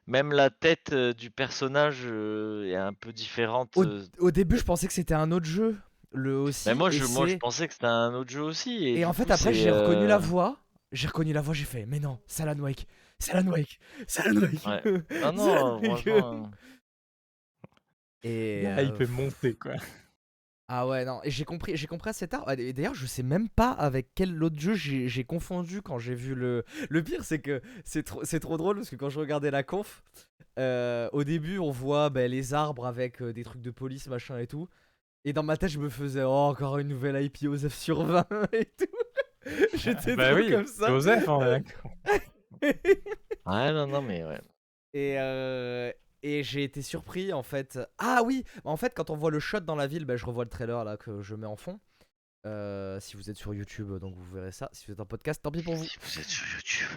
même 0.07 0.33
la 0.33 0.51
tête, 0.51 0.93
heu, 0.93 1.15
du 1.15 1.31
personnage, 1.31 2.07
heu, 2.07 2.67
est 2.69 2.77
un 2.77 2.93
peu 2.93 3.13
différente, 3.13 3.77
Au, 3.77 3.85
heu 3.85 4.05
au 4.19 4.31
début, 4.31 4.59
je 4.59 4.65
pensais 4.65 4.87
que 4.89 4.93
c'était 4.93 5.15
un 5.15 5.31
autre 5.33 5.47
jeu, 5.47 5.77
le 6.13 6.37
aussi. 6.39 6.69
Mais 6.69 6.75
moi 6.75 6.89
et 6.89 6.93
je 6.93 7.05
moi 7.05 7.27
je 7.27 7.33
c'est- 7.33 7.39
pensais 7.39 7.69
que 7.69 7.75
c'était 7.75 7.87
un 7.87 8.13
autre 8.15 8.31
jeu 8.31 8.43
aussi 8.43 8.89
et 8.89 9.05
en 9.05 9.13
fait, 9.13 9.25
coup, 9.25 9.33
après, 9.33 9.55
j'ai 9.55 9.71
reconnu 9.71 10.07
la 10.07 10.19
voix. 10.19 10.59
J'ai 10.93 11.07
reconnu 11.07 11.33
la 11.33 11.41
voix, 11.41 11.55
j'ai 11.55 11.65
fait, 11.65 11.87
mais 11.87 12.01
non, 12.01 12.19
c'est 12.27 12.43
Alan 12.43 12.59
Wake. 12.61 12.87
C'est 13.19 13.33
Alan 13.33 13.51
Wake. 13.51 13.79
C'est 14.09 14.27
Alan 14.27 14.41
Wake. 14.41 14.67
Ouais. 14.67 14.83
Ah 15.25 15.33
non, 15.33 15.45
Alan 15.49 15.79
Wake. 15.81 15.85
franchement, 15.85 16.51
Et 18.25 18.65
euh, 18.67 18.99
est 18.99 19.07
montée, 19.07 19.55
quoi. 19.55 19.75
Ah 20.69 20.87
ouais, 20.87 21.05
non, 21.05 21.21
et 21.25 21.31
j'ai 21.31 21.45
compris, 21.45 21.77
j'ai 21.77 21.87
compris 21.87 22.11
assez 22.11 22.27
tard. 22.29 22.51
Et 22.59 22.73
d'ailleurs, 22.73 22.95
je 22.95 23.05
sais 23.07 23.23
même 23.23 23.49
pas 23.49 23.73
avec 23.73 24.09
quel 24.15 24.43
autre 24.43 24.59
jeu 24.59 24.75
j'ai 24.75 25.09
j'ai 25.09 25.25
confondu 25.25 25.83
quand 25.83 25.99
j'ai 25.99 26.15
vu 26.15 26.35
le. 26.35 26.65
Le 26.89 27.03
pire, 27.03 27.25
c'est 27.25 27.41
que 27.41 27.61
c'est 27.85 28.05
trop, 28.05 28.25
c'est 28.25 28.41
trop 28.41 28.57
drôle 28.57 28.77
parce 28.77 28.89
que 28.89 28.97
quand 28.97 29.11
je 29.11 29.21
regardais 29.21 29.51
la 29.51 29.63
conf, 29.63 30.03
euh, 30.59 31.09
au 31.13 31.25
début, 31.25 31.59
on 31.59 31.71
voit 31.71 32.11
ben, 32.11 32.31
les 32.31 32.55
arbres 32.55 32.87
avec 32.87 33.23
euh, 33.23 33.33
des 33.33 33.45
trucs 33.45 33.63
de 33.63 33.71
police, 33.71 34.07
machin 34.09 34.39
et 34.39 34.47
tout. 34.47 34.69
Et 35.25 35.33
dans 35.33 35.43
ma 35.43 35.57
tête, 35.57 35.71
je 35.71 35.79
me 35.79 35.89
faisais, 35.89 36.23
oh, 36.23 36.31
encore 36.31 36.79
une 36.79 36.89
nouvelle 36.89 37.23
IP 37.23 37.49
Osef 37.49 37.75
sur 37.75 38.03
20 38.03 38.27
et 38.53 38.65
tout. 38.67 38.87
J'étais 39.75 40.17
bah 40.17 40.31
trop 40.31 40.41
oui, 40.41 40.51
comme 40.51 40.67
ça. 40.67 40.89
Joseph, 40.89 41.29
on 41.29 41.43
est 41.43 41.51
d'accord. 41.51 41.93
ouais, 42.63 43.73
non, 43.73 43.87
non, 43.87 44.03
mais 44.03 44.25
ouais. 44.25 44.41
Et, 44.95 45.17
euh, 45.19 45.91
et 46.23 46.43
j'ai 46.43 46.65
été 46.65 46.83
surpris 46.83 47.33
en 47.33 47.43
fait. 47.43 47.79
Ah 47.99 48.23
oui, 48.25 48.45
en 48.65 48.77
fait 48.77 48.93
quand 48.95 49.11
on 49.11 49.17
voit 49.17 49.31
le 49.31 49.41
shot 49.41 49.61
dans 49.61 49.77
la 49.77 49.87
ville, 49.87 50.05
bah, 50.05 50.17
je 50.17 50.25
revois 50.27 50.45
le 50.45 50.51
trailer 50.51 50.85
là 50.85 50.97
que 50.97 51.23
je 51.23 51.35
mets 51.35 51.47
en 51.47 51.57
fond. 51.57 51.81
Euh, 52.45 52.99
si 53.01 53.17
vous 53.17 53.31
êtes 53.31 53.37
sur 53.37 53.55
YouTube, 53.55 53.93
donc 53.99 54.15
vous 54.17 54.35
verrez 54.35 54.51
ça. 54.53 54.69
Si 54.73 54.87
vous 54.87 54.93
êtes 54.93 55.01
en 55.01 55.07
podcast, 55.07 55.41
tant 55.43 55.51
pis 55.53 55.63
pour 55.63 55.75
vous. 55.77 55.85
Si 55.85 55.97
vous 56.01 56.19
êtes 56.21 56.27
sur 56.27 56.47
YouTube. 56.55 56.89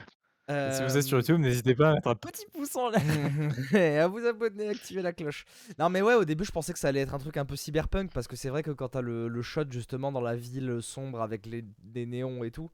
Si 0.47 0.83
vous 0.83 0.97
êtes 0.97 1.03
sur 1.03 1.17
Euh, 1.17 1.21
YouTube, 1.21 1.39
n'hésitez 1.39 1.73
pas 1.73 1.89
à 1.89 1.93
mettre 1.95 2.07
un 2.07 2.15
petit 2.15 2.45
pouce 2.53 2.75
en 2.75 2.89
l'air. 2.89 3.01
et 3.73 3.97
à 3.97 4.07
vous 4.07 4.23
abonner, 4.25 4.69
activer 4.69 5.01
la 5.01 5.11
cloche. 5.11 5.45
Non 5.79 5.89
mais 5.89 6.01
ouais, 6.03 6.13
au 6.13 6.23
début 6.25 6.45
je 6.45 6.51
pensais 6.51 6.71
que 6.71 6.77
ça 6.79 6.89
allait 6.89 6.99
être 7.01 7.15
un 7.15 7.19
truc 7.19 7.37
un 7.37 7.45
peu 7.45 7.55
cyberpunk 7.55 8.11
parce 8.11 8.27
que 8.27 8.35
c'est 8.35 8.49
vrai 8.49 8.61
que 8.61 8.69
quand 8.71 8.89
t'as 8.89 9.01
le, 9.01 9.27
le 9.27 9.41
shot 9.41 9.65
justement 9.71 10.11
dans 10.11 10.21
la 10.21 10.35
ville 10.35 10.79
sombre 10.81 11.21
avec 11.21 11.47
les, 11.47 11.63
des 11.83 12.05
néons 12.05 12.43
et 12.43 12.51
tout, 12.51 12.69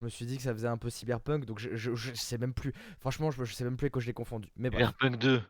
je 0.00 0.04
me 0.04 0.10
suis 0.10 0.26
dit 0.26 0.36
que 0.36 0.42
ça 0.42 0.52
faisait 0.52 0.68
un 0.68 0.76
peu 0.78 0.90
cyberpunk. 0.90 1.44
Donc 1.46 1.58
je, 1.58 1.74
je, 1.74 1.94
je 1.94 2.12
sais 2.14 2.38
même 2.38 2.54
plus. 2.54 2.72
Franchement, 3.00 3.30
je, 3.30 3.44
je 3.44 3.52
sais 3.54 3.64
même 3.64 3.76
plus 3.76 3.90
que 3.90 4.00
je 4.00 4.06
l'ai 4.06 4.12
confondu. 4.12 4.48
Mais 4.56 4.70
bref. 4.70 4.86
Cyberpunk 4.86 5.18
2. 5.18 5.42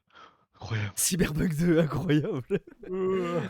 Incroyable. 0.58 0.92
Cyberpunk 0.96 1.56
2, 1.56 1.78
incroyable. 1.80 2.42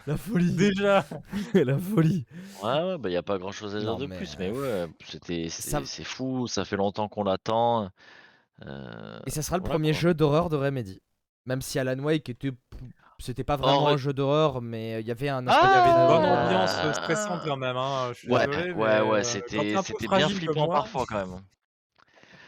la 0.06 0.16
folie. 0.16 0.52
Déjà. 0.56 1.06
la 1.54 1.78
folie. 1.78 2.24
Ouais, 2.62 2.82
ouais, 2.82 2.98
bah 2.98 3.10
y 3.10 3.16
a 3.16 3.22
pas 3.22 3.38
grand 3.38 3.52
chose 3.52 3.76
à 3.76 3.78
dire 3.80 3.92
Non, 3.92 3.98
de 3.98 4.06
mais, 4.06 4.16
plus, 4.16 4.36
mais 4.38 4.50
ouais, 4.50 4.86
c'était 5.04 5.48
ça- 5.48 5.80
c'est 5.80 5.86
c'est 5.86 6.04
fou, 6.04 6.46
ça 6.48 6.64
fait 6.64 6.76
longtemps 6.76 7.08
qu'on 7.08 7.22
l'attend. 7.24 7.90
Euh, 8.66 9.20
Et 9.26 9.30
ça 9.30 9.42
sera 9.42 9.56
le 9.58 9.60
voilà, 9.62 9.74
premier 9.74 9.92
quoi. 9.92 10.00
jeu 10.00 10.14
d'horreur 10.14 10.48
de 10.48 10.56
Remedy. 10.56 11.00
Même 11.44 11.62
si 11.62 11.78
Alan 11.78 11.98
Wake 12.02 12.28
était. 12.28 12.50
C'était 13.18 13.44
pas 13.44 13.56
vraiment 13.56 13.88
Oh, 13.88 13.92
un 13.92 13.96
jeu 13.96 14.12
d'horreur, 14.12 14.60
mais 14.62 15.00
il 15.00 15.06
y 15.06 15.10
avait 15.10 15.28
un 15.28 15.46
Ah, 15.48 15.60
Il 15.62 15.72
y 15.72 15.76
avait 15.76 15.90
une 15.90 16.06
bonne 16.06 16.24
Ah. 16.24 16.44
ambiance 16.44 16.84
euh, 16.84 16.92
stressante 16.92 17.42
quand 17.44 17.56
même, 17.56 17.76
hein. 17.76 18.12
Je 18.12 18.18
suis 18.18 18.28
Ouais, 18.28 18.46
désolé. 18.46 18.72
ouais, 18.74 19.00
ouais, 19.00 19.20
euh, 19.20 19.22
c'était 19.22 20.08
bien 20.08 20.28
flippant 20.28 20.68
parfois 20.68 21.06
quand 21.06 21.16
même. 21.26 21.42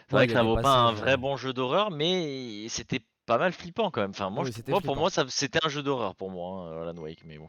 C'est 0.09 0.13
Ouais, 0.13 0.21
vrai 0.21 0.27
que 0.27 0.33
ça 0.33 0.43
vaut 0.43 0.57
pas 0.59 0.89
un 0.89 0.93
vrai 0.93 1.13
euh, 1.15 1.17
bon 1.17 1.37
jeu 1.37 1.53
d'horreur, 1.53 1.91
mais 1.91 2.67
c'était 2.69 3.01
pas 3.27 3.39
mal 3.39 3.53
flippant 3.53 3.91
quand 3.91 4.01
même. 4.01 4.11
Enfin, 4.11 4.31
moi, 4.31 4.45
Oui, 4.45 4.51
je- 4.51 4.53
c'était 4.53 4.73
moi 4.73 4.81
pour 4.81 4.97
moi, 4.97 5.11
ça 5.11 5.25
c'était 5.29 5.59
un 5.65 5.69
jeu 5.69 5.83
d'horreur 5.83 6.15
pour 6.15 6.31
moi, 6.31 6.69
hein, 6.71 6.83
Alan 6.89 6.97
Wake, 7.03 7.25
mais 7.25 7.39
bon. 7.39 7.49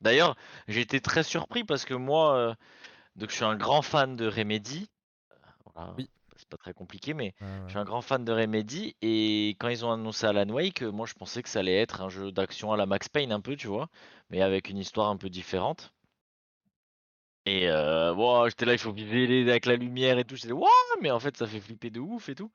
D'ailleurs, 0.00 0.36
j'ai 0.68 0.82
été 0.82 1.00
très 1.00 1.22
surpris 1.24 1.64
parce 1.64 1.84
que 1.86 1.94
moi, 1.94 2.36
euh, 2.36 2.54
donc 3.16 3.30
je 3.30 3.36
suis 3.36 3.44
un 3.44 3.56
grand 3.56 3.82
fan 3.82 4.16
de 4.16 4.26
Remedy. 4.28 4.90
Euh, 5.32 5.36
Voilà, 5.74 5.94
Oui. 5.96 6.08
C'est 6.44 6.50
pas 6.50 6.62
très 6.62 6.74
compliqué, 6.74 7.14
mais 7.14 7.34
ouais. 7.40 7.46
je 7.66 7.70
suis 7.70 7.78
un 7.78 7.84
grand 7.84 8.02
fan 8.02 8.24
de 8.24 8.32
Remedy 8.32 8.96
et 9.02 9.56
quand 9.58 9.68
ils 9.68 9.84
ont 9.84 9.92
annoncé 9.92 10.26
Alan 10.26 10.48
Wake, 10.48 10.82
euh, 10.82 10.92
moi 10.92 11.06
je 11.06 11.14
pensais 11.14 11.42
que 11.42 11.48
ça 11.48 11.60
allait 11.60 11.76
être 11.76 12.02
un 12.02 12.08
jeu 12.08 12.32
d'action 12.32 12.72
à 12.72 12.76
la 12.76 12.86
Max 12.86 13.08
Payne 13.08 13.32
un 13.32 13.40
peu, 13.40 13.56
tu 13.56 13.66
vois, 13.66 13.88
mais 14.30 14.42
avec 14.42 14.68
une 14.68 14.78
histoire 14.78 15.08
un 15.08 15.16
peu 15.16 15.30
différente. 15.30 15.92
Et 17.46 17.68
euh, 17.68 18.14
wow, 18.14 18.48
j'étais 18.48 18.64
là, 18.64 18.72
il 18.72 18.78
faut 18.78 18.92
viser 18.92 19.48
avec 19.50 19.66
la 19.66 19.76
lumière 19.76 20.18
et 20.18 20.24
tout. 20.24 20.36
J'étais 20.36 20.52
waouh, 20.52 20.68
mais 21.02 21.10
en 21.10 21.20
fait 21.20 21.36
ça 21.36 21.46
fait 21.46 21.60
flipper 21.60 21.90
de 21.90 22.00
ouf 22.00 22.28
et 22.28 22.34
tout. 22.34 22.50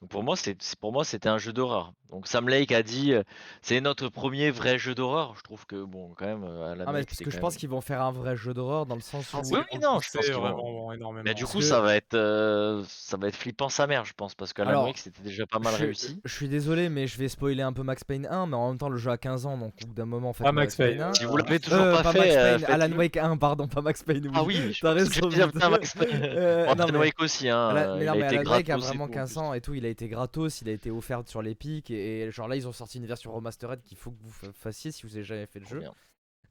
Donc 0.00 0.08
pour 0.10 0.22
moi, 0.22 0.34
c'est 0.36 0.56
pour 0.80 0.92
moi 0.92 1.04
c'était 1.04 1.28
un 1.28 1.36
jeu 1.38 1.52
d'horreur. 1.52 1.92
Donc 2.10 2.26
Sam 2.26 2.48
Lake 2.48 2.72
a 2.72 2.82
dit 2.82 3.12
euh, 3.12 3.22
c'est 3.62 3.80
notre 3.82 4.08
premier 4.08 4.50
vrai 4.50 4.78
jeu 4.78 4.94
d'horreur. 4.94 5.34
Je 5.36 5.42
trouve 5.42 5.66
que 5.66 5.84
bon 5.84 6.12
quand 6.16 6.24
même 6.24 6.42
euh, 6.42 6.72
Alan 6.72 6.84
Ah, 6.88 6.92
mais 6.92 7.04
parce 7.04 7.18
que 7.18 7.30
je 7.30 7.38
pense 7.38 7.56
qu'ils 7.56 7.68
vont 7.68 7.82
faire 7.82 8.00
un 8.02 8.10
vrai 8.10 8.34
jeu 8.34 8.54
d'horreur 8.54 8.86
dans 8.86 8.94
le 8.94 9.02
sens 9.02 9.32
où. 9.34 9.36
Oui, 9.52 9.60
oui, 9.72 9.78
non, 9.78 9.98
je 10.00 10.10
pense 10.10 10.26
vraiment 10.30 10.92
énormément. 10.92 11.22
Mais 11.24 11.34
du 11.34 11.42
Parce 11.42 11.52
coup 11.52 11.58
que- 11.58 11.64
ça 11.64 11.80
va 11.82 11.94
être 11.94 12.14
euh, 12.14 12.82
ça 12.88 13.16
va 13.18 13.28
être 13.28 13.36
flippant 13.36 13.68
sa 13.68 13.86
mère, 13.86 14.06
je 14.06 14.14
pense, 14.14 14.34
parce 14.34 14.54
qu'Alan 14.54 14.70
Alors, 14.70 14.84
Wake 14.84 14.96
c'était 14.98 15.22
déjà 15.22 15.46
pas 15.46 15.58
mal 15.58 15.74
je, 15.78 15.84
réussi. 15.84 16.20
je 16.24 16.34
suis 16.34 16.48
désolé, 16.48 16.88
mais 16.88 17.06
je 17.06 17.18
vais 17.18 17.28
spoiler 17.28 17.62
un 17.62 17.74
peu 17.74 17.82
Max 17.82 18.02
Payne 18.02 18.26
1, 18.28 18.46
mais 18.46 18.56
en 18.56 18.68
même 18.70 18.78
temps, 18.78 18.88
le 18.88 18.96
jeu 18.96 19.10
a 19.10 19.18
15 19.18 19.44
ans, 19.46 19.58
donc 19.58 19.74
au 19.84 19.86
bout 19.86 19.94
d'un 19.94 20.06
moment, 20.06 20.32
faites 20.32 20.46
Pas 20.46 20.52
Max 20.52 20.74
Payne. 20.76 21.00
1. 21.02 21.12
Si 21.14 21.24
vous 21.26 21.36
l'avez 21.36 21.60
toujours 21.60 21.78
Euh, 21.78 21.96
pas, 21.96 22.02
pas 22.04 22.12
fait, 22.12 22.18
Max 22.20 22.34
euh, 22.36 22.58
Payne, 22.66 22.80
Alan. 22.82 22.96
Wake 22.96 23.16
1, 23.18 23.36
pardon, 23.36 23.68
pas 23.68 23.82
Max 23.82 24.02
Payne. 24.02 24.24
Oui. 24.24 24.32
Ah 24.34 24.42
oui, 24.42 24.78
T'as 24.80 24.94
que 24.94 24.98
raison, 24.98 25.28
Alan 26.68 26.98
Wake 26.98 27.20
aussi, 27.20 27.48
hein. 27.48 27.68
Alan- 27.68 27.96
mais 27.98 28.06
Alan 28.08 28.50
Wake 28.50 28.70
a 28.70 28.76
vraiment 28.78 29.06
tout, 29.06 29.12
en 29.12 29.14
15 29.14 29.30
plus. 29.32 29.38
ans 29.38 29.54
et 29.54 29.60
tout, 29.60 29.74
il 29.74 29.84
a 29.90 29.92
été 29.92 30.08
gratos, 30.08 30.62
il 30.62 30.68
a 30.68 30.72
été 30.72 30.90
offert 30.90 31.22
sur 31.26 31.42
l'Epic 31.42 31.90
et, 31.90 32.22
et 32.22 32.30
genre 32.30 32.48
là 32.48 32.56
ils 32.56 32.66
ont 32.66 32.72
sorti 32.72 32.96
une 32.98 33.06
version 33.06 33.32
remastered 33.32 33.82
qu'il 33.82 33.98
faut 33.98 34.10
que 34.12 34.22
vous 34.22 34.30
fa- 34.30 34.52
fassiez 34.52 34.90
si 34.92 35.02
vous 35.06 35.14
avez 35.16 35.24
jamais 35.24 35.46
fait 35.46 35.60
le 35.60 35.66
jeu. 35.66 35.80
bien. 35.80 35.92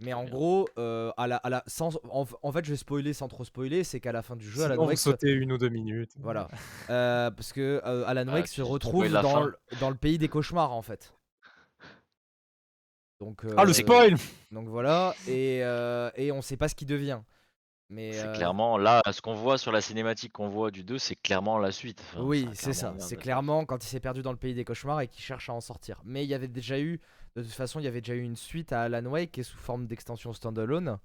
Mais 0.01 0.13
en 0.13 0.23
bien. 0.23 0.31
gros, 0.31 0.69
euh, 0.77 1.11
à 1.17 1.27
la, 1.27 1.35
à 1.37 1.49
la, 1.49 1.63
sans, 1.67 1.99
en, 2.09 2.25
en 2.41 2.51
fait 2.53 2.63
je 2.63 2.69
vais 2.71 2.77
spoiler 2.77 3.11
sans 3.11 3.27
trop 3.27 3.43
spoiler, 3.43 3.83
c'est 3.83 3.99
qu'à 3.99 4.13
la 4.13 4.21
fin 4.21 4.37
du 4.37 4.49
jeu, 4.49 4.63
Alan 4.63 4.75
Sinon, 4.75 4.83
vous 4.83 4.89
Wake, 4.91 4.97
sautez 4.99 5.31
une 5.31 5.51
ou 5.51 5.57
deux 5.57 5.67
minutes. 5.69 6.11
voilà, 6.19 6.47
Euh, 6.89 7.29
parce 7.31 7.51
que 7.51 7.81
euh, 7.85 8.03
Alan 8.07 8.25
Ah, 8.29 8.33
Wake 8.35 8.47
se 8.47 8.61
retrouve 8.61 9.09
dans, 9.09 9.43
le- 9.43 9.57
dans 9.81 9.89
le 9.89 9.97
pays 9.97 10.17
des 10.17 10.29
cauchemars 10.29 10.71
en 10.71 10.81
fait. 10.81 11.13
Donc, 13.19 13.41
Ah, 13.57 13.65
le 13.65 13.71
euh, 13.71 13.73
spoil 13.73 14.15
Donc 14.51 14.67
voilà, 14.69 15.13
et, 15.27 15.59
euh, 15.63 16.09
et 16.15 16.31
on 16.31 16.41
sait 16.41 16.55
pas 16.55 16.69
ce 16.69 16.75
qu'il 16.75 16.87
devient. 16.87 17.19
Mais 17.91 18.13
C'est 18.13 18.27
euh, 18.27 18.33
clairement 18.33 18.77
là, 18.77 19.01
ce 19.11 19.19
qu'on 19.21 19.33
voit 19.33 19.57
sur 19.57 19.71
la 19.71 19.81
cinématique 19.81 20.31
qu'on 20.33 20.47
voit 20.47 20.69
du 20.69 20.83
2, 20.83 20.99
c'est 20.99 21.15
clairement 21.15 21.57
la 21.57 21.71
suite. 21.71 21.99
Enfin, 22.01 22.21
Oui, 22.21 22.47
c'est 22.53 22.73
ça. 22.73 22.93
C'est 22.99 23.17
clairement 23.17 23.65
quand 23.65 23.83
il 23.83 23.87
s'est 23.87 23.99
perdu 23.99 24.21
dans 24.21 24.31
le 24.31 24.37
pays 24.37 24.53
des 24.53 24.63
cauchemars 24.63 25.01
et 25.01 25.07
qu'il 25.07 25.23
cherche 25.23 25.49
à 25.49 25.53
en 25.53 25.61
sortir. 25.61 26.01
Mais 26.05 26.23
il 26.23 26.29
y 26.29 26.35
avait 26.35 26.47
déjà 26.47 26.79
eu, 26.79 26.99
de 27.35 27.41
toute 27.41 27.51
façon, 27.51 27.79
il 27.79 27.83
y 27.83 27.87
avait 27.87 28.01
déjà 28.01 28.13
eu 28.13 28.21
une 28.21 28.35
suite 28.35 28.73
à 28.73 28.83
Alan 28.83 29.05
Wake 29.05 29.31
qui 29.31 29.39
est 29.39 29.43
sous 29.43 29.57
forme 29.57 29.87
d'extension 29.87 30.33
standalone. 30.33 30.99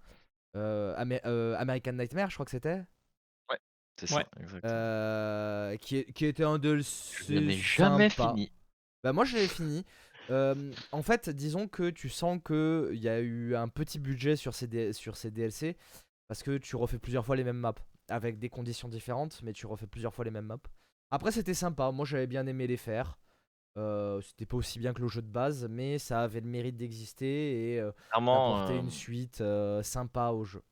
Euh, 0.57 0.95
euh, 1.25 1.57
American 1.59 1.93
Nightmare, 1.95 2.29
je 2.29 2.35
crois 2.37 2.45
que 2.45 2.51
c'était. 2.53 2.83
C'est 3.97 4.09
ça, 4.09 4.17
Ouais. 4.17 4.27
exactement. 4.41 4.73
Euh, 4.75 5.77
qui, 5.77 5.99
est- 5.99 6.13
qui 6.13 6.27
était 6.27 6.43
un 6.43 6.57
Je 6.57 6.61
DLC 6.61 7.41
n'ai 7.41 7.53
jamais 7.57 8.11
sympa. 8.11 8.31
fini. 8.31 8.51
Bah 9.05 9.13
moi 9.13 9.25
je 9.25 9.37
l'ai 9.37 9.47
fini. 9.47 9.85
Euh, 10.31 10.73
en 10.91 11.03
fait, 11.03 11.31
disons 11.31 11.69
que 11.69 11.91
tu 11.91 12.09
sens 12.09 12.41
que 12.43 12.91
il 12.93 12.99
y 13.01 13.09
a 13.09 13.21
eu 13.21 13.55
un 13.55 13.69
petit 13.69 14.01
budget 14.01 14.35
sur 14.35 14.53
ces, 14.55 14.67
D- 14.67 14.93
sur 14.93 15.17
ces 15.17 15.31
DLC 15.31 15.77
parce 16.29 16.43
que 16.43 16.59
tu 16.59 16.77
refais 16.77 16.99
plusieurs 16.99 17.25
fois 17.25 17.37
les 17.37 17.45
mêmes 17.45 17.59
maps 17.59 17.75
avec 18.09 18.39
des 18.39 18.49
conditions 18.49 18.89
différentes, 18.89 19.41
mais 19.43 19.53
tu 19.53 19.67
refais 19.67 19.87
plusieurs 19.87 20.15
fois 20.15 20.25
les 20.25 20.31
mêmes 20.31 20.47
maps. 20.47 20.59
Après, 21.11 21.31
c'était 21.31 21.55
sympa. 21.55 21.91
Moi, 21.91 22.05
j'avais 22.05 22.27
bien 22.27 22.47
aimé 22.47 22.67
les 22.67 22.77
faire. 22.77 23.19
Euh, 23.77 24.21
c'était 24.21 24.47
pas 24.47 24.57
aussi 24.57 24.79
bien 24.79 24.93
que 24.93 25.03
le 25.03 25.09
jeu 25.09 25.21
de 25.21 25.31
base, 25.31 25.67
mais 25.69 25.99
ça 25.99 26.23
avait 26.23 26.41
le 26.41 26.47
mérite 26.47 26.77
d'exister 26.77 27.73
et 27.73 27.81
euh, 27.81 27.91
d'apporter 28.13 28.75
euh, 28.75 28.81
une 28.81 28.91
suite 28.91 29.41
euh, 29.41 29.83
sympa 29.83 30.29
au 30.29 30.45
jeu. 30.45 30.63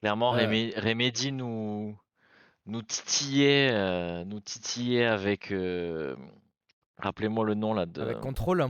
clairement 0.00 0.30
Remedy 0.30 1.32
nous, 1.32 1.98
nous 2.66 2.82
titillait, 2.82 4.24
nous 4.24 4.40
titillait 4.40 5.06
avec. 5.06 5.52
Rappelez-moi 6.98 7.44
le 7.44 7.54
nom 7.54 7.74
là 7.74 7.86
de. 7.86 8.00
Avec 8.00 8.20
Control, 8.20 8.68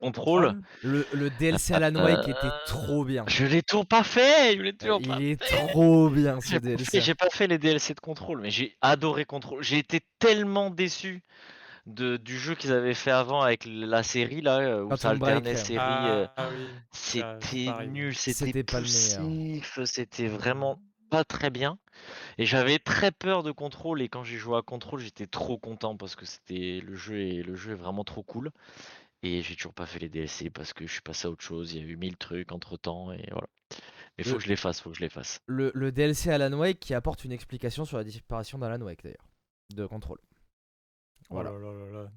Control. 0.00 0.60
le, 0.82 1.06
le 1.12 1.30
DLC 1.30 1.74
Alan 1.74 1.94
Wake 2.02 2.28
était 2.28 2.50
trop 2.66 3.04
bien. 3.04 3.24
Je 3.26 3.44
l'ai 3.44 3.62
toujours 3.62 3.86
pas 3.86 4.02
fait. 4.02 4.56
Je 4.56 4.62
l'ai 4.62 4.72
toujours 4.72 5.00
pas 5.00 5.16
Il 5.20 5.30
est 5.30 5.40
trop 5.40 6.08
bien 6.08 6.40
ce 6.40 6.56
DLC. 6.56 7.00
j'ai 7.00 7.14
pas 7.14 7.30
fait 7.30 7.46
les 7.46 7.58
DLC 7.58 7.94
de 7.94 8.00
contrôle, 8.00 8.40
mais 8.40 8.50
j'ai 8.50 8.76
adoré 8.80 9.24
contrôle. 9.24 9.62
J'ai 9.62 9.78
été 9.78 10.00
tellement 10.18 10.70
déçu 10.70 11.22
de, 11.86 12.16
du 12.16 12.38
jeu 12.38 12.54
qu'ils 12.54 12.72
avaient 12.72 12.94
fait 12.94 13.10
avant 13.10 13.40
avec 13.40 13.64
la 13.66 14.02
série 14.02 14.40
là, 14.40 14.58
euh, 14.58 14.84
où 14.84 14.96
ça 14.96 15.10
alternait 15.10 15.54
euh. 15.54 15.56
série. 15.56 15.78
Ah, 15.78 16.06
euh, 16.08 16.26
oui. 16.52 16.68
C'était 16.92 17.64
pareil. 17.66 17.88
nul, 17.88 18.14
c'était 18.14 18.46
C'était 18.46 18.62
pas 18.64 18.80
le 18.80 18.86
meilleur. 18.86 19.20
poussif, 19.20 19.78
c'était 19.84 20.28
vraiment 20.28 20.78
pas 21.10 21.24
très 21.24 21.50
bien. 21.50 21.78
Et 22.36 22.44
j'avais 22.44 22.78
très 22.78 23.10
peur 23.10 23.42
de 23.42 23.50
contrôle 23.50 24.02
et 24.02 24.08
quand 24.08 24.22
j'ai 24.22 24.36
joué 24.36 24.56
à 24.58 24.62
contrôle, 24.62 25.00
j'étais 25.00 25.26
trop 25.26 25.58
content 25.58 25.96
parce 25.96 26.14
que 26.14 26.26
c'était 26.26 26.80
le 26.84 26.94
jeu 26.94 27.20
est 27.20 27.42
le 27.42 27.56
jeu 27.56 27.72
est 27.72 27.76
vraiment 27.76 28.04
trop 28.04 28.22
cool. 28.22 28.50
Et 29.22 29.42
j'ai 29.42 29.56
toujours 29.56 29.74
pas 29.74 29.86
fait 29.86 29.98
les 29.98 30.08
DLC 30.08 30.48
parce 30.50 30.72
que 30.72 30.86
je 30.86 30.92
suis 30.92 31.00
passé 31.02 31.26
à 31.26 31.30
autre 31.30 31.42
chose. 31.42 31.72
Il 31.72 31.80
y 31.82 31.84
a 31.84 31.88
eu 31.88 31.96
mille 31.96 32.16
trucs 32.16 32.52
entre 32.52 32.76
temps 32.76 33.10
et 33.12 33.26
voilà. 33.30 33.48
Mais 34.16 34.24
faut 34.24 34.30
Le- 34.32 34.36
que 34.38 34.42
je 34.44 34.48
les 34.48 34.56
fasse, 34.56 34.80
faut 34.80 34.90
que 34.90 34.96
je 34.96 35.00
les 35.02 35.08
fasse. 35.08 35.40
le, 35.46 35.70
le 35.74 35.90
DLC 35.92 36.30
Alan 36.30 36.52
Wake 36.56 36.78
qui 36.80 36.94
apporte 36.94 37.24
une 37.24 37.32
explication 37.32 37.84
sur 37.84 37.96
la 37.98 38.04
disparition 38.04 38.58
d'Alan 38.58 38.80
Wake 38.84 39.02
d'ailleurs. 39.02 39.26
De 39.74 39.86
contrôle. 39.86 40.18
Voilà. 41.30 41.52
Oh 41.52 41.58
là 41.58 41.72
là 41.72 41.84
là 41.92 42.02
là. 42.04 42.10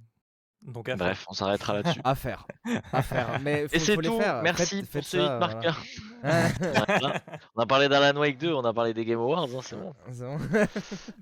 Donc, 0.62 0.88
à 0.90 0.96
Bref, 0.96 1.26
on 1.28 1.34
s'arrêtera 1.34 1.74
là-dessus. 1.74 2.00
À 2.04 2.14
faire. 2.14 2.46
À 2.94 3.02
faire. 3.02 3.40
Mais 3.42 3.68
faut, 3.68 3.76
Et 3.76 3.80
c'est 3.80 3.98
tout. 3.98 4.20
faire. 4.20 4.44
Merci 4.44 4.64
Faites- 4.78 4.82
pour 4.86 4.92
faites 4.92 5.04
ce 5.06 5.18
ça, 5.18 5.34
hit 5.34 5.40
marqueur. 5.40 5.84
voilà. 6.22 6.50
Voilà. 6.86 7.24
On 7.56 7.62
a 7.62 7.66
parlé 7.66 7.90
d'Alan 7.90 8.20
Wake 8.20 8.38
2, 8.38 8.54
on 8.54 8.64
a 8.64 8.72
parlé 8.74 8.94
des 8.94 9.04
Game 9.04 9.20
Awards, 9.20 9.50
hein, 9.56 9.60
c'est 9.64 9.76
bon. 9.76 9.94
C'est 10.12 10.24
bon. 10.24 10.38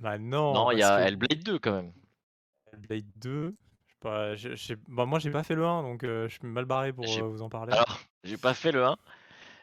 Bah 0.01 0.17
non. 0.17 0.53
non, 0.53 0.71
il 0.71 0.79
y 0.79 0.83
a 0.83 0.97
que 0.97 1.07
Hellblade 1.07 1.41
2 1.43 1.57
quand 1.59 1.71
même. 1.71 1.93
Hellblade 2.73 3.05
2. 3.15 3.55
Bah, 4.01 4.33
je 4.35 4.75
bah, 4.87 5.05
moi 5.05 5.19
j'ai 5.19 5.29
pas 5.29 5.43
fait 5.43 5.55
le 5.55 5.65
1 5.65 5.83
donc 5.83 6.03
heu, 6.05 6.27
je 6.29 6.35
suis 6.35 6.47
mal 6.47 6.63
barré 6.63 6.93
pour, 6.93 7.17
heu, 7.17 7.27
vous 7.27 7.41
en 7.41 7.49
parler. 7.49 7.75
alors, 7.75 7.99
j'ai 8.23 8.37
pas 8.37 8.53
fait 8.53 8.71
le 8.71 8.85
1, 8.85 8.97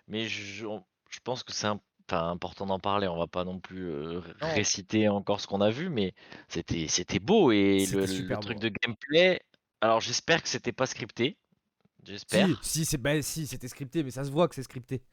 mais 0.09 0.29
je 0.29 0.67
je 1.11 1.21
pense 1.25 1.43
que 1.45 1.53
c'est 1.53 1.69
important 2.11 2.67
d'en 2.67 2.79
parler. 2.81 3.09
On 3.09 3.19
va 3.19 3.27
pas 3.29 3.45
non 3.45 3.61
plus, 3.61 3.91
Non. 4.41 4.67
réciter 4.67 5.09
encore 5.09 5.41
ce 5.41 5.47
qu'on 5.49 5.61
a 5.61 5.71
vu, 5.71 5.91
mais 5.91 6.15
c'était 6.49 6.89
c'était 6.89 7.21
beau 7.21 7.53
et 7.53 7.87
le 7.89 8.37
truc 8.39 8.59
beau, 8.59 8.61
de 8.61 8.69
gameplay 8.71 9.41
alors 9.81 10.01
j'espère 10.01 10.43
que 10.43 10.49
c'était 10.49 10.73
pas 10.73 10.87
scripté. 10.87 11.39
Si, 12.29 12.59
J'espère. 12.59 12.63
si, 12.63 12.85
c'est 12.85 12.99
bah, 12.99 13.23
si, 13.23 13.47
c'était 13.47 13.69
scripté, 13.69 14.03
mais 14.03 14.11
ça 14.11 14.25
se 14.25 14.31
voit 14.33 14.49
que 14.49 14.55
c'est 14.57 14.63
scripté. 14.65 15.05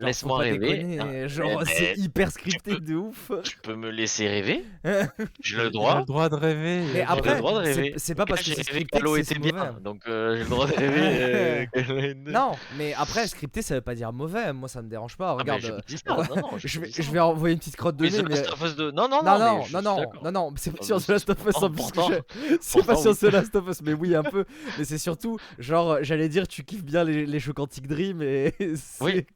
Genre, 0.00 0.06
Laisse-moi 0.06 0.38
rêver, 0.38 0.58
déconner, 0.84 0.98
hein. 1.24 1.26
genre 1.26 1.62
Eh 1.62 1.64
c'est 1.74 1.94
beh, 1.96 2.00
hyper 2.02 2.30
scripté 2.30 2.74
peux 2.74 2.80
de 2.80 2.94
ouf. 2.94 3.32
tu 3.42 3.58
peux 3.58 3.74
me 3.74 3.90
laisser 3.90 4.28
rêver, 4.28 4.64
j'ai 5.42 5.56
le 5.56 5.70
droit. 5.70 5.98
le 5.98 6.04
droit 6.04 6.28
de 6.28 6.36
rêver, 6.36 6.82
Mais 6.94 7.00
a 7.02 7.16
le 7.16 7.20
droit 7.20 7.24
J'ai 7.24 7.30
après, 7.30 7.34
le 7.34 7.38
droit 7.40 7.60
de 7.60 7.64
c'est 7.64 7.72
rêver. 7.74 7.94
c'est 7.96 8.14
pas 8.14 8.24
parce 8.24 8.40
que 8.42 8.46
j'ai 8.46 8.54
c'est 8.54 8.62
rêvé 8.70 8.70
scripté 8.86 8.98
que 9.00 9.04
que 9.16 9.16
était 9.16 9.34
c'est 9.34 9.40
bien, 9.40 9.52
mauvais. 9.72 9.80
donc 9.80 10.02
j'ai 10.06 10.12
le 10.12 10.48
droit 10.48 10.66
de 10.68 10.72
rêver, 10.74 11.68
que 11.72 12.30
Non, 12.30 12.52
mais 12.76 12.94
après 12.94 13.26
scripté 13.26 13.60
ça 13.60 13.74
veut 13.74 13.80
pas 13.80 13.96
dire 13.96 14.12
mauvais, 14.12 14.52
moi 14.52 14.68
ça 14.68 14.82
me 14.82 14.88
dérange 14.88 15.16
pas. 15.16 15.30
Ah 15.30 15.34
Regarde, 15.34 15.62
j'ai 15.62 15.72
euh, 15.72 15.76
pas 15.76 15.82
dit 15.88 15.96
ça, 15.98 16.14
non, 16.16 16.42
non, 16.42 16.58
j'ai 16.58 16.68
je 16.68 16.78
vais 16.80 16.90
je 16.92 17.10
vais 17.10 17.18
envoyer 17.18 17.54
une 17.54 17.58
petite 17.58 17.76
crotte 17.76 17.96
de 17.96 18.04
nez 18.04 18.22
mais 18.22 18.40
2 18.76 18.92
non, 18.92 19.08
non, 19.08 19.20
non, 19.24 19.24
non, 19.24 19.38
non, 19.38 19.64
non, 19.72 19.82
non, 19.82 19.96
d'accord. 19.96 20.22
non, 20.24 20.30
non, 20.32 20.52
c'est 20.54 20.70
pas 20.70 20.78
Ah 20.80 20.84
sur 20.84 21.04
The 21.04 21.08
Last 21.08 21.30
of 21.30 21.38
Us 21.44 21.56
en 21.56 21.70
plus 21.70 21.76
que 21.76 21.76
pourtant 21.76 22.08
j'ai- 22.08 22.58
c'est 22.60 22.86
pas 22.86 22.94
sur. 22.94 23.16
The 23.18 23.22
Last 23.32 23.56
of 23.56 23.68
Us, 23.68 23.82
mais 23.82 23.94
oui 23.94 24.14
un 24.14 24.22
peu. 24.22 24.44
Mais 24.78 24.84
c'est 24.84 24.98
surtout, 24.98 25.38
genre, 25.58 25.98
j'allais 26.02 26.28
dire, 26.28 26.46
tu 26.46 26.62
kiffes 26.62 26.84
bien 26.84 27.02
les, 27.02 27.26
Quantic 27.52 27.88
Dream 27.88 28.22
et 28.22 28.54
c'est 28.76 29.02
Oui. 29.02 29.26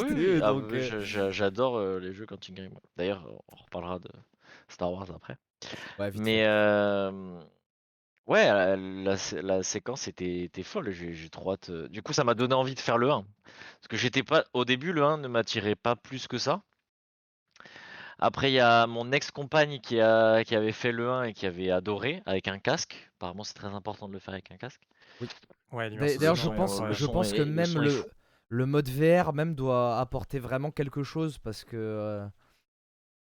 Ah 0.00 0.04
oui, 0.04 0.14
oui, 0.14 0.40
ah 0.42 0.52
euh, 0.52 1.30
j'adore, 1.30 1.78
heu, 1.78 1.98
les 1.98 2.12
jeux 2.12 2.26
Quantic 2.26 2.54
Dream. 2.54 2.72
D'ailleurs, 2.96 3.24
on 3.48 3.56
reparlera 3.56 3.98
de 3.98 4.08
Star 4.68 4.92
Wars 4.92 5.10
après. 5.14 5.36
Ouais, 5.98 6.10
vite 6.10 6.22
Mais 6.22 6.44
ouais, 8.26 8.44
la 8.46 8.76
la 8.76 9.16
sé 9.16 9.42
la 9.42 9.62
séquence 9.62 10.08
était 10.08 10.42
était 10.44 10.62
folle, 10.62 10.90
j'ai 10.90 11.28
trop 11.30 11.52
hâte, 11.52 11.68
heu 11.70 11.88
du 11.88 12.02
coup, 12.02 12.12
ça 12.12 12.24
m'a 12.24 12.34
donné 12.34 12.54
envie 12.54 12.74
de 12.74 12.80
faire 12.80 12.98
le 12.98 13.10
1. 13.10 13.26
Parce 13.80 13.88
que 13.88 13.96
j'étais 13.96 14.22
pas 14.22 14.44
au 14.54 14.64
début, 14.64 14.92
le 14.92 15.04
1 15.04 15.18
ne 15.18 15.28
m'attirait 15.28 15.76
pas 15.76 15.96
plus 15.96 16.26
que 16.28 16.38
ça. 16.38 16.62
Après, 18.18 18.50
il 18.50 18.54
y 18.54 18.60
a 18.60 18.86
mon 18.86 19.10
ex-compagne 19.12 19.80
qui 19.80 20.00
a 20.00 20.44
qui 20.44 20.54
avait 20.54 20.72
fait 20.72 20.92
le 20.92 21.10
1 21.10 21.24
et 21.24 21.32
qui 21.32 21.46
avait 21.46 21.70
adoré 21.70 22.22
avec 22.26 22.48
un 22.48 22.58
casque. 22.58 23.10
Apparemment, 23.16 23.44
c'est 23.44 23.54
très 23.54 23.68
important 23.68 24.08
de 24.08 24.12
le 24.12 24.18
faire 24.18 24.34
avec 24.34 24.50
un 24.52 24.56
casque. 24.56 24.80
Ouais, 25.72 25.88
l'immersion 25.88 26.18
D'ailleurs, 26.20 26.36
Le 26.36 26.42
je 26.42 26.48
pense, 26.48 26.78
ouais. 26.80 26.94
je 26.94 27.06
que 27.06 27.42
même 27.42 27.78
le. 27.78 28.04
Le 28.50 28.66
mode 28.66 28.88
VR 28.88 29.32
même 29.32 29.54
doit 29.54 29.98
apporter 29.98 30.38
vraiment 30.38 30.70
quelque 30.70 31.02
chose 31.02 31.38
parce 31.38 31.64
que 31.64 31.76
euh, 31.76 32.26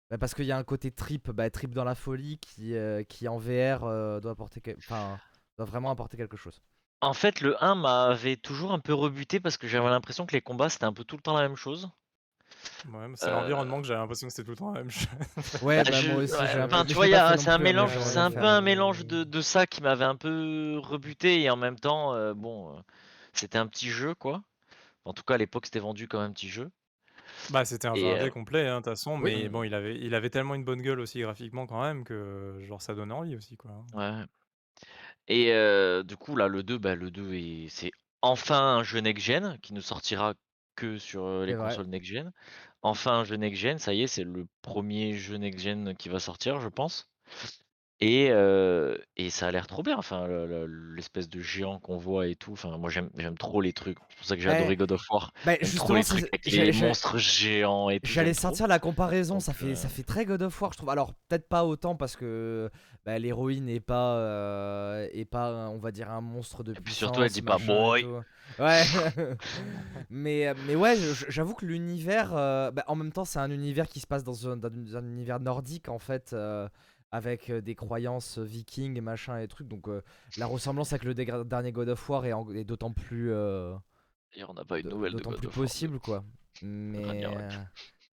bah, 0.09 0.17
parce 0.17 0.33
qu'il 0.33 0.45
y 0.45 0.51
a 0.51 0.57
un 0.57 0.63
côté 0.63 0.91
trip, 0.91 1.29
bah, 1.29 1.49
trip 1.49 1.73
dans 1.73 1.83
la 1.83 1.95
folie 1.95 2.39
qui 2.39 2.75
euh, 2.75 3.03
qui 3.03 3.27
en 3.27 3.37
VR 3.37 3.83
euh, 3.83 4.19
doit 4.19 4.31
apporter, 4.31 4.61
enfin, 4.79 5.19
doit 5.57 5.67
vraiment 5.67 5.91
apporter 5.91 6.17
quelque 6.17 6.37
chose. 6.37 6.59
En 7.01 7.13
fait, 7.13 7.41
le 7.41 7.63
1 7.63 7.75
m'avait 7.75 8.35
toujours 8.35 8.73
un 8.73 8.79
peu 8.79 8.93
rebuté 8.93 9.39
parce 9.39 9.57
que 9.57 9.67
j'avais 9.67 9.89
l'impression 9.89 10.25
que 10.25 10.33
les 10.33 10.41
combats, 10.41 10.69
c'était 10.69 10.85
un 10.85 10.93
peu 10.93 11.03
tout 11.03 11.15
le 11.17 11.21
temps 11.21 11.35
la 11.35 11.47
même 11.47 11.55
chose. 11.55 11.89
Ouais, 12.91 13.07
mais 13.07 13.15
c'est 13.15 13.29
l'environnement 13.29 13.79
que 13.79 13.87
j'avais 13.87 13.99
l'impression 13.99 14.27
que 14.27 14.33
c'était 14.33 14.45
tout 14.45 14.51
le 14.51 14.57
temps 14.57 14.71
la 14.71 14.81
même 14.81 14.91
chose. 14.91 15.07
Ouais, 15.63 15.83
Bah, 15.83 15.91
bah, 15.91 16.01
je 16.01 16.11
moi 16.11 16.23
aussi, 16.23 16.33
ouais, 16.33 16.63
enfin, 16.63 16.85
tu 16.85 16.93
vois, 16.95 17.37
c'est 17.37 17.47
un 17.47 17.57
mélange 17.59 17.97
c'est 17.99 18.17
un 18.17 18.31
peu 18.31 18.43
un 18.43 18.61
mélange 18.61 19.05
de 19.05 19.23
de 19.23 19.41
ça 19.41 19.67
qui 19.67 19.83
m'avait 19.83 20.05
un 20.05 20.15
peu 20.15 20.79
rebuté 20.79 21.41
et 21.41 21.49
en 21.51 21.57
même 21.57 21.79
temps, 21.79 22.33
bon, 22.33 22.75
c'était 23.33 23.59
un 23.59 23.67
petit 23.67 23.89
jeu, 23.89 24.15
quoi. 24.15 24.41
En 25.05 25.13
tout 25.13 25.23
cas, 25.23 25.33
à 25.35 25.37
l'époque, 25.37 25.65
c'était 25.65 25.79
vendu 25.79 26.07
comme 26.07 26.21
un 26.21 26.31
petit 26.31 26.49
jeu 26.49 26.71
Bah, 27.49 27.65
c'était 27.65 27.87
un 27.87 27.95
jeu 27.95 28.15
heu 28.23 28.29
complet, 28.29 28.67
hein, 28.67 28.75
de 28.79 28.85
toute 28.85 28.91
façon, 28.93 29.17
Oui. 29.19 29.31
mais 29.41 29.49
bon, 29.49 29.63
il 29.63 29.73
avait 29.73 29.97
il 29.99 30.13
avait 30.15 30.29
tellement 30.29 30.55
une 30.55 30.63
bonne 30.63 30.81
gueule 30.81 30.99
aussi 30.99 31.19
graphiquement 31.21 31.65
quand 31.67 31.81
même 31.81 32.03
que, 32.03 32.59
genre, 32.61 32.81
ça 32.81 32.93
donnait 32.95 33.13
envie 33.13 33.35
aussi, 33.35 33.57
quoi, 33.57 33.71
hein. 33.71 33.85
ouais 33.93 34.23
et 35.27 35.51
heu, 35.53 36.03
du 36.03 36.17
coup, 36.17 36.35
là, 36.35 36.47
le 36.47 36.63
2, 36.63 36.77
bah, 36.77 36.95
le 36.95 37.11
2 37.11 37.33
est 37.35 37.67
c'est 37.69 37.91
enfin 38.21 38.77
un 38.77 38.83
jeu 38.83 38.99
next 38.99 39.23
gen 39.25 39.57
qui 39.61 39.73
ne 39.73 39.81
sortira 39.81 40.35
que 40.75 40.97
sur, 40.97 41.41
C'est 41.47 41.53
les 41.53 41.55
vrai. 41.55 41.81
consoles 41.81 41.87
next 41.87 42.09
gen. 42.09 42.31
Enfin 42.81 43.13
un 43.19 43.23
jeu 43.25 43.35
next 43.37 43.59
gen, 43.59 43.77
ça 43.79 43.93
y 43.93 44.01
est, 44.03 44.07
c'est 44.07 44.23
le 44.23 44.47
1er 44.63 45.13
jeu 45.17 45.37
next 45.37 45.59
gen 45.61 45.95
qui 45.97 46.09
va 46.09 46.19
sortir, 46.19 46.59
je 46.61 46.69
pense. 46.69 47.07
Et 48.03 48.31
et 49.17 49.29
ça 49.29 49.47
a 49.47 49.51
l'air 49.51 49.67
trop 49.67 49.83
bien, 49.83 49.95
enfin 49.97 50.25
le 50.27 50.47
le 50.47 50.93
l'espèce 50.95 51.29
de 51.29 51.39
géant 51.39 51.77
qu'on 51.79 51.97
voit 51.97 52.27
et 52.27 52.35
tout, 52.35 52.53
enfin 52.53 52.75
moi 52.77 52.89
j'aime 52.89 53.09
j'aime 53.15 53.37
trop 53.37 53.61
les 53.61 53.73
trucs. 53.73 53.97
C'est 54.09 54.17
pour 54.17 54.25
ça 54.25 54.35
que 54.35 54.41
j'ai 54.41 54.49
adoré 54.49 54.75
God 54.75 54.91
of 54.93 55.03
War. 55.11 55.31
bah, 55.45 55.53
J'aime 55.61 55.75
trop 55.75 55.95
justement, 55.95 55.95
les 55.95 56.03
c'est- 56.03 56.09
trucs 56.17 56.27
avec 56.33 56.45
les 56.45 56.71
monstres 56.73 57.17
géants 57.19 57.89
et 57.91 57.99
tout, 57.99 58.11
J'allais 58.11 58.33
j'aime 58.33 58.33
trop. 58.33 58.41
sortir 58.41 58.67
la 58.67 58.79
comparaison, 58.79 59.39
ça 59.39 59.51
Donc, 59.51 59.59
fait, 59.59 59.75
ça 59.75 59.87
fait 59.87 60.03
très 60.03 60.25
God 60.25 60.41
of 60.41 60.59
War, 60.61 60.71
je 60.73 60.77
trouve. 60.77 60.89
Alors, 60.89 61.13
peut-être 61.29 61.47
pas 61.47 61.63
autant 61.63 61.95
parce 61.95 62.15
que 62.15 62.71
bah, 63.05 63.19
l'héroïne 63.19 63.65
n'est 63.65 63.79
pas, 63.79 64.15
euh, 64.17 65.07
est 65.13 65.25
pas, 65.25 65.69
on 65.69 65.77
va 65.77 65.91
dire, 65.91 66.09
un 66.11 66.21
monstre 66.21 66.63
de 66.63 66.71
Et 66.71 66.73
puis 66.75 66.83
puissance. 66.85 66.97
surtout, 66.97 67.21
elle 67.23 67.31
dit 67.31 67.41
pas 67.43 67.57
machin 67.59 67.73
et 67.73 68.01
boy. 68.01 68.03
tout. 68.03 68.23
Ouais. 68.59 68.83
mais, 70.09 70.53
mais 70.67 70.75
ouais, 70.75 70.95
je- 70.95 71.25
j'avoue 71.29 71.53
que 71.55 71.65
l'univers, 71.65 72.31
euh, 72.35 72.71
bah, 72.71 72.83
en 72.87 72.95
même 72.95 73.11
temps, 73.11 73.25
c'est 73.25 73.39
un 73.39 73.51
univers 73.51 73.87
qui 73.87 73.99
se 73.99 74.07
passe 74.07 74.23
dans 74.23 74.47
un, 74.49 74.57
dans 74.57 74.69
un 74.97 75.03
univers 75.05 75.39
nordique, 75.39 75.89
en 75.89 75.99
fait, 75.99 76.31
euh, 76.33 76.67
avec 77.11 77.49
euh, 77.49 77.61
des 77.61 77.75
croyances 77.75 78.37
vikings 78.37 78.97
et 78.97 79.01
machin 79.01 79.39
et 79.39 79.47
trucs. 79.47 79.67
Donc, 79.67 79.87
euh, 79.87 80.01
la 80.37 80.45
ressemblance 80.45 80.93
avec 80.93 81.03
le 81.03 81.13
dernier 81.13 81.71
God 81.71 81.89
of 81.89 82.09
War 82.09 82.25
est, 82.25 82.63
d'autant 82.63 82.91
plus. 82.91 83.31
euh, 83.33 83.73
D'ailleurs, 84.33 84.49
on 84.51 84.53
n'a 84.53 84.63
pas 84.65 84.79
eu 84.79 84.83
de 84.83 84.89
d- 84.89 84.95
nouvelles 84.95 85.13
de 85.13 85.17
d'autant 85.17 85.31
plus 85.37 85.47
of 85.47 85.57
War 85.57 85.65
possible, 85.65 85.99
quoi. 85.99 86.23
Mais. 86.63 87.03
Ragnarok. 87.05 87.37
euh, 87.39 87.49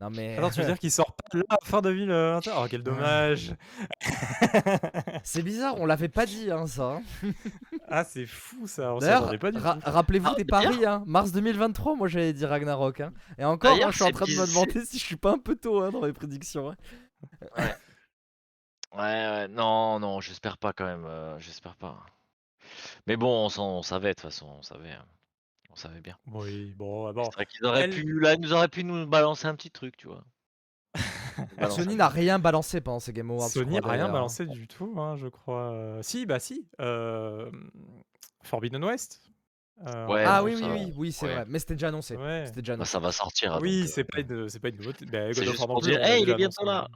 Non, 0.00 0.10
mais. 0.10 0.36
Attends, 0.36 0.50
tu 0.50 0.60
veux 0.60 0.66
dire 0.66 0.78
qu'il 0.80 0.90
sort 0.92 1.12
pas 1.14 1.38
là, 1.38 1.58
fin 1.64 1.80
2021? 1.82 2.52
Oh, 2.56 2.66
quel 2.70 2.82
dommage! 2.82 3.54
C'est 5.22 5.42
bizarre, 5.42 5.78
on 5.80 5.86
l'avait 5.86 6.08
pas 6.08 6.26
dit, 6.26 6.50
hein, 6.50 6.66
ça. 6.66 7.00
hein. 7.24 7.30
Ah, 7.88 8.04
c'est 8.04 8.26
fou 8.26 8.66
ça, 8.66 8.94
on 8.94 8.98
D'ailleurs, 8.98 9.38
pas 9.38 9.50
du 9.50 9.58
ra- 9.58 9.74
tout. 9.76 9.80
rappelez-vous 9.90 10.28
Ah, 10.30 10.34
des 10.36 10.44
paris, 10.44 10.84
hein. 10.84 11.02
Mars 11.06 11.32
2023, 11.32 11.96
moi 11.96 12.06
j'avais 12.08 12.32
dit 12.32 12.44
Ragnarok. 12.44 13.00
Hein. 13.00 13.12
Et 13.38 13.44
encore, 13.44 13.72
hein, 13.82 13.90
je 13.90 13.96
suis 13.96 14.04
en 14.04 14.10
train 14.10 14.26
de 14.26 14.30
me 14.32 14.46
demander 14.46 14.84
si 14.84 14.98
je 14.98 15.04
suis 15.04 15.16
pas 15.16 15.32
un 15.32 15.38
peu 15.38 15.56
tôt 15.56 15.82
hein, 15.82 15.90
dans 15.90 16.02
mes 16.02 16.12
prédictions. 16.12 16.70
hein. 16.70 16.76
Ouais, 17.56 17.74
ouais, 18.92 19.48
non, 19.48 19.98
non, 20.00 20.20
j'espère 20.20 20.58
pas 20.58 20.72
quand 20.72 20.84
même, 20.86 21.04
heu, 21.06 21.38
j'espère 21.38 21.76
pas. 21.76 22.04
Mais 23.06 23.16
bon, 23.16 23.46
on 23.46 23.48
s'en 23.50 23.78
on 23.78 23.82
savait 23.82 24.10
de 24.10 24.14
toute 24.14 24.22
façon, 24.22 24.46
on 24.48 24.62
savait, 24.62 24.92
hein. 24.92 25.06
On 25.70 25.76
savait 25.76 26.00
bien. 26.02 26.18
Oui, 26.26 26.74
bon, 26.74 27.12
bon, 27.12 27.30
C'est 27.30 27.34
vrai 27.34 27.46
qu'ils 27.46 27.64
auraient 27.66 27.84
elle 27.84 28.04
pu 28.04 28.20
là, 28.20 28.34
ils 28.34 28.40
nous 28.40 28.52
auraient 28.52 28.68
pu 28.68 28.84
nous 28.84 29.06
balancer 29.06 29.46
un 29.46 29.54
petit 29.56 29.70
truc, 29.70 29.96
tu 29.96 30.08
vois? 30.08 30.24
Nous 31.50 31.58
balancer 31.58 31.86
Sony 31.86 31.96
un 31.96 31.96
n'a 31.96 32.08
rien 32.08 32.38
balancé 32.38 32.80
pendant 32.80 33.00
ces 33.00 33.12
Game 33.12 33.30
Awards. 33.30 33.52
je 33.52 33.60
Sony 33.60 33.78
crois, 33.78 33.80
a 33.82 33.86
rien 33.88 34.08
d'ailleurs, 34.08 34.20
hein. 34.20 34.38
balancé 34.38 34.46
du 34.46 34.66
tout, 34.66 34.94
hein, 34.98 35.16
je 35.16 35.28
crois, 35.28 36.00
si, 36.02 36.26
bah 36.26 36.40
si, 36.40 36.68
hem, 36.78 37.70
Forbidden 38.42 38.84
West, 38.84 39.22
heu, 39.80 39.84
Ouais, 40.06 40.22
Ah 40.22 40.42
oui, 40.44 40.54
oui, 40.56 40.70
ça- 40.70 40.70
oui, 40.70 40.92
oui, 40.96 41.12
c'est 41.12 41.26
ouais. 41.26 41.28
vrai. 41.28 41.44
Mais 41.48 41.58
c'était 41.60 41.74
déjà 41.74 41.88
annoncé. 41.88 42.20
ouais. 42.20 42.44
C'était 42.44 42.62
déjà 42.62 42.74
Bah, 42.76 42.84
annoncé. 42.84 42.86
ça 42.86 43.00
va 43.00 43.12
sortir, 43.12 43.54
hein, 43.54 43.60
Oui, 43.60 43.86
donc, 43.86 43.88
c'est 43.88 44.04
pas 44.04 44.20
une 44.20 44.48
c'est 44.50 44.60
pas 44.60 44.70
une 44.70 44.76
nouveauté. 44.78 45.06
Bah, 45.06 45.32
c'est 45.32 45.46
God 45.46 45.48
of 45.48 45.58
juste 45.58 45.58
War 45.58 45.68
non 45.68 45.76
pour 45.76 45.80
plus, 45.80 45.90
dire: 45.90 45.98
on 45.98 45.98
l'avait 46.06 46.16
«Hey, 46.16 46.22
il 46.22 46.28
déjà 46.28 46.32
est 46.32 46.34
bientôt 46.34 46.64
annoncé, 46.64 46.66
là!» 46.66 46.88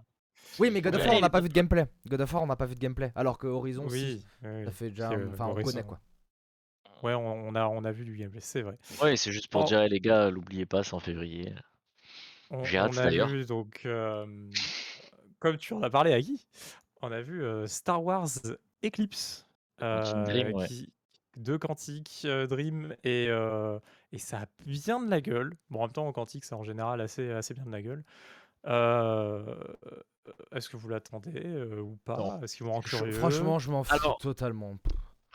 Oui, 0.59 0.71
mais 0.71 0.81
God 0.83 0.95
of 0.95 1.07
War, 1.07 1.17
on 1.17 1.21
n'a 1.21 1.31
pas 1.31 1.41
vu 1.41 1.49
de 1.49 1.55
gameplay. 1.55 1.87
God 2.07 2.21
of 2.21 2.33
War, 2.33 2.43
on 2.43 2.47
n'a 2.47 2.57
pas 2.57 2.67
vu 2.67 2.75
de 2.75 2.81
gameplay. 2.81 3.11
Alors 3.15 3.39
que 3.39 3.47
Horizon, 3.47 3.89
si. 3.89 4.11
Oui, 4.11 4.25
oui, 4.43 4.49
oui, 4.51 4.65
Ça 4.65 4.73
fait 4.73 4.91
déjà. 4.91 5.15
heu, 5.15 5.29
Enfin, 5.29 5.47
on 5.47 5.59
connaît 5.59 5.85
quoi. 5.85 6.01
Ouais, 7.03 7.15
on 7.15 7.49
on 7.49 7.55
a 7.55 7.67
on 7.67 7.85
a 7.85 7.93
vu 7.93 8.05
du 8.05 8.17
gameplay, 8.17 8.41
c'est 8.41 8.63
vrai. 8.63 8.79
Ouais, 9.01 9.17
c'est 9.17 9.33
juste 9.33 9.49
pour 9.49 9.65
Oh. 9.65 9.65
dire: 9.65 9.83
«Eh 9.83 9.89
les 9.89 9.99
gars, 10.01 10.31
l'oubliez 10.31 10.67
pas, 10.67 10.85
c'est 10.85 10.95
en 10.95 11.01
février». 11.01 11.53
On 12.51 12.69
J'ai 12.69 12.79
on 12.79 12.97
hâte 12.97 12.99
a 12.99 13.11
d'ailleurs. 13.11 13.31
vu 13.31 13.45
donc, 13.47 13.83
hem, 13.87 14.71
comme 15.41 15.57
tu 15.59 15.75
en 15.75 15.83
as 15.83 15.91
parlé, 15.91 16.13
Agi, 16.13 16.47
on 17.03 17.13
a 17.13 17.23
vu, 17.23 17.43
heu, 17.45 17.67
Star 17.67 18.05
Wars 18.05 18.29
Eclipse, 18.85 19.49
heu, 19.83 20.15
Dream, 20.17 20.55
ouais. 20.55 20.69
qui 20.69 20.93
de 21.37 21.57
Quantic, 21.57 22.23
heu, 22.27 22.47
Dream 22.49 22.95
et 23.05 23.29
et 24.13 24.19
ça 24.19 24.43
a 24.43 24.47
bien 24.61 25.01
de 25.01 25.11
la 25.11 25.21
gueule. 25.21 25.57
Bon, 25.71 25.81
en 25.81 25.83
même 25.85 25.93
temps, 25.93 26.13
Quantic, 26.13 26.45
c'est 26.45 26.55
en 26.55 26.65
général 26.65 27.01
assez 27.01 27.31
assez 27.31 27.55
bien 27.55 27.65
de 27.67 27.73
la 27.73 27.83
gueule. 27.83 28.05
Heu, 30.29 30.33
est-ce 30.53 30.69
que 30.69 30.77
vous 30.77 30.89
l'attendez, 30.89 31.33
heu, 31.45 31.81
ou 31.81 31.97
pas? 32.05 32.39
Est-ce 32.43 32.57
qu'ils 32.57 32.67
vont 32.67 32.77
en 32.77 32.83
Je- 32.83 32.89
curieux? 32.97 33.13
franchement, 33.13 33.59
je 33.59 33.71
m'en 33.71 33.83
fous 33.85 33.95
Alors- 33.95 34.19
totalement. 34.19 34.77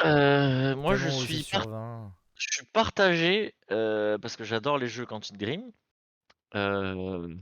Heu, 0.06 0.76
moi 0.76 0.96
je 0.96 1.10
suis 1.10 1.44
sur 1.44 1.60
par 1.62 1.70
20. 1.70 2.14
je 2.36 2.48
suis 2.52 2.66
partagé, 2.68 3.56
parce 3.70 4.36
que 4.38 4.44
j'adore 4.44 4.78
les 4.78 4.88
jeux 4.88 5.06
Quantic 5.06 5.38
Dream. 5.38 5.72
Hem 6.54 7.42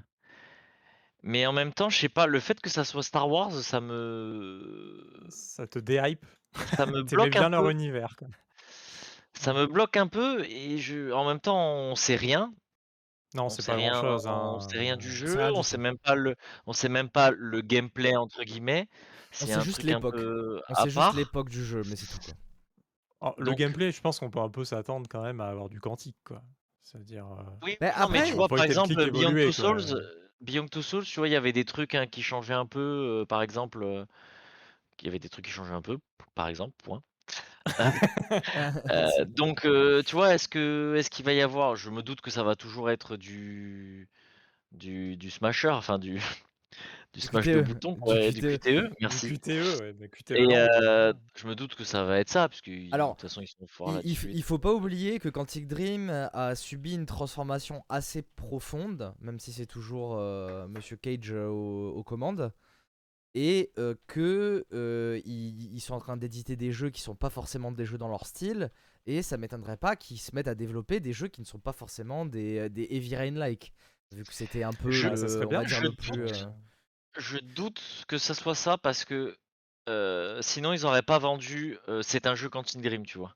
mais 1.28 1.48
en 1.48 1.54
même 1.54 1.74
temps, 1.74 1.89
je 1.89 1.98
sais 1.98 2.10
pas, 2.10 2.28
le 2.28 2.39
fait 2.39 2.60
que 2.62 2.70
ça 2.70 2.84
soit 2.84 3.02
Star 3.02 3.28
Wars, 3.30 3.52
ça 3.52 3.82
me 3.82 5.24
Ça 5.30 5.66
te 5.68 5.80
déhype? 5.80 6.24
ça 6.78 6.86
me 6.86 7.02
bloque 7.04 7.36
un 7.36 7.39
bien 7.39 7.50
leur 7.50 7.64
peu. 7.64 7.72
univers, 7.72 8.16
quoi. 8.16 8.28
Ça 9.34 9.52
me 9.54 9.66
bloque 9.66 9.98
un 9.98 10.08
peu 10.08 10.43
et 10.46 10.78
je 10.78 11.12
en 11.12 11.26
même 11.28 11.39
temps, 11.39 11.58
on 11.60 11.96
sait 11.96 12.16
rien. 12.16 12.54
Non, 13.36 13.45
On 13.45 13.49
c'est 13.49 13.61
sait 13.61 13.71
pas 13.71 13.75
rien 13.77 13.91
grand-chose, 13.91 14.27
on 14.27 14.55
hein, 14.55 14.59
sait 14.59 14.77
rien 14.79 14.97
du 14.97 15.09
c'est 15.09 15.15
jeu, 15.27 15.38
rien 15.38 15.51
on 15.53 15.63
sait 15.63 15.77
même 15.77 15.97
pas 15.97 16.15
le 16.15 16.36
on 16.65 16.73
sait 16.73 16.89
même 16.89 17.09
pas 17.09 17.31
«le 17.31 17.61
gameplay» 17.61 18.15
entre 18.15 18.43
guillemets. 18.43 18.88
On 19.41 19.45
C'est 19.45 19.45
sait 19.47 19.53
un 19.53 19.59
juste 19.59 19.83
l'époque. 19.83 20.15
On 20.69 20.75
sait 20.75 20.89
juste 20.89 21.13
l'époque 21.15 21.49
du 21.49 21.63
jeu, 21.65 21.83
mais 21.86 21.95
c'est 21.95 22.07
tout 22.07 22.19
quoi. 22.23 22.33
Oh, 23.21 23.33
le 23.38 23.53
gameplay, 23.53 23.91
je 23.91 24.01
pense 24.01 24.19
qu'on 24.19 24.29
peut 24.29 24.39
un 24.39 24.49
peu 24.49 24.63
s'attendre 24.65 25.07
quand 25.09 25.21
même 25.23 25.41
à 25.41 25.47
avoir 25.47 25.69
du 25.69 25.79
quantique, 25.79 26.17
quoi. 26.25 26.41
C'est-à-dire, 26.83 27.25
heu, 27.25 27.45
Oui, 27.63 27.77
Mais 27.81 27.91
non, 27.99 28.09
mais 28.09 28.19
tu 28.19 28.23
après- 28.25 28.36
vois, 28.36 28.47
par 28.47 28.63
exemple, 28.63 28.93
Beyond 29.11 29.31
Two. 29.33 29.51
Souls, 29.51 30.01
Beyond 30.41 30.67
Two 30.67 30.81
Souls, 30.81 31.03
tu 31.05 31.19
vois, 31.19 31.27
il 31.27 31.31
y 31.31 31.36
avait 31.36 31.53
des 31.53 31.65
trucs, 31.65 31.95
hein, 31.95 32.05
qui 32.07 32.21
changeaient 32.21 32.53
un 32.53 32.65
peu, 32.67 33.21
heu, 33.23 33.25
par 33.25 33.41
exemple, 33.41 33.83
heu, 33.83 34.05
il 35.01 35.05
y 35.05 35.09
avait 35.09 35.19
des 35.19 35.29
trucs 35.29 35.45
qui 35.45 35.51
changeaient 35.51 35.73
un 35.73 35.81
peu, 35.81 35.99
par 36.36 36.47
exemple, 36.47 36.75
point. 36.83 37.01
Heu, 38.89 39.26
donc 39.26 39.66
heu, 39.66 40.03
tu 40.05 40.16
vois, 40.16 40.34
est-ce 40.36 40.47
que 40.47 40.95
est-ce 40.97 41.09
qu'il 41.09 41.26
va 41.26 41.34
y 41.34 41.41
avoir 41.41 41.76
je 41.76 41.89
me 41.89 42.01
doute 42.03 42.22
que 42.22 42.30
ça 42.32 42.43
va 42.43 42.55
toujours 42.55 42.89
être 42.91 43.18
du 43.18 44.09
du 44.74 45.18
du 45.18 45.32
smasher, 45.32 45.70
enfin 45.70 45.99
du 45.99 46.20
du 47.13 47.22
Du 47.22 47.22
smash 47.22 47.49
de 47.51 47.59
QTE, 47.59 47.61
boutons, 47.61 47.97
du 48.05 48.20
ouais, 48.20 48.32
du 48.32 48.43
QTE. 48.43 48.89
Du 49.07 49.20
merci 49.20 49.34
QTE, 49.38 49.76
ouais, 49.78 49.93
de 49.93 50.07
QTE 50.07 50.34
et 50.34 50.55
évidemment. 50.55 50.89
je 51.36 51.47
me 51.47 51.55
doute 51.55 51.76
que 51.76 51.84
ça 51.84 52.03
va 52.03 52.20
être 52.20 52.30
ça, 52.30 52.49
puisqu'ils 52.49 52.99
de 53.01 53.01
Alors, 53.01 53.18
toute 53.18 53.22
façon, 53.22 53.41
ils 53.41 53.47
sont 53.47 53.68
forts 53.68 54.01
il 54.03 54.18
il 54.32 54.43
faut 54.43 54.59
pas 54.59 54.74
oublier 54.74 55.20
que 55.20 55.30
Quantic 55.30 55.68
Dream 55.68 56.09
a 56.11 56.55
subi 56.55 56.95
une 56.95 57.05
transformation 57.05 57.84
assez 57.89 58.24
profonde, 58.24 59.13
même 59.20 59.39
si 59.39 59.53
c'est 59.53 59.68
toujours, 59.68 60.16
heu, 60.18 60.68
Monsieur 60.70 60.97
Cage, 60.97 61.32
aux 61.34 62.03
commandes 62.05 62.53
et 63.36 63.71
heu, 63.77 63.99
que, 64.07 64.65
heu, 64.73 65.21
ils 65.25 65.75
ils 65.75 65.81
sont 65.81 65.93
en 65.93 65.99
train 65.99 66.17
d'éditer 66.17 66.55
des 66.55 66.71
jeux 66.71 66.89
qui 66.89 67.01
sont 67.01 67.15
pas 67.15 67.29
forcément 67.29 67.71
des 67.71 67.86
jeux 67.86 67.97
dans 67.99 68.07
leur 68.07 68.25
style 68.25 68.71
et 69.05 69.21
ça 69.21 69.38
m'étonnerait 69.38 69.77
pas 69.77 69.95
qu'ils 69.95 70.19
se 70.19 70.33
mettent 70.33 70.47
à 70.47 70.55
développer 70.55 70.99
des 70.99 71.13
jeux 71.13 71.27
qui 71.27 71.41
ne 71.41 71.45
sont 71.45 71.59
pas 71.59 71.73
forcément 71.73 72.25
des, 72.25 72.59
heu, 72.61 72.69
des 72.69 72.88
Heavy 72.89 73.15
Rain-like. 73.15 73.73
Vu 74.13 74.23
que 74.23 74.33
c'était 74.33 74.63
un 74.63 74.71
peu 74.73 74.89
Je 74.89 75.15
ça 75.15 75.27
serait 75.27 75.45
bien, 75.47 75.61
le 75.81 75.91
plus, 75.91 76.15
doute 76.15 76.47
je 77.17 77.38
doute 77.39 78.05
que 78.07 78.17
ça 78.17 78.33
soit 78.33 78.55
ça 78.55 78.77
parce 78.77 79.05
que, 79.05 79.38
sinon 80.41 80.73
ils 80.73 80.86
auraient 80.86 81.01
pas 81.03 81.19
vendu, 81.19 81.77
c'est 82.01 82.25
un 82.27 82.36
jeu 82.36 82.49
Quantic 82.49 82.81
Dream, 82.81 83.05
tu 83.05 83.17
vois? 83.17 83.36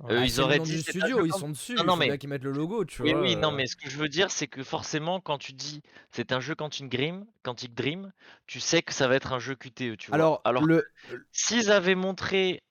Ouais. 0.00 0.26
ils 0.26 0.40
le 0.40 0.40
auraient 0.40 0.58
nom 0.58 0.66
dit: 0.66 0.78
du 0.78 0.80
«C'est 0.80 1.02
un 1.02 1.10
jeu 1.10 1.22
studio, 1.22 1.26
ils 1.26 1.32
Quantic» 1.32 1.34
sont 1.34 1.48
non, 1.78 1.84
dessus, 1.84 1.86
il 1.86 1.92
non, 1.92 1.96
faut 1.96 2.02
mais 2.02 2.16
qu'ils 2.18 2.28
mettent 2.28 2.44
le 2.44 2.52
logo, 2.52 2.84
tu 2.84 3.02
oui, 3.02 3.14
vois? 3.14 3.18
oui, 3.18 3.36
non, 3.36 3.52
Heu 3.52 3.52
mais 3.52 3.66
ce 3.68 3.76
que 3.76 3.90
je 3.90 3.98
veux 3.98 4.08
dire, 4.08 4.30
c'est 4.30 4.48
que 4.48 4.64
forcément 4.64 5.20
quand 5.20 5.38
tu 5.38 5.52
dis: 5.54 5.82
«C'est 6.12 6.32
un 6.32 6.40
jeu 6.40 6.54
Quantic 6.56 6.88
Dream 6.90 7.26
Quantic 7.44 7.74
Dream», 7.74 8.12
tu 8.46 8.60
sais 8.60 8.82
que 8.82 8.94
ça 8.94 9.08
va 9.08 9.16
être 9.16 9.32
un 9.34 9.38
jeu 9.40 9.56
QTE, 9.56 9.96
tu 9.98 10.12
vois? 10.12 10.34
alors 10.44 10.44
Alors 10.44 10.66
le 10.66 10.84
s'ils 11.32 11.70
avaient 11.70 11.94
montré 11.94 12.62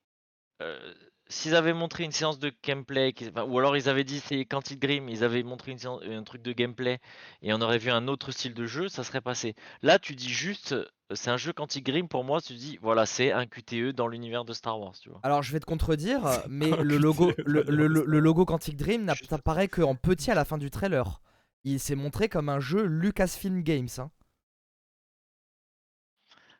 Heu, 0.62 1.09
s'ils 1.30 1.56
avaient 1.56 1.74
montré 1.74 2.04
une 2.04 2.12
séance 2.12 2.40
de 2.40 2.52
gameplay 2.64 3.14
enfin, 3.30 3.44
ou 3.44 3.58
alors 3.60 3.78
ils 3.78 3.88
avaient 3.88 4.04
dit: 4.04 4.20
«C'est 4.20 4.46
Quantic 4.46 4.80
Dream», 4.80 5.10
ils 5.10 5.24
avaient 5.24 5.44
montré 5.44 5.72
une 5.72 5.78
séance 5.78 6.02
un 6.04 6.24
truc 6.24 6.42
de 6.42 6.52
gameplay 6.52 7.00
et 7.42 7.54
on 7.54 7.62
aurait 7.62 7.78
vu 7.78 7.92
un 7.92 8.08
autre 8.08 8.32
style 8.32 8.54
de 8.54 8.66
jeu, 8.66 8.90
ça 8.90 9.04
serait 9.04 9.22
passé. 9.22 9.56
Là, 9.82 10.00
tu 10.00 10.16
dis 10.16 10.30
juste, 10.30 10.74
heu: 10.74 10.88
«C'est 11.14 11.30
un 11.30 11.38
jeu 11.38 11.54
Quantic 11.54 11.86
Dream», 11.86 12.08
pour 12.08 12.24
moi, 12.24 12.42
tu 12.42 12.54
dis: 12.54 12.78
«Voilà, 12.82 13.06
c'est 13.06 13.32
un 13.32 13.46
QTE 13.46 13.92
dans 13.94 14.08
l'univers 14.08 14.44
de 14.46 14.54
Star 14.54 14.80
Wars», 14.80 14.94
tu 15.00 15.10
vois? 15.10 15.20
Alors 15.24 15.44
je 15.44 15.52
vais 15.52 15.60
te 15.60 15.66
contredire, 15.66 16.22
mais 16.50 16.72
le 16.72 16.98
logo 16.98 17.32
QTE 17.32 17.44
le 17.46 18.20
logo 18.20 18.46
Quantic 18.46 18.76
Dream 18.76 19.06
n'apparaît 19.06 19.68
qu'en 19.68 19.96
petit 19.96 20.32
à 20.32 20.36
la 20.36 20.46
fin 20.46 20.58
du 20.58 20.70
trailer. 20.72 21.22
Il 21.64 21.80
s'est 21.80 21.96
montré 21.96 22.30
comme 22.30 22.50
un 22.50 22.60
jeu 22.60 22.84
Lucasfilm 22.86 23.62
Games, 23.64 23.90
hein. 23.98 24.10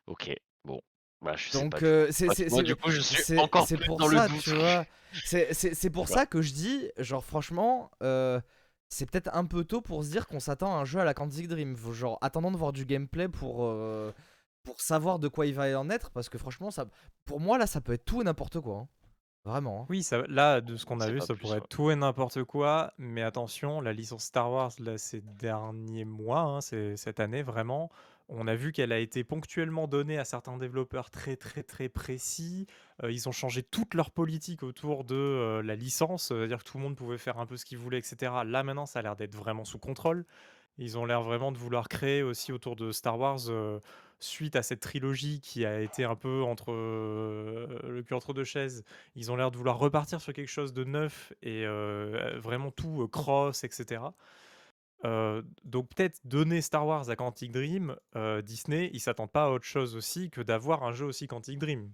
OK, 0.06 0.34
bah, 1.22 1.34
je 1.36 1.50
sais 1.50 1.68
pas 1.68 1.78
Donc 1.80 1.80
c'est 2.10 2.12
tu 2.12 2.34
c'est 2.34 2.48
vois, 2.48 2.58
c'est 2.58 2.62
du 2.62 2.76
coup, 2.76 2.90
je 2.90 3.00
suis 3.00 3.22
c'est 3.22 3.38
encore 3.38 3.66
c'est 3.66 3.76
plus 3.76 3.86
pour 3.86 3.98
dans 3.98 4.08
ça, 4.08 4.28
doute. 4.28 4.42
tu 4.42 4.54
vois? 4.54 4.84
C'est 5.24 5.90
pour 5.90 6.08
ça 6.08 6.24
que 6.26 6.40
je 6.40 6.52
dis, 6.52 6.88
genre 6.98 7.24
franchement, 7.24 7.90
heu, 8.02 8.40
c'est 8.88 9.10
peut-être 9.10 9.30
un 9.34 9.44
peu 9.44 9.64
tôt 9.64 9.80
pour 9.80 10.04
se 10.04 10.10
dire 10.10 10.26
qu'on 10.28 10.38
s'attend 10.40 10.76
à 10.76 10.80
un 10.80 10.84
jeu 10.84 11.00
à 11.00 11.04
la 11.04 11.14
Quantic 11.14 11.48
Dream. 11.48 11.76
Genre 11.92 12.16
attendons 12.20 12.50
de 12.52 12.56
voir 12.56 12.72
du 12.72 12.84
gameplay 12.86 13.28
pour, 13.28 13.64
heu, 13.64 14.12
pour 14.62 14.80
savoir 14.80 15.18
de 15.18 15.28
quoi 15.28 15.46
il 15.46 15.54
va 15.54 15.78
en 15.80 15.90
être 15.90 16.10
parce 16.10 16.28
que 16.28 16.38
franchement 16.38 16.70
ça 16.70 16.86
pour 17.24 17.40
moi 17.40 17.58
là, 17.58 17.66
ça 17.66 17.80
peut 17.80 17.92
être 17.92 18.04
tout 18.04 18.20
et 18.20 18.24
n'importe 18.24 18.60
quoi, 18.60 18.76
hein. 18.78 18.88
Vraiment, 19.44 19.82
hein. 19.82 19.88
Oui, 19.88 20.02
ça 20.02 20.22
là, 20.28 20.60
de 20.60 20.76
ce 20.76 20.86
On 20.88 20.94
qu'on 20.94 21.00
a 21.00 21.10
vu, 21.10 21.20
ça 21.20 21.34
plus, 21.34 21.42
pourrait 21.42 21.52
ouais. 21.52 21.58
être 21.58 21.68
tout 21.68 21.90
et 21.90 21.96
n'importe 21.96 22.44
quoi, 22.44 22.92
mais 22.98 23.22
attention, 23.22 23.80
la 23.80 23.92
licence 23.92 24.24
Star 24.24 24.50
Wars, 24.50 24.72
là, 24.78 24.98
ces 24.98 25.20
derniers 25.22 26.04
mois, 26.04 26.40
hein, 26.42 26.60
c'est 26.60 26.96
cette 26.96 27.20
année 27.20 27.42
vraiment, 27.42 27.90
on 28.30 28.46
a 28.46 28.54
vu 28.54 28.72
qu'elle 28.72 28.92
a 28.92 28.98
été 28.98 29.24
ponctuellement 29.24 29.88
donnée 29.88 30.18
à 30.18 30.24
certains 30.24 30.56
développeurs 30.56 31.10
très, 31.10 31.36
très, 31.36 31.62
très 31.62 31.88
précis. 31.88 32.66
Heu, 33.02 33.12
ils 33.12 33.28
ont 33.28 33.32
changé 33.32 33.62
toute 33.62 33.94
leur 33.94 34.10
politique 34.10 34.62
autour 34.62 35.04
de, 35.04 35.14
heu, 35.14 35.60
la 35.62 35.74
licence, 35.76 36.28
c'est-à-dire 36.28 36.58
que 36.58 36.64
tout 36.70 36.78
le 36.78 36.84
monde 36.84 36.96
pouvait 36.96 37.18
faire 37.18 37.38
un 37.38 37.46
peu 37.46 37.56
ce 37.56 37.64
qu'il 37.64 37.78
voulait 37.78 37.98
et 37.98 38.02
cetera. 38.02 38.44
Là, 38.44 38.62
maintenant, 38.62 38.86
ça 38.86 39.00
a 39.00 39.02
l'air 39.02 39.16
d'être 39.16 39.34
vraiment 39.34 39.64
sous 39.64 39.78
contrôle. 39.78 40.24
Ils 40.78 40.96
ont 40.98 41.04
l'air 41.04 41.22
vraiment 41.22 41.52
de 41.52 41.58
vouloir 41.58 41.88
créer 41.88 42.22
aussi 42.22 42.52
autour 42.52 42.76
de 42.76 42.92
Star 42.92 43.18
Wars, 43.18 43.40
suite 44.18 44.56
à 44.56 44.62
cette 44.62 44.80
trilogie 44.80 45.40
qui 45.40 45.64
a 45.66 45.80
été 45.80 46.04
un 46.04 46.14
peu 46.14 46.42
entre, 46.42 46.72
le 46.72 48.02
cul 48.02 48.14
entre 48.14 48.32
2 48.32 48.44
chaises. 48.44 48.84
Ils 49.14 49.30
ont 49.30 49.36
l'air 49.36 49.50
de 49.50 49.56
vouloir 49.56 49.78
repartir 49.78 50.20
sur 50.20 50.32
quelque 50.32 50.48
chose 50.48 50.72
de 50.72 50.84
neuf 50.84 51.32
et 51.42 51.66
vraiment 52.38 52.70
tout, 52.70 53.06
cross 53.08 53.64
et 53.64 53.68
donc 55.02 55.88
peut-être 55.94 56.20
donner 56.24 56.60
Star 56.60 56.86
Wars 56.86 57.08
à 57.10 57.16
Quantic 57.16 57.52
Dream, 57.52 57.96
Disney, 58.42 58.90
ils 58.92 59.00
s'attendent 59.00 59.32
pas 59.32 59.46
à 59.46 59.50
autre 59.50 59.64
chose 59.64 59.96
aussi 59.96 60.30
que 60.30 60.40
d'avoir 60.40 60.82
un 60.82 60.92
jeu 60.92 61.06
aussi 61.06 61.26
Quantic 61.26 61.58
Dream. 61.58 61.90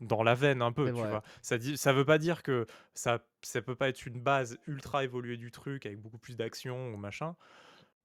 Dans 0.00 0.22
la 0.22 0.36
veine 0.36 0.62
un 0.62 0.70
peu, 0.70 0.86
tu 0.86 0.92
vois? 0.92 1.24
Ça 1.42 1.58
dit 1.58 1.76
ça 1.76 1.92
veut 1.92 2.04
pas 2.04 2.18
dire 2.18 2.44
que 2.44 2.66
ça 2.94 3.18
ça 3.42 3.60
peut 3.62 3.74
pas 3.74 3.88
être 3.88 4.06
une 4.06 4.20
base 4.20 4.56
ultra 4.68 5.02
évoluée 5.02 5.36
du 5.36 5.50
truc 5.50 5.86
avec 5.86 6.00
beaucoup 6.00 6.18
plus 6.18 6.36
d'action 6.36 6.94
ou 6.94 6.96
machin. 6.96 7.34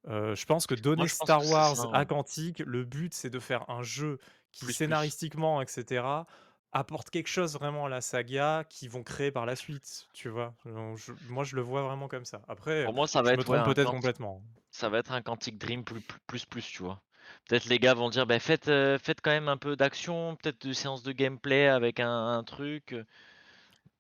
Je 0.08 0.46
pense 0.46 0.66
que 0.66 0.74
donner 0.74 1.04
pense 1.04 1.12
Star 1.12 1.46
Wars 1.48 1.76
ça, 1.76 1.90
à. 1.94 2.04
Quantic, 2.06 2.64
le 2.66 2.84
but, 2.84 3.14
c'est 3.14 3.30
de 3.30 3.40
faire 3.40 3.70
un 3.70 3.84
jeu 3.84 4.18
qui 4.52 4.66
Plus, 4.66 4.74
scénaristiquement 4.74 5.62
et 5.62 5.68
cetera, 5.68 6.26
apporte 6.74 7.10
quelque 7.10 7.28
chose 7.28 7.54
vraiment 7.54 7.86
à 7.86 7.90
la 7.90 8.02
saga 8.02 8.64
qu'ils 8.70 8.90
vont 8.90 9.04
créer 9.04 9.32
par 9.32 9.46
la 9.46 9.56
suite, 9.56 10.08
tu 10.14 10.30
vois? 10.30 10.56
Je 10.66 11.14
moi, 11.22 11.44
je 11.44 11.56
le 11.56 11.62
vois 11.62 11.84
vraiment 11.84 12.08
comme 12.08 12.26
ça. 12.26 12.42
Après, 12.48 12.86
Pour 12.86 12.94
moi, 12.94 13.08
ça 13.08 13.22
va 13.22 13.34
je 13.34 13.36
me 13.36 13.44
être, 13.44 13.50
ouais, 13.50 13.60
trompe 13.60 13.68
un 13.68 13.74
peut-être 13.74 13.90
complètement. 13.92 14.44
ça 14.72 14.90
va 14.90 15.00
être 15.00 15.12
un 15.14 15.22
Quantic 15.24 15.58
Dream 15.60 15.84
plus 15.86 16.02
plus 16.02 16.20
plus 16.28 16.46
plus, 16.46 16.68
tu 16.68 16.84
vois? 16.84 17.04
Peut-être 17.50 17.66
les 17.66 17.80
gars 17.80 17.94
vont 17.96 18.10
dire: 18.10 18.28
«Beh, 18.28 18.40
faites, 18.40 18.68
heu, 18.70 18.98
faites 19.00 19.22
quand 19.22 19.32
même 19.32 19.50
un 19.50 19.58
peu 19.58 19.76
d'action, 19.78 20.36
peut-être 20.38 20.68
de 20.68 20.74
séances 20.74 21.04
de 21.04 21.12
gameplay 21.14 21.68
avec 21.68 22.00
un 22.02 22.10
un 22.10 22.44
truc», 22.46 22.96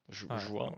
je 0.10 0.28
Ouais, 0.30 0.36
je 0.36 0.48
vois 0.48 0.72
on 0.72 0.76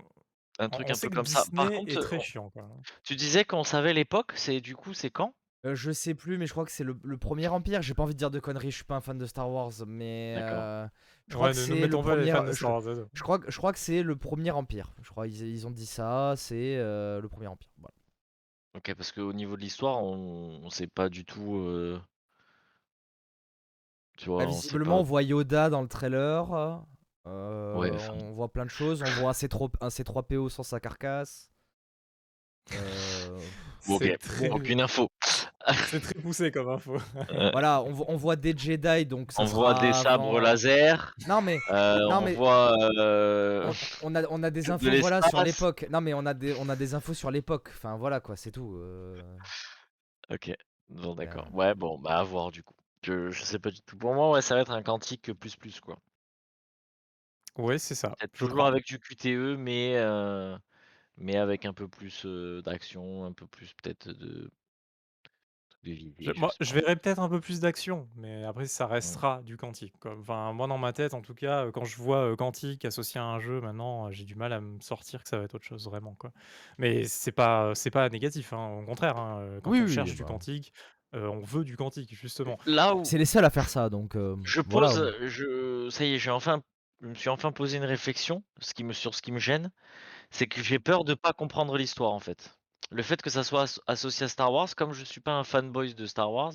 un 0.60 0.70
on 0.72 0.78
truc 0.78 0.90
on 0.92 0.94
un 0.94 0.98
peu 0.98 1.10
sait 1.10 1.12
que 1.12 1.18
comme 1.18 1.26
ça. 1.28 1.46
Par 1.56 1.72
Disney 1.72 1.74
contre, 1.74 1.96
est 1.96 2.00
heu, 2.00 2.04
très 2.04 2.20
on 2.20 2.22
chiant, 2.22 2.50
quoi. 2.52 2.70
tu 3.04 3.16
disais 3.18 3.46
qu'on 3.46 3.64
savait 3.66 3.94
l'époque, 3.94 4.34
c'est 4.38 4.62
du 4.62 4.76
coup, 4.76 4.94
c'est 4.96 5.12
quand? 5.12 5.36
Heu, 5.66 5.76
je 5.76 5.92
sais 5.92 6.14
plus, 6.14 6.38
mais 6.38 6.46
je 6.48 6.52
crois 6.52 6.66
que 6.66 6.72
c'est 6.72 6.84
le 6.84 6.98
le 7.04 7.18
1 7.18 7.50
Empire. 7.52 7.82
J'ai 7.82 7.94
pas 7.94 8.04
envie 8.04 8.14
de 8.14 8.20
dire 8.20 8.32
de 8.32 8.40
conneries, 8.40 8.72
je 8.72 8.76
suis 8.78 8.84
pas 8.86 8.96
un 8.96 9.02
fan 9.02 9.18
de 9.18 9.26
Star 9.26 9.50
Wars, 9.50 9.72
mais 9.88 10.36
je 11.28 11.36
crois 11.36 11.48
Ouais, 11.48 11.50
que 11.50 11.56
ne 11.56 11.66
c'est 11.66 11.88
le 11.88 11.98
premier. 11.98 12.32
je 13.14 13.24
que 13.40 13.50
je 13.52 13.58
crois 13.58 13.74
que 13.74 13.80
c'est 13.80 14.04
le 14.04 14.16
premier 14.16 14.52
Empire. 14.52 14.94
Je 15.02 15.10
crois 15.10 15.28
ils 15.28 15.42
ils 15.48 15.68
ont 15.68 15.72
dit 15.72 15.86
ça, 15.88 16.36
c'est, 16.38 16.78
heu, 16.78 17.20
le 17.22 17.28
premier 17.30 17.48
Empire, 17.48 17.72
voilà. 17.80 17.96
OK, 18.76 18.94
parce 18.96 19.12
qu'au 19.12 19.34
niveau 19.34 19.56
de 19.56 19.62
l'histoire, 19.62 20.04
on 20.04 20.62
on 20.64 20.70
sait 20.70 20.88
pas 20.88 21.10
du 21.10 21.26
tout, 21.26 21.56
heu 21.58 22.00
tu 24.18 24.30
Bah, 24.38 24.46
vois, 24.46 24.50
on 24.50 24.62
sait 24.62 24.78
visiblement, 24.78 25.00
on 25.00 25.04
voit 25.04 25.24
Yoda 25.24 25.70
dans 25.70 25.82
le 25.82 25.88
trailer, 25.88 26.52
ouais, 27.74 27.92
enfin, 27.94 28.14
on 28.14 28.32
voit 28.34 28.52
plein 28.52 28.66
de 28.66 28.70
choses, 28.70 29.02
on 29.04 29.12
voit 29.12 29.32
un 29.32 29.34
C3 29.34 29.70
un 29.82 29.90
C3PO 29.90 30.50
sans 30.50 30.64
sa 30.64 30.80
carcasse. 30.80 31.52
Très 34.20 34.50
aucune 34.50 34.82
info. 34.82 35.10
c'est 35.88 36.00
très 36.00 36.14
poussé 36.16 36.52
comme 36.52 36.70
info. 36.70 36.96
Heu, 36.96 37.00
voilà, 37.52 37.82
on 37.82 37.92
voit 37.92 38.06
on 38.10 38.18
voit 38.18 38.36
des 38.36 38.56
Jedi, 38.56 39.06
donc 39.06 39.32
ça 39.32 39.42
on 39.42 39.46
voit 39.46 39.74
des 39.76 39.94
sabres 39.94 40.26
avant 40.26 40.40
laser, 40.40 41.16
non 41.28 41.42
mais 41.42 41.58
non 41.70 42.18
on 42.18 42.22
mais 42.22 42.34
voit, 42.34 42.76
On 42.78 43.72
on 44.04 44.16
a 44.16 44.24
on 44.30 44.44
a 44.44 44.50
des 44.52 44.64
de 44.64 44.72
infos, 44.72 44.88
voilà, 45.02 45.22
sur 45.24 45.44
l'époque. 45.44 45.88
Non, 45.90 46.02
mais 46.02 46.14
on 46.14 46.26
a 46.26 46.34
des 46.34 46.56
on 46.60 46.70
a 46.70 46.76
des 46.76 46.94
infos 46.94 47.14
sur 47.14 47.32
l'époque. 47.32 47.70
Enfin, 47.74 47.96
voilà, 47.98 48.20
quoi, 48.20 48.36
c'est 48.36 48.52
tout, 48.52 48.80
OK. 50.30 50.52
Bon 50.90 51.16
d'accord. 51.16 51.48
Ouais, 51.54 51.74
bon, 51.74 51.98
bah, 51.98 52.20
à 52.20 52.24
voir 52.24 52.52
du 52.52 52.64
coup. 52.64 52.76
Je 53.04 53.32
je 53.32 53.44
sais 53.44 53.60
pas 53.60 53.72
du 53.72 53.82
tout. 53.82 53.98
Pour 53.98 54.14
moi, 54.14 54.32
ouais, 54.32 54.42
ça 54.42 54.56
va 54.56 54.62
être 54.62 54.72
un 54.72 54.84
Quantique, 54.84 55.34
plus, 55.34 55.56
plus, 55.56 55.80
quoi. 55.80 55.98
Ouais, 57.58 57.78
c'est 57.80 57.96
ça, 57.96 58.14
toujours 58.34 58.58
crois. 58.58 58.68
avec 58.68 58.86
du 58.86 59.00
QTE, 59.00 59.56
mais 59.58 59.96
mais 61.18 61.38
avec 61.38 61.66
un 61.66 61.74
peu 61.74 61.88
plus, 61.88 62.26
d'action, 62.64 63.26
un 63.26 63.34
peu 63.34 63.48
plus 63.48 63.74
peut-être 63.74 64.10
de 64.10 64.52
de 65.86 66.14
Je 66.20 66.32
moi, 66.38 66.52
je 66.60 66.74
verrais 66.74 66.96
peut-être 66.96 67.20
un 67.20 67.30
peu 67.30 67.40
plus 67.40 67.60
d'action, 67.60 68.10
mais 68.16 68.44
après 68.44 68.66
ça 68.66 68.88
restera 68.88 69.42
du 69.44 69.58
quantique, 69.58 69.94
quoi. 70.00 70.16
Enfin, 70.20 70.54
moi, 70.54 70.68
dans 70.68 70.78
ma 70.78 70.94
tête, 70.94 71.14
en 71.14 71.22
tout 71.22 71.34
cas, 71.36 71.72
quand 71.72 71.84
je 71.84 71.98
vois, 71.98 72.36
quantique 72.36 72.86
associé 72.86 73.20
à 73.20 73.26
un 73.26 73.40
jeu 73.40 73.62
maintenant, 73.62 74.12
j'ai 74.12 74.26
du 74.26 74.36
mal 74.36 74.54
à 74.54 74.62
me 74.62 74.80
sortir 74.80 75.24
que 75.24 75.30
ça 75.30 75.38
va 75.38 75.46
être 75.46 75.56
autre 75.56 75.66
chose 75.66 75.86
vraiment, 75.86 76.16
quoi. 76.16 76.32
Mais 76.78 77.04
c'est 77.06 77.32
pas, 77.32 77.74
c'est 77.76 77.92
pas 77.92 78.10
négatif, 78.10 78.54
hein, 78.54 78.80
au 78.82 78.86
contraire, 78.86 79.18
hein, 79.18 79.60
quand 79.64 79.72
oui, 79.72 79.82
on 79.82 79.86
oui, 79.86 79.94
cherche 79.94 80.16
du 80.16 80.24
bah, 80.24 80.28
quantique, 80.30 80.74
on 81.14 81.40
veut 81.40 81.64
du 81.64 81.78
quantique, 81.78 82.14
justement. 82.16 82.58
Là 82.66 82.96
où 82.96 83.06
c'est 83.06 83.18
les 83.18 83.26
seuls 83.26 83.46
à 83.46 83.50
faire 83.50 83.70
ça, 83.70 83.90
donc 83.90 84.18
je 84.44 84.62
voilà. 84.70 84.88
pose, 84.88 85.16
je 85.22 85.90
ça 85.90 86.06
y 86.06 86.16
est, 86.16 86.20
j'ai 86.20 86.32
enfin 86.32 86.62
je 87.02 87.08
me 87.08 87.14
suis 87.14 87.30
enfin 87.30 87.52
posé 87.52 87.78
une 87.78 87.84
réflexion, 87.84 88.44
ce 88.60 88.74
qui 88.74 88.84
me 88.84 88.94
sur 88.94 89.14
ce 89.16 89.22
qui 89.22 89.32
me 89.32 89.40
gêne. 89.40 89.72
C'est 90.32 90.48
que 90.48 90.62
j'ai 90.62 90.80
peur 90.80 91.04
de 91.04 91.14
pas 91.14 91.34
comprendre 91.34 91.78
l'histoire, 91.78 92.12
en 92.12 92.20
fait. 92.20 92.58
Le 92.90 93.04
fait 93.04 93.22
que 93.22 93.30
ça 93.30 93.44
soit 93.44 93.62
asso 93.62 93.80
associé 93.86 94.24
à 94.26 94.28
Star 94.28 94.52
Wars, 94.52 94.76
comme 94.76 94.92
je 94.92 95.04
suis 95.04 95.22
pas 95.22 95.34
un 95.34 95.44
fanboy 95.44 95.94
de 95.94 96.06
Star 96.08 96.32
Wars, 96.32 96.54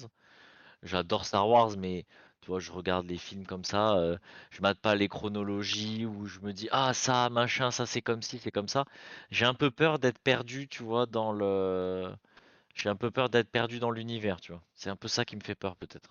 j'adore 0.82 1.24
Star 1.26 1.48
Wars, 1.48 1.76
mais 1.78 2.06
tu 2.42 2.48
vois, 2.48 2.60
je 2.60 2.72
regarde 2.72 3.06
les 3.06 3.18
films 3.18 3.46
comme 3.46 3.64
ça, 3.64 3.96
heu, 3.98 4.18
je 4.50 4.62
mate 4.62 4.80
pas 4.80 4.94
les 4.96 5.08
chronologies 5.08 6.06
où 6.06 6.26
je 6.26 6.40
me 6.40 6.52
dis: 6.52 6.68
«Ah 6.72 6.94
ça, 6.94 7.30
machin, 7.30 7.70
ça 7.72 7.86
c'est 7.86 8.02
comme 8.02 8.22
ci, 8.22 8.38
c'est 8.38 8.50
comme 8.52 8.68
ça». 8.68 8.84
J'ai 9.30 9.46
un 9.46 9.54
peu 9.54 9.70
peur 9.72 9.98
d'être 10.00 10.18
perdu, 10.20 10.68
tu 10.68 10.82
vois, 10.84 11.06
dans 11.06 11.32
le 11.32 12.14
j'ai 12.74 12.88
un 12.90 12.96
peu 12.96 13.10
peur 13.12 13.30
d'être 13.30 13.50
perdu 13.50 13.80
dans 13.80 13.90
l'univers, 13.92 14.40
tu 14.40 14.52
vois? 14.52 14.62
C'est 14.74 14.90
un 14.90 14.96
peu 14.96 15.08
ça 15.08 15.24
qui 15.26 15.36
me 15.36 15.42
fait 15.44 15.54
peur 15.56 15.76
peut-être. 15.76 16.10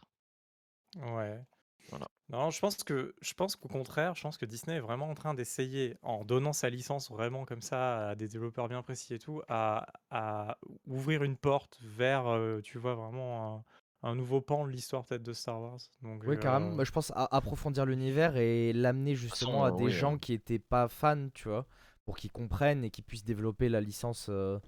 Ouais. 0.98 1.46
Voilà. 1.90 2.08
Non, 2.30 2.52
je 2.52 2.60
pense 2.60 2.84
que 2.84 3.16
je 3.22 3.34
pense 3.34 3.56
qu'au 3.56 3.68
contraire, 3.70 4.14
je 4.16 4.22
pense 4.22 4.38
que 4.38 4.46
Disney 4.46 4.78
est 4.78 4.80
vraiment 4.82 5.10
en 5.10 5.16
train 5.16 5.34
d'essayer, 5.34 5.98
en 6.04 6.24
donnant 6.26 6.54
sa 6.54 6.70
licence 6.70 7.10
vraiment 7.10 7.44
comme 7.46 7.62
ça 7.64 8.10
à 8.10 8.16
des 8.16 8.28
développeurs 8.28 8.68
bien 8.70 8.84
précis 8.84 9.16
et 9.16 9.20
tout, 9.20 9.42
à 9.48 9.88
à 10.12 10.58
ouvrir 10.86 11.24
une 11.24 11.38
porte 11.38 11.80
vers, 11.82 12.28
heu, 12.30 12.62
tu 12.64 12.78
vois, 12.78 12.94
vraiment 12.96 13.66
un 14.04 14.10
un 14.10 14.16
nouveau 14.16 14.42
pan 14.42 14.66
de 14.66 14.72
l'histoire 14.72 15.06
peut-être 15.06 15.24
de 15.24 15.34
Star 15.34 15.60
Wars. 15.62 15.80
Donc 16.04 16.24
Oui, 16.26 16.38
carrément. 16.38 16.72
heu 16.72 16.76
Moi, 16.76 16.84
je 16.86 16.92
pense 16.92 17.12
à 17.12 17.28
approfondir 17.36 17.86
l'univers 17.86 18.36
et 18.38 18.74
l'amener 18.74 19.16
De 19.16 19.30
toute 19.30 19.40
justement 19.40 19.64
à 19.66 19.72
des 19.72 19.90
oui, 19.90 19.92
gens 19.92 20.18
hein. 20.18 20.18
qui 20.18 20.34
étaient 20.34 20.60
pas 20.60 20.88
fans, 20.90 21.30
tu 21.34 21.48
vois, 21.50 21.66
pour 22.06 22.18
qu'ils 22.18 22.32
comprennent 22.32 22.84
et 22.84 22.92
qu'ils 22.92 23.04
puissent 23.06 23.24
développer 23.24 23.70
la 23.70 23.82
licence 23.82 24.28
euh, 24.30 24.60
De 24.60 24.62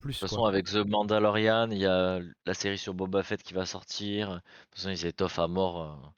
plus, 0.00 0.24
toute 0.24 0.28
quoi. 0.28 0.40
façon, 0.40 0.44
avec 0.44 0.66
The 0.66 0.76
Mandalorian, 0.86 1.70
il 1.70 1.78
y 1.78 1.86
a 1.86 2.20
la 2.46 2.54
série 2.54 2.78
sur 2.78 2.94
Boba 2.94 3.22
Fett 3.22 3.42
qui 3.42 3.54
va 3.54 3.66
sortir. 3.66 4.30
De 4.30 4.34
toute 4.38 4.74
façon, 4.76 4.90
ils 4.90 5.06
étoffent 5.06 5.38
à 5.38 5.46
mort, 5.48 5.82
heu, 5.82 6.08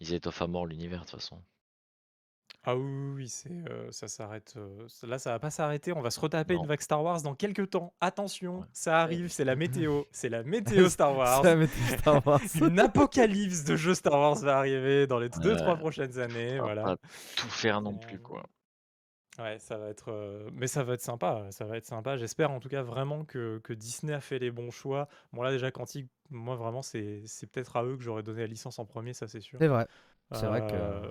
ils 0.00 0.12
étoffent 0.14 0.42
à 0.42 0.46
mort 0.46 0.66
l'univers, 0.66 1.00
de 1.00 1.04
toute 1.06 1.20
façon. 1.20 1.40
Ah 2.64 2.76
oui, 2.76 3.12
oui, 3.14 3.28
c'est, 3.28 3.64
ça 3.90 4.06
s'arrête, 4.06 4.54
là, 5.04 5.18
ça 5.18 5.30
va 5.30 5.38
pas 5.38 5.48
s'arrêter, 5.48 5.94
on 5.94 6.02
va 6.02 6.10
se 6.10 6.20
retaper 6.20 6.54
une 6.54 6.66
vague 6.66 6.80
Star 6.82 7.02
Wars 7.02 7.22
dans 7.22 7.34
quelques 7.34 7.70
temps. 7.70 7.94
Attention, 8.02 8.58
Ouais. 8.60 8.66
ça 8.74 9.00
arrive, 9.00 9.28
c'est 9.28 9.44
la 9.46 9.56
météo, 9.56 10.02
c'est 10.12 10.28
la 10.28 10.42
météo 10.42 10.88
Star 10.90 11.16
Wars. 11.16 11.42
Ça 11.42 11.56
Star 11.98 12.26
Wars. 12.26 12.40
Une 12.60 12.78
apocalypse 12.80 13.64
de 13.64 13.76
jeux 13.76 13.94
Star 13.94 14.12
Wars 14.12 14.34
va 14.40 14.58
arriver 14.58 15.06
dans 15.06 15.18
les 15.18 15.30
2-3 15.30 15.70
Ouais. 15.72 15.78
prochaines 15.78 16.18
années, 16.18 16.60
On 16.60 16.66
va 16.66 16.74
voilà. 16.74 16.82
pas 16.82 16.96
tout 17.36 17.48
faire 17.48 17.80
non 17.80 17.96
plus, 17.96 18.18
quoi. 18.20 18.42
Ouais, 19.40 19.58
ça 19.58 19.78
va 19.78 19.88
être, 19.88 20.10
heu, 20.10 20.50
mais 20.52 20.66
ça 20.66 20.84
va 20.84 20.94
être 20.94 21.00
sympa, 21.00 21.46
ça 21.50 21.64
va 21.64 21.78
être 21.78 21.86
sympa. 21.86 22.16
J'espère 22.18 22.50
en 22.50 22.60
tout 22.60 22.68
cas 22.68 22.82
vraiment 22.82 23.24
que 23.24 23.58
que 23.64 23.72
Disney 23.72 24.12
a 24.12 24.20
fait 24.20 24.38
les 24.38 24.50
bons 24.50 24.70
choix. 24.70 25.08
Bon 25.32 25.42
là 25.42 25.50
déjà 25.50 25.70
Quantique, 25.70 26.08
moi 26.30 26.56
vraiment 26.56 26.82
c'est 26.82 27.22
c'est 27.26 27.46
peut-être 27.46 27.76
à 27.76 27.84
eux 27.84 27.96
que 27.96 28.02
j'aurais 28.02 28.22
donné 28.22 28.40
la 28.42 28.46
licence 28.46 28.78
en 28.78 28.84
premier, 28.84 29.14
ça 29.14 29.28
c'est 29.28 29.40
sûr. 29.40 29.58
C'est 29.58 29.68
vrai. 29.68 29.86
C'est 30.32 30.46
vrai 30.46 30.66
que. 30.66 30.76
Heu, 30.76 31.10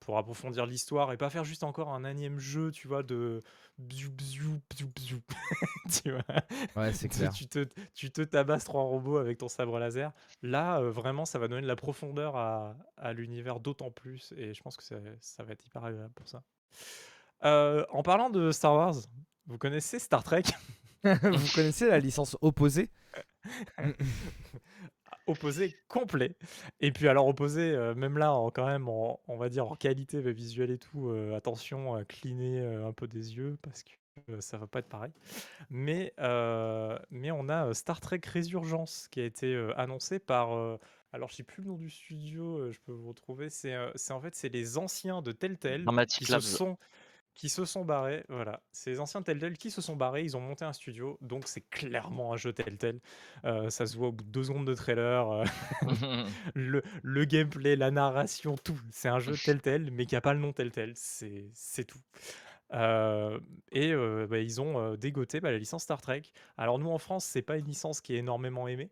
pour 0.00 0.16
approfondir 0.16 0.64
l'histoire 0.64 1.12
et 1.12 1.18
pas 1.18 1.28
faire 1.28 1.44
juste 1.44 1.64
encore 1.64 1.92
un 1.92 2.04
énième 2.04 2.38
jeu, 2.38 2.70
tu 2.70 2.88
vois, 2.88 3.02
de. 3.02 3.42
Tu 6.02 6.12
vois? 6.12 6.22
Ouais, 6.76 6.92
c'est 6.92 7.08
clair. 7.08 7.32
tu 7.32 7.46
te 7.46 7.66
tu 7.94 8.10
te 8.10 8.22
tabasses 8.22 8.64
3 8.64 8.82
robots 8.82 9.18
avec 9.18 9.38
ton 9.38 9.48
sabre 9.48 9.78
laser. 9.78 10.12
Là, 10.42 10.80
heu, 10.80 10.88
vraiment 10.88 11.24
ça 11.24 11.38
va 11.38 11.48
donner 11.48 11.62
de 11.62 11.66
la 11.66 11.76
profondeur 11.76 12.36
à 12.36 12.76
à 12.96 13.12
l'univers 13.12 13.60
d'autant 13.60 13.90
plus 13.90 14.32
et 14.36 14.54
je 14.54 14.62
pense 14.62 14.76
que 14.76 14.84
ça 14.84 14.96
ça 15.20 15.42
va 15.42 15.52
être 15.52 15.66
hyper 15.66 15.84
agréable 15.84 16.12
pour 16.14 16.28
ça. 16.28 16.42
Heu, 17.44 17.86
en 17.90 18.02
parlant 18.02 18.30
de 18.30 18.50
Star 18.50 18.74
Wars, 18.74 18.94
vous 19.46 19.58
connaissez 19.58 19.98
Star 19.98 20.22
Trek? 20.24 20.42
Vous 21.04 21.54
connaissez 21.54 21.88
la 21.88 22.00
licence 22.00 22.36
opposée? 22.40 22.90
Opposé 25.26 25.76
complet 25.88 26.34
et 26.80 26.90
puis 26.90 27.06
alors 27.06 27.28
opposé, 27.28 27.70
heu, 27.70 27.94
même 27.94 28.18
là 28.18 28.32
en 28.32 28.50
quand 28.50 28.66
même 28.66 28.88
en 28.88 29.20
on 29.28 29.36
va 29.36 29.48
dire 29.48 29.70
en 29.70 29.76
qualité, 29.76 30.20
visuelle 30.32 30.70
et 30.70 30.78
tout, 30.78 31.10
heu, 31.10 31.34
attention 31.34 31.94
à 31.94 32.04
cligner, 32.04 32.60
heu, 32.60 32.84
un 32.84 32.92
peu 32.92 33.06
des 33.06 33.36
yeux 33.36 33.58
parce 33.62 33.84
que, 33.84 34.40
ça 34.40 34.56
va 34.56 34.66
pas 34.66 34.80
être 34.80 34.88
pareil. 34.88 35.12
Mais, 35.70 36.12
mais 37.10 37.30
on 37.30 37.48
a, 37.48 37.72
Star 37.74 38.00
Trek 38.00 38.22
Résurgence 38.24 39.06
qui 39.10 39.20
a 39.20 39.24
été, 39.24 39.54
annoncé 39.76 40.18
par, 40.18 40.50
alors 41.12 41.28
je 41.28 41.36
sais 41.36 41.42
plus 41.44 41.62
le 41.62 41.68
nom 41.68 41.76
du 41.76 41.90
studio, 41.90 42.72
je 42.72 42.78
peux 42.80 42.92
vous 42.92 43.08
retrouver, 43.08 43.50
c'est, 43.50 43.76
c'est 43.94 44.12
en 44.12 44.20
fait 44.20 44.34
c'est 44.34 44.48
les 44.48 44.78
anciens 44.78 45.22
de 45.22 45.32
Telltale 45.32 45.84
qui 46.08 46.24
se 46.24 46.40
sont 46.40 46.76
qui 47.38 47.48
se 47.48 47.64
sont 47.64 47.84
barrés, 47.84 48.24
voilà. 48.28 48.60
C'est 48.72 48.90
les 48.90 49.00
anciens 49.00 49.22
Telltale 49.22 49.56
qui 49.56 49.70
se 49.70 49.80
sont 49.80 49.94
barrés, 49.94 50.24
ils 50.24 50.36
ont 50.36 50.40
monté 50.40 50.64
un 50.64 50.72
studio, 50.72 51.16
donc 51.22 51.46
c'est 51.46 51.60
clairement 51.70 52.32
un 52.32 52.36
jeu 52.36 52.52
Telltale. 52.52 52.98
Heu, 53.44 53.70
ça 53.70 53.86
se 53.86 53.96
voit 53.96 54.08
au 54.08 54.12
bout 54.12 54.24
de 54.24 54.30
2 54.30 54.42
secondes 54.42 54.66
de 54.66 54.74
trailer, 54.74 55.30
heu, 55.30 55.44
le 56.56 56.82
le 57.02 57.24
gameplay, 57.24 57.76
la 57.76 57.92
narration, 57.92 58.56
tout. 58.56 58.78
C'est 58.90 59.08
un 59.08 59.20
jeu 59.20 59.36
Telltale, 59.36 59.90
mais 59.92 60.04
qui 60.04 60.16
a 60.16 60.20
pas 60.20 60.34
le 60.34 60.40
nom 60.40 60.52
Telltale, 60.52 60.92
c'est 60.96 61.84
tout. 61.86 62.00
Heu 62.74 63.40
et 63.70 63.94
bah, 64.26 64.38
ils 64.40 64.60
ont, 64.60 64.96
dégoté, 64.96 65.40
bah, 65.40 65.52
la 65.52 65.58
licence 65.58 65.84
Star 65.84 66.00
Trek. 66.00 66.22
Alors 66.56 66.80
nous 66.80 66.90
en 66.90 66.98
France, 66.98 67.24
c'est 67.24 67.42
pas 67.42 67.56
une 67.56 67.66
licence 67.66 68.00
qui 68.00 68.16
est 68.16 68.18
énormément 68.18 68.66
aimée. 68.66 68.90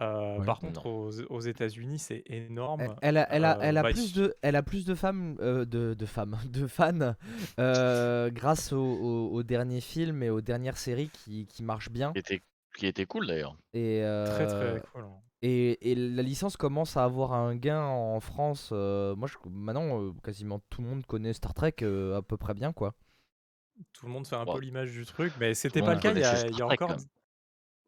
Ouais. 0.00 0.44
par 0.46 0.58
contre 0.60 0.86
Non. 0.86 1.08
aux 1.08 1.20
aux 1.28 1.40
États-Unis, 1.40 1.98
c'est 1.98 2.22
Elle, 2.28 2.44
énorme. 2.44 2.96
elle 3.02 3.16
a, 3.18 3.28
elle 3.32 3.44
a, 3.44 3.56
Heu, 3.56 3.60
elle 3.62 3.76
a 3.78 3.90
ils 3.90 3.92
plus 3.94 4.12
de, 4.14 4.34
elle 4.42 4.56
a 4.56 4.62
plus 4.62 4.84
de 4.86 4.94
femmes, 4.94 5.36
euh, 5.40 5.64
de, 5.64 5.94
de 5.94 6.06
femmes, 6.06 6.38
de 6.50 6.66
fans, 6.66 7.14
euh, 7.58 8.30
grâce 8.30 8.72
au, 8.72 8.78
au- 8.82 9.28
au 9.32 9.42
dernier 9.42 9.80
film 9.80 10.22
et 10.22 10.30
aux 10.30 10.40
dernières 10.40 10.76
séries 10.78 11.10
qui, 11.10 11.46
qui 11.46 11.62
marchent 11.62 11.90
bien. 11.90 12.12
Qui 12.12 12.18
était 12.20 12.42
qui 12.76 12.86
était 12.86 13.04
cool 13.06 13.26
d'ailleurs. 13.26 13.56
Et, 13.74 14.00
très, 14.26 14.46
très 14.46 14.54
euh, 14.56 14.78
cool, 14.92 15.02
hein. 15.02 15.10
et, 15.42 15.90
et 15.90 15.94
la 15.96 16.22
licence 16.22 16.56
commence 16.56 16.96
à 16.96 17.04
avoir 17.04 17.32
un 17.32 17.54
gain 17.56 17.82
en 17.84 18.20
France. 18.20 18.70
euh, 18.72 19.14
moi, 19.16 19.28
je, 19.28 19.36
maintenant, 19.50 20.00
euh, 20.00 20.12
quasiment 20.22 20.60
tout 20.70 20.80
le 20.80 20.88
monde 20.88 21.04
connaît 21.04 21.32
Star 21.32 21.52
Trek 21.52 21.74
euh, 21.82 22.16
à 22.18 22.22
peu 22.22 22.36
près 22.36 22.54
bien, 22.54 22.72
quoi. 22.72 22.94
Tout 23.92 24.06
le 24.06 24.12
monde 24.12 24.26
fait 24.26 24.36
un 24.36 24.44
peu 24.46 24.60
l'image 24.60 24.92
du 24.92 25.04
truc, 25.04 25.32
mais 25.40 25.52
c'était 25.54 25.80
pas 25.82 25.94
le 25.94 26.00
cas 26.00 26.12
il 26.12 26.20
y 26.20 26.24
a 26.24 26.46
il 26.46 26.52
y 26.52 26.54
Star 26.54 26.70
a 26.70 26.76
Trek, 26.76 26.84
encore 26.84 26.90
même. 26.90 27.00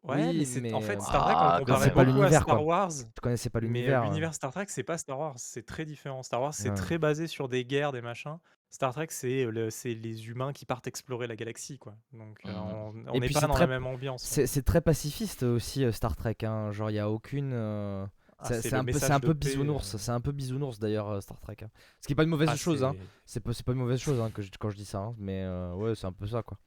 Ouais, 0.03 0.31
Oui, 0.31 0.33
mais 0.33 0.45
c'est 0.45 0.61
en 0.71 0.79
mais 0.79 0.81
fait, 0.81 0.97
euh, 0.97 0.99
Star 0.99 1.21
Trek, 1.23 1.37
on 1.41 1.51
Ah, 1.51 1.61
connaissais 1.61 1.89
comparait 1.89 1.91
pas 1.91 2.03
beaucoup 2.05 2.21
à 2.21 2.31
l'univers, 2.31 2.31
Star 2.31 2.45
quoi. 2.45 2.61
Wars, 2.61 2.91
Je 3.15 3.21
connaissais 3.21 3.49
pas 3.49 3.59
mais 3.59 3.67
l'univers. 3.67 4.01
l'univers 4.01 4.33
Star 4.33 4.51
Trek, 4.51 4.65
c'est 4.69 4.83
pas 4.83 4.97
Star 4.97 5.17
Wars, 5.19 5.33
c'est 5.37 5.65
très 5.65 5.85
différent. 5.85 6.23
Star 6.23 6.41
Wars, 6.41 6.53
c'est 6.53 6.71
Ouais. 6.71 6.73
très 6.73 6.97
basé 6.97 7.27
sur 7.27 7.49
des 7.49 7.65
guerres, 7.65 7.91
des 7.91 8.01
machins. 8.01 8.37
Star 8.69 8.93
Trek, 8.93 9.07
c'est, 9.11 9.43
heu, 9.45 9.51
le 9.51 9.69
c'est 9.69 9.93
les 9.93 10.27
humains 10.29 10.51
qui 10.53 10.65
partent 10.65 10.87
explorer 10.87 11.27
la 11.27 11.35
galaxie, 11.35 11.77
quoi. 11.79 11.95
Donc 12.11 12.39
heu, 12.47 12.51
Mmh 12.51 12.53
on 12.53 12.93
on 13.07 13.13
Et 13.13 13.19
n'est 13.19 13.27
puis 13.27 13.33
pas 13.33 13.41
c'est 13.41 13.47
dans 13.47 13.53
très, 13.53 13.65
la 13.65 13.67
même 13.67 13.85
ambiance, 13.85 14.23
c'est 14.23 14.47
c'est 14.47 14.63
très 14.63 14.81
pacifiste 14.81 15.43
aussi 15.43 15.83
euh, 15.85 15.91
Star 15.91 16.15
Trek. 16.15 16.37
Hein. 16.43 16.71
Genre, 16.71 16.89
il 16.91 16.95
y 16.95 16.99
a 16.99 17.09
aucune. 17.09 17.51
euh, 17.53 18.05
Ah, 18.39 18.51
c'est 18.51 18.61
c'est 18.61 18.69
c'est 18.69 18.75
le 18.75 18.81
un 18.81 18.85
peu, 18.85 18.99
c'est 18.99 19.09
message 19.09 19.11
un 19.11 19.19
de 19.19 19.27
peu 19.27 19.33
paix, 19.33 19.55
bisounours. 19.55 19.95
C'est 19.97 20.11
un 20.11 20.19
peu 20.21 20.31
bisounours 20.31 20.79
d'ailleurs 20.79 21.09
euh, 21.09 21.21
Star 21.21 21.39
Trek. 21.39 21.57
hein. 21.63 21.69
Ce 22.01 22.07
qui 22.07 22.13
est 22.13 22.15
pas 22.15 22.23
une 22.23 22.29
mauvaise 22.29 22.49
Ah, 22.49 22.55
chose. 22.55 22.83
Hein. 22.83 22.95
c'est 23.25 23.33
C'est 23.35 23.39
pas, 23.39 23.53
c'est 23.53 23.65
pas 23.65 23.71
une 23.73 23.77
mauvaise 23.79 23.99
chose 23.99 24.19
hein, 24.19 24.31
que 24.31 24.41
je- 24.41 24.51
quand 24.59 24.69
je 24.69 24.75
dis 24.77 24.85
ça. 24.85 24.99
hein, 24.99 25.15
Mais 25.17 25.43
euh, 25.43 25.73
ouais, 25.75 25.95
c'est 25.95 26.07
un 26.07 26.11
peu 26.13 26.27
ça, 26.27 26.43
quoi. 26.43 26.57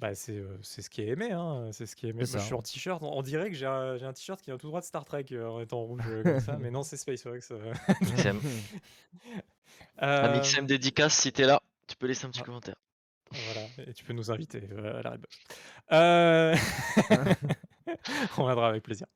Bah, 0.00 0.14
c'est, 0.14 0.36
heu, 0.36 0.58
c'est 0.62 0.82
ce 0.82 0.88
qui 0.88 1.02
est 1.02 1.08
aimé, 1.08 1.30
hein, 1.30 1.68
c'est 1.72 1.86
ce 1.86 1.94
qui 1.94 2.06
est 2.06 2.10
aimé. 2.10 2.24
Moi, 2.26 2.38
je 2.38 2.44
suis 2.44 2.54
en 2.54 2.62
t-shirt, 2.62 3.02
on 3.02 3.12
on 3.12 3.22
dirait 3.22 3.50
que 3.50 3.56
j'ai 3.56 3.66
un 3.66 3.96
j'ai 3.98 4.06
un 4.06 4.12
t-shirt 4.12 4.40
qui 4.40 4.46
vient 4.46 4.56
tout 4.56 4.68
droit 4.68 4.80
de 4.80 4.86
Star 4.86 5.04
Trek, 5.04 5.26
heu, 5.32 5.48
en 5.48 5.60
étant 5.60 5.82
rouge, 5.82 6.02
heu, 6.06 6.22
comme 6.22 6.40
ça, 6.40 6.56
mais 6.60 6.70
non, 6.70 6.82
c'est 6.82 6.96
SpaceX. 6.96 7.52
Mixem. 8.02 8.40
Amixem 9.98 10.60
Hem 10.60 10.66
dédicace, 10.66 11.14
si 11.14 11.32
t'es 11.32 11.44
là, 11.44 11.60
tu 11.86 11.96
peux 11.96 12.06
laisser 12.06 12.24
un 12.24 12.30
petit 12.30 12.40
Ah. 12.40 12.44
commentaire. 12.44 12.76
Voilà 13.44 13.68
et 13.86 13.92
tu 13.92 14.04
peux 14.04 14.12
nous 14.12 14.30
inviter, 14.30 14.62
à 14.76 15.02
la 15.02 15.16
on 18.38 18.44
viendra 18.44 18.68
avec 18.68 18.82
plaisir. 18.82 19.06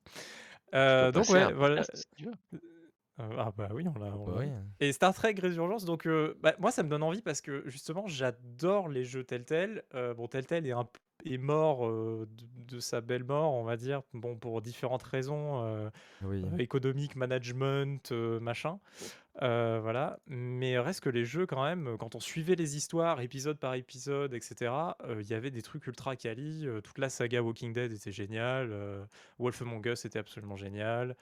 Donc 0.72 1.16
un 1.16 1.32
ouais, 1.32 1.52
voilà, 1.52 1.82
si 1.94 2.04
heu, 3.18 3.24
ah 3.38 3.52
bah 3.56 3.68
oui, 3.72 3.86
on 3.88 3.98
l'a 3.98 4.12
Oh, 4.12 4.18
bah 4.18 4.36
oui. 4.38 4.52
et 4.80 4.92
Star 4.92 5.14
Trek 5.14 5.34
Résurgence 5.38 5.84
donc 5.84 6.06
heu, 6.06 6.36
bah, 6.42 6.54
moi 6.58 6.70
ça 6.72 6.82
me 6.82 6.88
donne 6.88 7.02
envie 7.02 7.22
parce 7.22 7.40
que 7.40 7.62
justement 7.68 8.06
j'adore 8.08 8.88
les 8.88 9.04
jeux 9.04 9.24
Telltale. 9.24 9.84
Heu, 9.94 10.14
bon 10.14 10.26
Telltale 10.28 10.66
est 10.66 10.72
un 10.72 10.88
est 11.24 11.38
mort, 11.38 11.86
heu, 11.86 12.26
de 12.30 12.46
de 12.76 12.80
sa 12.80 13.00
belle 13.00 13.24
mort, 13.24 13.52
on 13.54 13.64
va 13.64 13.76
dire, 13.76 14.02
bon 14.14 14.36
pour 14.36 14.60
différentes 14.62 15.02
raisons, 15.04 15.62
Oui. 16.20 16.44
heu, 16.44 16.60
économiques, 16.60 17.16
management, 17.16 18.12
machin. 18.12 18.80
Voilà, 19.40 20.18
mais 20.26 20.78
reste 20.78 21.00
que 21.02 21.10
les 21.10 21.24
jeux 21.24 21.46
quand 21.46 21.64
même, 21.64 21.96
quand 21.98 22.14
on 22.16 22.20
suivait 22.20 22.56
les 22.56 22.76
histoires 22.76 23.20
épisode 23.20 23.58
par 23.58 23.74
épisode 23.74 24.34
et 24.34 24.40
cetera, 24.40 24.96
heu, 25.04 25.20
il 25.22 25.28
y 25.30 25.34
avait 25.34 25.50
des 25.50 25.62
trucs 25.62 25.86
ultra 25.86 26.16
quali, 26.16 26.66
toute 26.84 26.98
la 26.98 27.08
saga 27.10 27.42
Walking 27.42 27.72
Dead 27.74 27.92
était 27.92 28.12
géniale, 28.12 28.74
Wolf 29.38 29.62
Among 29.62 29.86
Us 29.86 30.04
était 30.04 30.18
absolument 30.20 30.56
génial. 30.56 31.16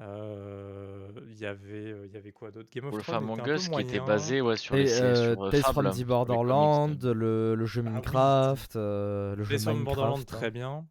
Heu, 0.00 1.12
il 1.28 1.38
y 1.38 1.46
avait, 1.46 1.90
heu, 1.92 2.06
il 2.06 2.12
y 2.12 2.16
avait 2.16 2.32
quoi 2.32 2.50
d'autre? 2.50 2.68
Game 2.72 2.86
of 2.86 2.92
Wolf 2.92 3.04
Thrones 3.04 3.22
était 3.24 3.26
Among 3.26 3.42
peu 3.42 3.58
qui 3.58 3.80
était 3.80 3.98
moyen. 3.98 4.04
basé, 4.06 4.40
ouais, 4.40 4.56
sur 4.56 4.76
les 4.76 4.86
Et 4.86 4.92
euh, 4.92 5.34
sur, 5.34 5.48
Tales 5.50 5.62
Fable, 5.62 5.74
from 5.74 5.90
the 5.90 6.04
sur 6.22 6.28
les 6.28 6.38
comics 6.38 6.70
Borderland, 6.78 6.98
de 6.98 7.10
le, 7.10 7.54
le 7.54 7.66
jeu 7.66 7.82
Ah 7.84 7.90
oui, 7.90 7.92
Minecraft, 7.94 8.76
euh, 8.76 9.36
le 9.36 9.44
jeu 9.44 9.50
Tales 9.50 9.60
from 9.60 9.84
Borderlands 9.84 10.14
Minecraft. 10.14 10.34
hein. 10.34 10.38
très 10.38 10.50
bien. 10.50 10.86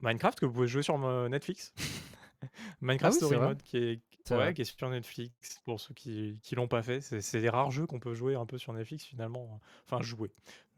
Minecraft 0.00 0.40
que 0.40 0.46
vous 0.46 0.52
pouvez 0.52 0.66
jouer 0.68 0.82
sur 0.82 0.98
Netflix. 1.28 1.72
Ah 2.42 2.48
Minecraft 2.80 3.12
oui, 3.12 3.18
c'est 3.20 3.26
Story. 3.26 3.38
Mode 3.38 3.62
qui 3.62 3.76
est 3.78 4.00
C'est 4.24 4.36
ouais, 4.36 4.52
qui 4.54 4.62
est 4.62 4.64
sur 4.64 4.90
Netflix 4.90 5.60
pour 5.64 5.80
ceux 5.80 5.94
qui 5.94 6.38
qui 6.42 6.54
l'ont 6.56 6.68
pas 6.68 6.82
fait. 6.82 7.00
C'est 7.00 7.20
c'est 7.20 7.40
des 7.40 7.48
rares 7.48 7.70
jeux 7.70 7.86
qu'on 7.86 8.00
peut 8.00 8.14
jouer 8.14 8.34
un 8.34 8.46
peu 8.46 8.58
sur 8.58 8.72
Netflix 8.72 9.04
finalement, 9.04 9.60
enfin 9.86 10.02
jouer, 10.02 10.32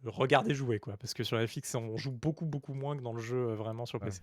regarder 0.04 0.54
jouer 0.54 0.78
quoi, 0.78 0.96
parce 0.98 1.14
que 1.14 1.24
sur 1.24 1.38
Netflix 1.38 1.74
on 1.74 1.96
joue 1.96 2.12
beaucoup, 2.12 2.44
beaucoup 2.44 2.74
moins 2.74 2.96
que 2.96 3.02
dans 3.02 3.14
le 3.14 3.22
jeu, 3.22 3.54
vraiment 3.54 3.86
sur 3.86 3.98
Ouais. 4.00 4.06
PC. 4.06 4.20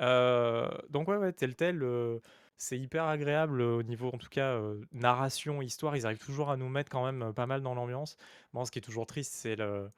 Heu, 0.00 0.68
donc 0.90 1.08
ouais, 1.08 1.16
ouais, 1.18 1.32
Telltale, 1.32 1.82
heu, 1.82 2.20
c'est 2.58 2.78
hyper 2.78 3.04
agréable, 3.04 3.60
au 3.62 3.82
niveau 3.82 4.08
en 4.12 4.18
tout 4.18 4.28
cas, 4.28 4.60
narration, 4.92 5.62
histoire, 5.62 5.96
ils 5.96 6.06
arrivent 6.06 6.18
toujours 6.18 6.50
à 6.50 6.56
nous 6.56 6.68
mettre 6.68 6.90
quand 6.90 7.04
même, 7.10 7.32
pas 7.34 7.46
mal 7.46 7.62
dans 7.62 7.74
l'ambiance. 7.74 8.16
Bon, 8.52 8.64
ce 8.64 8.70
qui 8.70 8.78
est 8.78 8.82
toujours 8.82 9.06
triste, 9.06 9.34
c'est 9.34 9.56
le 9.56 9.90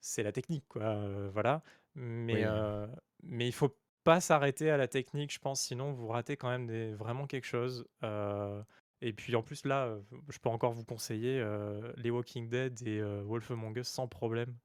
c'est 0.00 0.22
la 0.24 0.32
technique 0.32 0.66
quoi, 0.68 1.28
voilà. 1.30 1.62
Mais 1.94 2.44
Oui. 2.44 2.44
heu, 2.44 2.88
mais 3.22 3.46
il 3.48 3.52
faut 3.52 3.76
pas 4.04 4.20
s'arrêter 4.20 4.70
à 4.70 4.76
la 4.76 4.88
technique, 4.88 5.32
je 5.32 5.38
pense, 5.38 5.60
sinon 5.62 5.92
vous 5.92 6.08
ratez 6.08 6.36
quand 6.36 6.48
même 6.50 6.66
des 6.66 6.92
vraiment 6.94 7.26
quelque 7.26 7.46
chose. 7.46 7.86
Et 9.00 9.12
puis 9.12 9.34
en 9.36 9.42
plus 9.42 9.64
là, 9.66 9.98
je 10.28 10.38
peux 10.38 10.48
encore 10.48 10.72
vous 10.72 10.84
conseiller, 10.84 11.44
les 11.96 12.10
Walking 12.10 12.48
Dead 12.48 12.86
et 12.86 13.02
Wolf 13.02 13.50
Among 13.50 13.76
Us 13.78 13.88
sans 13.88 14.08
problème. 14.08 14.56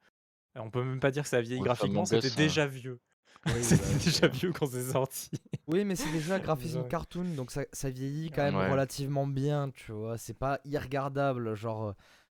On 0.56 0.72
peut 0.72 0.84
même 0.84 1.00
pas 1.00 1.12
dire 1.12 1.24
que 1.24 1.30
ça 1.30 1.38
a 1.38 1.42
vieilli 1.42 1.62
Wolf 1.62 1.64
graphiquement, 1.64 1.82
Among 1.82 2.08
c'était 2.08 2.32
Us, 2.32 2.32
déjà 2.32 2.68
vieux. 2.68 3.00
Oui, 3.46 3.54
C'était 3.64 3.84
bah, 3.84 4.00
déjà 4.04 4.28
vieux 4.28 4.52
quand 4.52 4.66
c'est 4.68 4.92
sorti. 4.92 5.30
Oui, 5.68 5.86
mais 5.86 5.96
c'est 5.96 6.12
déjà 6.12 6.40
graphisme 6.40 6.82
Ouais. 6.82 6.88
cartoon, 6.88 7.24
donc 7.36 7.52
ça, 7.52 7.62
ça 7.72 7.90
vieillit 7.90 8.32
quand 8.32 8.44
même 8.44 8.56
Ouais. 8.56 8.70
relativement 8.72 9.28
bien, 9.28 9.70
tu 9.72 9.92
vois. 9.92 10.18
C'est 10.18 10.34
pas 10.38 10.60
irregardable, 10.66 11.56
genre. 11.56 11.90
euh, 11.90 11.94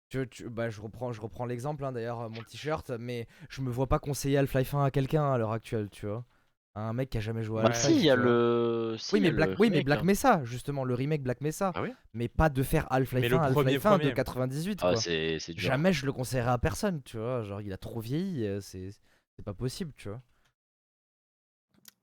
Tu, 0.10 0.28
tu- 0.30 0.50
bah, 0.50 0.70
je 0.70 0.82
reprends, 0.82 1.14
je 1.14 1.22
reprends 1.22 1.46
l'exemple, 1.46 1.86
hein, 1.86 1.92
d'ailleurs, 1.94 2.22
euh, 2.22 2.30
mon 2.30 2.44
t-shirt, 2.44 2.90
mais 3.00 3.28
je 3.50 3.62
me 3.62 3.70
vois 3.72 3.88
pas 3.88 4.00
conseiller 4.00 4.38
Half-Life 4.38 4.74
1 4.74 4.84
à 4.86 4.92
quelqu'un 4.92 5.32
à 5.32 5.38
l'heure 5.38 5.52
actuelle, 5.54 5.90
tu 5.90 6.06
vois. 6.06 6.26
À 6.76 6.82
un 6.88 6.94
mec 6.94 7.10
qui 7.10 7.18
a 7.18 7.22
jamais 7.22 7.44
joué 7.44 7.60
à 7.60 7.64
Bah 7.64 7.70
Half-Life. 7.70 7.94
si, 7.94 8.00
il 8.00 8.06
y 8.06 8.10
a 8.10 8.16
le. 8.16 8.96
si, 8.98 9.16
Oui, 9.16 9.20
il 9.22 9.24
y 9.24 9.24
mais 9.24 9.30
a 9.30 9.32
Black, 9.34 9.50
le 9.52 9.56
oui, 9.60 9.70
mais 9.70 9.84
Black 9.84 10.00
hein. 10.02 10.04
Mesa, 10.04 10.42
justement, 10.46 10.84
le 10.86 10.94
remake 10.94 11.22
Black 11.24 11.42
Mesa. 11.42 11.72
Ah 11.76 11.82
oui 11.82 11.94
Mais 12.14 12.28
pas 12.30 12.50
de 12.50 12.64
faire 12.64 12.88
Half-Life 12.92 13.22
Mais 13.22 13.30
le 13.30 13.36
1, 13.38 13.52
premier, 13.52 13.74
Half-Life 13.76 13.86
1 13.86 13.92
de 13.92 13.98
premier. 14.00 14.14
98, 14.14 14.80
Ah, 14.82 14.92
quoi. 14.92 15.02
c'est 15.02 15.40
c'est 15.40 15.54
dur. 15.54 15.62
Jamais 15.62 15.92
je 15.94 16.06
le 16.06 16.14
conseillerais 16.14 16.52
à 16.52 16.58
personne, 16.58 17.02
tu 17.04 17.18
vois. 17.18 17.44
Genre, 17.44 17.62
il 17.62 17.72
a 17.74 17.78
trop 17.78 18.00
vieilli, 18.02 18.46
euh, 18.46 18.62
c'est 18.62 18.90
c'est 19.38 19.44
pas 19.46 19.54
possible, 19.54 19.92
tu 19.98 20.10
vois. 20.10 20.22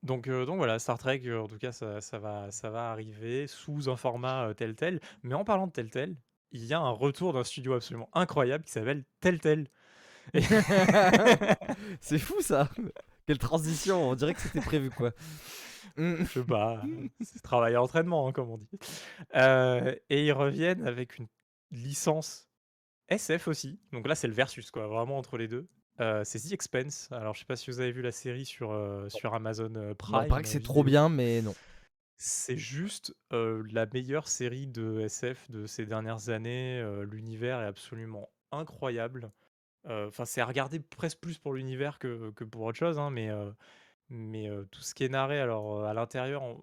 Donc, 0.02 0.28
euh, 0.28 0.46
donc 0.46 0.56
voilà, 0.58 0.78
Star 0.78 0.98
Trek, 0.98 1.22
euh, 1.26 1.40
en 1.42 1.48
tout 1.48 1.58
cas, 1.58 1.72
ça, 1.72 2.00
ça 2.00 2.18
va, 2.18 2.50
ça 2.50 2.70
va 2.70 2.90
arriver 2.90 3.46
sous 3.46 3.88
un 3.88 3.96
format 3.96 4.48
euh, 4.48 4.54
tel 4.54 4.74
tel. 4.76 5.00
Mais 5.22 5.34
en 5.34 5.44
parlant 5.44 5.66
de 5.66 5.72
tel 5.72 5.90
tel, 5.90 6.16
il 6.52 6.64
y 6.64 6.72
a 6.72 6.78
un 6.80 6.90
retour 6.90 7.32
d'un 7.32 7.44
studio 7.44 7.74
absolument 7.74 8.08
incroyable 8.14 8.64
qui 8.64 8.72
s'appelle 8.72 9.04
Tel 9.20 9.40
Tel. 9.40 9.68
Et- 10.34 10.42
c'est 12.00 12.18
fou 12.18 12.40
ça. 12.40 12.68
Quelle 13.26 13.38
transition, 13.38 14.08
on 14.10 14.14
dirait 14.14 14.34
que 14.34 14.40
c'était 14.40 14.60
prévu, 14.60 14.90
quoi. 14.90 15.12
Mm. 15.96 16.16
Je 16.20 16.24
sais 16.26 16.44
pas, 16.44 16.82
c'est 17.20 17.42
travail 17.42 17.74
et 17.74 17.76
entraînement, 17.76 18.28
hein, 18.28 18.32
comme 18.32 18.50
on 18.50 18.58
dit. 18.58 18.68
Euh, 19.34 19.94
et 20.10 20.26
ils 20.26 20.32
reviennent 20.32 20.86
avec 20.86 21.18
une 21.18 21.26
licence 21.70 22.48
SF 23.08 23.48
aussi. 23.48 23.80
Donc 23.92 24.06
là, 24.06 24.14
c'est 24.14 24.28
le 24.28 24.34
versus, 24.34 24.70
quoi, 24.70 24.86
vraiment 24.86 25.18
entre 25.18 25.38
les 25.38 25.48
deux. 25.48 25.68
Euh, 26.00 26.22
c'est 26.24 26.38
The 26.40 26.52
Expense. 26.52 27.08
Alors, 27.10 27.34
je 27.34 27.40
sais 27.40 27.44
pas 27.44 27.56
si 27.56 27.70
vous 27.70 27.80
avez 27.80 27.92
vu 27.92 28.02
la 28.02 28.12
série 28.12 28.44
sur, 28.44 28.70
euh, 28.70 29.08
sur 29.08 29.34
Amazon 29.34 29.72
euh, 29.74 29.94
Prime. 29.94 30.22
il 30.24 30.28
paraît 30.28 30.42
que 30.42 30.48
c'est 30.48 30.62
trop 30.62 30.84
bien, 30.84 31.08
mais 31.08 31.42
non. 31.42 31.54
C'est 32.16 32.56
juste 32.56 33.14
euh, 33.32 33.62
la 33.70 33.86
meilleure 33.86 34.28
série 34.28 34.66
de 34.66 35.00
SF 35.00 35.50
de 35.50 35.66
ces 35.66 35.86
dernières 35.86 36.30
années. 36.30 36.80
euh, 36.80 37.04
l'univers 37.04 37.60
est 37.60 37.66
absolument 37.66 38.28
incroyable. 38.50 39.30
Enfin, 39.88 40.26
c'est 40.26 40.42
à 40.42 40.46
regarder 40.46 40.80
presque 40.80 41.18
plus 41.18 41.38
pour 41.38 41.54
l'univers 41.54 41.98
que, 41.98 42.30
que 42.32 42.44
pour 42.44 42.62
autre 42.62 42.76
chose, 42.78 42.98
hein, 42.98 43.10
mais, 43.10 43.30
mais 44.10 44.50
tout 44.70 44.82
ce 44.82 44.94
qui 44.94 45.04
est 45.04 45.08
narré, 45.08 45.40
alors 45.40 45.84
à 45.86 45.94
l'intérieur, 45.94 46.42
on- 46.42 46.60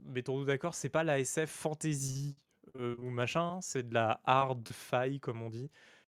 mettons-nous 0.00 0.46
d'accord, 0.46 0.74
c'est 0.74 0.88
pas 0.88 1.04
la 1.04 1.20
SF 1.20 1.48
fantasy 1.50 2.36
ou 2.76 3.10
machin, 3.10 3.60
c'est 3.60 3.88
de 3.88 3.94
la 3.94 4.20
hard 4.24 4.68
fi 4.72 5.20
comme 5.20 5.42
on 5.42 5.50
dit. 5.50 5.70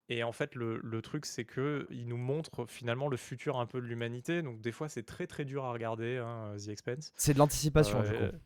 Et 0.09 0.23
en 0.23 0.31
fait, 0.31 0.55
le, 0.55 0.79
le 0.81 1.01
truc, 1.01 1.25
c'est 1.25 1.43
que 1.45 1.85
il 1.89 2.07
nous 2.07 2.17
montre 2.17 2.65
finalement 2.67 3.09
le 3.09 3.17
futur 3.17 3.57
un 3.59 3.65
peu 3.65 3.81
de 3.81 3.85
l'humanité. 3.85 4.41
Donc 4.41 4.61
des 4.61 4.71
fois, 4.71 4.87
c'est 4.87 5.03
très 5.03 5.27
très 5.27 5.43
dur 5.43 5.65
à 5.65 5.71
regarder, 5.73 6.17
hein, 6.17 6.55
The 6.57 6.69
Expense. 6.69 7.11
C'est 7.17 7.33
de 7.33 7.39
l'anticipation, 7.39 8.01
du 8.01 8.07
Euh, 8.09 8.31
coup. 8.31 8.37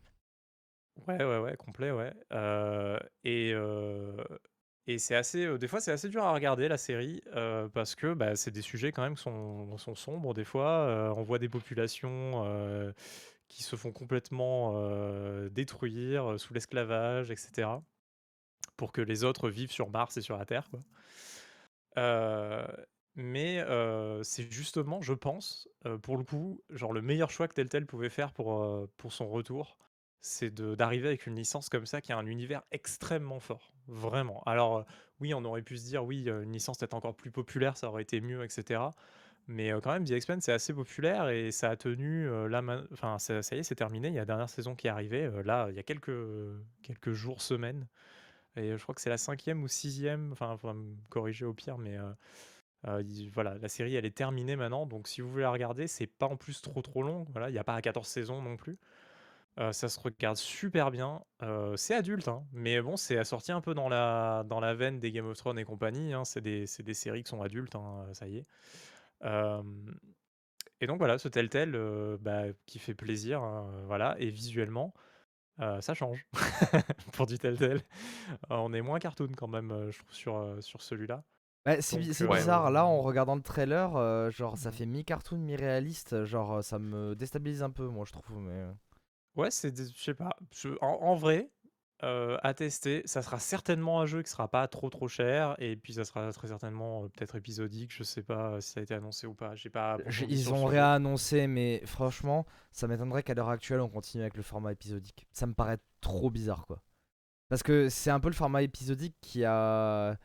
Ouais, 1.08 1.24
ouais, 1.24 1.38
ouais, 1.38 1.56
complet, 1.56 1.90
ouais. 1.90 2.12
Euh, 2.32 2.98
et 3.24 3.52
euh, 3.54 4.16
et 4.86 4.98
c'est 4.98 5.14
assez, 5.14 5.46
euh, 5.46 5.56
des 5.58 5.68
fois, 5.68 5.80
c'est 5.80 5.92
assez 5.92 6.08
dur 6.08 6.24
à 6.24 6.32
regarder 6.34 6.68
la 6.68 6.76
série 6.76 7.22
parce 7.72 7.94
que 7.94 8.12
bah, 8.14 8.34
c'est 8.36 8.50
des 8.50 8.62
sujets 8.62 8.90
quand 8.92 9.02
même 9.02 9.14
qui 9.14 9.22
sont, 9.22 9.76
sont 9.78 9.94
sombres 9.94 10.34
des 10.34 10.44
fois. 10.44 11.14
On 11.16 11.22
voit 11.22 11.38
des 11.38 11.48
populations 11.48 12.92
qui 13.48 13.62
se 13.62 13.76
font 13.76 13.92
complètement 13.92 14.74
détruire 15.50 16.38
sous 16.40 16.52
l'esclavage, 16.52 17.30
etc. 17.30 17.68
Pour 18.76 18.90
que 18.92 19.00
les 19.00 19.22
autres 19.24 19.48
vivent 19.48 19.70
sur 19.70 19.88
Mars 19.90 20.16
et 20.16 20.20
sur 20.22 20.36
la 20.36 20.44
Terre, 20.44 20.68
quoi. 20.70 20.80
Mais 23.14 23.64
c'est 24.22 24.50
justement, 24.50 25.00
je 25.02 25.14
pense, 25.14 25.68
pour 26.02 26.16
le 26.16 26.24
coup, 26.24 26.62
genre 26.70 26.92
le 26.92 27.02
meilleur 27.02 27.30
choix 27.30 27.48
que 27.48 27.54
Telltale 27.54 27.86
pouvait 27.86 28.10
faire 28.10 28.32
pour, 28.32 28.88
pour 28.96 29.12
son 29.12 29.28
retour, 29.28 29.78
c'est 30.20 30.54
d'arriver 30.54 31.08
avec 31.08 31.26
une 31.26 31.34
licence 31.34 31.68
comme 31.68 31.84
ça 31.84 32.00
qui 32.00 32.12
a 32.12 32.16
un 32.16 32.26
univers 32.26 32.62
extrêmement 32.70 33.40
fort, 33.40 33.72
vraiment. 33.88 34.42
Alors 34.46 34.86
oui, 35.20 35.34
on 35.34 35.44
aurait 35.44 35.62
pu 35.62 35.76
se 35.76 35.84
dire, 35.84 36.04
oui, 36.04 36.28
une 36.28 36.52
licence 36.52 36.78
peut-être 36.78 36.94
encore 36.94 37.14
plus 37.14 37.30
populaire, 37.30 37.76
ça 37.76 37.88
aurait 37.88 38.02
été 38.02 38.20
mieux, 38.20 38.44
etc. 38.44 38.80
Mais 39.48 39.72
quand 39.82 39.92
même, 39.92 40.04
The 40.04 40.12
Expanse, 40.12 40.44
c'est 40.44 40.52
assez 40.52 40.72
populaire 40.72 41.28
et 41.28 41.50
ça 41.50 41.70
a 41.70 41.76
tenu, 41.76 42.28
là, 42.48 42.62
enfin, 42.92 43.18
ça, 43.18 43.34
y 43.34 43.58
est, 43.58 43.62
c'est 43.64 43.74
terminé, 43.74 44.08
il 44.08 44.14
y 44.14 44.18
a 44.18 44.20
la 44.20 44.26
dernière 44.26 44.48
saison 44.48 44.76
qui 44.76 44.86
est 44.86 44.90
arrivée, 44.90 45.28
là, 45.44 45.66
il 45.70 45.76
y 45.76 45.80
a 45.80 45.82
quelques, 45.82 46.16
quelques 46.82 47.12
jours, 47.12 47.42
semaines. 47.42 47.88
Et 48.56 48.76
je 48.76 48.82
crois 48.82 48.94
que 48.94 49.00
c'est 49.00 49.10
la 49.10 49.18
cinquième 49.18 49.62
ou 49.62 49.68
sixième, 49.68 50.32
enfin, 50.32 50.56
faudra 50.58 50.74
me 50.74 50.94
corriger 51.08 51.44
au 51.46 51.54
pire, 51.54 51.78
mais 51.78 51.96
euh, 51.96 52.12
euh, 52.88 53.02
il- 53.06 53.30
voilà, 53.30 53.56
la 53.58 53.68
série 53.68 53.94
elle 53.96 54.06
est 54.06 54.16
terminée 54.16 54.56
maintenant, 54.56 54.86
donc 54.86 55.08
si 55.08 55.20
vous 55.22 55.30
voulez 55.30 55.42
la 55.44 55.50
regarder, 55.52 55.86
c'est 55.88 56.06
pas 56.08 56.26
en 56.26 56.36
plus 56.36 56.62
trop 56.62 56.82
trop 56.82 57.02
long. 57.02 57.26
Voilà, 57.32 57.50
il 57.50 57.52
n'y 57.52 57.58
a 57.58 57.64
pas 57.64 57.80
14 57.82 58.08
saisons 58.08 58.42
non 58.42 58.56
plus. 58.56 58.78
Euh, 59.60 59.72
ça 59.72 59.88
se 59.88 60.00
regarde 60.00 60.36
super 60.38 60.90
bien. 60.90 61.22
Euh, 61.42 61.76
c'est 61.76 61.94
adulte, 61.94 62.28
hein, 62.28 62.44
mais 62.52 62.80
bon, 62.82 62.96
c'est 62.96 63.18
assorti 63.18 63.52
un 63.52 63.60
peu 63.60 63.74
dans 63.74 63.88
la, 63.90 64.44
dans 64.48 64.60
la 64.60 64.74
veine 64.74 65.00
des 65.00 65.12
Game 65.12 65.26
of 65.26 65.36
Thrones 65.38 65.58
et 65.58 65.64
compagnie. 65.64 66.14
hein, 66.14 66.24
c'est 66.24 66.40
des, 66.42 66.66
des 66.80 66.94
séries 66.94 67.22
qui 67.24 67.30
sont 67.30 67.42
adultes, 67.42 67.74
hein, 67.76 68.06
ça 68.14 68.28
y 68.28 68.38
est. 68.38 68.46
Euh, 69.24 69.62
et 70.80 70.86
donc 70.86 70.98
voilà, 70.98 71.18
ce 71.18 71.28
tel 71.28 71.48
tel 71.48 71.72
bah, 72.20 72.44
qui 72.66 72.78
fait 72.78 72.94
plaisir, 72.94 73.42
voilà, 73.86 74.16
et 74.18 74.30
visuellement, 74.30 74.94
euh, 75.60 75.80
ça 75.80 75.94
change 75.94 76.26
pour 77.12 77.26
du 77.26 77.38
tel 77.38 77.58
tel. 77.58 77.82
on 78.50 78.72
est 78.72 78.82
moins 78.82 78.98
cartoon 78.98 79.28
quand 79.36 79.48
même, 79.48 79.70
euh, 79.70 79.90
je 79.90 79.98
trouve, 79.98 80.12
sur, 80.14 80.36
euh, 80.36 80.60
sur 80.60 80.82
celui-là. 80.82 81.22
Ouais, 81.66 81.80
c'est 81.80 81.98
euh, 81.98 82.28
bizarre, 82.28 82.70
là 82.72 82.86
en 82.86 83.00
regardant 83.02 83.36
le 83.36 83.42
trailer, 83.42 83.94
euh, 83.96 84.30
genre 84.30 84.58
ça 84.58 84.70
Mhm. 84.70 84.76
fait 84.78 84.86
mi-cartoon, 84.86 85.38
mi-réaliste, 85.38 86.24
genre 86.24 86.54
euh, 86.54 86.62
ça 86.62 86.78
me 86.80 87.14
déstabilise 87.14 87.62
un 87.62 87.70
peu 87.70 87.86
moi 87.86 88.04
je 88.06 88.12
trouve, 88.12 88.38
mais... 88.38 88.52
euh, 88.52 88.72
Ouais, 89.36 89.50
c'est 89.50 89.74
je 89.76 90.02
sais 90.02 90.14
pas, 90.14 90.30
en 90.80 91.14
vrai, 91.14 91.50
heu, 92.04 92.38
à 92.42 92.54
tester, 92.54 93.02
ça 93.06 93.22
sera 93.22 93.38
certainement 93.38 94.00
un 94.00 94.06
jeu 94.06 94.22
qui 94.22 94.30
sera 94.30 94.48
pas 94.48 94.66
trop, 94.68 94.90
trop 94.90 95.08
cher 95.08 95.54
et 95.58 95.76
puis 95.76 95.94
ça 95.94 96.04
sera 96.04 96.32
très 96.32 96.48
certainement, 96.48 97.04
heu, 97.04 97.08
peut-être 97.10 97.36
épisodique, 97.36 97.92
je 97.94 98.02
sais 98.04 98.22
pas, 98.22 98.60
si 98.60 98.72
ça 98.72 98.80
a 98.80 98.82
été 98.82 98.94
annoncé 98.94 99.26
ou 99.26 99.34
pas, 99.34 99.54
j'ai 99.54 99.70
pas 99.70 99.94
approfondi 99.94 100.38
Ils 100.38 100.38
sur 100.38 100.52
le 100.52 100.56
ont 100.56 100.56
sujet. 100.58 100.78
réannoncé, 100.78 101.46
mais 101.46 101.82
franchement, 101.86 102.46
ça 102.72 102.86
m'étonnerait 102.88 103.22
qu'à 103.22 103.34
l'heure 103.34 103.48
actuelle 103.50 103.80
on 103.80 103.88
continue 103.88 104.22
avec 104.22 104.36
le 104.36 104.42
format 104.42 104.72
épisodique. 104.72 105.26
Ça 105.32 105.46
me 105.46 105.54
paraît 105.54 105.78
trop 106.00 106.30
bizarre 106.30 106.66
quoi. 106.66 106.82
Parce 107.48 107.62
que 107.62 107.88
c'est 107.90 108.10
un 108.10 108.20
peu 108.20 108.28
le 108.28 108.34
format 108.34 108.62
épisodique 108.62 109.16
qui 109.20 109.44
a, 109.44 110.16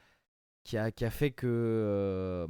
qui 0.68 0.78
a, 0.78 0.91
qui 0.91 1.05
a 1.05 1.09
fait 1.09 1.32
que 1.32 1.47
euh, 1.47 2.45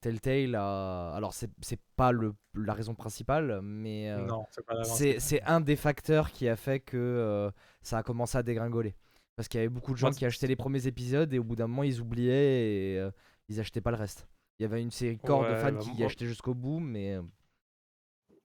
Telltale 0.00 0.54
a. 0.54 1.12
Alors 1.14 1.34
c'est 1.34 1.50
pas 1.96 2.12
le, 2.12 2.32
la 2.54 2.72
raison 2.72 2.94
principale, 2.94 3.60
mais 3.62 4.10
euh, 4.10 4.24
Non, 4.24 4.46
c'est 4.84 5.42
un 5.42 5.60
des 5.60 5.74
facteurs 5.74 6.30
qui 6.30 6.48
a 6.48 6.54
fait 6.54 6.78
que 6.78 6.96
euh, 6.96 7.50
ça 7.82 7.98
a 7.98 8.02
commencé 8.04 8.38
à 8.38 8.44
dégringoler. 8.44 8.94
Parce 9.34 9.48
qu'il 9.48 9.58
y 9.58 9.60
avait 9.62 9.68
beaucoup 9.68 9.92
de 9.92 9.98
gens 9.98 10.10
qui 10.12 10.24
achetaient 10.24 10.46
les 10.46 10.56
premiers 10.56 10.86
épisodes 10.86 11.32
et 11.34 11.38
au 11.40 11.44
bout 11.44 11.56
d'un 11.56 11.66
moment 11.66 11.82
ils 11.82 12.00
oubliaient 12.00 12.92
et 12.92 12.98
euh, 12.98 13.10
ils 13.48 13.58
achetaient 13.58 13.80
pas 13.80 13.90
le 13.90 13.96
reste. 13.96 14.28
Il 14.60 14.62
y 14.62 14.66
avait 14.66 14.80
une 14.80 14.90
série 14.92 15.18
corps 15.18 15.42
de 15.48 15.54
fans 15.56 15.72
bah, 15.72 15.78
qui 15.78 15.90
y 15.90 15.98
moi- 15.98 16.06
achetaient 16.06 16.26
jusqu'au 16.26 16.54
bout, 16.54 16.78
mais. 16.78 17.18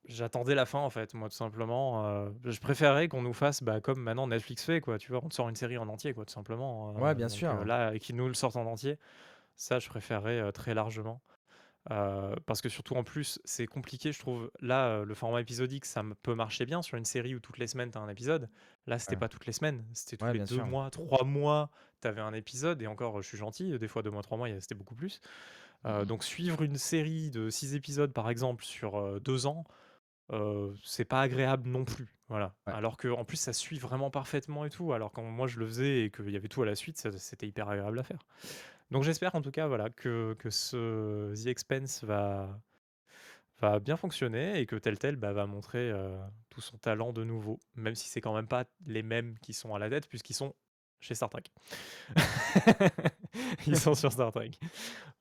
Euh, 0.05 0.09
J'attendais 0.13 0.55
la 0.55 0.65
fin 0.65 0.79
en 0.79 0.89
fait, 0.89 1.13
moi 1.13 1.29
tout 1.29 1.35
simplement, 1.35 2.05
heu, 2.27 2.35
je 2.43 2.59
préférerais 2.59 3.07
qu'on 3.07 3.21
nous 3.21 3.33
fasse, 3.33 3.63
bah, 3.63 3.79
comme 3.81 4.01
maintenant 4.01 4.27
Netflix 4.27 4.63
fait 4.65 4.81
quoi, 4.81 4.97
tu 4.97 5.11
vois? 5.11 5.21
On 5.23 5.29
te 5.29 5.33
sort 5.35 5.47
une 5.49 5.55
série 5.55 5.77
en 5.77 5.87
entier 5.87 6.13
quoi, 6.13 6.25
tout 6.25 6.33
simplement, 6.33 6.93
Ouais, 6.95 7.13
heu, 7.15 7.15
bien 7.15 7.29
donc 7.29 7.29
sûr. 7.29 7.53
heu, 7.53 7.63
là, 7.63 7.97
qu'ils 7.99 8.15
nous 8.17 8.27
le 8.27 8.33
sortent 8.33 8.57
en 8.57 8.65
entier, 8.65 8.99
ça 9.55 9.79
je 9.79 9.89
préférerais, 9.89 10.41
heu, 10.41 10.51
très 10.53 10.73
largement. 10.75 11.23
Parce 12.45 12.61
que 12.61 12.69
surtout 12.69 12.95
en 12.95 13.03
plus, 13.03 13.39
c'est 13.45 13.67
compliqué 13.67 14.11
je 14.11 14.19
trouve. 14.19 14.51
Là, 14.61 15.03
le 15.03 15.13
format 15.15 15.41
épisodique, 15.41 15.85
ça 15.85 16.03
peut 16.23 16.35
marcher 16.35 16.65
bien 16.65 16.81
sur 16.81 16.97
une 16.97 17.05
série 17.05 17.35
où 17.35 17.39
toutes 17.39 17.57
les 17.57 17.67
semaines 17.67 17.91
tu 17.91 17.97
as 17.97 18.01
un 18.01 18.09
épisode. 18.09 18.49
Là, 18.87 18.99
c'était 18.99 19.15
Ouais. 19.15 19.17
pas 19.17 19.29
toutes 19.29 19.45
les 19.45 19.53
semaines, 19.53 19.85
c'était 19.93 20.17
tous 20.17 20.29
Ouais, 20.29 20.33
les 20.33 20.39
bien 20.39 20.47
2 20.47 20.47
sûr. 20.47 20.65
mois, 20.65 20.89
3 20.91 21.23
mois, 21.25 21.69
tu 22.01 22.07
avais 22.07 22.21
un 22.21 22.33
épisode 22.33 22.81
et 22.81 22.87
encore, 22.87 23.21
je 23.21 23.27
suis 23.27 23.37
gentil, 23.37 23.77
des 23.79 23.87
fois 23.87 24.03
2 24.03 24.11
mois, 24.11 24.21
3 24.23 24.37
mois, 24.37 24.47
c'était 24.59 24.75
beaucoup 24.75 24.95
plus. 24.95 25.19
Mhm. 25.87 26.07
donc 26.07 26.23
suivre 26.23 26.61
une 26.63 26.77
série 26.77 27.29
de 27.31 27.49
6 27.49 27.75
épisodes 27.75 28.13
par 28.13 28.29
exemple 28.29 28.63
sur, 28.63 28.97
heu, 28.99 29.19
2 29.19 29.45
ans, 29.47 29.65
heu, 30.31 30.75
c'est 30.83 31.05
pas 31.05 31.21
agréable 31.21 31.69
non 31.69 31.85
plus, 31.85 32.15
voilà. 32.29 32.55
Ouais. 32.67 32.73
Alors 32.73 32.97
qu'en 32.97 33.25
plus 33.25 33.37
ça 33.37 33.53
suit 33.53 33.79
vraiment 33.79 34.09
parfaitement 34.09 34.65
et 34.65 34.69
tout, 34.69 34.93
alors 34.93 35.11
quand 35.11 35.23
moi 35.23 35.47
je 35.47 35.59
le 35.59 35.67
faisais 35.67 36.05
et 36.05 36.11
qu'il 36.11 36.29
y 36.31 36.35
avait 36.35 36.47
tout 36.47 36.61
à 36.61 36.65
la 36.65 36.75
suite, 36.75 36.97
ça 36.97 37.11
c'était 37.11 37.47
hyper 37.47 37.69
agréable 37.69 37.99
à 37.99 38.03
faire. 38.03 38.25
Donc 38.91 39.03
j'espère 39.03 39.35
en 39.35 39.41
tout 39.41 39.51
cas 39.51 39.67
voilà 39.67 39.89
que 39.89 40.35
que 40.39 40.49
ce 40.49 41.33
The 41.35 41.47
Expanse 41.47 42.03
va 42.03 42.59
va 43.61 43.79
bien 43.79 43.97
fonctionner 43.97 44.59
et 44.59 44.65
que 44.65 44.75
Telltale, 44.75 45.15
bah, 45.15 45.33
va 45.33 45.45
montrer, 45.45 45.89
heu, 45.89 46.17
tout 46.49 46.61
son 46.61 46.77
talent 46.77 47.13
de 47.13 47.23
nouveau, 47.23 47.59
même 47.75 47.95
si 47.95 48.09
c'est 48.09 48.21
quand 48.21 48.35
même 48.35 48.47
pas 48.47 48.65
les 48.85 49.03
mêmes 49.03 49.37
qui 49.39 49.53
sont 49.53 49.73
à 49.73 49.79
la 49.79 49.89
tête 49.89 50.07
puisqu'ils 50.07 50.33
sont 50.33 50.53
chez 50.99 51.15
Star 51.15 51.29
Trek. 51.29 51.43
Ils 53.67 53.77
sont 53.77 53.95
sur 53.95 54.11
Star 54.11 54.31
Trek. 54.31 54.51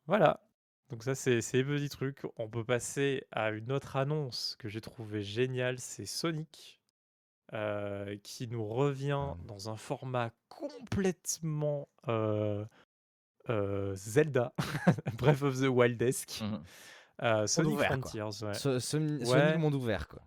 Voilà, 0.07 0.41
donc 0.93 1.03
ça 1.03 1.15
c'est 1.17 1.41
c'est 1.41 1.57
les 1.57 1.65
petits 1.65 1.89
trucs. 1.89 2.21
On 2.37 2.49
peut 2.49 2.65
passer 2.65 3.25
à 3.33 3.51
une 3.51 3.73
autre 3.73 3.97
annonce 3.97 4.55
que 4.61 4.69
j'ai 4.69 4.81
trouvée 4.81 5.23
géniale, 5.23 5.79
c'est 5.81 6.07
Sonic, 6.07 6.81
heu, 7.55 8.21
qui 8.23 8.47
nous 8.47 8.67
revient 8.69 9.31
Ah. 9.33 9.37
dans 9.47 9.71
un 9.71 9.77
format 9.77 10.31
complètement, 10.49 11.89
heu 12.09 12.67
heu, 13.49 13.93
Zelda, 13.97 14.53
Breath 15.19 15.43
of 15.43 15.59
the 15.61 15.65
Wild-esque. 15.67 16.43
Mhm. 16.43 17.47
Sonic 17.49 17.73
ouvert, 17.73 17.89
quoi. 17.89 17.97
Frontiers, 17.99 18.47
ouais. 18.47 18.55
Ce- 18.55 18.79
Sony- 18.79 19.27
Ouais. 19.29 19.57
Monde 19.59 19.75
ouvert, 19.75 20.09
quoi. 20.09 20.23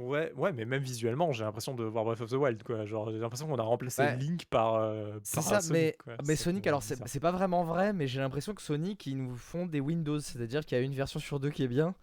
Ouais, 0.00 0.32
ouais, 0.36 0.52
mais 0.52 0.64
même 0.64 0.82
visuellement, 0.82 1.32
j'ai 1.32 1.44
l'impression 1.44 1.74
de 1.74 1.84
voir 1.84 2.04
Breath 2.04 2.20
of 2.22 2.30
the 2.30 2.34
Wild, 2.34 2.62
quoi. 2.62 2.84
Genre, 2.86 3.10
j'ai 3.10 3.18
l'impression 3.18 3.46
qu'on 3.46 3.58
a 3.58 3.62
remplacé 3.62 4.02
Ouais. 4.02 4.16
Link 4.16 4.46
par, 4.46 4.92
C'est 5.22 5.36
par 5.36 5.44
ça, 5.44 5.60
Sonic, 5.60 5.72
mais, 5.72 5.96
quoi. 6.02 6.14
mais 6.26 6.36
Sonic, 6.36 6.66
alors 6.66 6.82
c'est 6.82 7.20
pas 7.20 7.32
vraiment 7.32 7.64
vrai, 7.64 7.92
mais 7.92 8.06
j'ai 8.06 8.20
l'impression 8.20 8.54
que 8.54 8.62
Sonic, 8.62 9.06
ils 9.06 9.16
nous 9.16 9.36
font 9.36 9.66
des 9.66 9.80
Windows, 9.80 10.18
c'est-à-dire 10.20 10.64
qu'il 10.64 10.78
y 10.78 10.80
a 10.80 10.84
une 10.84 10.94
version 10.94 11.20
sur 11.20 11.38
deux 11.40 11.50
qui 11.50 11.62
est 11.64 11.68
bien. 11.68 11.94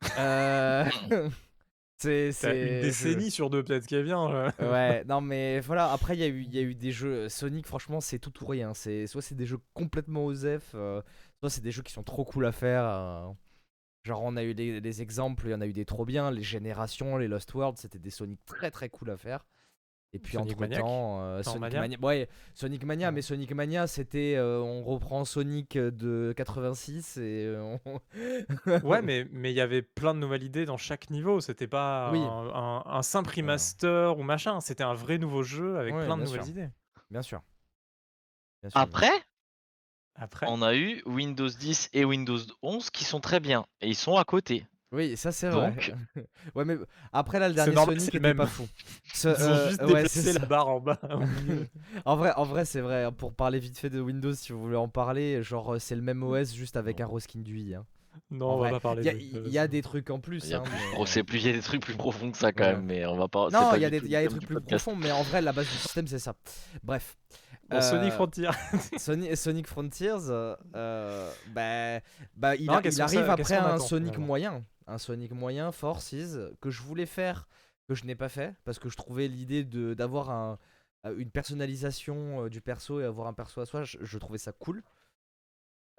Euh, 0.18 0.84
c'est 1.98 2.28
une 2.28 2.32
je- 2.42 2.82
décennie 2.82 3.30
sur 3.30 3.48
deux, 3.50 3.62
peut-être, 3.64 3.86
qui 3.86 3.94
est 3.94 4.02
bien. 4.02 4.52
Ouais, 4.60 5.02
non 5.08 5.20
mais 5.22 5.60
voilà, 5.60 5.92
après 5.92 6.14
il 6.16 6.20
y, 6.20 6.24
a 6.24 6.26
eu- 6.28 6.42
il 6.42 6.54
y 6.54 6.58
a 6.58 6.62
eu 6.62 6.74
des 6.74 6.92
jeux, 6.92 7.28
Sonic 7.30 7.66
franchement 7.66 8.00
c'est 8.00 8.18
tout 8.18 8.32
ou 8.42 8.46
rien, 8.46 8.74
c'est 8.74 9.06
soit 9.06 9.22
c'est 9.22 9.34
des 9.34 9.46
jeux 9.46 9.58
complètement 9.72 10.26
osef, 10.26 10.72
euh, 10.74 11.00
soit 11.40 11.48
c'est 11.50 11.62
des 11.62 11.70
jeux 11.70 11.82
qui 11.82 11.92
sont 11.92 12.02
trop 12.02 12.24
cool 12.24 12.44
à 12.46 12.52
faire. 12.52 13.32
Euh. 14.04 14.08
Genre 14.08 14.22
on 14.22 14.36
a 14.36 14.44
eu 14.44 14.54
des, 14.54 14.80
des 14.80 15.02
exemples, 15.02 15.46
il 15.46 15.50
y 15.52 15.54
en 15.54 15.60
a 15.60 15.66
eu 15.66 15.72
des 15.72 15.84
trop 15.84 16.04
bien, 16.04 16.30
les 16.30 16.42
générations, 16.42 17.16
les 17.16 17.28
Lost 17.28 17.52
World, 17.54 17.78
c'était 17.78 17.98
des 17.98 18.10
Sonic 18.10 18.44
très 18.44 18.70
très 18.70 18.88
cool 18.88 19.10
à 19.10 19.16
faire. 19.16 19.46
Et 20.12 20.20
puis 20.20 20.34
Sonic 20.34 20.52
entre 20.52 20.60
Maniac 20.60 20.80
temps, 20.80 21.22
euh, 21.22 21.42
Sonic 21.42 21.60
Mania 21.60 21.80
Mania, 21.80 21.98
ouais, 22.00 22.28
Sonic 22.54 22.84
Mania, 22.84 23.08
Ouais. 23.08 23.12
mais 23.12 23.20
Sonic 23.22 23.52
Mania 23.52 23.88
c'était, 23.88 24.36
euh, 24.36 24.60
on 24.60 24.84
reprend 24.84 25.24
Sonic 25.24 25.76
de 25.76 26.32
86 26.36 27.16
et 27.16 27.46
euh, 27.46 27.76
on- 27.84 28.00
Ouais, 28.84 29.02
mais 29.02 29.26
mais 29.32 29.50
il 29.50 29.56
y 29.56 29.60
avait 29.60 29.82
plein 29.82 30.14
de 30.14 30.20
nouvelles 30.20 30.44
idées 30.44 30.66
dans 30.66 30.76
chaque 30.76 31.10
niveau. 31.10 31.40
C'était 31.40 31.66
pas 31.66 32.10
Oui. 32.12 32.20
un, 32.20 32.22
un- 32.54 32.82
un 32.86 33.02
simple 33.02 33.34
remaster 33.34 34.16
ou 34.16 34.22
machin. 34.22 34.60
C'était 34.60 34.84
un 34.84 34.94
vrai 34.94 35.18
nouveau 35.18 35.42
jeu 35.42 35.78
avec 35.78 35.92
Ouais, 35.94 36.04
plein 36.04 36.16
de 36.16 36.22
nouvelles 36.22 36.42
sûr. 36.44 36.50
idées. 36.50 36.68
bien 37.10 37.22
sûr. 37.22 37.42
Bien 38.62 38.70
sûr, 38.70 38.78
bien 38.78 38.82
Après, 38.82 39.10
Après, 40.16 40.46
on 40.48 40.62
a 40.62 40.74
eu 40.74 41.02
Windows 41.06 41.48
10 41.48 41.90
et 41.92 42.04
Windows 42.04 42.38
11 42.62 42.90
qui 42.90 43.04
sont 43.04 43.20
très 43.20 43.40
bien. 43.40 43.66
Et 43.80 43.88
ils 43.88 43.94
sont 43.96 44.16
à 44.16 44.24
côté. 44.24 44.64
Oui, 44.92 45.16
ça 45.16 45.32
c'est 45.32 45.48
vrai. 45.48 45.74
Ouais, 46.54 46.64
mais 46.64 46.76
après 47.12 47.40
là, 47.40 47.48
le 47.48 47.54
dernier 47.54 47.74
normal, 47.74 47.96
Sonic 47.96 48.12
c'est 48.12 48.18
était 48.18 48.28
le 48.28 48.34
pas 48.36 48.44
même. 48.44 48.46
fou. 48.52 48.68
Ce- 49.12 49.26
ils 49.28 49.42
ont 49.44 49.48
euh, 49.50 49.68
juste 49.68 49.80
ouais, 49.82 49.86
déplacé 49.88 50.32
la 50.34 50.46
barre 50.46 50.68
en 50.68 50.78
bas. 50.80 51.00
En 52.04 52.14
vrai, 52.16 52.32
en 52.36 52.44
vrai, 52.44 52.64
c'est 52.64 52.80
vrai. 52.80 53.10
Pour 53.16 53.32
parler 53.34 53.58
vite 53.58 53.76
fait 53.76 53.90
de 53.90 54.00
Windows, 54.00 54.32
si 54.34 54.52
vous 54.52 54.60
voulez 54.60 54.76
en 54.76 54.88
parler, 54.88 55.42
genre 55.42 55.74
euh, 55.74 55.78
c'est 55.80 55.96
le 55.96 56.02
même 56.02 56.22
OS 56.22 56.54
juste 56.54 56.76
avec 56.76 57.00
un 57.00 57.08
reskin 57.08 57.40
du 57.40 57.58
i. 57.58 57.74
hein. 57.74 57.84
non, 58.30 58.50
En 58.50 58.54
on 58.54 58.58
va 58.60 58.70
pas 58.70 58.80
parler 58.80 59.02
Il 59.02 59.48
y, 59.50 59.58
a- 59.58 59.64
y 59.64 59.68
des 59.68 59.82
trucs 59.82 60.10
en 60.10 60.20
plus. 60.20 60.44
Il 60.44 60.50
y 60.50 60.54
a 60.54 60.58
hein, 60.58 60.62
plus 60.62 60.72
mais- 60.72 60.94
gros, 60.94 61.06
c'est 61.06 61.24
plus, 61.24 61.38
il 61.38 61.46
y 61.46 61.50
a 61.50 61.52
des 61.54 61.60
trucs 61.62 61.82
plus 61.82 61.96
profonds 61.96 62.30
que 62.30 62.38
ça 62.38 62.52
quand 62.52 62.62
Ouais. 62.62 62.72
même, 62.74 62.84
mais 62.84 63.04
on 63.06 63.16
va 63.16 63.26
pas. 63.26 63.48
c'est 63.50 63.56
Non, 63.56 63.70
pas 63.70 63.76
il 63.78 63.82
y 63.82 63.84
a 63.86 63.90
du 63.90 63.98
des, 64.00 64.08
y 64.08 64.14
a 64.16 64.24
trucs 64.28 64.40
du 64.42 64.46
plus 64.46 64.60
profonds, 64.60 64.94
mais 64.94 65.10
en 65.10 65.22
vrai, 65.22 65.42
la 65.42 65.52
base 65.52 65.66
du 65.66 65.74
système, 65.74 66.06
c'est 66.06 66.20
ça. 66.20 66.34
Bref. 66.84 67.16
Bon, 67.70 67.80
Sonic 67.80 68.12
Euh, 68.12 68.14
Frontier. 68.14 68.50
Sonic, 68.98 69.36
Sonic 69.36 69.66
Frontiers, 69.66 70.28
euh, 70.30 70.54
bah, 71.48 72.00
bah, 72.36 72.56
il, 72.56 72.66
Non, 72.66 72.74
a- 72.74 73.02
arrive 73.02 73.30
après 73.30 73.56
un 73.56 73.64
attend, 73.74 73.78
Sonic 73.84 74.18
moyen. 74.18 74.64
Un 74.86 74.98
Sonic 74.98 75.32
moyen, 75.32 75.72
Forces, 75.72 76.14
que 76.60 76.70
je 76.70 76.82
voulais 76.82 77.06
faire, 77.06 77.48
que 77.88 77.94
je 77.94 78.04
n'ai 78.04 78.14
pas 78.14 78.28
fait, 78.28 78.54
parce 78.64 78.78
que 78.78 78.88
je 78.88 78.96
trouvais 78.96 79.28
l'idée 79.28 79.64
d'avoir 79.94 80.30
un, 80.30 80.58
euh, 81.06 81.14
une 81.16 81.30
personnalisation 81.30 82.48
du 82.48 82.60
perso 82.60 83.00
et 83.00 83.04
avoir 83.04 83.26
un 83.28 83.32
perso 83.34 83.60
à 83.62 83.66
soi, 83.66 83.84
je, 83.84 83.96
je 84.02 84.18
trouvais 84.18 84.38
ça 84.38 84.52
cool. 84.52 84.82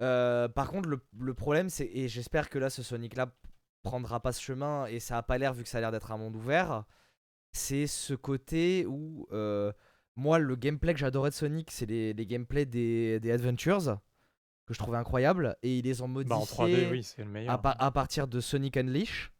Euh, 0.02 0.48
par 0.48 0.70
contre, 0.70 0.88
le, 0.88 1.00
le 1.18 1.34
problème, 1.34 1.68
c'est, 1.70 1.86
et 1.86 2.08
j'espère 2.08 2.50
que 2.50 2.58
là, 2.58 2.70
ce 2.70 2.82
Sonic-là 2.82 3.26
prendra 3.82 4.20
pas 4.20 4.32
ce 4.32 4.40
chemin, 4.42 4.86
et 4.86 5.00
ça 5.00 5.18
a 5.18 5.22
pas 5.22 5.38
l'air, 5.38 5.52
vu 5.54 5.62
que 5.62 5.68
ça 5.68 5.78
a 5.78 5.80
l'air 5.80 5.92
d'être 5.92 6.12
un 6.12 6.16
monde 6.18 6.36
ouvert, 6.36 6.84
c'est 7.52 7.86
ce 7.86 8.14
côté 8.14 8.84
où, 8.86 9.26
euh, 9.32 9.72
moi, 10.16 10.38
le 10.38 10.56
gameplay 10.56 10.92
que 10.94 10.98
j'adorais 11.00 11.30
de 11.30 11.34
Sonic, 11.34 11.70
c'est 11.70 11.86
les, 11.86 12.12
les 12.12 12.26
gameplays 12.26 12.66
des, 12.66 13.20
des 13.20 13.30
Adventures, 13.30 13.98
que 14.66 14.74
je 14.74 14.78
trouvais 14.78 14.96
incroyables, 14.98 15.56
et 15.62 15.78
ils 15.78 15.84
les 15.84 16.02
ont 16.02 16.08
modifiés 16.08 16.36
Bah, 16.36 16.42
en 16.42 16.66
3D, 16.66 16.90
oui, 16.90 17.02
c'est 17.04 17.22
le 17.22 17.30
meilleur. 17.30 17.54
à, 17.54 17.58
pa- 17.58 17.76
à 17.78 17.90
partir 17.90 18.26
de 18.26 18.40
Sonic 18.40 18.76
Unleash, 18.76 19.32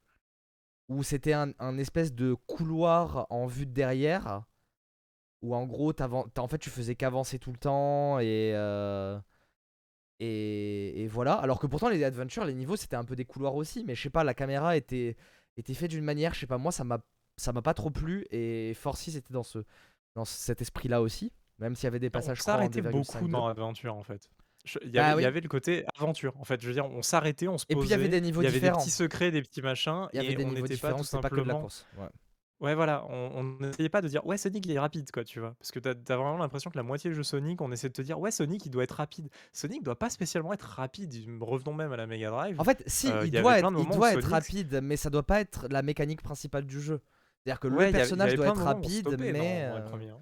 où 0.89 1.03
c'était 1.03 1.33
un, 1.33 1.53
un 1.59 1.79
espèce 1.79 2.13
de 2.15 2.35
couloir 2.47 3.27
en 3.31 3.47
vue 3.47 3.67
de 3.67 3.73
derrière, 3.73 4.45
où 5.43 5.55
en 5.55 5.67
gros, 5.67 5.93
en 6.01 6.49
fait, 6.49 6.59
tu 6.59 6.71
faisais 6.71 6.95
qu'avancer 6.95 7.39
tout 7.39 7.51
le 7.53 7.59
temps, 7.59 8.19
et, 8.21 8.53
euh, 8.55 9.19
et, 10.21 11.03
et 11.03 11.07
voilà. 11.09 11.35
Alors 11.35 11.59
que 11.59 11.67
pourtant, 11.67 11.89
les 11.89 12.03
adventures, 12.05 12.45
les 12.45 12.55
niveaux, 12.55 12.77
c'était 12.77 12.97
un 12.97 13.05
peu 13.05 13.17
des 13.17 13.25
couloirs 13.25 13.55
aussi, 13.55 13.85
mais 13.85 13.95
je 13.95 14.03
sais 14.03 14.11
pas, 14.11 14.25
la 14.25 14.35
caméra 14.35 14.77
était, 14.77 15.17
était 15.57 15.75
faite 15.75 15.91
d'une 15.91 16.05
manière, 16.05 16.35
je 16.35 16.41
sais 16.41 16.47
pas, 16.47 16.59
moi, 16.59 16.73
ça 16.73 16.85
m'a 16.85 17.01
ça 17.39 17.53
m'a 17.53 17.61
pas 17.61 17.75
trop 17.75 17.91
plu, 17.91 18.27
et 18.31 18.73
Forces 18.75 19.09
était 19.09 19.35
dans, 19.35 19.43
ce, 19.43 19.59
dans 20.17 20.25
cet 20.25 20.61
esprit-là 20.63 21.01
aussi, 21.03 21.31
même 21.61 21.77
s'il 21.77 21.85
y 21.85 21.87
avait 21.87 22.01
des 22.01 22.09
on 22.09 22.11
passages 22.11 22.41
en 22.41 22.43
s'arrêtait 22.43 22.81
2,5 22.83 22.91
beaucoup 22.91 23.29
dans 23.29 23.47
l'aventure, 23.47 23.95
en 23.95 24.03
fait. 24.03 24.29
Je- 24.65 24.79
Il 24.83 24.89
y, 24.89 24.93
Bah 24.95 25.07
avait- 25.07 25.13
il 25.13 25.15
y 25.15 25.19
oui. 25.19 25.25
avait 25.27 25.41
le 25.41 25.49
côté 25.49 25.85
aventure, 25.97 26.33
en 26.41 26.45
fait. 26.45 26.61
Je 26.61 26.67
veux 26.67 26.73
dire, 26.73 26.87
on 26.87 27.03
s'arrêtait, 27.03 27.47
on 27.47 27.57
se 27.59 27.67
Et 27.69 27.75
posait. 27.75 27.87
puis, 27.87 27.89
il 27.89 27.91
y 27.93 27.95
avait 27.95 28.09
des 28.09 28.21
niveaux 28.21 28.41
Il 28.41 28.45
y 28.45 28.49
avait 28.49 28.59
différents. 28.59 28.79
des 28.79 28.83
petits 28.85 28.91
secrets, 28.91 29.31
des 29.31 29.43
petits 29.43 29.63
machins. 29.63 30.09
Il 30.13 30.17
y 30.17 30.19
avait 30.25 30.33
et 30.33 30.35
des 30.37 30.45
on 30.45 30.49
n'était 30.49 30.63
pas 30.63 30.69
différents, 30.69 30.99
tout 30.99 31.05
c'était 31.05 31.21
pas 31.21 31.29
que 31.31 31.35
de 31.37 31.41
la 31.43 31.45
simplement. 31.45 31.61
course. 31.61 31.87
Ouais. 31.99 32.09
Ouais, 32.59 32.75
voilà, 32.75 33.05
on 33.11 33.31
on 33.35 33.43
n'essayait 33.61 33.91
pas 33.91 34.01
de 34.01 34.09
dire 34.09 34.27
ouais, 34.27 34.39
Sonic 34.39 34.65
il 34.65 34.73
est 34.73 34.79
rapide, 34.79 35.11
quoi, 35.13 35.23
tu 35.25 35.41
vois. 35.41 35.55
Parce 35.59 35.71
que 35.71 35.79
t'as 35.79 35.91
as 35.91 36.17
vraiment 36.17 36.39
l'impression 36.39 36.71
que 36.71 36.77
la 36.79 36.83
moitié 36.83 37.11
du 37.11 37.15
jeu 37.17 37.23
Sonic, 37.23 37.61
on 37.61 37.71
essaie 37.71 37.89
de 37.89 37.93
te 37.93 38.01
dire 38.01 38.19
ouais, 38.19 38.31
Sonic 38.31 38.65
il 38.65 38.71
doit 38.71 38.83
être 38.83 38.93
rapide. 38.93 39.29
Sonic 39.53 39.83
doit 39.83 39.99
pas 39.99 40.09
spécialement 40.09 40.55
être 40.55 40.63
rapide. 40.63 41.13
Revenons 41.39 41.75
même 41.75 41.93
à 41.93 41.99
la 41.99 42.07
Mega 42.07 42.31
Drive. 42.31 42.59
En 42.59 42.65
fait, 42.65 42.83
si, 42.87 43.13
Euh, 43.13 43.27
il 43.27 43.31
doit, 43.31 43.59
être, 43.59 43.67
de 43.71 43.77
il 43.77 43.77
moments 43.77 43.91
où 43.95 43.97
doit 43.99 44.09
être 44.15 44.21
Sonic- 44.23 44.31
rapide, 44.33 44.81
mais 44.83 44.97
ça 44.97 45.11
doit 45.11 45.23
pas 45.23 45.41
être 45.43 45.67
la 45.71 45.83
mécanique 45.83 46.23
principale 46.23 46.65
du 46.65 46.81
jeu. 46.81 47.03
C'est-à-dire 47.47 47.61
que 47.61 47.69
Ouais, 47.69 47.87
le 47.87 47.93
personnage 47.93 48.35
doit 48.35 48.47
être 48.49 48.63
rapide, 48.65 49.07
stoppait 49.07 49.33
mais. 49.33 49.63
euh, 49.65 49.81
premiers, 49.83 50.11
hein. 50.11 50.21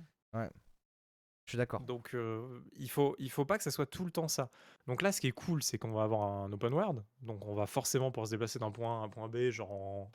je 1.46 1.52
suis 1.52 1.58
d'accord. 1.58 1.80
Donc 1.80 2.14
euh, 2.14 2.60
il 2.76 2.88
faut 2.90 3.16
il 3.18 3.30
faut 3.30 3.44
pas 3.44 3.58
que 3.58 3.64
ça 3.64 3.70
soit 3.70 3.86
tout 3.86 4.04
le 4.04 4.10
temps 4.10 4.28
ça. 4.28 4.50
Donc 4.86 5.02
là, 5.02 5.10
ce 5.12 5.20
qui 5.20 5.26
est 5.26 5.32
cool, 5.32 5.62
c'est 5.62 5.78
qu'on 5.78 5.92
va 5.92 6.02
avoir 6.04 6.22
un 6.22 6.52
open 6.52 6.72
world. 6.72 7.02
Donc 7.22 7.46
on 7.46 7.54
va 7.54 7.66
forcément 7.66 8.10
pouvoir 8.10 8.26
se 8.26 8.32
déplacer 8.32 8.58
d'un 8.58 8.70
point 8.70 8.98
A 8.98 9.02
à 9.02 9.04
un 9.04 9.08
point 9.08 9.28
B, 9.28 9.50
genre 9.50 9.72
en, 9.72 10.10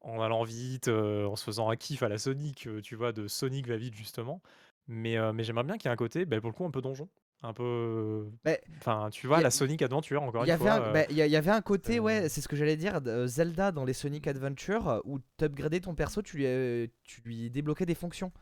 en 0.00 0.20
allant 0.20 0.44
vite, 0.44 0.88
euh, 0.88 1.26
en 1.26 1.36
se 1.36 1.44
faisant 1.44 1.70
un 1.70 1.76
kiff 1.76 2.02
à 2.02 2.08
la 2.08 2.18
Sonic, 2.18 2.68
tu 2.82 2.94
vois, 2.96 3.12
de 3.12 3.28
Sonic 3.28 3.66
va 3.68 3.76
vite 3.76 3.94
justement. 3.94 4.40
Mais, 4.88 5.18
euh, 5.18 5.32
mais 5.32 5.44
j'aimerais 5.44 5.64
bien 5.64 5.76
qu'il 5.76 5.88
y 5.88 5.90
ait 5.90 5.94
un 5.94 5.96
côté, 5.96 6.24
bah, 6.24 6.40
pour 6.40 6.50
le 6.50 6.54
coup, 6.54 6.64
un 6.64 6.70
peu 6.70 6.80
donjon. 6.80 7.08
Un 7.42 7.52
peu. 7.52 8.26
Mais 8.44 8.60
Enfin, 8.78 9.08
tu 9.12 9.26
vois, 9.28 9.38
a- 9.38 9.40
la 9.42 9.50
Sonic 9.52 9.80
Adventure, 9.82 10.22
encore 10.22 10.44
Il 10.44 10.48
y, 10.48 10.50
une 10.50 10.54
avait 10.54 10.64
fois. 10.64 10.72
un, 10.72 10.82
euh, 10.82 10.92
bah, 10.92 11.04
il 11.08 11.16
y 11.18 11.20
il 11.22 11.36
avait 11.36 11.50
un 11.52 11.60
côté, 11.60 11.98
euh, 11.98 12.02
ouais, 12.02 12.28
c'est 12.28 12.40
ce 12.40 12.48
que 12.48 12.56
j'allais 12.56 12.76
dire, 12.76 13.00
de 13.00 13.26
Zelda 13.28 13.70
dans 13.70 13.84
les 13.84 13.92
Sonic 13.92 14.26
Adventure, 14.26 14.88
euh, 14.88 15.00
où 15.04 15.20
t'upgradais 15.36 15.78
ton 15.80 15.94
perso, 15.94 16.20
tu 16.20 16.38
lui, 16.38 16.46
euh, 16.46 16.86
tu 17.04 17.20
lui 17.22 17.48
débloquais 17.50 17.86
des 17.86 17.94
fonctions. 17.94 18.32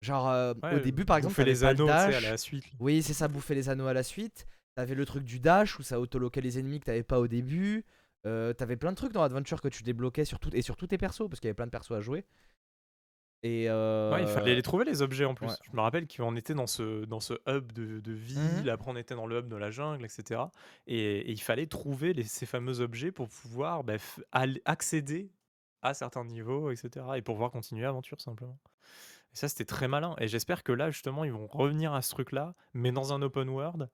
Genre, 0.00 0.28
euh, 0.28 0.54
au 0.72 0.78
début, 0.80 1.04
par 1.04 1.16
exemple, 1.16 1.34
t'avais 1.34 1.50
les 1.50 1.64
anneaux 1.64 1.86
le 1.86 1.92
tu 1.92 2.12
dash. 2.12 2.24
à 2.24 2.30
la 2.30 2.36
suite. 2.36 2.64
Oui, 2.80 3.02
c'est 3.02 3.14
ça, 3.14 3.28
bouffer 3.28 3.54
les 3.54 3.68
anneaux 3.68 3.86
à 3.86 3.92
la 3.92 4.02
suite. 4.02 4.46
T'avais 4.76 4.94
le 4.94 5.04
truc 5.04 5.24
du 5.24 5.40
dash 5.40 5.78
où 5.78 5.82
ça 5.82 5.98
autoloquait 6.00 6.40
les 6.40 6.58
ennemis 6.58 6.78
que 6.80 6.84
t'avais 6.86 7.02
pas 7.02 7.18
au 7.18 7.26
début. 7.28 7.84
Euh, 8.26 8.52
t'avais 8.52 8.76
plein 8.76 8.90
de 8.90 8.96
trucs 8.96 9.12
dans 9.12 9.22
Adventure 9.22 9.60
que 9.60 9.68
tu 9.68 9.82
débloquais 9.84 10.24
sur 10.24 10.38
tout, 10.40 10.50
et 10.54 10.62
sur 10.62 10.76
tous 10.76 10.88
tes 10.88 10.98
persos, 10.98 11.28
parce 11.28 11.40
qu'il 11.40 11.46
y 11.46 11.50
avait 11.50 11.54
plein 11.54 11.66
de 11.66 11.70
persos 11.70 11.92
à 11.92 12.00
jouer. 12.00 12.24
Et 13.44 13.66
euh, 13.68 14.12
Ouais, 14.12 14.22
il 14.22 14.28
fallait 14.28 14.54
les 14.56 14.62
trouver 14.62 14.84
les 14.84 15.00
objets 15.00 15.24
en 15.24 15.34
plus. 15.34 15.46
ouais. 15.46 15.54
Je 15.70 15.76
me 15.76 15.80
rappelle 15.80 16.08
qu'on 16.08 16.34
était 16.34 16.54
dans 16.54 16.66
ce, 16.66 17.04
dans 17.04 17.20
ce 17.20 17.34
hub 17.46 17.70
de, 17.72 18.00
de 18.00 18.12
ville, 18.12 18.62
Mhm. 18.64 18.68
après 18.68 18.90
on 18.90 18.96
était 18.96 19.14
dans 19.14 19.26
le 19.26 19.38
hub 19.38 19.48
de 19.48 19.54
la 19.56 19.70
jungle, 19.70 20.04
etc. 20.04 20.42
Et, 20.88 20.98
et 21.20 21.30
il 21.30 21.40
fallait 21.40 21.66
trouver 21.66 22.12
les- 22.14 22.24
ces 22.24 22.46
fameux 22.46 22.80
objets 22.80 23.12
pour 23.12 23.28
pouvoir 23.28 23.84
bah, 23.84 23.94
accéder 24.64 25.30
à 25.82 25.94
certains 25.94 26.24
niveaux, 26.24 26.70
etc. 26.72 27.06
Et 27.16 27.22
pour 27.22 27.36
pouvoir 27.36 27.52
continuer 27.52 27.82
l'aventure 27.82 28.20
simplement. 28.20 28.58
Et 29.32 29.36
ça, 29.36 29.48
c'était 29.48 29.64
très 29.66 29.86
malin. 29.88 30.16
Et 30.18 30.26
j'espère 30.26 30.64
que 30.64 30.72
là, 30.72 30.90
justement, 30.90 31.22
ils 31.22 31.32
vont 31.32 31.46
revenir 31.46 31.92
à 31.92 32.02
ce 32.02 32.10
truc-là, 32.10 32.54
mais 32.74 32.90
dans 32.92 33.12
un 33.12 33.22
open 33.22 33.48
world. 33.48 33.88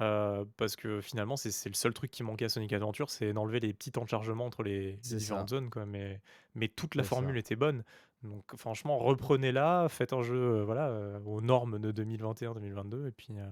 euh, 0.00 0.44
parce 0.56 0.74
que 0.74 1.00
finalement, 1.00 1.36
c'est 1.36 1.52
c'est 1.52 1.68
le 1.68 1.74
seul 1.76 1.94
truc 1.94 2.10
qui 2.10 2.24
manquait 2.24 2.46
à 2.46 2.48
Sonic 2.48 2.72
Adventure, 2.72 3.10
c'est 3.10 3.32
d'enlever 3.32 3.60
les 3.60 3.72
petits 3.72 3.92
temps 3.92 4.02
de 4.02 4.08
chargement 4.08 4.44
entre 4.44 4.64
les, 4.64 4.94
différentes 4.96 5.50
ça. 5.50 5.56
zones. 5.56 5.70
Quoi. 5.70 5.86
Mais, 5.86 6.20
mais 6.56 6.66
toute 6.66 6.96
la 6.96 7.04
ça. 7.04 7.10
formule 7.10 7.38
était 7.38 7.54
bonne. 7.54 7.84
Donc 8.24 8.56
franchement, 8.56 8.98
reprenez-la, 8.98 9.88
faites 9.88 10.12
un 10.12 10.22
jeu 10.22 10.34
euh, 10.60 10.64
voilà, 10.64 10.88
euh, 10.88 11.20
aux 11.26 11.40
normes 11.40 11.78
de 11.78 11.92
2021-2022, 11.92 13.06
et 13.08 13.12
puis, 13.12 13.38
euh, 13.38 13.48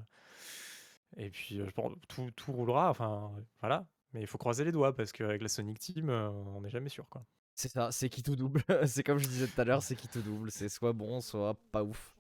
et 1.16 1.30
puis 1.30 1.60
euh, 1.60 1.66
je 1.66 1.72
pense 1.72 1.92
tout, 2.08 2.30
tout 2.36 2.52
roulera. 2.52 2.90
Enfin, 2.90 3.30
voilà. 3.60 3.86
Mais 4.14 4.20
il 4.20 4.26
faut 4.26 4.38
croiser 4.38 4.64
les 4.64 4.72
doigts 4.72 4.94
parce 4.94 5.12
qu'avec 5.12 5.40
la 5.42 5.48
Sonic 5.48 5.78
Team, 5.78 6.10
euh, 6.10 6.28
on 6.28 6.60
n'est 6.62 6.68
jamais 6.70 6.88
sûr. 6.90 7.08
Quoi. 7.08 7.24
C'est 7.54 7.68
ça, 7.68 7.90
c'est 7.92 8.08
qui 8.08 8.22
tout 8.22 8.36
double. 8.36 8.62
c'est 8.86 9.02
comme 9.02 9.18
je 9.18 9.28
disais 9.28 9.46
tout 9.46 9.60
à 9.60 9.64
l'heure, 9.64 9.82
c'est 9.82 9.94
qui 9.96 10.08
tout 10.08 10.20
double. 10.22 10.50
C'est 10.50 10.68
soit 10.68 10.92
bon, 10.92 11.20
soit 11.20 11.54
pas 11.70 11.82
ouf. 11.82 12.14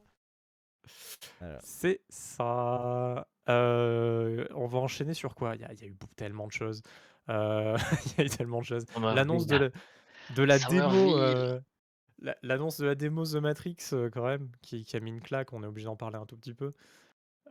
Voilà. 1.40 1.58
C'est 1.62 2.00
ça. 2.08 3.26
Euh, 3.48 4.46
on 4.54 4.66
va 4.66 4.78
enchaîner 4.78 5.14
sur 5.14 5.34
quoi? 5.34 5.54
Il 5.56 5.60
y, 5.62 5.64
a- 5.64 5.72
il 5.72 5.80
y 5.80 5.84
a 5.84 5.86
eu 5.86 5.96
tellement 6.16 6.46
de 6.46 6.52
choses. 6.52 6.82
Euh, 7.28 7.76
Il 8.06 8.18
y 8.18 8.20
a 8.22 8.24
eu 8.24 8.28
tellement 8.30 8.60
de 8.60 8.64
choses. 8.64 8.84
L'annonce 9.14 9.46
de 9.46 9.56
la, 9.56 9.68
de 10.36 10.42
la 10.42 10.58
démo. 10.70 11.16
L'annonce 12.42 12.78
de 12.78 12.86
la 12.86 12.94
démo 12.94 13.24
The 13.24 13.36
Matrix, 13.36 13.76
euh, 13.92 14.08
quand 14.10 14.24
même, 14.24 14.48
qui, 14.62 14.84
qui 14.84 14.96
a 14.96 15.00
mis 15.00 15.10
une 15.10 15.20
claque, 15.20 15.52
on 15.52 15.62
est 15.62 15.66
obligé 15.66 15.86
d'en 15.86 15.96
parler 15.96 16.16
un 16.16 16.26
tout 16.26 16.36
petit 16.36 16.54
peu. 16.54 16.72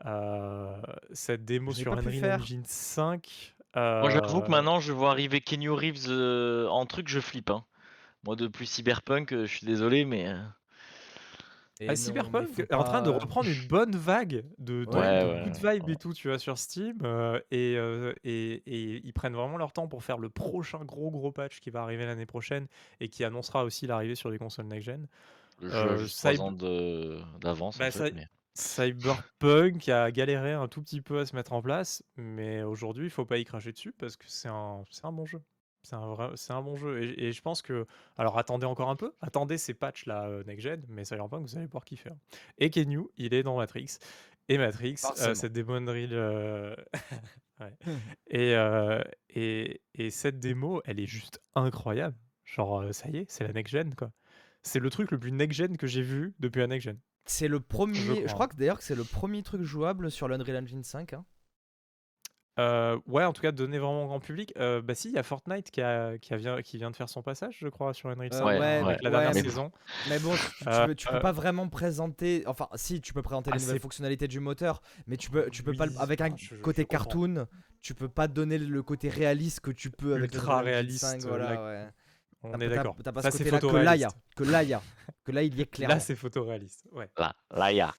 Euh, 0.06 0.82
cette 1.12 1.46
démo 1.46 1.74
sur 1.74 1.94
Unreal. 1.94 2.40
Engine 2.42 2.64
5. 2.66 3.56
Moi, 3.76 4.10
j'avoue 4.10 4.42
que 4.42 4.46
euh, 4.48 4.50
maintenant, 4.50 4.80
je 4.80 4.92
vois 4.92 5.12
arriver 5.12 5.42
Kenny 5.42 5.70
Reeves 5.70 6.08
euh, 6.10 6.68
en 6.68 6.86
truc, 6.86 7.08
je 7.08 7.20
flippe. 7.20 7.50
hein. 7.50 7.66
Moi, 8.26 8.36
depuis 8.36 8.68
Cyberpunk, 8.68 9.32
je 9.32 9.46
suis 9.46 9.66
désolé, 9.66 10.06
mais. 10.06 10.34
Ah, 11.90 11.96
Cyberpunk 11.96 12.48
faut 12.50 12.62
est 12.62 12.74
en 12.74 12.84
train 12.84 13.02
de 13.02 13.12
pas- 13.12 13.18
reprendre 13.20 13.48
une 13.50 13.68
bonne 13.68 13.96
vague 13.96 14.44
de, 14.58 14.86
de, 14.86 14.90
Ouais, 14.90 15.24
de 15.24 15.28
ouais, 15.30 15.44
good 15.46 15.64
ouais, 15.64 15.74
vibes 15.76 15.88
ouais. 15.88 15.94
et 15.94 15.96
tout, 15.98 16.14
tu 16.14 16.28
vois, 16.28 16.38
sur 16.40 16.58
Steam. 16.58 16.98
euh, 17.04 17.40
et, 17.52 17.76
euh, 17.78 18.14
et, 18.24 18.62
et 18.66 19.02
ils 19.06 19.14
prennent 19.14 19.34
vraiment 19.36 19.58
leur 19.58 19.74
temps 19.74 19.88
pour 19.88 20.04
faire 20.04 20.18
le 20.18 20.30
prochain 20.30 20.84
gros 20.86 21.12
gros 21.12 21.32
patch 21.32 21.60
qui 21.60 21.70
va 21.70 21.82
arriver 21.82 22.06
l'année 22.06 22.26
prochaine 22.26 22.68
et 23.00 23.10
qui 23.10 23.24
annoncera 23.24 23.64
aussi 23.64 23.88
l'arrivée 23.88 24.16
sur 24.16 24.30
les 24.30 24.38
consoles 24.38 24.66
next-gen. 24.68 25.08
Le 25.62 25.70
jeu 25.70 25.76
a 25.78 25.82
Euh, 25.94 25.98
juste 25.98 26.18
3 26.20 26.32
Cyber- 26.34 26.42
ans 26.42 26.52
de- 26.52 27.20
d'avance 27.40 27.78
Bah, 27.78 27.88
en 27.88 27.92
ça- 27.92 28.06
fait. 28.06 28.14
Mais... 28.14 28.28
Cyberpunk 28.54 29.88
a 29.90 30.12
galéré 30.12 30.52
un 30.54 30.68
tout 30.68 30.82
petit 30.82 31.02
peu 31.02 31.20
à 31.20 31.26
se 31.26 31.36
mettre 31.36 31.54
en 31.54 31.62
place, 31.62 32.04
mais 32.18 32.64
aujourd'hui, 32.64 33.06
il 33.06 33.10
faut 33.10 33.26
pas 33.26 33.38
y 33.38 33.46
cracher 33.46 33.72
dessus 33.72 33.94
parce 33.98 34.18
que 34.18 34.26
c'est 34.28 34.50
un, 34.50 34.84
c'est 34.90 35.06
un 35.06 35.12
bon 35.12 35.26
jeu. 35.26 35.42
C'est 35.84 35.96
un, 35.96 36.08
vrai, 36.14 36.30
c'est 36.36 36.54
un 36.54 36.62
bon 36.62 36.76
jeu. 36.76 37.02
Et, 37.04 37.26
et 37.28 37.32
je 37.32 37.42
pense 37.42 37.62
que. 37.62 37.86
Alors 38.18 38.38
attendez 38.38 38.66
encore 38.66 38.90
un 38.90 38.96
peu. 38.96 39.14
Attendez 39.22 39.58
ces 39.58 39.74
patchs 39.74 40.06
là, 40.06 40.28
euh, 40.28 40.44
next 40.44 40.62
gen, 40.64 40.84
mais 40.90 41.06
Cyberpunk, 41.06 41.42
vous 41.48 41.58
allez 41.58 41.68
pouvoir 41.68 41.86
kiffer. 41.86 42.10
hein. 42.10 42.18
Et 42.60 42.70
Kenyu, 42.70 43.08
il 43.18 43.34
est 43.34 43.44
dans 43.44 43.58
Matrix. 43.58 43.98
Et 44.50 44.58
Matrix, 44.58 44.96
euh, 45.22 45.34
cette 45.34 45.54
démo 45.54 45.74
Unreal. 45.74 46.10
euh, 46.12 46.76
ouais. 47.60 47.74
et, 48.28 48.56
et, 49.30 49.82
et 49.96 50.10
cette 50.10 50.40
démo, 50.40 50.82
elle 50.86 51.00
est 51.00 51.08
juste 51.08 51.42
incroyable. 51.56 52.18
Genre, 52.46 52.94
ça 52.94 53.10
y 53.10 53.18
est, 53.18 53.26
c'est 53.32 53.46
la 53.46 53.54
next 53.54 53.72
gen 53.72 53.96
quoi. 53.96 54.12
C'est 54.64 54.80
le 54.80 54.90
truc 54.90 55.10
le 55.12 55.20
plus 55.20 55.32
next 55.32 55.58
gen 55.58 55.78
que 55.78 55.88
j'ai 55.88 56.02
vu 56.02 56.34
depuis 56.40 56.60
la 56.60 56.68
next 56.68 56.86
gen. 56.86 57.00
C'est 57.26 57.48
le 57.48 57.60
premier. 57.60 57.94
Je, 57.94 58.14
crois. 58.14 58.34
crois 58.34 58.48
que 58.50 58.56
d'ailleurs 58.56 58.78
que 58.80 58.84
c'est 58.84 58.96
le 58.96 59.04
premier 59.04 59.42
truc 59.42 59.62
jouable 59.64 60.12
sur 60.12 60.28
l'Unreal 60.28 60.64
Engine 60.64 60.84
5. 60.84 61.14
hein. 61.14 61.26
Euh, 62.60 63.00
ouais, 63.08 63.24
en 63.24 63.32
tout 63.34 63.42
cas, 63.42 63.52
donné 63.52 63.80
vraiment 63.80 64.04
au 64.04 64.08
grand 64.08 64.20
public. 64.20 64.54
Euh, 64.58 64.82
bah 64.82 64.94
si, 64.94 65.08
il 65.10 65.14
y 65.14 65.18
a 65.18 65.24
Fortnite 65.24 65.72
qui, 65.72 65.82
a, 65.82 66.18
qui, 66.18 66.34
a 66.34 66.38
vient, 66.38 66.62
qui 66.62 66.78
vient 66.78 66.92
de 66.92 66.96
faire 66.96 67.08
son 67.10 67.22
passage, 67.22 67.56
je 67.60 67.68
crois, 67.70 67.94
sur 67.94 68.10
Unreal 68.10 68.34
5 68.34 68.44
Ouais, 68.46 68.60
ouais, 68.60 68.66
avec 68.66 68.86
ouais, 68.86 68.98
la 69.02 69.10
ouais, 69.10 69.10
dernière 69.10 69.34
mais- 69.34 69.42
saison. 69.44 69.72
Mais 70.10 70.20
bon, 70.20 70.34
tu, 70.36 70.42
tu 70.64 70.68
Euh, 70.68 70.86
peux, 70.88 70.96
tu 70.96 71.08
peux 71.08 71.20
pas 71.20 71.32
vraiment 71.32 71.70
présenter. 71.70 72.44
Enfin, 72.48 72.68
si, 72.76 73.00
tu 73.02 73.14
peux 73.14 73.22
présenter 73.22 73.52
Ah, 73.54 73.56
les 73.56 73.62
nouvelles 73.62 73.76
c'est- 73.78 73.82
fonctionnalités 73.82 74.28
du 74.28 74.40
moteur, 74.42 74.82
mais 75.08 75.16
tu 75.18 75.30
peux, 75.32 75.50
tu 75.50 75.64
peux 75.64 75.74
pas. 75.74 75.86
le- 75.86 75.92
Oui, 75.94 75.98
Avec 76.00 76.20
un 76.22 76.32
ah, 76.32 76.36
je- 76.36 76.56
je 76.56 76.62
côté 76.62 76.84
comprends. 76.84 77.06
cartoon, 77.06 77.48
tu 77.82 77.94
peux 77.96 78.10
pas 78.10 78.28
donner 78.28 78.58
le 78.58 78.84
côté 78.84 79.08
réaliste 79.10 79.62
que 79.62 79.72
tu 79.72 79.90
peux 79.90 80.14
avec 80.16 80.34
Ultra 80.34 80.56
Engine 80.58 80.66
réaliste, 80.66 81.06
5, 81.06 81.22
voilà, 81.24 81.54
là, 81.54 81.64
ouais. 81.66 81.88
On 82.44 82.60
est 82.60 82.70
d'accord. 82.70 82.96
T'as 83.04 83.12
pas 83.12 83.22
Ça, 83.22 83.32
ce 83.32 83.38
c'est 83.38 83.44
côté-là 83.46 83.60
que 83.60 83.78
là, 83.78 83.96
il 83.96 84.00
y 84.02 84.04
a. 84.04 84.10
photoréaliste. 84.10 84.36
Que 84.36 84.44
là, 84.44 84.64
il 84.64 84.70
y 84.70 84.74
a. 84.74 84.82
Que 85.24 85.32
là, 85.32 85.44
il 85.44 85.56
y 85.58 85.62
est 85.62 85.66
clairement. 85.68 85.94
Là, 85.94 86.00
c'est 86.00 86.16
photoréaliste. 86.16 86.86
Ouais. 86.92 87.08
Là, 87.18 87.34
là, 87.52 87.72
il 87.72 87.76
y 87.78 87.82
a. 87.82 87.94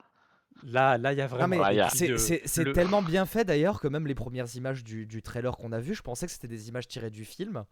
Là, 0.64 0.96
là, 0.98 1.12
il 1.12 1.18
y 1.18 1.20
a 1.20 1.24
Non, 1.28 1.36
vraiment. 1.36 1.48
mais 1.70 1.80
Ah, 1.80 1.88
c'est 1.90 2.07
le- 2.09 2.18
c'est- 2.18 2.42
c'est 2.46 2.64
le- 2.64 2.72
tellement 2.72 3.03
bien 3.03 3.26
fait 3.26 3.44
d'ailleurs 3.44 3.80
que 3.80 3.88
même 3.88 4.07
les 4.07 4.14
premières 4.14 4.55
images 4.57 4.84
du, 4.84 5.07
du 5.07 5.22
trailer 5.22 5.57
qu'on 5.57 5.72
a 5.72 5.80
vu, 5.80 5.94
je 5.94 6.03
pensais 6.03 6.26
que 6.26 6.32
c'était 6.32 6.48
des 6.48 6.68
images 6.68 6.86
tirées 6.88 7.11
du 7.11 7.24
film. 7.24 7.64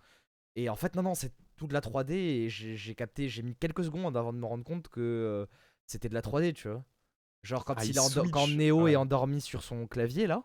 Et 0.57 0.69
en 0.69 0.77
fait, 0.77 0.97
non, 0.97 1.03
non, 1.03 1.15
c'est 1.15 1.33
tout 1.57 1.67
de 1.69 1.73
la 1.75 1.81
3D 1.81 2.15
et 2.15 2.49
j'ai 2.49 2.95
capté, 2.95 3.29
j'ai 3.29 3.43
mis 3.43 3.55
quelques 3.55 3.85
secondes 3.85 4.17
avant 4.17 4.33
de 4.33 4.39
me 4.39 4.47
rendre 4.47 4.65
compte 4.65 4.89
que 4.89 5.01
euh, 5.01 5.47
c'était 5.87 6.09
de 6.09 6.15
la 6.15 6.23
3D, 6.23 6.53
tu 6.53 6.69
vois. 6.69 6.85
Genre 7.43 7.65
quand, 7.65 7.75
Ah, 7.77 7.85
il 7.85 7.91
il 7.91 7.97
est 7.97 8.01
endo- 8.01 8.29
quand 8.31 8.49
Neo 8.49 8.83
ouais. 8.85 8.93
est 8.93 8.97
endormi 8.97 9.41
sur 9.41 9.63
son 9.63 9.87
clavier 9.87 10.27
là, 10.27 10.43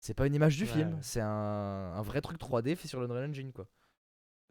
c'est 0.00 0.14
pas 0.14 0.26
une 0.26 0.34
image 0.34 0.56
du 0.56 0.64
Ouais, 0.64 0.70
film, 0.70 0.98
c'est 1.02 1.20
un, 1.20 1.26
un 1.28 2.02
vrai 2.02 2.20
truc 2.20 2.38
3D 2.38 2.76
fait 2.76 2.88
sur 2.88 3.00
l'Unreal 3.00 3.28
Engine 3.30 3.52
quoi. 3.52 3.66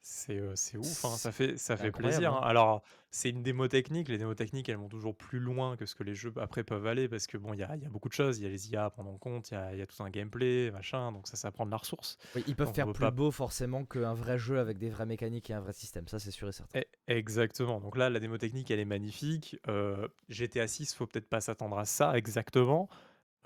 C'est 0.02 0.38
euh, 0.40 0.56
c'est 0.56 0.78
ouf, 0.78 1.04
hein, 1.06 1.18
ça 1.18 1.32
fait, 1.32 1.58
ça 1.58 1.76
fait 1.78 1.92
incroyable, 1.92 1.92
plaisir. 1.92 2.34
hein. 2.34 2.36
hein. 2.36 2.42
Alors, 2.44 2.84
c'est 3.12 3.30
une 3.30 3.44
démo 3.44 3.68
technique. 3.68 4.08
Les 4.10 4.18
démos 4.18 4.36
techniques, 4.36 4.70
elles 4.70 4.78
vont 4.78 4.88
toujours 4.90 5.16
plus 5.16 5.40
loin 5.40 5.76
que 5.78 5.86
ce 5.86 5.94
que 5.96 6.04
les 6.04 6.16
jeux 6.16 6.34
après 6.38 6.64
peuvent 6.64 6.88
aller 6.88 7.08
parce 7.10 7.28
que 7.28 7.38
bon, 7.38 7.54
il 7.54 7.60
y 7.60 7.64
a, 7.64 7.76
il 7.76 7.84
y 7.84 7.86
a 7.86 7.90
beaucoup 7.90 8.08
de 8.10 8.14
choses. 8.14 8.40
Il 8.40 8.44
y 8.44 8.46
a 8.48 8.50
les 8.50 8.72
IA 8.72 8.86
à 8.86 8.90
prendre 8.90 9.10
en 9.12 9.18
compte, 9.18 9.52
il 9.52 9.56
y 9.56 9.58
a, 9.58 9.74
il 9.74 9.80
y 9.80 9.82
a 9.82 9.88
tout 9.88 10.02
un 10.04 10.10
gameplay, 10.10 10.72
machin. 10.72 11.12
Donc 11.12 11.28
ça, 11.28 11.36
ça 11.38 11.52
prend 11.52 11.66
de 11.66 11.72
la 11.72 11.78
ressource. 11.78 12.18
Oui, 12.34 12.44
ils 12.48 12.56
peuvent 12.56 12.66
Donc, 12.66 12.80
on 12.80 12.82
faire 12.82 12.90
peut 12.90 12.94
plus 12.94 13.12
pas- 13.12 13.12
beau 13.12 13.30
forcément 13.30 13.86
qu'un 13.86 14.16
vrai 14.16 14.40
jeu 14.40 14.58
avec 14.58 14.80
des 14.80 14.90
vraies 14.90 15.06
mécaniques 15.06 15.52
et 15.52 15.54
un 15.54 15.60
vrai 15.60 15.74
système, 15.74 16.08
ça 16.08 16.18
c'est 16.18 16.32
sûr 16.32 16.50
et 16.50 16.54
certain. 16.54 16.80
E- 16.80 16.84
Exactement. 17.08 17.80
Donc 17.80 17.98
là, 17.98 18.10
la 18.10 18.20
démo 18.20 18.38
technique, 18.38 18.70
elle 18.72 18.80
est 18.80 18.86
magnifique. 18.86 19.58
Euh, 19.68 20.08
GTA 20.30 20.68
6, 20.68 20.94
faut 20.94 21.08
peut-être 21.08 21.28
pas 21.30 21.42
s'attendre 21.42 21.78
à 21.78 21.86
ça 21.86 22.18
exactement. 22.18 22.90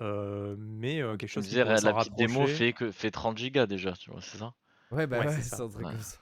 Euh, 0.02 0.56
mais 0.58 1.02
euh, 1.02 1.16
quelque 1.16 1.30
Tu 1.30 1.38
me 1.38 1.44
chose 1.44 1.46
qui 1.46 1.56
disais, 1.56 1.64
pourrait 1.64 1.76
s'en 1.76 1.92
la 1.92 1.94
petite 1.94 2.14
démo 2.16 2.48
rapprocher. 2.48 2.48
fait, 2.48 2.72
que, 2.74 2.92
fait 2.92 3.10
30 3.10 3.38
gigas 3.38 3.66
déjà, 3.66 3.92
tu 3.94 4.10
vois, 4.10 4.22
c'est 4.22 4.38
ça? 4.38 4.54
Ouais, 4.90 5.06
bah 5.06 5.20
Ouais, 5.20 5.28
ouais, 5.28 5.42
c'est 5.42 5.42
c'est 5.42 5.56
ça. 5.56 5.62
un 5.62 5.68
truc 5.68 5.88
Ouais. 5.88 5.90
comme 5.90 6.00
ça. 6.00 6.18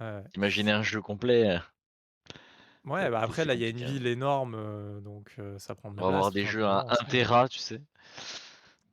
Ouais. 0.00 0.22
Imaginez 0.36 0.70
un 0.72 0.82
jeu 0.82 1.00
complet. 1.02 1.56
euh, 1.56 1.58
Ouais, 2.84 3.10
bah 3.10 3.20
après, 3.20 3.44
là, 3.44 3.54
il 3.54 3.60
y 3.60 3.64
a 3.64 3.68
une 3.68 3.84
ville 3.84 4.06
énorme, 4.06 4.54
euh, 4.56 5.00
donc 5.00 5.32
euh, 5.38 5.58
ça 5.58 5.74
prend 5.74 5.90
de 5.90 6.00
On 6.00 6.00
la 6.00 6.02
va 6.04 6.08
place. 6.08 6.16
avoir 6.18 6.30
tout 6.30 6.34
des 6.34 6.46
jeux 6.46 6.64
à 6.64 6.78
simplement, 6.80 6.92
1 6.92 7.04
c'est- 7.04 7.10
Tera, 7.24 7.48
tu 7.48 7.58
sais. 7.58 7.80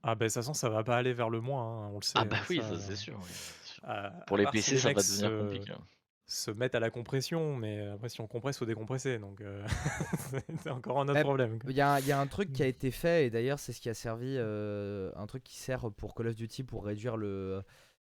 Ah, 0.03 0.15
bah, 0.15 0.25
de 0.25 0.29
toute 0.29 0.33
façon, 0.33 0.53
ça 0.53 0.69
va 0.69 0.83
pas 0.83 0.97
aller 0.97 1.13
vers 1.13 1.29
le 1.29 1.39
moins, 1.41 1.63
hein, 1.85 1.89
on 1.93 1.95
le 1.99 2.03
sait. 2.03 2.13
Ah 2.15 2.25
bah 2.25 2.37
hein, 2.39 2.45
oui, 2.49 2.61
ça, 2.61 2.77
c'est 2.77 2.95
sûr. 2.95 3.15
oui, 3.17 3.29
c'est 3.31 3.73
sûr. 3.75 3.83
à- 3.85 4.09
Pour 4.27 4.35
à 4.35 4.39
les 4.39 4.43
part 4.45 4.53
si 4.53 4.59
PC, 4.59 4.71
les 4.73 4.77
ça 4.79 4.87
va 4.89 4.93
devenir 5.01 5.29
se- 5.29 5.39
compliqué. 5.43 5.71
hein. 5.71 5.83
se 6.27 6.51
mettent 6.51 6.75
à 6.75 6.79
la 6.79 6.89
compression, 6.89 7.55
mais 7.55 7.87
après, 7.87 8.09
si 8.09 8.19
on 8.19 8.27
compresse, 8.27 8.57
faut 8.57 8.65
décompresser, 8.65 9.17
donc 9.19 9.41
euh, 9.41 9.63
c'est 10.63 10.71
encore 10.71 10.99
un 10.99 11.07
autre 11.07 11.21
problème. 11.21 11.59
quoi. 11.59 11.69
Il 11.69 11.75
y, 11.77 11.81
a, 11.81 11.99
il 11.99 12.07
y 12.07 12.11
a 12.11 12.19
un 12.19 12.27
truc 12.27 12.51
qui 12.51 12.63
a 12.63 12.67
été 12.67 12.89
fait, 12.91 13.27
et 13.27 13.29
d'ailleurs 13.29 13.59
c'est 13.59 13.71
ce 13.73 13.79
qui 13.79 13.89
a 13.89 13.93
servi, 13.93 14.35
euh, 14.37 15.11
un 15.15 15.27
truc 15.27 15.43
qui 15.43 15.55
sert 15.57 15.89
pour 15.91 16.15
Call 16.15 16.27
of 16.27 16.35
Duty 16.35 16.63
pour 16.63 16.83
réduire 16.85 17.15
le, 17.15 17.61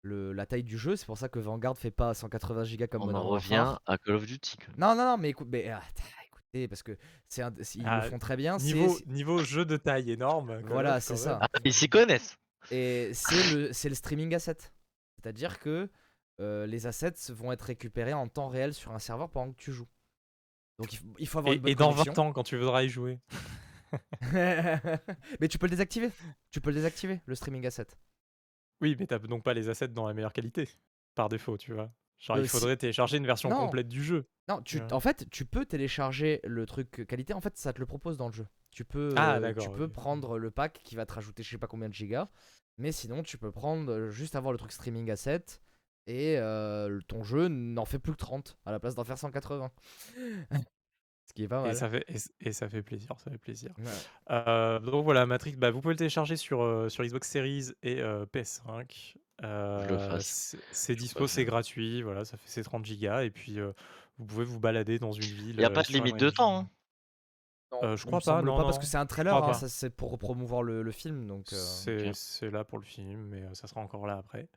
le- 0.03 0.31
la 0.33 0.45
taille 0.45 0.63
du 0.63 0.77
jeu. 0.77 0.95
C'est 0.95 1.05
pour 1.07 1.17
ça 1.17 1.27
que 1.29 1.39
Vanguard 1.39 1.77
fait 1.77 1.91
pas 1.91 2.13
180 2.13 2.63
Go 2.77 2.85
comme 2.87 3.01
On 3.01 3.09
en 3.09 3.13
Warfare. 3.13 3.31
revient 3.33 3.77
à 3.87 3.97
Call 3.97 4.15
of 4.15 4.25
Duty. 4.25 4.57
quoi. 4.57 4.73
Non, 4.77 4.95
non, 4.95 5.05
non, 5.05 5.17
mais, 5.17 5.29
écoute, 5.29 5.47
mais 5.51 5.69
ah, 5.69 5.81
écoutez, 6.27 6.67
parce 6.67 6.83
que 6.83 6.95
c'est 7.27 7.41
un- 7.41 7.53
ils 7.75 7.83
Ah, 7.85 8.03
le 8.03 8.09
font 8.11 8.19
très 8.19 8.35
bien. 8.37 8.59
c'est- 8.59 8.65
Niveau, 8.73 8.97
niveau 9.07 9.39
jeu 9.39 9.65
de 9.65 9.77
taille 9.77 10.11
énorme. 10.11 10.61
Voilà, 10.67 10.99
c'est 10.99 11.15
ça. 11.17 11.39
Ah, 11.41 11.47
ils 11.65 11.73
s'y 11.73 11.89
connaissent. 11.89 12.37
Et 12.71 13.11
c'est 13.13 13.53
le, 13.55 13.73
c'est 13.73 13.89
le 13.89 13.95
streaming 13.95 14.33
asset. 14.35 14.57
C'est-à-dire 15.21 15.59
que 15.59 15.89
euh, 16.41 16.65
les 16.65 16.87
assets 16.87 17.13
vont 17.31 17.51
être 17.51 17.61
récupérés 17.63 18.13
en 18.13 18.27
temps 18.27 18.47
réel 18.49 18.73
sur 18.73 18.91
un 18.91 18.99
serveur 18.99 19.29
pendant 19.29 19.51
que 19.53 19.57
tu 19.57 19.71
joues. 19.71 19.87
Donc 20.79 20.91
il, 20.91 20.97
faut- 20.97 21.05
il 21.19 21.27
faut 21.27 21.39
avoir 21.39 21.53
Et, 21.53 21.57
une 21.57 21.61
bonne 21.61 21.71
et 21.71 21.75
dans 21.75 21.91
connexion. 21.91 22.13
20 22.13 22.19
ans, 22.29 22.33
quand 22.33 22.43
tu 22.43 22.57
voudras 22.57 22.83
y 22.83 22.89
jouer. 22.89 23.19
mais 25.39 25.47
tu 25.49 25.57
peux 25.57 25.67
le 25.67 25.71
désactiver. 25.71 26.11
Tu 26.51 26.61
peux 26.61 26.69
le 26.71 26.75
désactiver, 26.77 27.21
le 27.25 27.35
streaming 27.35 27.65
asset. 27.67 27.85
Oui, 28.83 28.95
mais 28.99 29.07
t'as 29.07 29.17
donc 29.17 29.43
pas 29.43 29.53
les 29.55 29.69
assets 29.69 29.87
dans 29.87 30.05
la 30.07 30.13
meilleure 30.13 30.33
qualité, 30.33 30.69
par 31.15 31.29
défaut, 31.29 31.57
tu 31.57 31.73
vois. 31.73 31.89
Genre, 32.19 32.37
Euh, 32.37 32.41
il 32.41 32.45
si- 32.49 32.51
faudrait 32.51 32.77
télécharger 32.77 33.17
une 33.17 33.25
version 33.25 33.49
Non. 33.49 33.65
complète 33.65 33.87
du 33.87 34.03
jeu. 34.03 34.25
Non, 34.47 34.61
tu, 34.61 34.77
Ouais. 34.79 34.93
en 34.93 34.99
fait, 34.99 35.25
tu 35.31 35.45
peux 35.45 35.65
télécharger 35.65 36.39
le 36.43 36.65
truc 36.65 37.05
qualité. 37.07 37.33
En 37.33 37.41
fait, 37.41 37.57
ça 37.57 37.73
te 37.73 37.79
le 37.79 37.85
propose 37.85 38.17
dans 38.17 38.27
le 38.27 38.33
jeu. 38.33 38.45
Tu 38.71 38.85
peux, 38.85 39.09
Ah, 39.17 39.37
euh, 39.37 39.53
tu 39.53 39.69
peux 39.71 39.87
prendre 39.87 40.37
le 40.37 40.51
pack 40.51 40.81
qui 40.83 40.95
va 40.95 41.05
te 41.05 41.13
rajouter 41.13 41.43
je 41.43 41.49
sais 41.49 41.57
pas 41.57 41.67
combien 41.67 41.89
de 41.89 41.93
gigas. 41.93 42.27
Mais 42.77 42.91
sinon, 42.91 43.23
tu 43.23 43.37
peux 43.37 43.51
prendre 43.51 43.91
euh, 43.91 44.09
juste 44.09 44.35
avoir 44.35 44.51
le 44.51 44.57
truc 44.57 44.71
streaming 44.71 45.09
asset. 45.11 45.43
Et 46.07 46.37
euh, 46.37 46.99
ton 47.07 47.23
jeu 47.23 47.47
n'en 47.47 47.85
fait 47.85 47.99
plus 47.99 48.11
que 48.11 48.17
30 48.17 48.57
à 48.65 48.71
la 48.71 48.79
place 48.79 48.95
d'en 48.95 49.03
faire 49.05 49.17
180. 49.17 49.71
Ce 51.33 51.35
qui 51.35 51.43
est 51.45 51.47
pas 51.47 51.67
Et 51.67 51.73
ça, 51.73 51.89
fait, 51.89 52.05
et, 52.41 52.51
ça 52.51 52.69
fait 52.69 52.83
plaisir, 52.83 53.09
ça 53.17 53.31
fait 53.31 53.39
plaisir. 53.39 53.71
Ouais. 53.79 53.85
Euh, 54.29 54.79
donc 54.79 55.03
voilà, 55.03 55.25
Matrix, 55.25 55.55
bah, 55.55 55.71
vous 55.71 55.81
pouvez 55.81 55.95
le 55.95 55.97
télécharger 55.97 56.35
sur, 56.37 56.61
euh, 56.61 56.89
sur 56.89 57.03
Xbox 57.03 57.27
Series 57.27 57.71
et 57.81 58.01
euh, 58.01 58.25
PS5. 58.31 59.15
Euh, 59.43 59.87
le 59.87 59.97
fasse. 59.97 60.55
c'est- 60.71 60.93
dispo, 60.95 61.25
c'est 61.25 61.43
gratuit, 61.43 62.03
voilà, 62.03 62.23
ça 62.23 62.37
fait 62.37 62.47
c'est 62.47 62.61
30 62.61 62.85
gigas 62.85 63.23
et 63.23 63.31
puis 63.31 63.59
euh, 63.59 63.71
vous 64.19 64.25
pouvez 64.25 64.45
vous 64.45 64.59
balader 64.59 64.99
dans 64.99 65.11
une 65.11 65.23
ville. 65.23 65.49
Il 65.49 65.57
n'y 65.57 65.65
a 65.65 65.71
pas 65.71 65.81
de 65.81 65.91
limite 65.91 66.17
de 66.17 66.29
temps. 66.29 66.59
Hein. 66.59 66.69
Non, 67.71 67.79
Euh, 67.83 67.97
je 67.97 68.05
crois 68.05 68.19
pas, 68.19 68.43
non, 68.43 68.55
pas 68.55 68.63
parce 68.65 68.77
que 68.77 68.85
c'est 68.85 68.97
un 68.97 69.07
trailer, 69.07 69.35
hein, 69.35 69.53
ça 69.53 69.67
c'est 69.67 69.89
pour 69.89 70.19
promouvoir 70.19 70.61
le, 70.61 70.83
le 70.83 70.91
film. 70.91 71.25
Donc, 71.25 71.51
euh, 71.51 72.11
C'est 72.13 72.51
là 72.51 72.63
pour 72.63 72.77
le 72.77 72.83
film, 72.83 73.25
mais 73.29 73.41
ça 73.55 73.65
sera 73.65 73.81
encore 73.81 74.05
là 74.05 74.17
après. 74.17 74.47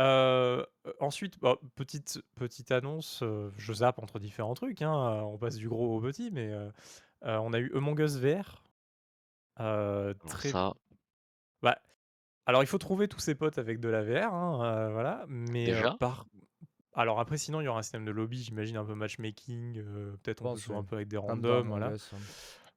Euh, 0.00 0.64
euh, 0.86 0.92
ensuite, 1.00 1.38
bah, 1.40 1.56
petite, 1.74 2.22
petite 2.36 2.72
annonce, 2.72 3.22
euh, 3.22 3.50
je 3.56 3.72
zappe 3.72 3.98
entre 3.98 4.18
différents 4.18 4.54
trucs, 4.54 4.80
hein, 4.82 4.92
on 5.24 5.36
passe 5.36 5.56
du 5.56 5.68
gros 5.68 5.96
au 5.96 6.00
petit, 6.00 6.30
mais 6.30 6.50
euh, 6.52 6.70
euh, 7.24 7.36
on 7.38 7.52
a 7.52 7.58
eu 7.58 7.70
Among 7.76 7.98
Us 8.00 8.16
VR. 8.16 8.62
euh, 9.60 10.14
Alors 10.14 10.26
très... 10.26 10.48
ça, 10.48 10.74
bah, 11.62 11.78
alors 12.46 12.62
il 12.62 12.66
faut 12.66 12.78
trouver 12.78 13.08
tous 13.08 13.20
ses 13.20 13.34
potes 13.34 13.58
avec 13.58 13.78
de 13.78 13.88
la 13.88 14.02
VR, 14.02 14.32
hein, 14.32 14.64
euh, 14.64 14.90
voilà, 14.90 15.24
mais 15.28 15.64
euh, 15.70 15.74
Déjà? 15.74 15.96
par... 16.00 16.24
Alors 16.94 17.20
après, 17.20 17.36
sinon, 17.38 17.60
il 17.60 17.64
y 17.64 17.68
aura 17.68 17.80
un 17.80 17.82
système 17.82 18.04
de 18.06 18.10
lobby, 18.10 18.42
j'imagine, 18.42 18.76
un 18.78 18.84
peu 18.84 18.94
matchmaking, 18.94 19.78
euh, 19.78 20.16
peut-être 20.22 20.40
on 20.42 20.44
peut 20.44 20.50
pense, 20.50 20.60
jouer 20.62 20.76
un 20.76 20.82
peu 20.84 20.96
avec 20.96 21.08
des 21.08 21.16
comme 21.16 21.40
dans 21.42 21.50
randoms, 21.50 21.66
Among 21.66 21.68
voilà. 21.68 21.94
Us, 21.94 22.10
hein. 22.14 22.16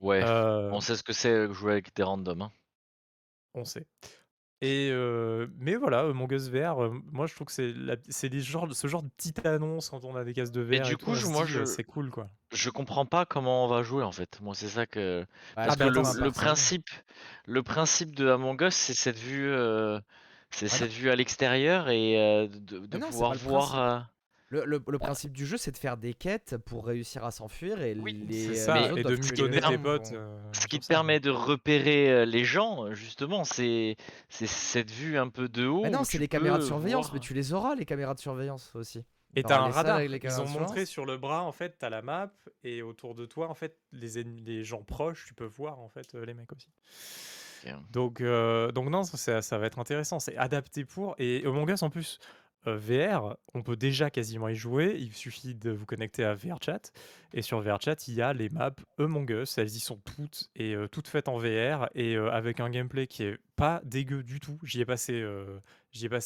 ouais. 0.02 0.22
Euh, 0.24 0.70
On 0.72 0.82
sait 0.82 0.96
ce 0.98 1.04
que 1.04 1.14
c'est 1.14 1.52
jouer 1.54 1.72
avec 1.72 1.96
des 1.96 2.04
randoms. 2.04 2.42
hein. 2.42 2.52
On 3.56 3.66
sait. 3.66 3.88
Et 4.66 4.90
euh, 4.92 5.48
mais 5.60 5.76
voilà, 5.76 6.00
Among 6.02 6.32
Us 6.32 6.48
VR, 6.50 6.82
euh, 6.84 6.90
moi 7.12 7.26
je 7.28 7.36
trouve 7.36 7.48
que 7.48 7.54
c'est 7.54 7.74
la- 7.74 7.98
c'est 8.08 8.30
des 8.30 8.40
genres 8.40 8.68
de- 8.68 8.74
ce 8.74 8.88
genre 8.88 9.04
de 9.04 9.10
petite 9.10 9.46
annonce 9.46 9.90
quand 9.90 10.06
on 10.06 10.16
a 10.16 10.24
des 10.24 10.34
cases 10.34 10.52
de 10.54 10.62
Mais 10.64 10.78
VR 10.80 10.86
du 10.86 10.94
et 10.94 10.96
tout, 10.96 11.06
coup, 11.06 11.12
on 11.12 11.16
je- 11.16 11.26
se 11.26 11.32
moi, 11.32 11.46
dit, 11.46 11.54
euh, 11.54 11.60
je- 11.62 11.66
c'est 11.66 11.84
cool 11.84 12.10
quoi. 12.10 12.30
Je 12.54 12.70
comprends 12.70 13.06
pas 13.06 13.26
comment 13.26 13.66
on 13.66 13.68
va 13.68 13.84
jouer 13.84 14.04
en 14.04 14.12
fait. 14.14 14.40
Moi, 14.42 14.56
c'est 14.56 14.70
ça 14.70 14.86
que. 14.86 15.20
Ouais, 15.20 15.26
Parce 15.56 15.70
Ah, 15.72 15.74
que 15.76 15.80
bah, 15.80 15.90
le, 15.90 16.00
attends, 16.00 16.14
le 16.20 16.32
c'est- 16.32 16.40
principe, 16.40 16.90
le 17.46 17.62
principe 17.64 18.16
de 18.16 18.30
Among 18.30 18.62
Us, 18.62 18.74
c'est 18.74 18.94
cette 18.94 19.20
vue, 19.20 19.50
euh, 19.52 20.00
c'est 20.52 20.68
Ah, 20.68 20.70
cette 20.70 20.92
vue 20.94 21.10
à 21.10 21.16
l'extérieur 21.18 21.90
et 21.90 22.18
euh, 22.18 22.48
de, 22.48 22.58
de 22.80 22.88
Mais 22.94 23.00
non, 23.00 23.08
c'est 23.08 23.12
pouvoir 23.12 23.32
pas 23.32 23.36
le 23.36 23.42
voir. 23.42 23.80
euh, 23.80 24.00
Le, 24.54 24.66
le- 24.66 24.84
le 24.88 25.00
principe 25.00 25.32
du 25.34 25.46
jeu, 25.48 25.58
c'est 25.58 25.72
de 25.72 25.78
faire 25.78 25.98
des 25.98 26.14
quêtes 26.14 26.58
pour 26.66 26.86
réussir 26.86 27.26
à 27.26 27.32
s'enfuir 27.32 27.82
et 27.82 27.96
Oui, 27.96 28.24
les, 28.30 28.50
euh, 28.50 28.54
ça, 28.54 28.74
les 28.76 28.82
mais- 28.82 28.90
autres 28.92 29.00
et 29.00 29.04
de 29.04 29.16
mitonner 29.16 29.62
tes 29.62 29.78
potes. 29.80 30.04
pour- 30.10 30.18
euh, 30.20 30.40
Ce 30.52 30.68
qui 30.68 30.80
te 30.80 30.86
permet 30.86 31.20
de 31.20 31.32
repérer 31.32 32.12
euh, 32.12 32.26
les 32.26 32.44
gens, 32.46 32.94
justement, 32.94 33.44
c'est 33.46 33.98
cette 34.30 34.92
vue 34.92 35.18
un 35.18 35.30
peu 35.30 35.50
de 35.50 35.66
haut. 35.66 35.82
Mais 35.82 35.90
non, 35.90 36.04
c'est 36.04 36.20
les 36.20 36.28
caméras 36.28 36.60
de 36.60 36.64
surveillance, 36.64 37.06
voir- 37.08 37.16
mais 37.16 37.20
tu 37.20 37.34
les 37.34 37.52
auras, 37.54 37.74
les 37.74 37.86
caméras 37.86 38.14
de 38.14 38.20
surveillance 38.20 38.72
aussi. 38.76 39.04
Et 39.36 39.42
Genre 39.42 39.48
tu 39.50 39.54
as 39.56 39.62
un 39.64 39.70
radar. 39.72 40.04
Ils 40.04 40.20
on 40.38 40.42
ont 40.44 40.48
montré 40.48 40.86
sur 40.86 41.06
le 41.08 41.18
bras, 41.18 41.42
en 41.42 41.52
fait, 41.52 41.76
tu 41.80 41.86
as 41.86 41.90
la 41.90 42.04
map 42.04 42.32
et 42.64 42.84
autour 42.84 43.16
de 43.16 43.26
toi, 43.26 43.50
en 43.50 43.56
fait, 43.56 43.80
les 43.92 44.20
ennemis 44.20 44.44
les 44.44 44.64
gens 44.64 44.84
proches, 44.84 45.26
tu 45.28 45.34
peux 45.34 45.46
voir, 45.46 45.80
en 45.80 45.90
fait, 45.90 46.14
heu, 46.14 46.22
les 46.24 46.36
mecs 46.36 46.52
aussi. 46.52 46.68
Donc 47.92 48.22
donc 48.22 48.90
non, 48.90 49.04
ça 49.04 49.42
ça 49.42 49.58
va 49.58 49.66
être 49.66 49.80
intéressant. 49.80 50.20
C'est 50.20 50.36
adapté 50.38 50.86
pour 50.86 51.16
et 51.18 51.44
Among 51.46 51.70
Us, 51.72 51.82
en 51.82 51.90
plus, 51.90 52.20
heu, 52.68 52.76
VR, 52.76 53.38
on 53.54 53.64
peut 53.64 53.76
déjà 53.76 54.10
quasiment 54.10 54.48
y 54.50 54.56
jouer. 54.56 54.96
Il 55.00 55.14
suffit 55.14 55.56
de 55.56 55.72
vous 55.72 55.86
connecter 55.86 56.24
à 56.24 56.34
VRChat 56.34 56.92
et 57.34 57.42
sur 57.42 57.60
VRChat, 57.62 57.96
il 58.08 58.16
y 58.16 58.22
a 58.22 58.34
les 58.34 58.50
maps 58.50 58.72
Among 59.00 59.30
Us. 59.30 59.58
Elles 59.58 59.76
y 59.76 59.80
sont 59.80 59.98
toutes 59.98 60.50
et 60.56 60.74
heu, 60.76 60.88
toutes 60.88 61.08
faites 61.08 61.28
en 61.28 61.38
VR 61.38 61.90
et 61.96 62.16
heu, 62.16 62.32
avec 62.32 62.60
un 62.60 62.70
gameplay 62.70 63.08
qui 63.08 63.24
est 63.24 63.38
pas 63.56 63.82
dégueu 63.84 64.24
du 64.24 64.40
tout. 64.40 64.60
J'y 64.64 64.82
ai 64.82 64.86
passé, 64.86 65.26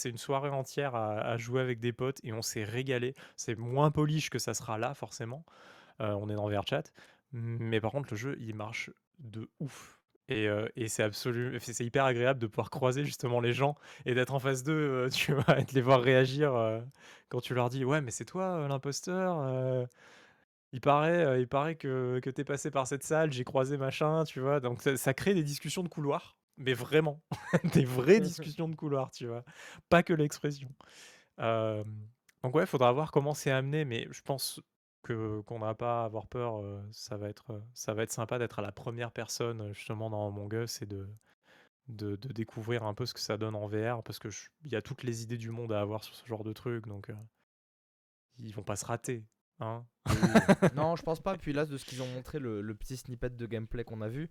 une 0.10 0.18
soirée 0.18 0.50
entière 0.50 0.96
à 0.96 1.38
jouer 1.38 1.62
avec 1.62 1.80
des 1.80 1.94
potes 1.94 2.20
et 2.24 2.34
on 2.34 2.42
s'est 2.42 2.64
régalé. 2.64 3.14
C'est 3.36 3.56
moins 3.58 3.92
polish 3.92 4.30
que 4.30 4.40
ça 4.40 4.54
sera 4.54 4.78
là, 4.78 4.94
forcément. 4.94 5.44
On 6.00 6.30
est 6.30 6.36
dans 6.36 6.48
VRChat, 6.48 6.84
mais 7.32 7.82
par 7.82 7.92
contre, 7.92 8.10
le 8.12 8.18
jeu, 8.18 8.38
il 8.40 8.56
marche 8.56 8.92
de 9.20 9.50
ouf 9.60 9.97
et 10.30 10.48
heu 10.48 10.70
et 10.76 10.88
c'est 10.90 11.04
absolu 11.04 11.58
c'est 11.62 11.86
hyper 11.86 12.06
agréable 12.06 12.40
de 12.40 12.48
pouvoir 12.48 12.70
croiser 12.70 13.04
justement 13.06 13.40
les 13.40 13.54
gens 13.54 13.76
et 14.06 14.14
d'être 14.16 14.34
en 14.34 14.40
face 14.40 14.64
d'eux, 14.64 15.06
heu, 15.08 15.10
tu 15.14 15.34
vois? 15.34 15.60
Et 15.60 15.64
de 15.66 15.74
les 15.74 15.82
voir 15.82 16.02
réagir, 16.02 16.54
heu, 16.56 16.84
quand 17.30 17.42
tu 17.42 17.54
leur 17.54 17.70
dis: 17.70 17.86
«Ouais, 17.86 18.02
mais 18.02 18.12
c'est 18.12 18.26
toi, 18.26 18.68
l'imposteur, 18.68 19.88
il 20.74 20.82
paraît, 20.82 21.42
il 21.42 21.48
paraît 21.48 21.76
que 21.76 22.20
que 22.22 22.30
tu 22.30 22.42
es 22.42 22.44
passé 22.44 22.72
par 22.72 22.88
cette 22.88 23.04
salle, 23.04 23.32
j'ai 23.32 23.44
croisé 23.44 23.78
machin», 23.78 24.24
tu 24.26 24.40
vois? 24.42 24.60
Donc 24.60 24.82
ça 24.82 24.98
ça 24.98 25.14
crée 25.14 25.34
des 25.34 25.44
discussions 25.44 25.84
de 25.84 25.88
couloir, 25.90 26.38
mais 26.58 26.74
vraiment, 26.74 27.22
des 27.76 27.86
vraies 27.86 28.22
discussions 28.22 28.68
de 28.70 28.76
couloir, 28.76 29.12
tu 29.12 29.28
vois? 29.28 29.44
Pas 29.90 30.04
que 30.04 30.14
l'expression. 30.14 30.70
Donc 32.44 32.56
ouais, 32.56 32.66
faudra 32.66 32.92
voir 32.92 33.12
comment 33.12 33.34
c'est 33.34 33.52
amené, 33.52 33.86
mais 33.86 34.08
je 34.12 34.22
pense 34.22 34.62
que 35.08 35.42
qu'on 35.42 35.60
n'a 35.60 35.74
pas 35.76 36.02
à 36.04 36.06
avoir 36.06 36.28
peur, 36.28 36.62
heu, 36.64 36.82
ça 36.92 37.18
va 37.18 37.30
être, 37.30 37.52
heu, 37.54 37.64
ça 37.74 37.94
va 37.94 38.04
être 38.04 38.12
sympa 38.12 38.40
d'être 38.40 38.60
à 38.60 38.62
la 38.62 38.72
première 38.72 39.12
personne, 39.12 39.62
heu, 39.62 39.74
justement 39.74 40.10
dans 40.10 40.28
Among 40.28 40.54
Us 40.54 40.82
et 40.82 40.86
de 40.86 41.08
de 41.90 42.16
de 42.18 42.30
découvrir 42.34 42.84
un 42.86 42.94
peu 42.96 43.06
ce 43.06 43.14
que 43.14 43.20
ça 43.22 43.38
donne 43.38 43.56
en 43.56 43.68
VR 43.68 44.04
parce 44.04 44.20
que 44.20 44.30
il 44.66 44.72
y 44.72 44.76
a 44.78 44.82
toutes 44.84 45.04
les 45.04 45.24
idées 45.24 45.38
du 45.38 45.52
monde 45.52 45.74
à 45.74 45.82
avoir 45.82 46.04
sur 46.04 46.16
ce 46.16 46.26
genre 46.28 46.44
de 46.44 46.54
truc 46.54 46.88
donc 46.88 47.10
heu 47.12 47.18
ils 48.40 48.54
vont 48.54 48.64
pas 48.64 48.76
se 48.76 48.86
rater, 48.86 49.26
hein? 49.60 49.86
Non, 50.76 50.96
je 50.96 51.04
pense 51.04 51.20
pas. 51.20 51.36
Puis 51.38 51.54
là, 51.54 51.66
de 51.66 51.78
ce 51.78 51.86
qu'ils 51.86 52.02
ont 52.02 52.08
montré, 52.08 52.40
le 52.40 52.62
le 52.62 52.76
petit 52.76 52.98
snippet 52.98 53.30
de 53.36 53.46
gameplay 53.46 53.84
qu'on 53.84 54.02
a 54.02 54.08
vu 54.10 54.30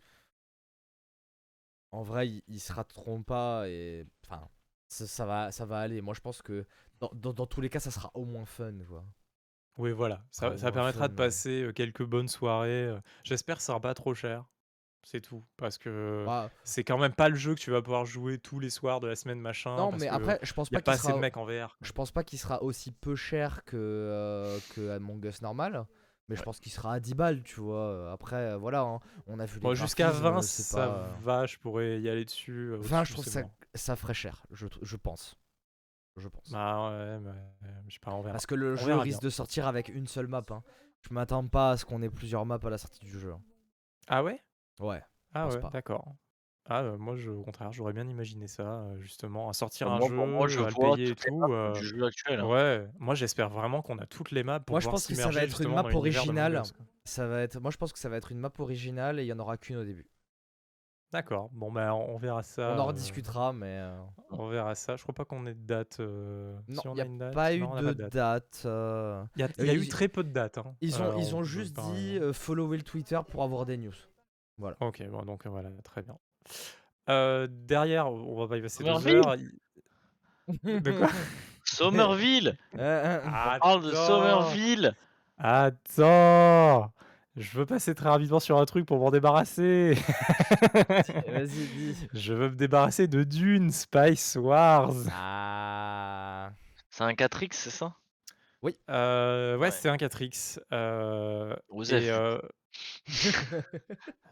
en 1.92 2.02
vrai, 2.02 2.28
ils 2.28 2.42
ils 2.48 2.60
se 2.60 2.72
rateront 2.72 3.22
pas 3.22 3.68
et 3.68 4.06
enfin, 4.24 4.48
ça 4.88 5.06
ça 5.06 5.26
va 5.26 5.50
ça 5.52 5.66
va 5.66 5.78
aller. 5.80 6.00
Moi, 6.02 6.14
je 6.14 6.20
pense 6.20 6.42
que 6.42 6.66
dans 7.00 7.10
dans 7.14 7.32
dans 7.32 7.46
tous 7.46 7.60
les 7.60 7.68
cas, 7.70 7.80
ça 7.80 7.90
sera 7.90 8.10
au 8.14 8.24
moins 8.24 8.44
fun, 8.46 8.72
tu 8.78 8.84
vois? 8.84 9.04
Oui, 9.78 9.92
voilà, 9.92 10.24
ça 10.30 10.50
permettra 10.72 11.06
de 11.08 11.12
passer, 11.12 11.70
quelques 11.74 12.02
bonnes 12.02 12.28
soirées. 12.28 12.96
J'espère 13.24 13.56
que 13.56 13.62
ça 13.62 13.66
sera 13.68 13.80
pas 13.80 13.92
trop 13.92 14.14
cher, 14.14 14.46
c'est 15.02 15.20
tout. 15.22 15.44
Parce 15.56 15.78
que 15.78 16.30
Bah 16.30 16.50
c'est 16.64 16.84
quand 16.84 16.98
même 16.98 17.14
pas 17.14 17.28
le 17.30 17.36
jeu 17.36 17.54
que 17.54 17.60
tu 17.60 17.70
vas 17.72 17.82
pouvoir 17.82 18.06
jouer 18.06 18.38
tous 18.38 18.60
les 18.60 18.70
soirs 18.70 19.00
de 19.00 19.08
la 19.08 19.16
semaine, 19.16 19.40
machin, 19.40 19.86
Non, 19.86 19.90
parce 19.90 20.06
mais 20.06 20.08
après, 20.08 20.38
je 20.42 20.52
pense 20.52 20.70
y 20.70 20.76
a 20.76 20.78
pas 20.78 20.80
pas 20.80 20.92
qu'il 20.92 20.94
assez 20.94 21.12
de 21.12 21.18
sera 21.18 21.20
mecs 21.20 21.36
en 21.36 21.44
VR, 21.46 21.78
quoi. 21.78 21.82
je 21.82 21.92
pense 21.92 22.10
pas 22.10 22.24
qu'il 22.24 22.38
sera 22.38 22.62
aussi 22.62 22.92
peu 22.92 23.16
cher 23.16 23.64
que, 23.64 23.76
heu, 23.76 24.62
que 24.68 24.90
Among 24.90 25.24
Us 25.24 25.42
normal, 25.42 25.86
mais 26.28 26.36
je 26.36 26.42
Ouais. 26.42 26.44
pense 26.44 26.60
qu'il 26.60 26.72
sera 26.72 26.94
à 26.94 27.00
10 27.00 27.14
balles, 27.14 27.42
tu 27.42 27.60
vois? 27.60 28.10
Après, 28.12 28.56
voilà, 28.56 28.80
hein, 28.82 29.00
on 29.26 29.38
a 29.38 29.46
vu 29.46 29.60
les 29.60 29.72
jusqu'à 29.74 30.10
graphismes, 30.10 30.12
20, 30.12 30.42
heu, 30.42 30.46
c'est 30.46 30.66
ça 30.66 30.88
pas 30.88 31.20
va, 31.20 31.46
je 31.46 31.58
pourrais 31.58 32.00
y 32.00 32.08
aller 32.08 32.24
dessus, 32.24 32.70
heu, 32.72 32.78
20, 32.78 33.04
au-dessus, 33.04 33.04
je 33.04 33.12
trouve 33.12 33.24
c'est 33.24 33.46
ça 33.74 33.96
ferait 33.96 34.14
cher, 34.14 34.46
je 34.50 34.96
pense. 34.96 35.36
Je 36.16 36.28
pense. 36.28 36.50
Bah, 36.52 36.90
ouais, 36.90 37.18
mais 37.20 37.32
je 37.88 37.94
sais 37.94 38.00
pas, 38.00 38.12
on 38.12 38.20
verra. 38.22 38.32
Parce 38.34 38.46
que 38.46 38.54
le 38.54 38.74
On 38.74 38.84
jeu 38.84 38.96
risque 38.96 39.20
bien. 39.20 39.20
de 39.20 39.30
sortir 39.30 39.66
avec 39.66 39.88
une 39.88 40.06
seule 40.06 40.26
map, 40.28 40.44
hein. 40.50 40.62
Je 41.08 41.14
m'attends 41.14 41.46
pas 41.46 41.70
à 41.72 41.76
ce 41.76 41.84
qu'on 41.84 42.02
ait 42.02 42.10
plusieurs 42.10 42.46
maps 42.46 42.58
à 42.62 42.70
la 42.70 42.78
sortie 42.78 43.04
du 43.04 43.18
jeu, 43.18 43.32
hein. 43.32 43.42
Ah 44.08 44.22
ouais? 44.24 44.40
Ouais, 44.78 45.02
Ah 45.32 45.48
ouais, 45.50 45.64
d'accord. 45.68 46.16
Ah, 46.66 46.82
heu, 46.84 46.96
moi, 46.98 47.16
je 47.16 47.30
au 47.30 47.44
contraire, 47.44 47.72
j'aurais 47.72 47.92
bien 47.92 48.08
imaginé 48.08 48.48
ça, 48.48 48.86
heu, 48.94 49.00
justement, 49.00 49.48
à 49.48 49.52
sortir 49.54 49.90
un 49.90 50.00
moi 50.00 50.08
pour 50.10 50.26
moi, 50.28 50.48
je 50.48 50.58
jeu, 50.58 50.64
à 50.64 50.70
le 50.70 50.76
payer 50.76 51.10
et 51.10 51.14
tout, 51.16 51.52
du 51.72 51.84
jeu 51.84 52.04
actuel, 52.04 52.40
hein. 52.40 52.48
ouais, 52.48 52.88
moi, 52.98 53.14
j'espère 53.14 53.50
vraiment 53.50 53.82
qu'on 53.82 53.98
a 53.98 54.06
toutes 54.06 54.30
les 54.32 54.44
maps 54.44 54.60
pour 54.60 54.76
Moi, 54.76 54.80
je 54.80 54.86
pouvoir 54.86 54.94
pense 54.94 55.06
que 55.06 55.14
ça 55.16 55.32
va 55.32 55.42
être 55.42 55.60
une 55.60 55.72
map 55.72 55.86
originale. 55.92 56.68
Ça 57.04 57.26
va 57.26 57.40
être 57.42 57.60
moi, 57.60 57.70
je 57.70 57.76
pense 57.76 57.92
que 57.92 57.98
ça 57.98 58.08
va 58.08 58.16
être 58.16 58.32
une 58.32 58.38
map 58.38 58.52
originale 58.58 59.18
et 59.20 59.24
il 59.24 59.26
y 59.26 59.32
en 59.32 59.38
aura 59.38 59.56
qu'une 59.58 59.76
au 59.76 59.84
début. 59.84 60.08
D'accord, 61.16 61.48
bon, 61.54 61.72
bah, 61.72 61.94
on 61.94 62.10
on 62.14 62.18
verra 62.18 62.40
On 62.40 62.42
ça, 62.42 62.72
en 62.72 62.84
heu, 62.84 62.88
rediscutera, 62.88 63.54
mais 63.54 63.78
heu 63.78 63.90
on 64.32 64.48
verra 64.48 64.74
ça. 64.74 64.96
Je 64.96 65.02
crois 65.02 65.14
pas 65.14 65.24
qu'on 65.24 65.46
ait 65.46 65.54
de 65.54 65.66
date, 65.66 65.96
heu, 66.00 66.54
Non, 66.68 66.82
si 66.82 66.88
on 66.88 66.92
il 66.92 66.98
y 66.98 67.00
a 67.00 67.04
a 67.04 67.06
une 67.06 67.16
date? 67.16 67.34
pas 67.34 67.54
eu 67.54 67.62
on 67.62 67.74
de 67.74 67.92
date. 67.94 68.66
Il 69.58 69.64
y 69.66 69.70
a 69.70 69.72
eu 69.72 69.88
très 69.88 70.08
peu 70.08 70.22
de 70.22 70.28
dates, 70.28 70.58
hein, 70.58 70.74
ils 70.82 71.00
ont 71.00 71.18
ils 71.18 71.34
on 71.34 71.38
ont 71.38 71.42
juste 71.42 71.72
dit, 71.72 72.18
follower 72.34 72.76
le 72.76 72.82
Twitter 72.82 73.18
pour 73.30 73.44
avoir 73.44 73.64
des 73.64 73.78
news. 73.78 73.94
Voilà. 74.58 74.76
OK, 74.80 75.02
bon, 75.08 75.22
donc 75.24 75.46
voilà, 75.46 75.70
très 75.84 76.02
bien. 76.02 76.18
Derrière, 77.48 78.12
on 78.12 78.36
va 78.36 78.46
pas 78.46 78.58
y 78.58 78.60
passer 78.60 78.84
2 78.84 78.90
Somerville? 78.90 79.16
heures, 79.16 79.36
de 80.64 80.90
quoi? 80.90 81.08
Somerville! 81.64 82.58
On 82.74 83.58
parle 83.58 83.84
de! 83.84 83.94
Somerville! 83.94 84.94
Attends! 85.38 86.92
Je 87.36 87.58
veux 87.58 87.66
passer 87.66 87.94
très 87.94 88.08
rapidement 88.08 88.40
sur 88.40 88.58
un 88.58 88.64
truc 88.64 88.86
pour 88.86 88.98
m'en 88.98 89.10
débarrasser. 89.10 89.94
Vas-y, 91.26 91.68
dis. 91.68 92.08
Je 92.14 92.32
veux 92.34 92.48
me 92.50 92.56
débarrasser 92.56 93.08
de 93.08 93.24
Dune, 93.24 93.70
Spice 93.70 94.36
Wars. 94.40 94.94
Ah! 95.08 96.52
C'est 96.90 97.04
un 97.04 97.14
4X, 97.14 97.56
c'est 97.58 97.70
ça? 97.70 97.96
Oui. 98.62 98.76
Heu, 98.90 99.56
ouais, 99.58 99.70
Ouais. 99.70 99.72
c'est 99.72 99.88
un 99.88 99.96
4X, 99.98 100.60
heu 100.72 101.56
Osef, 101.68 101.92
et 101.92 102.10
heu 102.10 102.40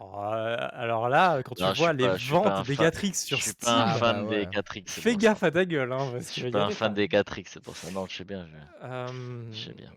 oh, 0.00 0.04
heu, 0.34 0.56
alors 0.74 1.08
là, 1.08 1.42
quand 1.42 1.54
tu 1.54 1.62
Non, 1.64 1.72
je 1.74 1.80
vois 1.80 1.92
suis 1.92 1.92
les 1.92 2.08
pas 2.08 2.16
je 2.16 2.24
suis 2.24 2.38
pas 2.38 2.58
ventes 2.58 2.60
un 2.60 2.64
des 2.64 2.76
fan 2.76 2.90
4X 2.92 3.26
je 3.26 3.34
sur 3.34 3.42
suis 3.42 3.52
pas 3.54 3.82
un 3.82 3.86
Ah 3.86 3.98
Steam, 3.98 4.00
bah 4.00 4.22
fan 4.22 4.26
des 4.26 4.46
ouais. 4.46 4.48
4X, 4.48 4.92
c'est 4.94 5.02
fais 5.02 5.08
pour 5.08 5.22
ça. 5.22 5.34
gaffe 5.34 5.42
à 5.42 5.50
ta 5.50 5.64
gueule, 5.64 5.92
hein, 5.92 6.10
Je 6.18 6.24
parce 6.24 6.30
qu'il 6.30 6.44
suis 6.44 6.44
y 6.44 6.46
pas 6.46 6.64
un 6.66 6.70
fan 6.70 6.94
des 6.94 7.08
4X, 7.08 7.52
c'est 7.54 7.60
pour 7.62 7.76
ça. 7.76 7.90
Non, 7.90 8.06
je 8.06 8.16
sais 8.16 8.24
bien, 8.24 8.46
je 8.46 8.56
je 9.50 9.58
sais 9.58 9.74
bien. 9.74 9.92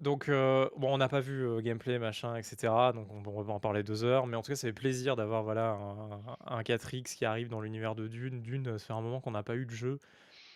Donc 0.00 0.28
heu, 0.28 0.68
bon, 0.76 0.92
on 0.94 0.98
n'a 0.98 1.08
pas 1.08 1.20
vu, 1.20 1.42
heu, 1.44 1.60
gameplay, 1.60 1.98
machin 1.98 2.36
et 2.36 2.42
cetera, 2.42 2.92
donc 2.92 3.08
on 3.12 3.22
on 3.26 3.42
va 3.42 3.52
en 3.54 3.60
parler 3.60 3.82
2 3.82 4.04
heures, 4.04 4.26
mais 4.26 4.36
en 4.36 4.42
tout 4.42 4.50
cas, 4.52 4.56
ça 4.56 4.68
fait 4.68 4.72
plaisir 4.72 5.16
d'avoir, 5.16 5.42
voilà, 5.42 5.70
un 5.70 6.36
un 6.58 6.62
4X 6.62 7.14
qui 7.14 7.24
arrive 7.24 7.48
dans 7.48 7.60
l'univers 7.60 7.94
de 7.94 8.08
Dune. 8.08 8.42
Dune, 8.42 8.78
ça 8.78 8.86
fait 8.86 8.92
un 8.92 9.00
moment 9.00 9.20
qu'on 9.20 9.30
n'a 9.30 9.42
pas 9.42 9.56
eu 9.56 9.66
de 9.66 9.70
jeu 9.70 9.98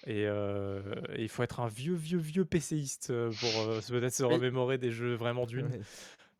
et 0.07 0.23
et 0.25 1.23
il 1.23 1.29
faut 1.29 1.43
être 1.43 1.61
un 1.61 1.69
vieux, 1.69 1.95
vieux, 1.95 2.19
vieux 2.19 2.45
PCiste, 2.45 3.13
pour, 3.35 3.65
peut-être 3.89 4.15
se 4.15 4.25
remémorer 4.25 4.79
des 4.79 4.91
jeux 4.93 5.15
vraiment 5.15 5.47
Dune. 5.47 5.77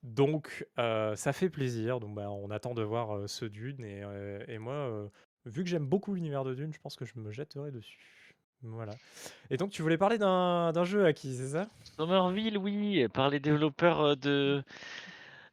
Donc 0.03 0.67
ça 0.77 1.33
fait 1.33 1.51
plaisir, 1.51 2.01
donc 2.01 2.15
bah, 2.15 2.31
on 2.31 2.51
attend 2.51 2.75
de 2.75 2.83
voir, 2.83 3.29
ce 3.29 3.45
Dune 3.47 3.85
et 3.85 4.03
et 4.49 4.59
moi, 4.59 5.11
vu 5.47 5.65
que 5.65 5.71
j'aime 5.71 5.87
beaucoup 5.87 6.15
l'univers 6.15 6.45
de 6.45 6.55
Dune, 6.55 6.73
je 6.73 6.81
pense 6.81 6.97
que 6.97 7.05
je 7.05 7.15
me 7.17 7.31
jetterai 7.33 7.71
dessus. 7.73 8.18
Voilà 8.63 8.95
et 9.51 9.57
donc 9.57 9.71
tu 9.71 9.83
voulais 9.83 9.99
parler 9.99 10.19
d'un 10.19 10.85
jeu, 10.85 11.07
Aki, 11.07 11.37
c'est 11.37 11.49
ça? 11.49 11.67
Somerville, 11.97 12.59
oui, 12.59 13.07
par 13.09 13.29
les 13.29 13.41
développeurs, 13.41 14.03
heu, 14.05 14.17
de 14.17 14.63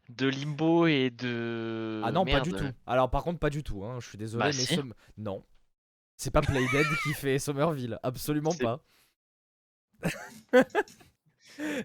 de 0.10 0.28
Limbo 0.28 0.86
et 0.88 1.10
Ah 1.10 1.24
de 1.24 2.12
non, 2.12 2.26
pas 2.26 2.42
du 2.42 2.54
tout. 2.54 2.70
Alors 2.86 3.10
par 3.10 3.24
contre, 3.24 3.40
pas 3.40 3.50
du 3.50 3.64
tout, 3.64 3.84
hein, 3.84 4.00
je 4.00 4.08
suis 4.08 4.18
désolé, 4.18 4.46
Bah 4.46 4.54
mais 4.54 4.66
si. 4.66 4.76
Som 4.76 4.94
non. 5.18 5.44
C'est 6.18 6.32
pas 6.32 6.42
Playdead 6.42 6.96
qui 7.04 7.14
fait 7.14 7.40
Somerville, 7.40 8.00
absolument 8.04 8.54
pas. 8.56 8.82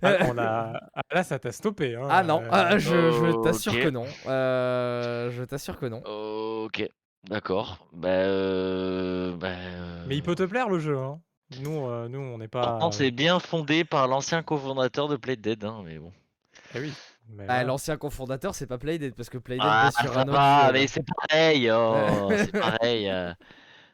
Ah, 0.02 0.16
on 0.26 0.38
a 0.38 0.80
ah 0.94 1.02
là, 1.12 1.22
ça 1.22 1.38
t'a 1.38 1.52
stoppé, 1.52 1.94
hein, 1.94 2.06
Ah 2.10 2.24
non, 2.24 2.42
ah, 2.50 2.78
je 2.78 3.10
je 3.12 3.32
t'assure 3.42 3.78
que 3.78 3.88
non, 3.88 4.04
heu, 4.26 5.30
je 5.30 5.44
t'assure 5.44 5.78
que 5.78 5.86
non. 5.86 6.02
OK, 6.04 6.88
d'accord. 7.24 7.88
Bah, 7.92 8.08
heu, 8.26 9.36
bah, 9.38 9.56
Mais 10.04 10.16
il 10.16 10.22
peut 10.22 10.34
te 10.34 10.42
plaire 10.44 10.68
le 10.68 10.78
jeu, 10.78 10.96
hein. 10.98 11.22
Nous, 11.50 11.70
heu, 11.86 12.08
nous, 12.08 12.18
on 12.20 12.38
n'est 12.38 12.48
pas, 12.48 12.90
c'est 12.90 13.10
heu 13.10 13.10
bien 13.10 13.38
fondé 13.38 13.84
par 13.84 14.08
l'ancien 14.08 14.42
cofondateur 14.42 15.08
de 15.08 15.16
Playdead, 15.16 15.62
hein, 15.62 15.82
mais 15.84 15.98
bon. 15.98 16.10
et 16.74 16.80
oui, 16.80 17.00
mais 17.28 17.48
Bah, 17.48 17.64
voilà. 17.64 17.64
l'ancien 17.64 17.96
cofondateur, 17.96 18.54
c'est 18.54 18.66
pas 18.66 18.78
Playdead 18.78 19.14
parce 19.14 19.28
que 19.30 19.38
Playdead 19.38 19.76
Ah 19.78 19.90
base 19.90 19.94
sur 19.96 20.16
ça 20.16 20.18
un 20.18 20.28
autre 20.28 20.44
va, 20.56 20.70
jeu 20.70 20.72
mais 20.72 20.86
là. 20.86 20.86
c'est 20.86 21.02
pareil, 21.28 21.70
oh, 21.70 22.34
c'est 22.36 22.56
pareil, 22.56 23.08
heu, 23.10 23.34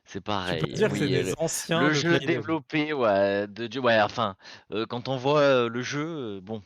c'est 0.05 0.21
Tu 0.47 0.57
peux 0.57 0.67
pareil. 0.67 0.73
dire 0.73 0.91
que 0.93 0.97
c'est 0.99 1.09
Oui, 1.09 1.17
heu, 1.17 1.23
des 1.23 1.25
le 1.25 1.35
anciens 1.37 1.91
le 1.91 1.91
de 1.91 2.01
jeu 2.01 2.21
Playdead. 2.21 2.47
développé, 2.47 2.93
ouais, 2.93 3.47
de 3.49 3.81
ouais, 3.81 4.01
enfin, 4.03 4.37
heu, 4.73 4.87
quand 4.87 5.09
on 5.09 5.17
voit, 5.17 5.43
heu, 5.43 5.69
le 5.69 5.83
jeu, 5.83 6.39
heu, 6.39 6.41
bon, 6.41 6.63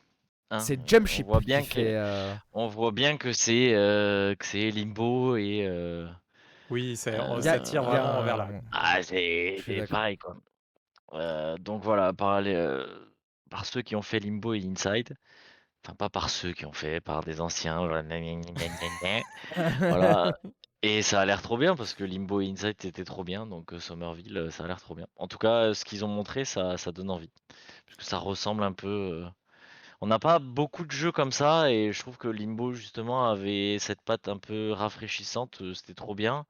hein, 0.51 0.71
C'est 0.71 0.87
on 1.11 1.23
Jumpship 1.27 1.27
voit 1.27 1.41
qui 1.41 1.43
bien 1.43 1.67
que 1.67 1.81
fait, 1.81 1.95
heu 1.97 2.37
on 2.53 2.69
voit 2.69 2.93
bien 2.93 3.19
que 3.19 3.33
c'est, 3.33 3.75
heu, 3.75 4.37
que 4.39 4.47
c'est 4.47 4.71
Limbo 4.73 5.37
et 5.37 5.67
heu 5.67 6.09
Oui, 6.71 6.97
c'est 6.97 7.43
ça 7.43 7.61
tire 7.61 7.83
y 7.83 7.97
a 7.97 8.01
vraiment 8.01 8.23
vers 8.23 8.37
là. 8.37 8.49
ah, 8.73 9.03
c'est 9.03 9.85
pareil, 9.89 10.19
quoi. 10.19 10.37
Heu, 11.15 11.57
donc 11.59 11.83
voilà, 11.85 12.13
par 12.13 12.41
les, 12.43 12.55
heu, 12.55 13.15
par 13.51 13.67
ceux 13.67 13.83
qui 13.83 13.97
ont 13.97 14.03
fait 14.03 14.21
Limbo 14.21 14.55
et 14.55 14.65
Inside, 14.65 15.17
enfin 15.85 15.95
pas 15.97 16.11
par 16.11 16.31
ceux 16.31 16.53
qui 16.53 16.67
ont 16.67 16.73
fait, 16.73 17.01
par 17.01 17.25
des 17.25 17.41
anciens, 17.41 17.87
voilà. 19.89 20.33
Et 20.83 21.03
ça 21.03 21.21
a 21.21 21.27
l'air 21.27 21.43
trop 21.43 21.59
bien 21.59 21.77
parce 21.77 21.95
que 21.95 22.05
Limbo 22.05 22.41
et 22.41 22.49
Inside 22.51 22.85
étaient 22.87 23.05
trop 23.05 23.25
bien, 23.25 23.47
donc 23.47 23.73
euh, 23.75 23.81
Somerville, 23.81 24.37
euh, 24.39 24.51
ça 24.51 24.65
a 24.65 24.67
l'air 24.67 24.81
trop 24.81 24.95
bien. 24.95 25.07
En 25.17 25.29
tout 25.29 25.39
cas, 25.39 25.67
euh, 25.71 25.75
ce 25.75 25.85
qu'ils 25.85 26.05
ont 26.07 26.09
montré, 26.09 26.45
ça, 26.47 26.79
ça 26.79 26.93
donne 26.93 27.11
envie. 27.11 27.31
Parce 27.87 27.97
que 27.99 28.05
ça 28.05 28.19
ressemble 28.19 28.63
un 28.65 28.73
peu. 28.73 29.27
On 30.03 30.07
n'a 30.07 30.19
pas 30.19 30.39
beaucoup 30.39 30.85
de 30.87 30.91
jeux 30.93 31.13
comme 31.13 31.31
ça, 31.33 31.71
et 31.71 31.93
je 31.93 32.01
trouve 32.01 32.17
que 32.17 32.29
Limbo, 32.29 32.73
justement, 32.73 33.29
avait 33.29 33.79
cette 33.79 34.01
patte 34.01 34.29
un 34.29 34.39
peu 34.39 34.73
rafraîchissante, 34.73 35.61
euh, 35.63 35.75
c'était 35.75 35.95
trop 35.95 36.15
bien. 36.15 36.47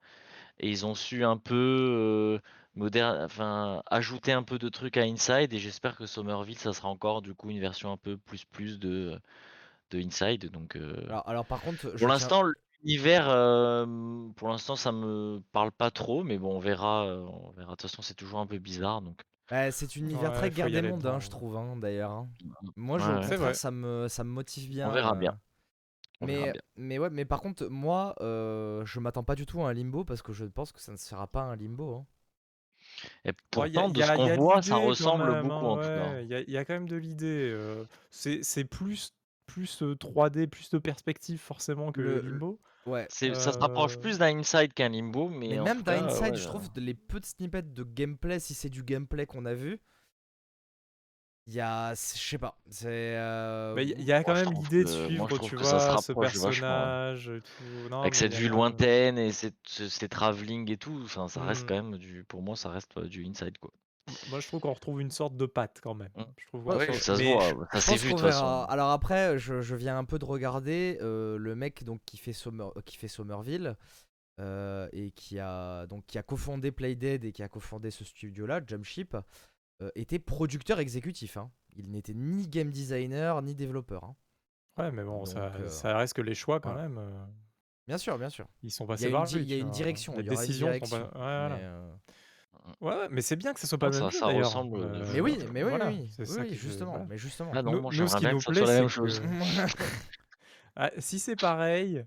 Et 0.60 0.70
ils 0.70 0.86
ont 0.86 0.94
su 0.96 1.24
un 1.24 1.36
peu 1.38 1.54
euh, 1.56 2.40
moderne, 2.76 3.24
enfin, 3.24 3.82
ajouter 3.90 4.32
un 4.32 4.42
peu 4.44 4.58
de 4.58 4.68
trucs 4.70 4.96
à 4.98 5.02
Inside, 5.02 5.52
et 5.54 5.58
j'espère 5.58 5.96
que 5.96 6.06
Somerville, 6.06 6.58
ça 6.58 6.72
sera 6.74 6.88
encore 6.88 7.22
du 7.22 7.34
coup 7.34 7.50
une 7.50 7.60
version 7.60 7.92
un 7.92 7.96
peu 7.98 8.18
plus 8.18 8.44
plus 8.46 8.78
de, 8.80 9.20
de 9.90 9.98
Inside. 10.00 10.50
Donc, 10.50 10.76
euh, 10.76 10.94
Alors, 11.08 11.28
alors 11.28 11.46
par 11.46 11.60
contre, 11.60 11.88
pour 11.90 12.08
tiens- 12.08 12.08
l'instant, 12.08 12.42
l'univers, 12.82 13.28
euh, 13.30 13.86
pour 14.36 14.48
l'instant, 14.48 14.76
ça 14.76 14.92
me 14.92 15.42
parle 15.52 15.72
pas 15.72 15.90
trop, 15.90 16.24
mais 16.24 16.38
bon, 16.38 16.56
on 16.56 16.60
verra. 16.60 17.06
On 17.06 17.50
verra. 17.52 17.72
De 17.72 17.76
toute 17.76 17.82
façon, 17.90 18.02
c'est 18.02 18.14
toujours 18.14 18.40
un 18.40 18.46
peu 18.46 18.58
bizarre, 18.58 19.02
donc. 19.02 19.22
Bah, 19.50 19.70
c'est 19.72 19.96
une 19.96 20.04
univers 20.06 20.30
Ouais, 20.30 20.36
très 20.38 20.50
guerre 20.50 20.70
des 20.70 20.82
mondes, 20.82 21.06
hein, 21.06 21.18
je 21.20 21.28
trouve, 21.28 21.56
hein, 21.56 21.76
d'ailleurs. 21.76 22.10
hein. 22.12 22.28
Moi, 22.76 22.98
je, 22.98 23.04
ouais. 23.10 23.36
Vrai. 23.36 23.54
ça 23.54 23.70
me, 23.70 24.08
ça 24.08 24.24
me 24.24 24.30
motive 24.30 24.68
bien. 24.70 24.88
verra 24.90 25.12
euh, 25.12 25.14
bien. 25.16 25.38
On 26.20 26.26
verra 26.26 26.46
Mais, 26.46 26.52
bien. 26.52 26.62
mais 26.76 26.98
ouais, 26.98 27.10
mais 27.10 27.24
par 27.24 27.40
contre, 27.40 27.66
moi, 27.68 28.14
euh, 28.20 28.84
je 28.86 29.00
m'attends 29.00 29.24
pas 29.24 29.34
du 29.34 29.46
tout 29.46 29.62
à 29.62 29.70
un 29.70 29.72
limbo 29.74 30.04
parce 30.04 30.22
que 30.22 30.32
je 30.32 30.44
pense 30.44 30.72
que 30.72 30.80
ça 30.80 30.92
ne 30.92 30.96
sera 30.96 31.26
pas 31.26 31.42
un 31.42 31.56
limbo. 31.56 31.94
hein. 31.96 32.06
Et 33.24 33.32
Ouais, 33.56 33.70
y 33.70 33.78
a- 33.78 33.82
pourtant, 33.82 33.88
de 33.90 33.98
y 33.98 34.02
a- 34.02 34.06
ce 34.06 34.12
qu'on 34.12 34.26
voit, 34.36 34.62
ça 34.62 34.76
ressemble 34.76 35.32
même, 35.32 35.42
beaucoup 35.42 35.66
hein, 35.66 35.68
en 35.70 35.76
tout 35.76 35.82
cas. 35.82 36.20
Il 36.20 36.28
y 36.28 36.34
a, 36.34 36.40
il 36.40 36.50
y 36.50 36.56
a 36.56 36.64
quand 36.64 36.74
même 36.74 36.88
de 36.88 36.96
l'idée. 36.96 37.50
euh, 37.52 37.84
c'est 38.10 38.42
c'est 38.42 38.64
plus, 38.64 39.14
plus 39.46 39.82
euh, 39.82 39.94
3D, 39.96 40.46
plus 40.46 40.70
de 40.70 40.78
perspective 40.78 41.38
forcément 41.40 41.92
que 41.92 42.00
Le- 42.00 42.20
Limbo. 42.20 42.60
Ouais. 42.90 43.06
C'est, 43.10 43.34
ça 43.34 43.52
se 43.52 43.58
rapproche 43.58 43.96
Euh, 43.96 44.00
plus 44.00 44.18
d'un 44.18 44.36
Inside 44.38 44.72
qu'un 44.74 44.88
Limbo, 44.88 45.28
mais, 45.28 45.48
même 45.58 45.82
cas, 45.82 46.02
Inside, 46.04 46.22
ouais, 46.32 46.36
je 46.36 46.46
trouve 46.46 46.68
les 46.76 46.94
peu 46.94 47.20
de 47.20 47.26
snippets 47.26 47.62
de 47.62 47.84
gameplay, 47.84 48.38
si 48.40 48.54
c'est 48.54 48.68
du 48.70 48.82
gameplay 48.82 49.26
qu'on 49.26 49.44
a 49.46 49.54
vu, 49.54 49.80
il 51.46 51.54
y 51.54 51.60
a, 51.60 51.94
je 51.94 51.98
sais 52.00 52.38
pas, 52.38 52.56
c'est. 52.68 52.86
euh, 53.16 53.74
Mais 53.74 53.86
il 53.86 54.00
y, 54.00 54.04
y 54.04 54.12
a 54.12 54.22
quand 54.22 54.32
moi, 54.32 54.44
même 54.44 54.52
l'idée 54.54 54.84
de 54.84 54.88
moi, 55.16 55.28
suivre, 55.28 55.38
tu 55.38 55.56
vois, 55.56 55.96
ce 55.98 56.12
personnage, 56.12 57.28
et 57.28 57.40
tout. 57.42 57.88
Non, 57.88 58.02
avec 58.02 58.14
cette 58.14 58.34
vue 58.34 58.48
lointaine 58.48 59.18
et 59.18 59.32
ces 59.32 60.08
travelling 60.08 60.70
et 60.70 60.76
tout, 60.76 61.00
enfin, 61.04 61.28
ça 61.28 61.42
reste 61.42 61.64
Hmm. 61.64 61.66
quand 61.66 61.74
même 61.82 61.98
du, 61.98 62.24
pour 62.24 62.42
moi, 62.42 62.56
ça 62.56 62.70
reste 62.70 62.96
euh, 62.98 63.08
du 63.08 63.26
Inside 63.26 63.58
quoi. 63.58 63.72
Moi, 64.30 64.40
je 64.40 64.46
trouve 64.48 64.60
qu'on 64.60 64.72
retrouve 64.72 65.00
une 65.00 65.10
sorte 65.10 65.36
de 65.36 65.46
patte 65.46 65.80
quand 65.82 65.94
même. 65.94 66.10
Mm. 66.16 66.22
Je 66.36 66.46
trouve 66.46 66.66
Ouais, 66.66 66.92
ça 66.94 67.16
se 67.16 67.22
voit, 67.22 67.40
ça 67.42 67.50
Je 67.74 67.80
s'est 67.80 67.90
pense 67.92 68.00
vu 68.02 68.08
de 68.08 68.14
qu'on 68.14 68.18
toute 68.20 68.26
façon. 68.26 68.44
verra. 68.44 68.64
Alors 68.70 68.90
après, 68.90 69.38
je, 69.38 69.60
je 69.60 69.74
viens 69.76 69.98
un 69.98 70.04
peu 70.04 70.18
de 70.18 70.24
regarder 70.24 70.98
euh, 71.00 71.36
le 71.38 71.54
mec 71.54 71.84
donc 71.84 72.00
qui 72.06 72.16
fait, 72.18 72.32
Somer- 72.32 72.70
qui 72.84 72.96
fait 72.96 73.08
Somerville 73.08 73.76
euh, 74.40 74.88
et 74.92 75.10
qui 75.10 75.38
a 75.38 75.86
donc 75.86 76.06
qui 76.06 76.18
a 76.18 76.22
cofondé 76.22 76.70
Playdead 76.72 77.24
et 77.24 77.32
qui 77.32 77.42
a 77.42 77.48
cofondé 77.48 77.90
ce 77.90 78.04
studio-là, 78.04 78.60
Jumpship, 78.66 79.16
euh, 79.82 79.90
était 79.94 80.18
producteur 80.18 80.78
exécutif. 80.80 81.36
hein. 81.36 81.50
Il 81.76 81.90
n'était 81.90 82.14
ni 82.14 82.48
game 82.48 82.70
designer 82.70 83.40
ni 83.42 83.54
développeur. 83.54 84.04
hein. 84.04 84.16
Ouais, 84.78 84.90
mais 84.92 85.04
bon, 85.04 85.24
ça, 85.26 85.50
Donc, 85.50 85.60
euh, 85.60 85.68
ça 85.68 85.96
reste 85.98 86.14
que 86.14 86.22
les 86.22 86.34
choix 86.34 86.58
quand 86.60 86.74
même. 86.74 86.96
euh, 86.98 87.24
Bien 87.86 87.98
sûr, 87.98 88.16
bien 88.18 88.28
sûr. 88.30 88.46
ils 88.62 88.70
sont 88.70 88.84
Il 88.84 88.88
y 88.88 88.90
a 88.90 88.94
passés 88.94 89.06
une, 89.06 89.12
par 89.12 89.24
di- 89.24 89.34
lui. 89.36 89.42
il 89.42 89.50
y 89.50 89.54
a 89.54 89.56
une 89.56 89.62
vois. 89.64 89.72
direction. 89.72 90.12
Les 90.16 90.20
il 90.20 90.26
y 90.26 90.30
aura 90.30 90.42
une 90.42 90.46
décisions 90.46 90.72
sont 90.84 90.88
pas. 90.90 91.02
Ouais, 91.02 91.08
voilà. 91.12 91.48
mais, 91.56 91.62
euh, 91.64 91.92
Ouais, 92.80 92.94
ouais, 92.94 93.08
mais 93.10 93.20
c'est 93.22 93.36
bien 93.36 93.52
que 93.52 93.60
ce 93.60 93.66
soit 93.66 93.78
pas 93.78 93.92
ça- 93.92 94.00
même 94.02 94.10
jeu 94.10 94.18
ça 94.20 94.26
d'ailleurs. 94.26 94.46
ressemble, 94.46 94.76
Euh, 94.78 95.02
euh, 95.02 95.12
Mais 95.12 95.20
oui, 95.20 95.38
mais 95.50 95.62
oui, 95.62 95.68
voilà, 95.70 95.88
oui, 95.88 96.08
ça 96.24 96.44
justement, 96.50 96.90
voilà. 96.92 97.06
mais 97.08 97.18
justement. 97.18 97.50
Ah 97.54 97.62
non, 97.62 97.72
Nous- 97.72 97.80
moi 97.82 97.90
nous, 97.94 98.06
ce 98.08 98.16
qui 98.16 98.26
nous 98.26 98.40
ça 98.40 98.52
plaît, 98.52 98.60
la 98.66 98.72
même 98.80 98.88
chose. 98.88 99.20
que- 99.20 99.26
Ah, 100.76 100.90
si 100.98 101.18
c'est 101.18 101.36
pareil, 101.36 102.04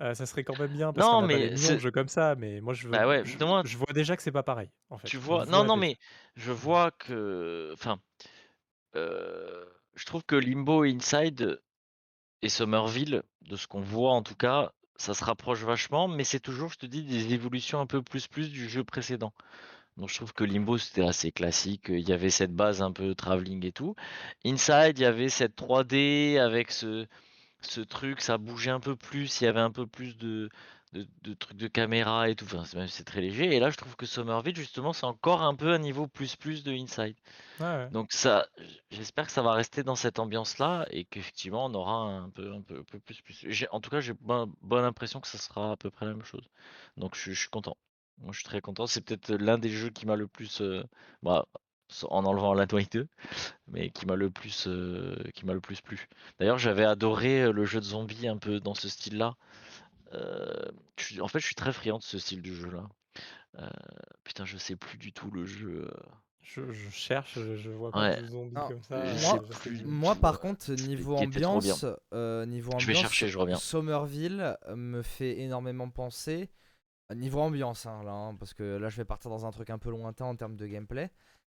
euh, 0.00 0.14
ça 0.14 0.24
serait 0.26 0.44
quand 0.44 0.58
même 0.58 0.72
bien 0.72 0.92
parce 0.92 1.04
Non, 1.06 1.18
qu'on 1.18 1.24
a 1.24 1.28
pas 1.28 1.34
mais 1.38 1.50
des 1.50 1.78
jeux 1.78 1.90
comme 1.90 2.08
ça, 2.08 2.34
mais 2.36 2.60
moi 2.60 2.72
je 2.74 2.84
veux, 2.84 2.90
Bah 2.92 3.06
ouais, 3.08 3.24
je, 3.24 3.36
moi- 3.44 3.62
je 3.64 3.76
vois 3.76 3.92
déjà 3.92 4.16
que 4.16 4.22
c'est 4.22 4.32
pas 4.32 4.42
pareil 4.42 4.70
en 4.90 4.98
fait. 4.98 5.08
Tu 5.08 5.16
vois, 5.16 5.46
non, 5.46 5.64
non, 5.64 5.76
mais 5.76 5.98
je 6.36 6.52
vois 6.52 6.90
que, 6.92 7.70
enfin, 7.74 7.98
euh, 8.96 9.64
je 9.94 10.04
trouve 10.06 10.24
que 10.24 10.36
Limbo 10.36 10.84
Inside 10.84 11.60
et 12.42 12.48
Somerville, 12.48 13.22
de 13.42 13.56
ce 13.56 13.66
qu'on 13.66 13.80
voit 13.80 14.12
en 14.12 14.22
tout 14.22 14.36
cas, 14.36 14.72
ça 14.96 15.12
se 15.14 15.24
rapproche 15.24 15.62
vachement, 15.64 16.08
mais 16.08 16.24
c'est 16.24 16.40
toujours, 16.40 16.70
je 16.72 16.78
te 16.78 16.86
dis, 16.86 17.02
des 17.02 17.34
évolutions 17.34 17.80
un 17.80 17.86
peu 17.86 18.00
plus 18.02 18.28
plus 18.28 18.50
du 18.50 18.68
jeu 18.68 18.84
précédent. 18.84 19.32
Donc 19.96 20.08
je 20.10 20.16
trouve 20.16 20.32
que 20.32 20.44
Limbo 20.44 20.76
c'était 20.78 21.02
assez 21.06 21.30
classique, 21.32 21.86
il 21.88 22.08
y 22.08 22.12
avait 22.12 22.30
cette 22.30 22.52
base 22.54 22.82
un 22.82 22.92
peu 22.92 23.14
travelling 23.14 23.64
et 23.64 23.72
tout. 23.72 23.94
Inside, 24.44 24.98
il 24.98 25.02
y 25.02 25.04
avait 25.04 25.28
cette 25.28 25.54
3D 25.56 26.38
avec 26.38 26.70
ce, 26.72 27.06
ce 27.62 27.80
truc, 27.82 28.20
ça 28.20 28.38
bougeait 28.38 28.70
un 28.72 28.80
peu 28.80 28.96
plus, 28.96 29.40
il 29.40 29.44
y 29.44 29.48
avait 29.48 29.60
un 29.60 29.70
peu 29.72 29.86
plus 29.86 30.16
de, 30.18 30.50
de, 30.92 31.06
de 31.22 31.34
trucs 31.34 31.56
de 31.58 31.68
caméra 31.68 32.28
et 32.30 32.36
tout, 32.36 32.44
enfin 32.46 32.64
c'est 32.64 32.76
même 32.78 32.88
c'est 32.88 33.04
très 33.04 33.20
léger. 33.20 33.54
Et 33.56 33.60
là 33.60 33.70
je 33.70 33.76
trouve 33.76 33.96
que 33.96 34.06
Somerville 34.06 34.56
justement 34.56 34.92
c'est 34.92 35.06
encore 35.06 35.42
un 35.42 35.54
peu 35.56 35.72
un 35.72 35.78
niveau 35.78 36.08
plus 36.08 36.36
plus 36.36 36.64
de 36.64 36.72
Inside. 36.72 37.16
Ouais. 37.60 37.88
Donc 37.90 38.12
ça, 38.12 38.46
j'espère 38.90 39.26
que 39.26 39.32
ça 39.32 39.42
va 39.42 39.52
rester 39.52 39.82
dans 39.82 39.94
cette 39.94 40.18
ambiance-là 40.18 40.86
et 40.90 41.04
qu'effectivement 41.04 41.66
on 41.66 41.74
aura 41.74 41.94
un 42.04 42.30
peu, 42.30 42.52
un 42.52 42.62
peu, 42.62 42.78
un 42.80 42.82
peu 42.84 42.98
plus, 43.00 43.20
plus. 43.22 43.44
J'ai- 43.48 43.68
En 43.70 43.80
tout 43.80 43.90
cas, 43.90 44.00
j'ai 44.00 44.14
bonne, 44.14 44.52
bonne 44.62 44.84
impression 44.84 45.20
que 45.20 45.28
ça 45.28 45.38
sera 45.38 45.72
à 45.72 45.76
peu 45.76 45.90
près 45.90 46.06
la 46.06 46.12
même 46.14 46.24
chose. 46.24 46.48
Donc 46.96 47.14
je 47.16 47.32
suis 47.32 47.48
content. 47.50 47.76
Moi, 48.18 48.32
je 48.32 48.38
suis 48.38 48.44
très 48.44 48.60
content. 48.60 48.86
C'est 48.86 49.00
peut-être 49.02 49.32
l'un 49.34 49.58
des 49.58 49.70
jeux 49.70 49.90
qui 49.90 50.06
m'a 50.06 50.16
le 50.16 50.26
plus, 50.26 50.60
euh, 50.60 50.82
bah, 51.22 51.46
en 52.08 52.24
enlevant 52.24 52.54
Wake 52.56 52.90
2, 52.92 53.06
mais 53.68 53.90
qui 53.90 54.06
m'a 54.06 54.16
le 54.16 54.30
plus, 54.30 54.66
euh, 54.66 55.16
qui 55.34 55.44
m'a 55.46 55.52
le 55.54 55.60
plus 55.60 55.80
plu. 55.80 56.08
D'ailleurs, 56.38 56.58
j'avais 56.58 56.84
adoré 56.84 57.52
le 57.52 57.64
jeu 57.64 57.80
de 57.80 57.84
zombies 57.84 58.28
un 58.28 58.38
peu 58.38 58.60
dans 58.60 58.74
ce 58.74 58.88
style-là. 58.88 59.36
Euh, 60.12 60.52
je 60.98 61.20
en 61.20 61.28
fait, 61.28 61.40
je 61.40 61.46
suis 61.46 61.54
très 61.54 61.72
friand 61.72 61.98
de 61.98 62.02
ce 62.02 62.18
style 62.18 62.42
de 62.42 62.52
jeu-là. 62.54 62.88
Euh, 63.58 63.68
putain, 64.24 64.44
je 64.44 64.56
sais 64.56 64.76
plus 64.76 64.98
du 64.98 65.12
tout 65.12 65.30
le 65.30 65.44
jeu. 65.44 65.90
Je, 66.42 66.70
je 66.72 66.90
cherche, 66.90 67.34
je, 67.38 67.56
je 67.56 67.70
vois 67.70 67.90
pas 67.90 68.00
Ouais. 68.02 68.20
de 68.20 68.26
zombies 68.26 68.54
Non, 68.54 68.68
comme 68.68 68.82
ça. 68.82 69.04
je 69.06 69.18
sais 69.18 69.38
je 69.50 69.58
plus. 69.58 69.78
sais 69.78 69.84
Moi, 69.84 70.14
par 70.14 70.40
contre, 70.40 70.70
niveau 70.72 71.16
ambiance, 71.16 71.86
euh, 72.12 72.44
niveau 72.46 72.72
ambiance, 72.72 72.82
Je 72.82 72.86
vais 72.88 72.94
chercher, 72.94 73.28
je 73.28 73.38
reviens. 73.38 73.56
Somerville 73.56 74.56
me 74.74 75.02
fait 75.02 75.38
énormément 75.40 75.88
penser. 75.88 76.50
Euh, 77.10 77.14
Niveau 77.14 77.40
ambiance, 77.40 77.86
hein, 77.86 78.02
là, 78.04 78.12
hein, 78.12 78.34
parce 78.36 78.54
que 78.54 78.62
là, 78.76 78.88
je 78.88 78.96
vais 78.96 79.04
partir 79.04 79.30
dans 79.30 79.44
un 79.46 79.50
truc 79.50 79.70
un 79.70 79.78
peu 79.78 79.90
lointain 79.90 80.24
en 80.26 80.36
termes 80.36 80.56
de 80.56 80.66
gameplay. 80.66 81.10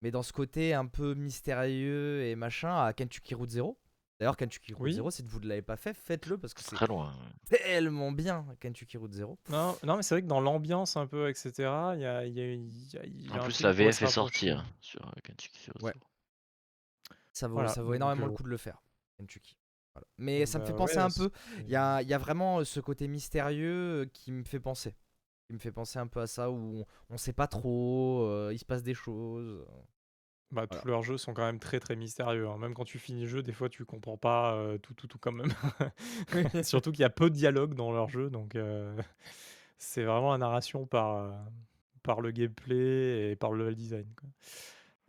Mais 0.02 0.10
dans 0.10 0.22
ce 0.22 0.32
côté 0.32 0.74
un 0.74 0.86
peu 0.86 1.14
mystérieux 1.14 2.24
et 2.24 2.34
machin, 2.36 2.84
à 2.84 2.92
Kentucky 2.92 3.34
Route 3.34 3.50
Zero. 3.50 3.78
D'ailleurs, 4.20 4.36
Kentucky 4.36 4.72
Route 4.74 4.84
Oui. 4.84 4.92
Zero, 4.92 5.10
si 5.10 5.22
vous 5.22 5.40
ne 5.40 5.46
l'avez 5.48 5.62
pas 5.62 5.76
fait, 5.76 5.92
faites-le 5.94 6.38
parce 6.38 6.54
que 6.54 6.62
C'est 6.62 6.76
très 6.76 6.86
loin. 6.86 7.12
tellement 7.48 8.12
bien, 8.12 8.46
Kentucky 8.60 8.96
Route 8.96 9.12
Zero. 9.12 9.38
Non, 9.48 9.76
non, 9.82 9.96
mais 9.96 10.02
c'est 10.02 10.14
vrai 10.14 10.22
que 10.22 10.28
dans 10.28 10.40
l'ambiance 10.40 10.96
un 10.96 11.06
peu, 11.06 11.28
etc., 11.28 11.50
il 11.58 11.62
y 11.64 11.66
a, 11.66 11.94
y 11.96 12.06
a- 12.06 12.26
il 12.26 12.38
y 12.38 12.40
a- 12.98 13.04
il 13.04 13.26
y 13.26 13.28
a 13.28 13.32
En 13.32 13.36
un 13.40 13.44
plus, 13.44 13.60
la 13.60 13.72
VF 13.72 14.02
est 14.02 14.06
sortie 14.06 14.50
hein, 14.50 14.64
sur 14.80 15.04
euh, 15.06 15.10
Kentucky 15.24 15.70
Route 15.72 15.82
Ouais. 15.82 15.92
Zero. 15.92 16.04
Ça 17.32 17.48
vaut, 17.48 17.54
Voilà, 17.54 17.68
ça 17.70 17.82
vaut 17.82 17.88
donc, 17.88 17.96
énormément 17.96 18.26
euh, 18.26 18.28
le 18.28 18.34
coup 18.34 18.44
de 18.44 18.48
le 18.48 18.56
faire, 18.56 18.80
Kentucky. 19.18 19.56
Voilà. 19.94 20.06
Mais 20.18 20.38
Donc, 20.40 20.48
ça 20.48 20.58
me 20.60 20.64
fait 20.66 20.72
bah, 20.72 20.78
penser 20.78 20.96
ouais, 20.96 21.02
un 21.02 21.10
peu. 21.10 21.30
Il 21.60 21.70
y 21.70 21.76
a, 21.76 22.00
il 22.02 22.08
y 22.08 22.14
a 22.14 22.18
vraiment 22.18 22.58
euh, 22.60 22.64
ce 22.64 22.78
côté 22.80 23.08
mystérieux 23.08 24.02
euh, 24.02 24.06
qui 24.12 24.30
me 24.32 24.44
fait 24.44 24.60
penser. 24.60 24.94
Qui 25.46 25.52
me 25.52 25.58
fait 25.58 25.72
penser 25.72 25.98
un 25.98 26.06
peu 26.06 26.20
à 26.20 26.26
ça 26.26 26.50
où 26.50 26.56
on, 26.80 26.86
on 27.10 27.16
sait 27.18 27.32
pas 27.34 27.46
trop, 27.46 28.22
euh, 28.24 28.50
il 28.52 28.58
se 28.58 28.64
passe 28.64 28.82
des 28.82 28.94
choses. 28.94 29.64
Bah, 30.50 30.66
tous 30.68 30.86
leurs 30.86 31.02
jeux 31.02 31.18
sont 31.18 31.34
quand 31.34 31.42
même 31.44 31.58
très 31.58 31.80
très 31.80 31.96
mystérieux. 31.96 32.46
hein. 32.48 32.58
Même 32.58 32.74
quand 32.74 32.84
tu 32.84 32.98
finis 32.98 33.22
le 33.22 33.26
jeu, 33.26 33.42
des 33.42 33.52
fois 33.52 33.68
tu 33.68 33.84
comprends 33.84 34.16
pas 34.16 34.54
euh, 34.54 34.78
tout, 34.78 34.94
tout, 34.94 35.08
tout 35.08 35.18
quand 35.18 35.32
même. 35.32 35.52
Surtout 36.62 36.92
qu'il 36.92 37.00
y 37.00 37.04
a 37.04 37.10
peu 37.10 37.28
de 37.28 37.34
dialogue 37.34 37.74
dans 37.74 37.92
leur 37.92 38.08
jeu, 38.08 38.30
donc 38.30 38.54
euh, 38.54 38.96
c'est 39.78 40.04
vraiment 40.04 40.32
la 40.32 40.38
narration 40.38 40.86
par, 40.86 41.32
par 42.02 42.20
le 42.20 42.30
gameplay 42.30 43.32
et 43.32 43.36
par 43.36 43.52
le 43.52 43.58
level 43.58 43.74
design. 43.74 44.06
quoi. 44.16 44.28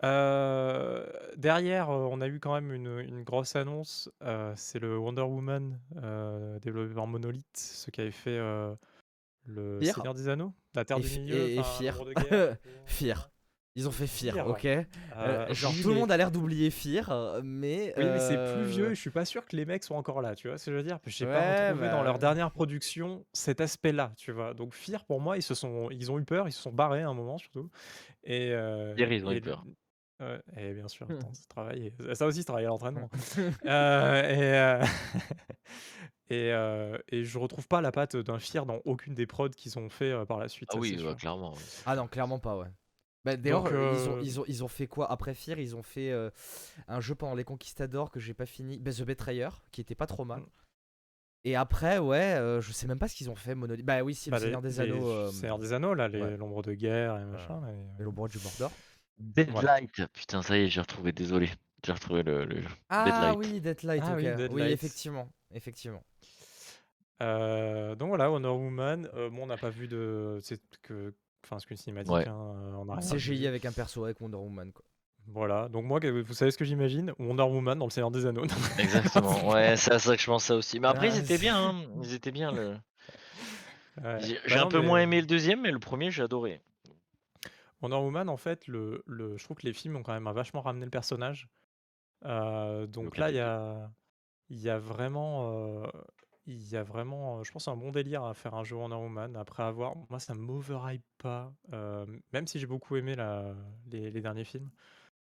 Euh, 0.04 1.06
derrière, 1.38 1.90
on 1.90 2.20
a 2.22 2.28
eu 2.28 2.40
quand 2.40 2.54
même 2.54 2.72
une, 2.74 3.00
une 3.00 3.24
grosse 3.24 3.56
annonce. 3.56 4.10
c'est 4.56 4.80
le 4.80 4.98
Wonder 4.98 5.22
Woman 5.22 5.80
développé 6.62 6.94
par 6.94 7.08
Monolith, 7.08 7.46
ce 7.56 7.92
qui 7.92 8.02
avait 8.02 8.12
fait 8.12 8.40
le 9.46 9.80
Fear. 9.82 9.96
Seigneur 9.96 10.14
des 10.14 10.28
Anneaux, 10.30 10.54
la 10.74 10.86
Terre 10.86 10.98
Et 10.98 11.02
du 11.02 11.20
Milieu, 11.20 11.36
et- 11.36 11.56
et 11.58 11.64
Fear. 11.64 11.98
Guerre. 12.30 12.58
Fear. 12.86 13.30
Ils 13.78 13.90
ont 13.90 13.92
fait 13.92 14.08
Fear, 14.08 14.36
Fear. 14.36 14.48
ok 14.48 14.66
Euh, 14.66 14.86
Euh, 15.18 15.54
Genre 15.54 15.74
tout 15.82 15.90
le 15.90 15.94
mais- 15.96 16.00
monde 16.00 16.12
a 16.12 16.16
l'air 16.16 16.32
d'oublier 16.32 16.72
Fear, 16.72 17.12
euh, 17.12 17.42
mais. 17.44 17.94
Oui, 17.98 18.06
mais 18.06 18.20
c'est 18.20 18.38
euh, 18.38 18.54
plus 18.56 18.64
vieux 18.66 18.92
et 18.92 18.96
je 18.96 19.02
suis 19.02 19.10
pas 19.10 19.26
sûr 19.26 19.46
que 19.46 19.56
les 19.58 19.66
mecs 19.66 19.84
sont 19.84 19.96
encore 19.96 20.22
là, 20.22 20.34
tu 20.34 20.48
vois 20.48 20.58
ce 20.58 20.66
que 20.68 20.72
je 20.72 20.78
veux 20.78 20.84
dire? 20.84 20.98
J'ai 21.06 21.26
Ouais, 21.26 21.34
pas 21.34 21.68
retrouvé 21.70 21.90
dans 21.90 21.98
bah, 21.98 22.04
leur 22.06 22.18
dernière 22.20 22.52
production 22.52 23.26
cet 23.34 23.60
aspect-là, 23.60 24.14
tu 24.16 24.32
vois? 24.32 24.54
Donc 24.54 24.74
Fear, 24.74 25.04
pour 25.04 25.20
moi, 25.20 25.36
ils 25.38 25.42
se 25.42 25.54
sont 25.56 25.90
ils 25.92 26.10
ont 26.10 26.18
eu 26.20 26.24
peur, 26.24 26.48
ils 26.48 26.54
se 26.54 26.62
sont 26.62 26.72
barrés 26.72 27.02
à 27.02 27.10
un 27.10 27.14
moment 27.14 27.38
surtout 27.38 27.70
et 28.24 28.48
Hier, 28.52 29.12
ils 29.12 29.26
ont 29.26 29.32
et 29.32 29.38
eu 29.38 29.42
peur. 29.42 29.66
Ouais 30.22 30.40
et 30.56 30.74
bien 30.74 30.88
sûr, 30.88 31.06
attends, 31.12 31.34
c'est 31.34 31.50
travailler. 31.50 31.94
Ça 32.14 32.26
aussi, 32.28 32.38
c'est 32.40 32.46
travailler 32.46 32.68
à 32.68 32.70
l'entraînement. 32.70 33.10
Heu 33.38 33.50
et 33.66 34.80
et 36.30 36.52
heu 36.52 36.98
et 37.10 37.24
je 37.24 37.38
retrouve 37.38 37.68
pas 37.68 37.82
la 37.82 37.92
patte 37.92 38.16
d'un 38.16 38.40
Fear 38.40 38.66
dans 38.66 38.80
aucune 38.86 39.14
des 39.14 39.26
prods 39.28 39.50
qu'ils 39.50 39.78
ont 39.80 39.90
fait, 39.90 40.14
par 40.26 40.40
la 40.40 40.48
suite, 40.48 40.70
Ah 40.72 40.76
ça, 40.76 40.80
oui, 40.80 40.90
c'est 40.98 41.04
bah, 41.04 41.10
sûr. 41.12 41.18
clairement. 41.18 41.54
ouais. 41.54 41.60
Ah 41.86 41.96
non, 41.96 42.08
clairement 42.08 42.40
pas, 42.40 42.58
ouais. 42.58 42.68
Bah, 43.24 43.36
D'ailleurs, 43.38 43.64
Donc, 43.64 43.74
euh, 43.74 43.94
ils, 43.96 44.10
ont, 44.10 44.16
euh, 44.18 44.22
ils, 44.24 44.40
ont, 44.40 44.44
ils 44.48 44.64
ont 44.64 44.68
fait 44.68 44.86
quoi? 44.88 45.12
Après 45.12 45.34
Fear, 45.34 45.58
ils 45.60 45.76
ont 45.76 45.82
fait 45.84 46.12
euh, 46.12 46.30
un 46.88 47.02
jeu 47.02 47.16
pendant 47.16 47.34
les 47.36 47.44
Conquistadors 47.44 48.12
que 48.12 48.20
j'ai 48.20 48.34
pas 48.36 48.46
fini, 48.46 48.78
bah, 48.80 48.92
The 48.92 49.02
Betrayer, 49.04 49.50
qui 49.72 49.82
était 49.82 49.96
pas 49.96 50.06
trop 50.08 50.26
mal. 50.26 50.42
Mm. 50.42 50.46
Et 51.48 51.56
après, 51.56 52.00
ouais, 52.00 52.36
euh, 52.36 52.60
je 52.62 52.72
sais 52.72 52.88
même 52.88 52.98
pas 52.98 53.08
ce 53.08 53.16
qu'ils 53.16 53.30
ont 53.30 53.36
fait, 53.36 53.54
Monolith. 53.54 53.86
Bah 53.86 54.02
oui, 54.04 54.16
si, 54.16 54.30
Bah, 54.32 54.38
le 54.38 54.44
Seigneur 54.46 54.62
les- 54.62 54.70
des 54.70 54.76
les 54.76 54.80
Anneaux. 54.82 55.10
euh, 55.10 55.32
Seigneur 55.32 55.60
des 55.60 55.74
Anneaux, 55.74 55.94
là, 55.94 56.08
les 56.08 56.22
ouais. 56.22 56.38
l'ombre 56.38 56.64
de 56.64 56.74
guerre 56.74 57.18
et 57.20 57.26
machin. 57.26 57.62
et- 57.70 58.02
et 58.02 58.04
l'ombre 58.04 58.28
du 58.28 58.40
Mordor. 58.40 58.72
Deadlight. 59.20 60.08
Putain, 60.14 60.42
ça 60.42 60.58
y 60.58 60.62
est, 60.64 60.68
j'ai 60.68 60.82
retrouvé, 60.82 61.12
désolé. 61.12 61.50
J'ai 61.86 61.92
retrouvé 61.94 62.24
le, 62.24 62.46
le 62.46 62.62
jeu. 62.62 62.68
Ah 62.90 63.06
Deadlight. 63.06 63.38
oui, 63.38 63.62
Deadlight, 63.62 64.04
Ah 64.06 64.12
ok. 64.14 64.18
oui, 64.18 64.26
Oui, 64.28 64.36
Deadlight. 64.36 64.72
effectivement. 64.74 65.30
Effectivement. 65.54 66.04
Euh, 67.22 67.96
donc 67.96 68.10
voilà, 68.10 68.30
Wonder 68.30 68.50
Woman. 68.50 69.10
euh, 69.14 69.30
bon, 69.30 69.44
on 69.44 69.48
n'a 69.48 69.58
pas 69.58 69.70
vu 69.70 69.88
de. 69.88 70.40
C'est 70.42 70.60
que. 70.82 71.14
Enfin, 71.44 71.60
c'est 71.60 71.68
qu'une 71.68 71.78
cinématique. 71.78 72.12
Ouais. 72.14 72.28
hein, 72.28 72.56
euh, 72.58 72.74
on 72.78 72.90
a 72.90 72.96
rien 72.96 73.08
CGI 73.10 73.42
vu. 73.42 73.48
avec 73.48 73.66
un 73.66 73.72
perso 73.72 74.04
avec 74.06 74.20
Wonder 74.20 74.38
Woman, 74.38 74.72
quoi. 74.72 74.84
Voilà. 75.28 75.70
Donc 75.70 75.86
moi, 75.86 76.00
vous 76.00 76.34
savez 76.34 76.52
ce 76.52 76.58
que 76.58 76.66
j'imagine? 76.66 77.14
Wonder 77.20 77.44
Woman 77.44 77.80
dans 77.80 77.86
le 77.86 77.92
Seigneur 77.92 78.12
des 78.12 78.26
Anneaux. 78.26 78.46
Exactement. 78.78 79.48
Ouais, 79.54 79.76
c'est 79.78 79.94
à 79.94 80.00
ça 80.00 80.16
que 80.16 80.22
je 80.22 80.28
pensais 80.28 80.54
aussi. 80.54 80.80
Mais 80.80 80.88
après, 80.88 81.08
Ah, 81.10 81.16
ils 81.16 81.20
étaient 81.20 81.36
c'est- 81.38 81.42
bien. 81.42 81.58
hein. 81.70 81.84
Ils 82.04 82.14
étaient 82.14 82.32
bien. 82.32 82.52
Le... 82.52 82.78
Ouais. 84.04 84.20
J'ai 84.20 84.36
Bah 84.50 84.62
un 84.62 84.64
non, 84.66 84.70
peu 84.70 84.82
mais 84.82 84.86
moins 84.88 85.00
aimé 85.00 85.22
le 85.22 85.26
deuxième, 85.28 85.62
mais 85.62 85.72
le 85.72 85.80
premier, 85.80 86.12
j'ai 86.12 86.22
adoré. 86.24 86.62
Wonder 87.82 87.96
Woman, 87.98 88.30
en 88.30 88.38
fait, 88.38 88.68
le, 88.68 89.04
le, 89.08 89.38
je 89.38 89.44
trouve 89.44 89.58
que 89.58 89.66
les 89.66 89.74
films 89.74 89.96
ont 89.96 90.04
quand 90.04 90.14
même 90.14 90.30
vachement 90.34 90.62
ramené 90.62 90.86
le 90.86 90.92
personnage. 90.92 91.48
Euh, 92.26 92.86
donc 92.88 93.18
là, 93.18 93.30
il 93.30 93.36
y 93.36 93.40
a, 93.40 93.90
il 94.50 94.60
y 94.60 94.70
a 94.70 94.78
vraiment, 94.80 95.52
euh, 95.84 95.88
il 96.48 96.68
y 96.70 96.76
a 96.78 96.84
vraiment, 96.84 97.40
euh, 97.40 97.44
je 97.44 97.52
pense, 97.52 97.68
un 97.68 97.76
bon 97.76 97.92
délire 97.92 98.24
à 98.24 98.34
faire 98.34 98.54
un 98.56 98.64
jeu 98.64 98.76
Wonder 98.76 98.96
Woman. 98.96 99.36
Après 99.36 99.64
avoir, 99.64 99.96
moi, 100.10 100.20
ça 100.20 100.34
m'overhype 100.34 101.04
pas. 101.18 101.54
euh, 101.74 102.06
même 102.34 102.48
si 102.48 102.60
j'ai 102.60 102.68
beaucoup 102.68 102.96
aimé 102.96 103.16
la, 103.16 103.56
les, 103.92 104.12
les 104.12 104.22
derniers 104.22 104.46
films, 104.46 104.70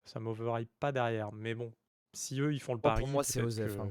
ça 0.05 0.19
m'overhype 0.19 0.71
pas 0.79 0.91
derrière. 0.91 1.31
Mais 1.31 1.55
bon, 1.55 1.71
si 2.13 2.39
eux, 2.41 2.53
ils 2.53 2.59
font 2.61 2.73
le 2.73 2.79
Moi, 2.83 2.91
pour 2.93 3.01
pari, 3.01 3.11
moi, 3.13 3.23
c'est 3.23 3.41
Osef, 3.41 3.75
que- 3.75 3.81
hein. 3.81 3.89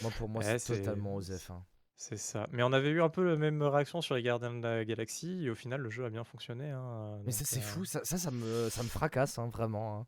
Moi, 0.00 0.10
pour 0.10 0.28
moi, 0.28 0.42
Ouais, 0.42 0.58
c'est 0.58 0.78
totalement 0.78 1.14
Osef. 1.14 1.50
hein. 1.50 1.64
C'est 1.98 2.18
ça. 2.18 2.46
Mais 2.52 2.62
on 2.62 2.72
avait 2.72 2.90
eu 2.90 3.00
un 3.02 3.08
peu 3.08 3.24
la 3.24 3.36
même 3.36 3.62
réaction 3.62 4.02
sur 4.02 4.14
les 4.14 4.22
Gardiens 4.22 4.52
de 4.54 4.62
la 4.62 4.84
Galaxie, 4.84 5.44
et 5.44 5.50
au 5.50 5.54
final, 5.54 5.80
le 5.80 5.88
jeu 5.90 6.04
a 6.04 6.10
bien 6.10 6.24
fonctionné. 6.24 6.70
hein, 6.70 7.18
Mais 7.24 7.32
ça, 7.32 7.44
c'est 7.44 7.58
euh, 7.58 7.62
fou. 7.62 7.84
Ça, 7.84 8.00
ça, 8.04 8.18
ça 8.18 8.30
me, 8.30 8.68
ça 8.70 8.82
me 8.82 8.88
fracasse, 8.88 9.38
vraiment. 9.38 10.06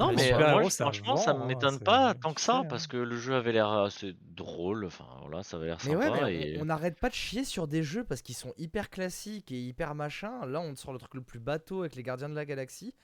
Non, 0.00 0.12
mais 0.12 0.22
super-héros, 0.28 0.60
moi, 0.60 0.70
franchement, 0.70 1.16
ça 1.16 1.34
me 1.34 1.40
hein, 1.40 1.46
m'étonne 1.46 1.78
pas 1.80 2.14
tant 2.14 2.32
que 2.34 2.40
ça, 2.40 2.62
parce 2.68 2.86
que 2.86 2.96
le 2.96 3.16
jeu 3.16 3.34
avait 3.34 3.52
l'air 3.52 3.68
assez 3.68 4.14
drôle. 4.20 4.84
Enfin, 4.84 5.06
voilà, 5.22 5.42
ça 5.42 5.56
avait 5.56 5.66
l'air 5.66 5.78
Mais 5.84 5.94
sympa. 5.94 6.10
ouais, 6.10 6.22
mais 6.24 6.50
et... 6.52 6.60
on- 6.60 6.64
n'arrête 6.64 6.98
pas 6.98 7.08
de 7.08 7.14
chier 7.14 7.44
sur 7.44 7.68
des 7.68 7.82
jeux 7.82 8.04
parce 8.04 8.22
qu'ils 8.22 8.34
sont 8.36 8.54
hyper 8.58 8.90
classiques 8.90 9.50
et 9.52 9.60
hyper 9.60 9.94
machin. 9.94 10.46
Là, 10.46 10.60
on 10.60 10.74
sort 10.76 10.92
le 10.92 10.98
truc 10.98 11.14
le 11.14 11.22
plus 11.22 11.40
bateau 11.40 11.80
avec 11.80 11.94
les 11.94 12.02
Gardiens 12.02 12.28
de 12.28 12.34
la 12.34 12.44
Galaxie 12.46 12.94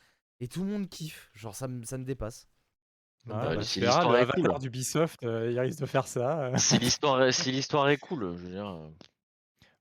et 0.40 0.48
tout 0.48 0.64
le 0.64 0.70
monde 0.70 0.88
kiffe. 0.88 1.30
Genre, 1.34 1.54
ça 1.54 1.68
me, 1.68 1.84
ça 1.84 1.98
me 1.98 2.04
dépasse. 2.04 2.48
Ouais, 3.26 3.34
Bah, 3.34 3.56
bah, 3.56 3.62
si 3.62 3.80
verras, 3.80 3.96
l'histoire 3.96 4.12
le 4.12 4.20
est 4.20 4.32
cool. 4.32 4.58
d'Ubisoft, 4.58 5.22
euh, 5.24 5.50
il 5.50 5.60
risque 5.60 5.80
de 5.80 5.86
faire 5.86 6.06
ça. 6.06 6.44
euh. 6.46 6.56
Si 6.56 6.78
l'histoire 6.78 7.32
si 7.32 7.52
l'histoire 7.52 7.88
est 7.90 7.98
cool, 7.98 8.20
je 8.36 8.42
veux 8.44 8.50
dire. 8.50 8.78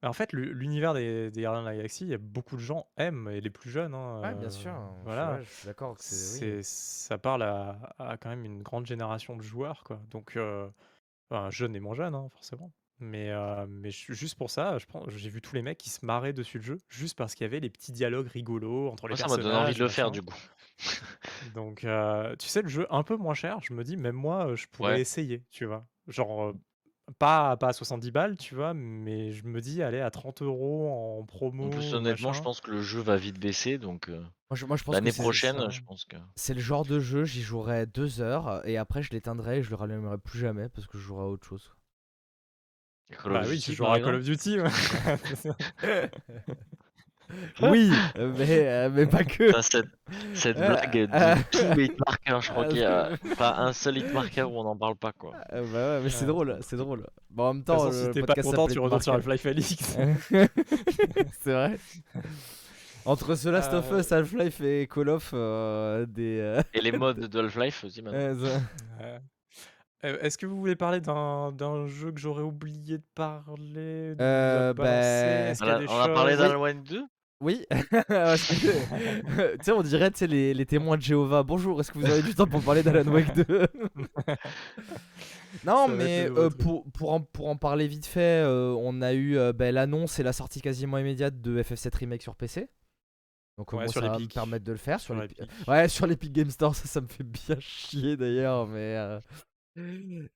En 0.04 0.14
fait, 0.14 0.32
l'u- 0.34 0.54
l'univers 0.54 0.94
des, 0.94 1.32
des 1.32 1.42
Gardiens 1.42 1.62
de 1.64 1.68
la 1.68 1.76
Galaxie, 1.76 2.04
il 2.06 2.10
y 2.10 2.14
a 2.14 2.18
beaucoup 2.20 2.56
de 2.56 2.62
gens 2.62 2.88
aiment, 2.98 3.30
et 3.30 3.42
les 3.42 3.50
plus 3.50 3.70
jeunes. 3.70 3.94
hein, 3.96 4.22
Ouais, 4.22 4.36
bien 4.36 4.48
euh, 4.48 4.50
sûr. 4.52 4.72
Je- 5.00 5.04
Voilà. 5.06 5.36
ouais, 5.38 5.44
je 5.44 5.50
suis 5.50 5.66
d'accord 5.66 5.98
que 5.98 6.04
c'est. 6.04 6.16
oui. 6.56 6.62
C'est, 6.62 6.64
ça 6.64 7.18
parle 7.18 7.44
à, 7.44 7.96
à 7.98 8.18
quand 8.18 8.30
même 8.30 8.46
une 8.46 8.62
grande 8.62 8.86
génération 8.86 9.36
de 9.36 9.42
joueurs, 9.42 9.84
quoi. 9.84 10.00
Donc, 10.12 10.38
euh, 10.38 10.70
enfin, 11.30 11.50
jeunes 11.50 11.76
et 11.76 11.80
moins 11.80 11.96
jeunes, 11.96 12.16
hein, 12.16 12.30
forcément. 12.34 12.72
Mais, 13.00 13.30
euh, 13.32 13.66
mais 13.70 13.92
ju- 13.92 14.14
juste 14.16 14.36
pour 14.38 14.50
ça, 14.50 14.78
je 14.80 14.86
pense, 14.88 15.10
j'ai 15.10 15.30
vu 15.30 15.42
tous 15.42 15.54
les 15.56 15.62
mecs 15.62 15.78
qui 15.78 15.90
se 15.92 16.06
marraient 16.06 16.34
dessus 16.34 16.58
le 16.58 16.64
jeu, 16.64 16.78
juste 16.90 17.18
parce 17.18 17.36
qu'il 17.36 17.44
y 17.46 17.48
avait 17.48 17.60
les 17.60 17.70
petits 17.70 17.92
dialogues 17.92 18.28
rigolos 18.28 18.90
entre 18.90 19.08
les 19.08 19.12
Moi, 19.12 19.18
ça 19.18 19.24
m'a 19.24 19.30
personnages. 19.30 19.46
donné 19.52 19.64
envie 19.66 19.74
de 19.76 19.80
le 19.84 19.88
faire, 19.90 20.08
machin. 20.08 20.20
du 20.20 20.22
coup. 20.24 20.36
Donc, 21.54 21.84
euh, 21.84 22.36
tu 22.38 22.48
sais, 22.48 22.62
le 22.62 22.68
jeu 22.70 22.88
un 22.90 23.04
peu 23.04 23.16
moins 23.16 23.34
cher, 23.34 23.60
je 23.62 23.74
me 23.74 23.84
dis, 23.84 23.98
même 23.98 24.16
moi, 24.16 24.48
euh, 24.48 24.56
je 24.56 24.68
pourrais 24.68 24.94
Ouais. 24.94 25.02
essayer, 25.02 25.44
tu 25.52 25.66
vois. 25.66 25.86
Genre, 26.08 26.44
euh, 26.44 26.54
pas, 27.20 27.56
pas 27.58 27.70
à 27.70 27.74
70 27.74 28.12
balles, 28.12 28.38
tu 28.38 28.56
vois, 28.56 28.74
mais 28.74 29.32
je 29.32 29.46
me 29.46 29.62
dis, 29.62 29.82
allez, 29.82 30.02
à 30.02 30.12
30 30.12 30.42
euros 30.42 30.90
en 31.20 31.24
promo. 31.26 31.68
En 31.68 31.70
plus, 31.70 31.82
je 31.90 32.42
pense 32.42 32.62
que 32.62 32.72
le 32.72 32.82
jeu 32.82 33.00
va 33.02 33.18
vite 33.18 33.40
baisser, 33.40 33.78
donc 33.78 34.10
euh, 34.10 34.20
Moi, 34.50 34.56
je, 34.56 34.66
moi, 34.66 34.78
je 34.78 34.84
pense 34.84 34.94
l'année 34.94 35.12
prochaine, 35.14 35.58
ça. 35.58 35.70
je 35.70 35.82
pense 35.82 36.06
que. 36.06 36.18
c'est 36.36 36.54
le 36.54 36.60
genre 36.60 36.86
de 36.86 37.00
jeu, 37.00 37.24
j'y 37.26 37.42
jouerai 37.42 37.86
deux 37.86 38.22
heures 38.22 38.62
et 38.68 38.78
après, 38.78 39.04
je 39.04 39.12
l'éteindrai 39.12 39.60
et 39.60 39.64
je 39.64 39.70
le 39.70 39.76
rallumerai 39.76 40.18
plus 40.18 40.40
jamais 40.40 40.70
parce 40.70 40.88
que 40.88 40.98
je 40.98 41.04
jouerai 41.04 41.24
à 41.24 41.28
autre 41.28 41.48
chose. 41.48 41.74
Call 43.10 43.32
Bah 43.32 43.40
of 43.42 43.48
oui, 43.50 43.56
Duty, 43.56 43.66
tu 43.72 43.74
joueras 43.74 43.96
à 43.96 44.00
Call 44.02 44.16
of 44.16 44.24
Duty. 44.24 44.60
ouais. 44.60 44.70
oui, 47.62 47.92
euh, 48.18 48.32
mais, 48.38 48.68
euh, 48.68 48.90
mais 48.92 49.06
pas 49.06 49.24
que. 49.24 49.48
Putain, 49.48 49.62
cette, 49.62 49.88
cette 50.34 50.58
Euh, 50.58 50.68
blague 50.68 50.94
de 50.94 51.52
tous 51.52 51.76
les 51.78 51.86
hitmarkers, 51.86 52.42
je 52.42 52.52
crois 52.52 52.66
qu'il 52.66 52.78
y 52.80 52.84
a 52.86 53.10
pas 53.38 53.56
un 53.58 53.74
seul 53.74 53.98
hitmarker 53.98 54.44
où 54.44 54.58
on 54.60 54.64
n'en 54.64 54.78
parle 54.78 54.96
pas, 54.96 55.12
quoi. 55.12 55.34
Euh, 55.54 55.64
bah 55.72 55.98
ouais, 55.98 56.04
mais 56.04 56.10
c'est 56.10 56.22
Ouais. 56.22 56.28
drôle, 56.28 56.58
c'est 56.62 56.78
drôle. 56.78 57.06
Bon, 57.30 57.44
en 57.46 57.54
même 57.56 57.64
temps, 57.64 57.80
façon, 57.80 58.06
si 58.06 58.12
t'es 58.12 58.22
pas 58.22 58.34
content, 58.36 58.68
tu 58.68 58.80
retournes 58.80 59.02
sur. 59.02 59.14
Half-Life 59.14 59.46
Alix. 59.46 59.76
c'est 61.42 61.52
vrai. 61.52 61.78
Entre 63.06 63.36
The 63.36 63.46
Last 63.46 63.74
of 63.74 63.92
Euh. 63.92 64.00
Us, 64.00 64.12
Half-Life 64.12 64.62
et 64.62 64.88
Call 64.88 65.10
of, 65.10 65.32
euh, 65.34 66.06
des. 66.06 66.40
euh, 66.42 66.62
Et 66.74 66.82
les 66.82 66.92
modes 66.92 67.20
de 67.28 67.40
Half-Life 67.40 67.84
aussi, 67.86 68.02
maintenant. 68.02 68.20
euh, 69.02 69.20
Est-ce 70.22 70.38
que 70.38 70.46
vous 70.46 70.58
voulez 70.60 70.76
parler 70.76 71.00
d'un 71.02 71.52
d'un 71.52 71.88
jeu 71.88 72.12
que 72.12 72.20
j'aurais 72.20 72.44
oublié 72.44 72.98
de 72.98 73.04
parler 73.16 74.14
de 74.14 74.18
Euh, 74.22 74.74
bah, 74.74 74.86
Est-ce 74.90 75.64
On 75.64 75.66
qu'il 75.66 75.68
y 75.68 75.76
a 75.76 75.76
a, 75.78 75.80
des 75.80 75.88
on 75.90 76.00
a 76.00 76.10
parlé 76.10 76.34
choses- 76.34 76.42
d'Alan 76.42 76.60
Wake 76.62 76.84
2 76.84 77.04
Oui. 77.40 77.66
Que- 77.72 79.56
tu 79.58 79.64
sais, 79.64 79.72
on 79.72 79.84
dirait 79.84 80.10
tu 80.12 80.18
sais, 80.20 80.28
les, 80.28 80.54
les 80.54 80.66
témoins 80.66 80.98
de 80.98 81.02
Jéhovah. 81.02 81.44
Bonjour, 81.44 81.80
est-ce 81.80 81.92
que 81.92 82.00
vous 82.00 82.06
avez 82.10 82.24
du 82.24 82.34
temps 82.34 82.48
pour 82.48 82.64
parler 82.64 82.82
d'Alan 82.84 83.12
Wake 83.12 83.34
2 83.36 83.46
Non, 85.64 85.88
Ça 85.88 85.94
mais 85.94 86.30
euh, 86.30 86.50
pour, 86.50 86.86
pour, 86.92 87.14
en, 87.14 87.22
pour 87.22 87.48
en 87.50 87.56
parler 87.56 87.88
vite 87.88 88.06
fait, 88.06 88.44
euh, 88.44 88.76
on 88.80 89.02
a 89.02 89.14
eu 89.14 89.38
euh, 89.38 89.54
bah, 89.54 89.72
l'annonce 89.72 90.20
et 90.20 90.24
la 90.24 90.34
sortie 90.34 90.62
quasiment 90.62 90.98
immédiate 90.98 91.40
de 91.42 91.62
FF7 91.62 91.96
Remake 91.98 92.22
sur 92.22 92.36
PC. 92.36 92.70
Donc, 93.58 93.74
au 93.74 93.78
Ouais, 93.78 93.84
moins, 93.84 93.92
sur 93.92 94.02
ça 94.02 94.10
va 94.10 94.20
me 94.20 94.28
permettre 94.28 94.66
de 94.66 94.72
le 94.72 94.78
faire. 94.78 95.00
Sur 95.00 95.16
Sur. 95.16 95.24
Epic. 95.24 95.40
Ouais, 95.68 95.88
sur 95.90 96.06
l'Epic 96.08 96.32
Game 96.32 96.50
Store, 96.50 96.76
ça, 96.76 96.88
ça 96.88 97.02
me 97.02 97.08
fait 97.08 97.24
bien 97.24 97.60
chier 97.60 98.18
d'ailleurs. 98.18 98.68
Mais, 98.68 98.96
euh, 98.98 99.20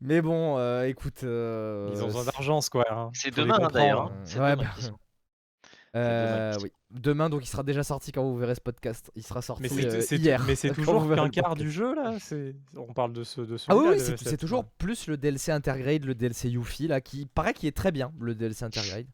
mais 0.01 0.21
bon, 0.21 0.57
euh, 0.57 0.83
écoute. 0.87 1.23
euh, 1.23 1.89
Ils 1.93 2.01
ont 2.03 2.07
besoin 2.07 2.25
d'argent, 2.25 2.61
Square. 2.61 2.97
hein. 2.97 3.11
C'est 3.13 3.35
les 3.35 3.43
demain, 3.43 3.67
d'ailleurs. 3.69 4.01
hein. 4.11 4.21
C'est 4.23 4.39
Ouais, 4.39 4.55
demain 4.55 4.69
bah, 4.75 5.99
euh, 5.99 6.57
oui. 6.63 6.71
Demain, 6.93 7.29
donc 7.29 7.43
il 7.45 7.47
sera 7.47 7.63
déjà 7.63 7.83
sorti 7.83 8.11
quand 8.11 8.23
vous 8.23 8.37
verrez 8.37 8.55
ce 8.55 8.61
podcast. 8.61 9.11
Il 9.15 9.23
sera 9.25 9.41
sorti 9.41 9.63
Mais 9.63 9.69
c'est 9.69 9.85
euh, 9.85 10.01
c'est- 10.01 10.17
hier. 10.17 10.43
mais 10.45 10.55
c'est 10.55 10.69
toujours 10.73 11.07
qu'un 11.15 11.29
quart 11.29 11.55
du 11.55 11.71
jeu 11.71 11.95
là. 11.95 12.15
C'est 12.19 12.55
on 12.75 12.91
parle 12.93 13.13
de 13.13 13.23
ce 13.23 13.41
de 13.41 13.55
Ah 13.67 13.75
oui, 13.77 13.85
oui, 13.91 13.99
c'est 14.17 14.37
toujours 14.37 14.65
plus 14.65 15.07
le 15.07 15.15
DLC 15.17 15.51
Intergrade, 15.51 16.03
le 16.03 16.15
DLC 16.15 16.49
Yuffie 16.49 16.87
là, 16.87 16.99
qui 17.01 17.25
paraît 17.25 17.53
qui 17.53 17.67
est 17.67 17.75
très 17.75 17.91
bien, 17.91 18.11
le 18.19 18.35
DLC 18.35 18.65
Intergrade. 18.65 19.07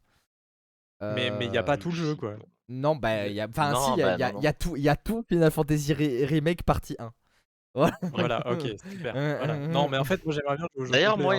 Mais 1.01 1.29
mais 1.31 1.45
il 1.45 1.53
y 1.53 1.57
a 1.57 1.63
pas 1.63 1.75
Euh, 1.75 1.77
tout 1.77 1.89
le 1.89 1.95
jeu 1.95 2.15
quoi. 2.15 2.35
Non, 2.69 2.95
bah, 2.95 3.27
il 3.27 3.33
y 3.35 3.39
a, 3.39 3.47
enfin, 3.47 3.73
si, 3.75 3.91
il 3.93 3.99
y, 3.99 4.03
bah, 4.03 4.17
a- 4.19 4.47
a 4.47 4.53
tout, 4.53 4.75
il 4.75 4.83
y 4.83 4.89
a 4.89 4.95
tout 4.97 5.23
Final 5.29 5.51
Fantasy 5.51 5.93
Re- 5.93 6.25
Remake 6.25 6.63
partie 6.63 6.95
1. 6.99 7.13
Voilà, 8.01 8.45
ok, 8.51 8.61
super. 8.91 9.13
Voilà. 9.13 9.55
Non, 9.67 9.87
mais 9.89 9.97
en 9.97 10.03
fait, 10.03 10.23
moi 10.25 10.33
j'aimerais 10.33 10.57
bien 10.57 10.65
jouer 10.73 10.81
au 10.83 10.85
jeu 10.85 10.91
D'ailleurs, 10.91 11.17
moi. 11.17 11.35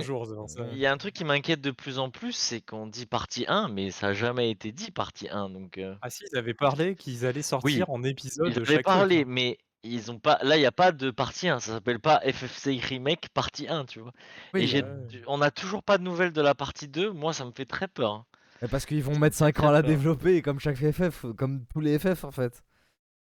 Il 0.73 0.78
y 0.78 0.86
a 0.86 0.93
un 0.93 0.97
truc 0.97 1.15
qui 1.15 1.24
m'inquiète 1.24 1.60
de 1.60 1.70
plus 1.70 1.98
en 1.98 2.10
plus, 2.10 2.32
c'est 2.32 2.60
qu'on 2.60 2.86
dit 2.86 3.06
partie 3.06 3.44
1, 3.48 3.69
mais 3.69 3.90
ça 3.90 4.09
n'a 4.09 4.12
jamais 4.15 4.51
été 4.51 4.73
dit 4.73 4.90
partie 4.90 5.28
1. 5.28 5.51
Donc, 5.51 5.78
euh, 5.78 5.94
Ah 6.02 6.10
si, 6.10 6.24
ils 6.32 6.39
avaient 6.39 6.55
parlé 6.55 6.94
qu'ils 6.97 7.24
allaient 7.27 7.43
sortir 7.43 7.89
en 7.90 8.02
épisode 8.05 8.48
ils 8.48 8.55
de 8.55 8.60
avaient 8.60 8.74
chaque 8.77 8.85
parlé, 8.85 9.24
mais 9.24 9.59
ils 9.85 10.10
ont 10.10 10.19
pas. 10.19 10.39
Là, 10.43 10.56
il 10.56 10.60
n'y 10.60 10.66
a 10.66 10.73
pas 10.73 10.93
de 10.93 11.10
partie 11.10 11.48
1. 11.48 11.60
Ça 11.60 11.73
s'appelle 11.73 12.01
pas 12.01 12.20
FFC 12.24 12.78
Remake 12.82 13.28
partie 13.32 13.69
1, 13.69 13.85
tu 13.85 14.01
vois. 14.01 14.12
Et 14.55 14.59
Oui, 14.59 14.66
j'ai- 14.66 14.82
ouais. 14.82 15.23
on 15.27 15.39
n'a 15.39 15.51
toujours 15.51 15.82
pas 15.82 15.98
de 15.98 16.02
nouvelles 16.02 16.32
de 16.32 16.40
la 16.43 16.55
partie 16.55 16.89
2. 16.89 17.12
Moi, 17.12 17.32
ça 17.32 17.44
me 17.44 17.52
fait 17.52 17.65
très 17.66 17.89
peur. 17.89 18.12
hein. 18.12 18.24
Mais 18.60 18.66
Parce 18.69 18.86
qu'ils 18.86 19.05
vont 19.05 19.16
mettre 19.16 19.36
5 19.36 19.60
ans 19.60 19.69
à 19.69 19.73
la 19.73 19.82
développer, 19.82 20.43
comme 20.43 20.59
chaque 20.59 20.78
FF, 20.78 21.27
comme 21.36 21.65
tous 21.73 21.81
les 21.81 21.97
FF 21.97 22.24
en 22.24 22.32
fait. 22.32 22.62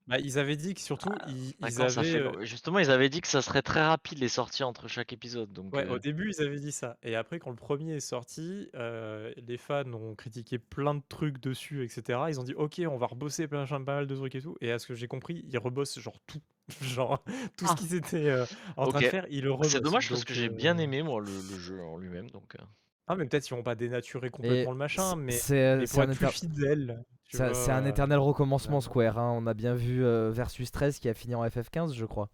Bah, 0.09 0.17
ils 0.19 0.39
avaient 0.39 0.55
dit 0.55 0.73
que 0.73 0.81
surtout 0.81 1.11
ils, 1.27 1.49
ils 1.49 1.55
D'accord, 1.59 1.89
ça 1.91 1.99
avaient 2.01 2.11
fait 2.11 2.17
euh, 2.19 2.31
long. 2.31 2.41
Justement, 2.41 2.79
ils 2.79 2.89
avaient 2.89 3.09
dit 3.09 3.21
que 3.21 3.27
ça 3.27 3.41
serait 3.41 3.61
très 3.61 3.81
rapide 3.85 4.17
les 4.19 4.27
sorties 4.27 4.63
entre 4.63 4.87
chaque 4.87 5.13
épisode. 5.13 5.53
Donc, 5.53 5.73
Ouais, 5.75 5.85
euh, 5.87 5.93
au 5.95 5.99
début, 5.99 6.31
ils 6.35 6.41
avaient 6.43 6.59
dit 6.59 6.71
ça. 6.71 6.97
Et 7.03 7.15
après, 7.15 7.37
quand 7.39 7.51
le 7.51 7.55
premier 7.55 7.93
est 7.95 7.99
sorti, 7.99 8.69
euh, 8.75 9.31
les 9.47 9.57
fans 9.57 9.83
ont 9.93 10.15
critiqué 10.15 10.57
plein 10.57 10.95
de 10.95 11.01
trucs 11.07 11.39
dessus, 11.39 11.83
etc. 11.85 12.19
Ils 12.29 12.39
ont 12.39 12.43
dit, 12.43 12.55
ok, 12.55 12.81
on 12.89 12.97
va 12.97 13.05
rebosser 13.07 13.47
plein, 13.47 13.65
pas 13.67 13.77
mal 13.79 14.07
de 14.07 14.15
trucs 14.15 14.33
et 14.35 14.41
tout. 14.41 14.57
Et 14.61 14.71
à 14.71 14.79
ce 14.79 14.87
que 14.87 14.95
j'ai 14.95 15.07
compris, 15.07 15.45
ils 15.47 15.57
rebossent 15.59 15.99
genre 15.99 16.19
tout. 16.25 16.41
genre, 16.81 17.23
tout 17.57 17.65
Ah. 17.67 17.75
ce 17.75 17.81
qu'ils 17.81 17.95
étaient 17.95 18.29
euh, 18.29 18.45
en 18.77 18.87
train 18.87 18.99
de 19.01 19.05
faire, 19.05 19.25
ils 19.29 19.43
le 19.43 19.51
rebossent. 19.51 19.71
c'est 19.71 19.79
dommage 19.81 20.09
parce 20.09 20.21
Donc, 20.21 20.27
que 20.27 20.33
j'ai 20.33 20.47
euh, 20.49 20.53
bien 20.53 20.77
aimé 20.77 21.01
moi 21.03 21.19
le, 21.21 21.27
le 21.31 21.57
jeu 21.59 21.79
en 21.81 21.97
lui-même. 21.97 22.29
Donc, 22.31 22.55
euh, 22.55 22.63
Ah, 23.07 23.15
mais 23.15 23.25
peut-être 23.25 23.43
qu'ils 23.43 23.55
vont 23.57 23.63
pas 23.63 23.75
dénaturer 23.75 24.29
complètement 24.31 24.71
le 24.71 24.77
machin, 24.77 25.11
c'est- 25.11 25.15
mais, 25.15 25.31
c'est 25.31 25.77
mais 25.77 25.85
c'est 25.87 25.93
pour 25.93 26.01
un 26.03 26.11
être 26.11 26.17
plus 26.17 26.25
inter- 26.27 26.35
fidèle. 26.35 27.03
C'est- 27.37 27.71
un 27.71 27.85
euh, 27.85 27.89
éternel 27.89 28.17
recommencement 28.19 28.77
ouais. 28.77 28.81
Square. 28.81 29.17
hein. 29.19 29.31
On 29.37 29.45
a 29.47 29.53
bien 29.53 29.73
vu 29.75 30.03
euh, 30.03 30.31
Versus 30.31 30.71
13 30.71 30.99
qui 30.99 31.09
a 31.09 31.13
fini 31.13 31.35
en 31.35 31.45
FF15, 31.45 31.93
je 31.93 32.05
crois. 32.05 32.29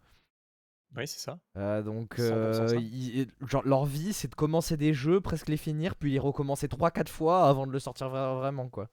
Oui, 0.96 1.08
c'est 1.08 1.20
ça. 1.20 1.38
Euh, 1.58 1.82
donc, 1.82 2.16
100% 2.18 2.22
euh, 2.32 2.68
ça. 2.70 2.76
ils- 2.78 3.28
genre, 3.48 3.64
leur 3.66 3.86
vie, 3.86 4.14
c'est 4.14 4.30
de 4.30 4.36
commencer 4.36 4.78
des 4.78 4.94
jeux, 4.94 5.20
presque 5.20 5.50
les 5.50 5.58
finir, 5.58 5.96
puis 5.96 6.12
les 6.14 6.20
recommencer 6.20 6.68
3-4 6.70 7.10
fois 7.10 7.50
avant 7.50 7.68
de 7.68 7.72
le 7.74 7.80
sortir 7.80 8.08
vra- 8.08 8.36
vraiment, 8.38 8.70
quoi. 8.70 8.88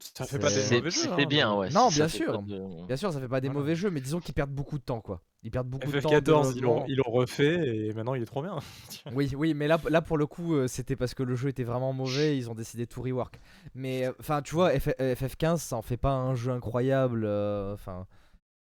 Ça 0.00 0.24
fait 0.24 0.38
pas 0.38 0.48
des 0.48 0.76
mauvais 0.76 0.90
jeux. 0.90 1.02
C'était 1.02 1.22
hein, 1.22 1.26
bien, 1.26 1.54
ouais. 1.54 1.68
Non, 1.70 1.88
bien 1.88 2.08
sûr. 2.08 2.42
de- 2.42 2.86
Bien 2.86 2.96
sûr, 2.96 3.12
ça 3.12 3.20
fait 3.20 3.28
pas 3.28 3.40
des 3.40 3.48
Voilà. 3.48 3.60
mauvais 3.60 3.74
jeux, 3.76 3.90
mais 3.90 4.00
disons 4.00 4.20
qu'ils 4.20 4.34
perdent 4.34 4.50
beaucoup 4.54 4.78
de 4.78 4.82
temps, 4.84 5.00
quoi. 5.00 5.20
Ils 5.44 5.50
perdent 5.50 5.68
beaucoup 5.68 5.90
de 5.90 6.00
temps 6.00 6.10
en 6.10 6.12
FF14, 6.20 6.52
ils 6.56 6.62
l'ont 6.62 6.84
développement. 6.84 6.84
ils 6.88 6.96
l'ont 6.96 7.10
refait 7.10 7.76
et 7.88 7.92
maintenant 7.94 8.14
il 8.14 8.22
est 8.22 8.26
trop 8.26 8.42
bien. 8.42 8.58
Oui, 9.12 9.32
oui, 9.36 9.54
mais 9.54 9.66
là, 9.66 9.78
là 9.90 10.00
pour 10.00 10.16
le 10.16 10.26
coup, 10.26 10.54
euh, 10.54 10.68
c'était 10.68 10.94
parce 10.96 11.14
que 11.14 11.22
le 11.24 11.34
jeu 11.34 11.48
était 11.48 11.64
vraiment 11.64 11.92
mauvais, 11.92 12.36
ils 12.38 12.48
ont 12.48 12.54
décidé 12.54 12.86
de 12.86 12.90
tout 12.90 13.02
rework. 13.02 13.40
Mais 13.74 14.06
euh, 14.06 14.12
enfin, 14.20 14.40
tu 14.42 14.54
vois, 14.54 14.72
F- 14.72 14.94
euh, 15.00 15.14
FF15, 15.16 15.56
ça 15.58 15.76
en 15.76 15.82
fait 15.82 15.96
pas 15.96 16.12
un 16.12 16.34
jeu 16.36 16.52
incroyable. 16.52 17.26
Enfin, 17.26 18.06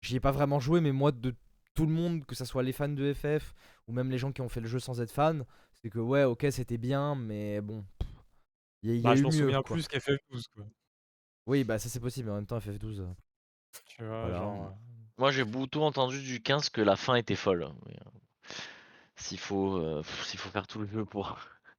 j'y 0.01 0.15
ai 0.15 0.19
pas 0.21 0.31
vraiment 0.31 0.59
joué, 0.61 0.79
mais 0.81 0.93
moi, 0.93 1.11
de 1.11 1.35
tout 1.75 1.85
le 1.85 1.91
monde, 1.91 2.25
que 2.25 2.33
ce 2.35 2.45
soit 2.45 2.63
les 2.63 2.71
fans 2.73 2.87
de 2.89 3.13
FF 3.13 3.53
ou 3.87 3.93
même 3.93 4.09
les 4.09 4.17
gens 4.17 4.31
qui 4.31 4.41
ont 4.41 4.49
fait 4.49 4.61
le 4.61 4.67
jeu 4.67 4.79
sans 4.79 5.01
être 5.01 5.11
fans, 5.11 5.39
c'est 5.83 5.89
que 5.89 5.99
ouais, 5.99 6.23
ok, 6.23 6.47
c'était 6.51 6.77
bien, 6.77 7.15
mais 7.15 7.59
bon, 7.61 7.83
il 8.83 8.89
y 8.89 8.93
a, 8.93 8.95
y 8.95 8.99
a 8.99 9.01
Bah, 9.03 9.15
je 9.15 9.19
eu 9.19 9.23
m'en 9.23 9.29
mieux. 9.31 9.39
souviens 9.41 9.61
quoi. 9.61 9.75
plus 9.75 9.87
qu'FF12 9.87 10.47
quoi. 10.55 10.65
Oui, 11.47 11.63
bah 11.65 11.79
ça 11.79 11.89
c'est 11.89 11.99
possible, 11.99 12.27
mais 12.27 12.33
en 12.33 12.35
même 12.37 12.45
temps, 12.45 12.59
FF12. 12.59 13.01
euh, 13.01 13.07
Tu 13.85 14.03
vois, 14.03 14.21
Voilà. 14.21 14.37
genre, 14.37 14.65
euh, 14.65 14.69
Moi, 15.19 15.29
j'ai 15.31 15.43
beaucoup 15.43 15.81
entendu 15.81 16.19
du 16.23 16.41
15 16.41 16.69
que 16.69 16.81
la 16.81 16.95
fin 16.95 17.13
était 17.13 17.35
folle. 17.35 17.67
mais, 17.85 17.93
euh, 17.93 18.09
S'il 19.15 19.39
faut, 19.39 19.77
euh, 19.77 20.01
pff, 20.01 20.25
s'il 20.25 20.39
faut 20.39 20.49
faire 20.49 20.67
tout 20.67 20.79
le 20.79 20.87
jeu 20.87 21.05
pour. 21.05 21.37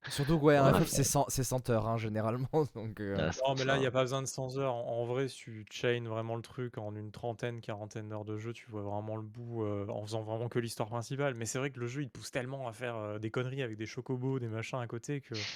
Surtout 0.08 0.38
que 0.38 0.44
ouais, 0.44 0.56
un 0.56 0.72
Ouais. 0.72 0.80
FF 0.80 0.88
c'est 0.88 1.04
100, 1.04 1.26
c'est 1.28 1.44
100 1.44 1.68
heures 1.70 1.86
hein, 1.86 1.96
généralement, 1.96 2.48
donc. 2.74 3.00
euh, 3.00 3.28
Ah, 3.28 3.32
c'est 3.32 3.40
Non, 3.46 3.54
mais 3.54 3.64
là, 3.64 3.76
il 3.76 3.80
n'y 3.80 3.86
a 3.86 3.90
pas 3.90 4.02
besoin 4.02 4.22
de 4.22 4.26
100 4.26 4.56
heures. 4.58 4.74
En, 4.74 5.00
en 5.02 5.04
vrai, 5.04 5.28
si 5.28 5.36
tu 5.36 5.64
chain 5.70 6.02
vraiment 6.06 6.36
le 6.36 6.42
truc 6.42 6.78
en 6.78 6.94
une 6.94 7.10
trentaine, 7.12 7.60
quarantaine 7.60 8.08
d'heures 8.08 8.24
de 8.24 8.36
jeu, 8.38 8.52
tu 8.52 8.66
vois 8.70 8.82
vraiment 8.82 9.16
le 9.16 9.22
bout 9.22 9.62
euh, 9.64 9.86
en 9.88 10.02
faisant 10.02 10.22
vraiment 10.22 10.48
que 10.48 10.58
l'histoire 10.58 10.88
principale. 10.88 11.34
Mais 11.34 11.46
c'est 11.46 11.58
vrai 11.58 11.70
que 11.70 11.80
le 11.80 11.86
jeu, 11.86 12.02
il 12.02 12.08
te 12.08 12.18
pousse 12.18 12.30
tellement 12.30 12.66
à 12.68 12.72
faire 12.72 12.96
euh, 12.96 13.18
des 13.18 13.30
conneries 13.30 13.62
avec 13.62 13.76
des 13.76 13.86
chocobos, 13.86 14.38
des 14.38 14.48
machins 14.48 14.78
à 14.80 14.86
côté 14.86 15.20
que, 15.20 15.46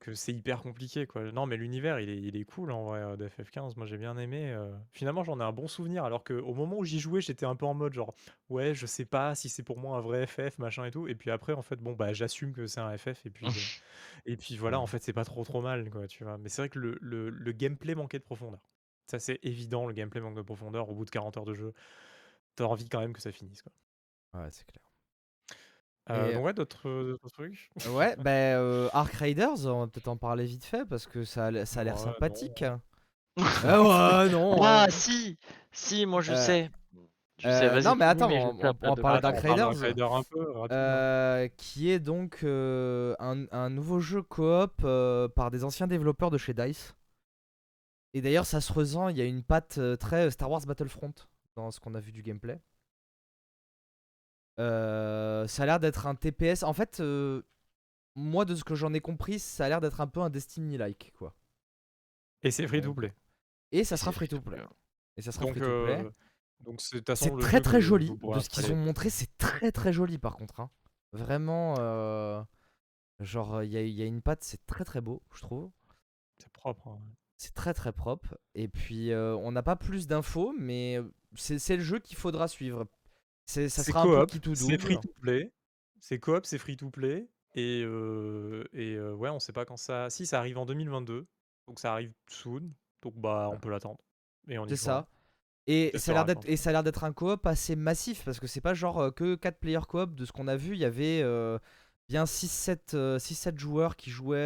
que 0.00 0.14
c'est 0.14 0.32
hyper 0.32 0.62
compliqué, 0.62 1.06
quoi. 1.06 1.30
Non, 1.30 1.46
mais 1.46 1.56
l'univers, 1.56 2.00
il 2.00 2.08
est, 2.10 2.16
il 2.16 2.36
est 2.36 2.44
cool 2.44 2.72
en 2.72 2.84
vrai 2.84 3.00
euh, 3.00 3.16
de 3.16 3.28
FF15. 3.28 3.76
Moi, 3.76 3.86
j'ai 3.86 3.98
bien 3.98 4.16
aimé. 4.18 4.50
euh. 4.50 4.74
Finalement, 4.92 5.22
j'en 5.22 5.38
ai 5.40 5.44
un 5.44 5.52
bon 5.52 5.68
souvenir. 5.68 6.04
Alors 6.04 6.24
qu'au 6.24 6.54
moment 6.54 6.78
où 6.78 6.84
j'y 6.84 6.98
jouais, 6.98 7.20
j'étais 7.20 7.46
un 7.46 7.54
peu 7.54 7.66
en 7.66 7.74
mode 7.74 7.92
genre, 7.92 8.14
ouais, 8.48 8.74
je 8.74 8.86
sais 8.86 9.04
pas 9.04 9.34
si 9.34 9.48
c'est 9.48 9.62
pour 9.62 9.78
moi 9.78 9.96
un 9.98 10.00
vrai 10.00 10.26
FF, 10.26 10.58
machin 10.58 10.84
et 10.86 10.90
tout. 10.90 11.06
Et 11.06 11.14
puis 11.14 11.30
après, 11.30 11.52
en 11.52 11.62
fait, 11.62 11.76
bon, 11.76 11.92
bah, 11.92 12.12
j'assume 12.12 12.52
que 12.52 12.66
c'est 12.66 12.80
un 12.80 12.96
FF. 12.98 13.24
Et 13.26 13.30
puis. 13.30 13.46
euh, 13.48 13.50
et 14.26 14.36
puis 14.36 14.56
voilà, 14.56 14.80
en 14.80 14.86
fait, 14.86 15.02
c'est 15.02 15.12
pas 15.12 15.24
trop 15.24 15.44
trop 15.44 15.60
mal, 15.62 15.88
quoi, 15.90 16.06
tu 16.08 16.24
vois. 16.24 16.38
Mais 16.38 16.48
c'est 16.48 16.62
vrai 16.62 16.68
que 16.68 16.78
le, 16.78 16.98
le- 17.00 17.30
le 17.30 17.52
gameplay 17.52 17.94
manquait 17.94 18.18
de 18.18 18.24
profondeur. 18.24 18.60
Ça, 19.06 19.18
c'est 19.18 19.38
évident, 19.42 19.86
le 19.86 19.92
gameplay 19.92 20.20
manque 20.20 20.36
de 20.36 20.42
profondeur. 20.42 20.88
Au 20.90 20.94
bout 20.94 21.04
de 21.04 21.10
40 21.10 21.36
heures 21.36 21.44
de 21.44 21.54
jeu, 21.54 21.72
t'as 22.56 22.64
envie 22.64 22.88
quand 22.88 23.00
même 23.00 23.12
que 23.12 23.20
ça 23.20 23.32
finisse, 23.32 23.62
quoi. 23.62 23.72
Ouais, 24.34 24.48
c'est 24.52 24.64
clair. 24.66 24.84
Euh, 26.10 26.38
ouais, 26.40 26.52
d'autres 26.52 26.88
euh, 26.88 27.16
trucs? 27.32 27.70
Ouais, 27.88 28.14
bah 28.24 28.30
euh, 28.30 28.88
Ark 28.92 29.12
Raiders, 29.14 29.66
on 29.66 29.80
va 29.80 29.86
peut-être 29.86 30.08
en 30.08 30.16
parler 30.16 30.44
vite 30.44 30.64
fait 30.64 30.84
parce 30.84 31.06
que 31.06 31.24
ça 31.24 31.46
a, 31.46 31.48
l- 31.50 31.66
ça 31.66 31.80
a 31.80 31.84
l'air 31.84 31.96
Ouais, 31.96 32.04
sympathique. 32.04 32.62
non. 32.62 32.80
ah 33.64 34.24
ouais, 34.24 34.30
non. 34.30 34.62
Ah, 34.62 34.86
euh, 34.86 34.90
si 34.90 35.38
Si, 35.72 36.06
moi 36.06 36.20
je 36.20 36.32
Euh, 36.32 36.36
sais. 36.36 36.70
Je 37.38 37.46
euh, 37.48 37.58
sais, 37.58 37.68
vas-y. 37.68 37.84
non, 37.84 37.94
mais 37.96 38.04
attends, 38.04 38.28
on- 38.30 38.48
on- 38.66 38.74
on 38.82 38.94
de 38.96 39.00
parle 39.00 39.20
d'Ark. 39.22 39.38
Raiders. 39.38 39.70
Un 40.14 40.22
peu, 40.22 40.54
euh, 40.72 41.48
qui 41.56 41.90
est 41.90 42.00
donc 42.00 42.40
euh, 42.44 43.14
un, 43.18 43.46
un 43.50 43.70
nouveau 43.70 44.00
jeu 44.00 44.22
coop 44.22 44.72
euh, 44.84 45.26
par 45.28 45.50
des 45.50 45.64
anciens 45.64 45.86
développeurs 45.86 46.30
de 46.30 46.38
chez 46.38 46.52
DICE. 46.52 46.94
Et 48.12 48.20
d'ailleurs, 48.20 48.44
ça 48.46 48.60
se 48.60 48.72
ressent, 48.72 49.08
il 49.08 49.16
y 49.16 49.20
a 49.20 49.24
une 49.24 49.42
patte 49.42 49.78
euh, 49.78 49.96
très 49.96 50.30
Star 50.30 50.50
Wars 50.50 50.60
Battlefront 50.66 51.14
dans 51.56 51.70
ce 51.70 51.80
qu'on 51.80 51.94
a 51.94 52.00
vu 52.00 52.12
du 52.12 52.22
gameplay. 52.22 52.60
Euh, 54.58 55.46
ça 55.46 55.62
a 55.62 55.66
l'air 55.66 55.80
d'être 55.80 56.06
un 56.06 56.14
TPS. 56.14 56.62
En 56.64 56.72
fait, 56.72 57.00
euh, 57.00 57.42
moi, 58.14 58.44
de 58.44 58.54
ce 58.54 58.64
que 58.64 58.74
j'en 58.74 58.92
ai 58.92 59.00
compris, 59.00 59.38
ça 59.38 59.64
a 59.66 59.68
l'air 59.68 59.80
d'être 59.80 60.00
un 60.00 60.06
peu 60.06 60.20
un 60.20 60.30
Destiny-like, 60.30 61.12
quoi. 61.16 61.34
Et 62.42 62.50
c'est 62.50 62.66
free 62.66 62.80
to 62.80 62.94
play. 62.94 63.12
Et 63.72 63.84
ça 63.84 63.96
sera 63.96 64.12
free 64.12 64.28
to 64.28 64.40
play. 64.40 64.58
Et 65.16 65.22
ça 65.22 65.32
sera 65.32 65.44
Donc, 65.44 65.52
free 65.52 65.60
to 65.60 65.82
play. 65.84 66.00
euh, 66.04 66.10
donc 66.60 66.80
c'est 66.80 67.02
très 67.04 67.58
jeu 67.58 67.62
très 67.62 67.78
que 67.78 67.80
joli. 67.80 68.06
De 68.34 68.40
ce 68.40 68.48
qu'ils 68.48 68.72
ont 68.72 68.76
montré, 68.76 69.10
c'est 69.10 69.36
très 69.38 69.72
très 69.72 69.92
joli 69.92 70.18
par 70.18 70.36
contre. 70.36 70.60
hein. 70.60 70.70
Vraiment, 71.12 71.74
euh, 71.78 72.42
genre, 73.20 73.62
il 73.62 73.70
y, 73.70 73.76
a- 73.76 73.82
il 73.82 73.92
y 73.94 74.02
a 74.02 74.06
une 74.06 74.22
patte, 74.22 74.44
c'est 74.44 74.64
très 74.66 74.84
très 74.84 75.00
beau, 75.00 75.22
je 75.34 75.40
trouve. 75.42 75.70
C'est 76.38 76.52
propre. 76.52 76.88
hein. 76.88 77.00
C'est 77.36 77.54
très 77.54 77.72
très 77.74 77.92
propre. 77.92 78.38
Et 78.54 78.68
puis, 78.68 79.12
euh, 79.12 79.34
on 79.36 79.52
n'a 79.52 79.62
pas 79.62 79.76
plus 79.76 80.06
d'infos, 80.06 80.54
mais 80.58 80.98
c'est 81.34 81.58
c'est 81.58 81.76
le 81.76 81.82
jeu 81.82 81.98
qu'il 81.98 82.16
faudra 82.16 82.48
suivre. 82.48 82.86
C'est- 83.46 83.68
Ça 83.68 83.82
sera 83.92 84.02
un 84.02 84.04
peu 84.04 84.20
coop, 84.20 84.30
qui 84.30 84.40
tout 84.40 84.54
c'est 84.54 84.78
free 84.78 84.94
to 85.00 85.08
play. 85.20 85.52
C'est 86.00 86.18
coop, 86.18 86.46
c'est 86.46 86.58
free 86.58 86.76
to 86.76 86.90
play. 86.90 87.28
Et, 87.54 87.82
euh, 87.84 88.64
et 88.72 88.94
euh, 88.94 89.12
ouais, 89.12 89.28
on 89.28 89.40
sait 89.40 89.52
pas 89.52 89.64
quand 89.64 89.76
ça. 89.76 90.08
Si, 90.10 90.24
ça 90.26 90.38
arrive 90.38 90.56
en 90.58 90.66
2022. 90.66 91.26
Donc 91.66 91.78
ça 91.80 91.92
arrive 91.92 92.12
soon. 92.28 92.70
Donc 93.02 93.14
bah, 93.16 93.50
on 93.52 93.58
peut 93.58 93.70
l'attendre. 93.70 93.98
Et 94.48 94.58
on 94.58 94.66
y 94.66 94.70
C'est 94.70 94.76
ça. 94.76 95.08
Et 95.66 95.90
ça 95.98 96.12
a 96.22 96.24
et 96.46 96.56
ça 96.56 96.70
a 96.70 96.72
l'air 96.72 96.82
d'être 96.82 97.04
un 97.04 97.12
coop 97.12 97.46
assez 97.46 97.76
massif 97.76 98.24
parce 98.24 98.40
que 98.40 98.46
c'est 98.46 98.60
pas 98.60 98.74
genre 98.74 98.98
euh, 99.00 99.10
que 99.10 99.34
4 99.34 99.58
players 99.58 99.86
coop 99.88 100.14
de 100.14 100.24
ce 100.24 100.32
qu'on 100.32 100.48
a 100.48 100.56
vu, 100.56 100.72
il 100.74 100.78
y 100.80 100.84
avait 100.84 101.20
euh, 101.22 101.58
bien 102.08 102.24
6 102.26 102.48
7 102.50 102.96
6 103.18 103.34
7 103.34 103.58
joueurs 103.58 103.96
qui 103.96 104.10
jouaient 104.10 104.38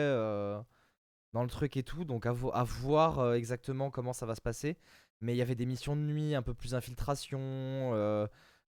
dans 1.32 1.42
le 1.42 1.48
truc 1.48 1.76
et 1.76 1.82
tout, 1.82 2.04
donc 2.04 2.26
à, 2.26 2.32
vo- 2.32 2.52
à 2.54 2.62
voir 2.64 3.34
exactement 3.34 3.90
comment 3.90 4.12
ça 4.12 4.26
va 4.26 4.34
se 4.34 4.40
passer, 4.40 4.76
mais 5.20 5.34
il 5.34 5.36
y 5.36 5.42
avait 5.42 5.54
des 5.56 5.66
missions 5.66 5.96
de 5.96 6.00
nuit, 6.02 6.34
un 6.34 6.42
peu 6.42 6.54
plus 6.54 6.74
infiltration, 6.74 7.38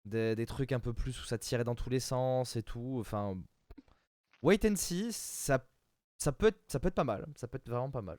des, 0.06 0.36
des 0.36 0.46
trucs 0.46 0.72
un 0.72 0.80
peu 0.80 0.94
plus 0.94 1.20
où 1.22 1.26
ça 1.26 1.38
tirait 1.38 1.64
dans 1.64 1.76
tous 1.76 1.90
les 1.90 2.00
sens 2.00 2.56
et 2.56 2.64
tout, 2.64 2.98
enfin 3.00 3.38
wait 4.42 4.66
and 4.70 4.76
see, 4.76 5.12
ça 5.14 5.66
ça 6.18 6.32
peut 6.32 6.48
être 6.48 6.62
ça 6.68 6.80
peut 6.80 6.88
être 6.90 6.96
pas 6.96 7.04
mal, 7.04 7.26
ça 7.36 7.48
peut 7.48 7.58
être 7.58 7.70
vraiment 7.70 7.92
pas 7.92 8.02
mal. 8.02 8.18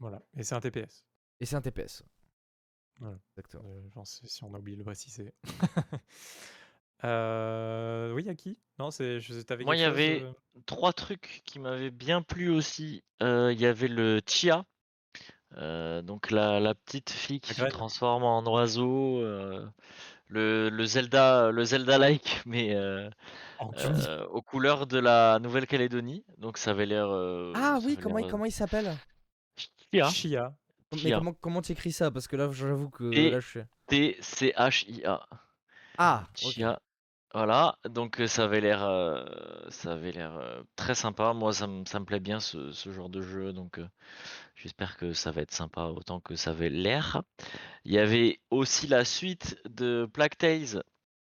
Voilà. 0.00 0.22
Et 0.36 0.44
c'est 0.44 0.54
un 0.54 0.60
TPS. 0.60 1.04
Et 1.40 1.46
c'est 1.46 1.56
un 1.56 1.60
TPS. 1.62 2.04
Voilà. 3.00 3.18
Exactement. 3.32 3.64
Euh, 3.66 3.88
j'en 3.94 4.04
sais 4.04 4.26
si 4.26 4.44
on 4.44 4.54
a 4.54 4.58
oublié 4.58 4.76
de 4.76 4.80
le 4.82 4.84
préciser. 4.84 5.32
Euh, 7.04 8.12
oui, 8.12 8.28
à 8.28 8.34
qui 8.34 8.58
Non, 8.78 8.90
c'est. 8.90 9.20
Moi, 9.64 9.76
il 9.76 9.80
y 9.80 9.84
chose, 9.84 9.88
avait 9.92 10.22
euh, 10.22 10.32
trois 10.66 10.92
trucs 10.92 11.42
qui 11.44 11.60
m'avaient 11.60 11.92
bien 11.92 12.22
plu 12.22 12.50
aussi. 12.50 13.04
Euh, 13.22 13.52
Il 13.52 13.60
y 13.60 13.66
avait 13.66 13.86
le 13.86 14.20
Chia, 14.26 14.64
euh, 15.56 16.02
donc 16.02 16.30
la, 16.32 16.58
la 16.58 16.74
petite 16.74 17.10
fille 17.10 17.40
qui 17.40 17.50
La 17.50 17.54
se 17.54 17.60
graine. 17.60 17.72
transforme 17.72 18.24
en 18.24 18.42
oiseau. 18.52 19.22
Le, 20.28 20.68
le 20.68 20.84
Zelda, 20.86 21.50
le 21.50 21.64
Zelda-like, 21.64 22.42
mais 22.46 22.74
euh, 22.74 23.08
euh, 23.78 24.26
aux 24.26 24.42
couleurs 24.42 24.86
de 24.86 24.98
la 24.98 25.38
Nouvelle-Calédonie. 25.40 26.24
Donc 26.38 26.58
ça 26.58 26.70
avait 26.72 26.86
l'air. 26.86 27.08
euh, 27.08 27.52
Ah 27.56 27.78
ça 27.80 27.86
oui, 27.86 27.92
avait 27.94 28.02
comment, 28.02 28.18
il- 28.18 28.22
l'air, 28.22 28.28
euh, 28.28 28.30
comment 28.30 28.44
il 28.44 28.52
s'appelle? 28.52 28.96
Chia. 29.92 30.08
Chia. 30.10 30.54
Mais 30.92 30.98
Chia. 30.98 31.18
comment 31.18 31.32
comment 31.34 31.62
tu 31.62 31.72
écris 31.72 31.92
ça? 31.92 32.10
Parce 32.10 32.28
que 32.28 32.36
là, 32.36 32.50
j'avoue 32.52 32.90
que 32.90 33.12
Et- 33.12 33.30
là, 33.30 33.40
je 33.40 33.48
suis. 33.48 33.60
T-C-H-I-A. 33.88 35.26
Ah, 35.98 36.24
ok. 36.44 36.52
Chia. 36.52 36.78
Voilà, 37.34 37.78
donc 37.88 38.20
ça 38.26 38.44
avait 38.44 38.60
l'air, 38.60 38.80
ça 39.68 39.92
avait 39.92 40.12
l'air 40.12 40.64
très 40.76 40.94
sympa. 40.94 41.34
Moi, 41.34 41.52
ça 41.52 41.66
me, 41.66 41.84
ça 41.84 42.00
me 42.00 42.04
plaît 42.06 42.20
bien 42.20 42.40
ce, 42.40 42.72
ce 42.72 42.90
genre 42.90 43.10
de 43.10 43.20
jeu, 43.22 43.52
donc 43.52 43.80
j'espère 44.56 44.96
que 44.98 45.12
ça 45.12 45.30
va 45.32 45.42
être 45.42 45.52
sympa 45.52 45.84
autant 45.86 46.20
que 46.20 46.36
ça 46.36 46.50
avait 46.52 46.70
l'air. 46.70 47.22
Il 47.84 47.92
y 47.92 47.98
avait 47.98 48.40
aussi 48.50 48.86
la 48.88 49.04
suite 49.04 49.58
de 49.68 50.08
Plague 50.12 50.36
Tales, 50.38 50.82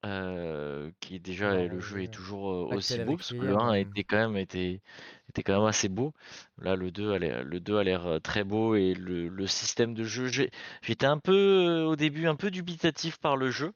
euh, 0.06 0.92
qui 1.00 1.16
est 1.16 1.20
déjà 1.20 1.50
Alors, 1.50 1.66
le 1.68 1.80
jeu 1.80 2.02
est 2.02 2.08
toujours 2.12 2.44
Plague 2.68 2.84
aussi 2.84 2.98
Tale 2.98 3.00
beau 3.00 3.16
parce 3.16 3.32
que 3.34 3.44
le 3.46 3.54
Requiem, 3.54 3.58
1 3.58 3.70
a 3.72 3.78
euh. 3.78 3.80
été 3.80 4.04
quand 4.04 4.18
même 4.18 4.36
était, 4.38 4.82
était 5.30 5.42
quand 5.44 5.58
même 5.58 5.68
assez 5.68 5.88
beau. 5.90 6.14
Là, 6.58 6.76
le 6.76 6.90
2 6.92 7.12
a 7.12 7.18
l'air, 7.20 7.44
le 7.44 7.60
2 7.60 7.78
a 7.78 7.84
l'air 7.84 8.20
très 8.22 8.44
beau 8.44 8.74
et 8.76 8.94
le, 8.94 9.28
le 9.28 9.46
système 9.48 9.94
de 9.94 10.04
jeu, 10.04 10.28
j'ai- 10.28 10.50
j'étais 10.82 11.06
un 11.06 11.18
peu 11.18 11.84
au 11.86 11.96
début 11.96 12.26
un 12.28 12.36
peu 12.36 12.50
dubitatif 12.50 13.18
par 13.18 13.36
le 13.36 13.50
jeu. 13.50 13.72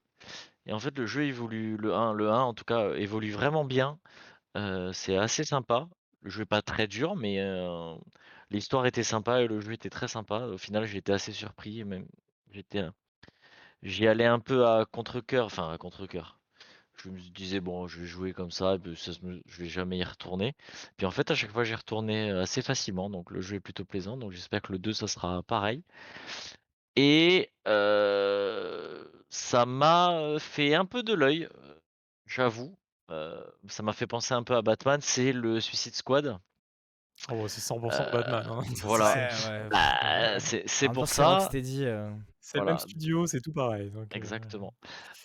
Et 0.71 0.73
en 0.73 0.79
fait, 0.79 0.97
le 0.97 1.05
jeu 1.05 1.25
évolue, 1.25 1.77
le 1.77 1.95
1, 1.95 2.13
le 2.13 2.31
1 2.31 2.43
en 2.43 2.55
tout 2.55 2.65
cas, 2.65 2.95
évolue 2.95 3.33
vraiment 3.33 3.65
bien. 3.65 3.99
C'est 4.93 5.17
assez 5.17 5.45
sympa. 5.45 5.89
Le 6.23 6.31
jeu 6.31 6.43
est 6.43 6.47
pas 6.47 6.63
très 6.63 6.87
dur, 6.87 7.17
mais 7.17 7.39
l'histoire 8.51 8.87
était 8.87 9.03
sympa 9.03 9.43
et 9.43 9.49
le 9.49 9.61
jeu 9.61 9.73
était 9.73 9.91
très 9.91 10.07
sympa. 10.09 10.47
Au 10.47 10.59
final, 10.59 10.87
j'ai 10.87 10.99
été 10.99 11.13
assez 11.13 11.33
surpris. 11.33 11.85
Même, 11.85 12.07
j'y 13.83 14.07
allais 14.07 14.27
un 14.27 14.39
peu 14.39 14.65
à 14.67 14.85
contre-cœur, 14.85 15.47
enfin 15.47 15.73
à 15.73 15.79
contre-cœur. 15.79 16.39
Je 17.03 17.09
me 17.11 17.19
disais 17.19 17.61
bon, 17.61 17.89
je 17.89 18.01
vais 18.01 18.07
jouer 18.07 18.33
comme 18.33 18.53
ça, 18.53 18.75
et 18.75 18.79
puis 18.79 18.97
ça 18.97 19.11
je 19.47 19.63
vais 19.63 19.69
jamais 19.69 19.99
y 19.99 20.05
retourner. 20.05 20.55
Puis 20.97 21.07
en 21.07 21.11
fait, 21.11 21.31
à 21.33 21.35
chaque 21.35 21.51
fois, 21.51 21.65
j'y 21.65 21.75
retournais 21.75 22.31
assez 22.31 22.63
facilement, 22.63 23.11
donc 23.11 23.31
le 23.33 23.41
jeu 23.41 23.57
est 23.57 23.61
plutôt 23.61 23.85
plaisant. 23.85 24.17
Donc 24.17 24.31
j'espère 24.31 24.63
que 24.63 24.73
le 24.73 24.79
2, 24.79 24.93
ça 24.93 25.09
sera 25.09 25.43
pareil. 25.43 25.83
Et 26.97 27.51
euh, 27.67 28.80
ça 29.31 29.65
m'a 29.67 30.37
fait 30.39 30.75
un 30.75 30.85
peu 30.85 31.03
de 31.03 31.15
l'œil, 31.15 31.49
j'avoue. 32.27 32.77
Euh, 33.11 33.43
ça 33.69 33.83
m'a 33.83 33.93
fait 33.93 34.07
penser 34.07 34.35
un 34.35 34.43
peu 34.43 34.55
à 34.55 34.63
Batman, 34.63 35.01
c'est 35.03 35.33
le 35.33 35.61
Suicide 35.61 35.95
Squad. 35.95 36.39
Oh, 37.31 37.49
c'est 37.49 37.61
100% 37.61 38.11
Batman. 38.13 38.47
hein. 38.49 38.63
Voilà. 38.83 39.31
c'est- 39.31 39.49
ouais. 39.51 39.69
Bah, 39.69 40.39
c'est 40.41 40.89
pour 40.89 41.07
ça. 41.09 41.49
Euh. 41.55 42.11
C'est 42.41 42.59
le 42.59 42.65
même 42.65 42.79
studio, 42.79 43.27
c'est 43.27 43.41
tout 43.41 43.53
pareil. 43.53 43.91
donc, 43.91 44.15
Exactement. 44.17 44.75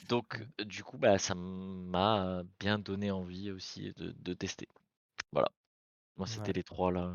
Donc, 0.09 0.41
du 0.65 0.83
coup, 0.83 0.97
bah, 0.97 1.17
ça 1.17 1.33
m'a 1.35 2.43
bien 2.59 2.77
donné 2.79 3.11
envie 3.11 3.51
aussi 3.51 3.93
de, 3.97 4.11
de 4.17 4.33
tester. 4.33 4.67
Voilà. 5.31 5.49
Moi, 6.17 6.27
c'était 6.27 6.47
Ouais. 6.47 6.53
les 6.53 6.63
trois 6.63 6.91
là. 6.91 7.11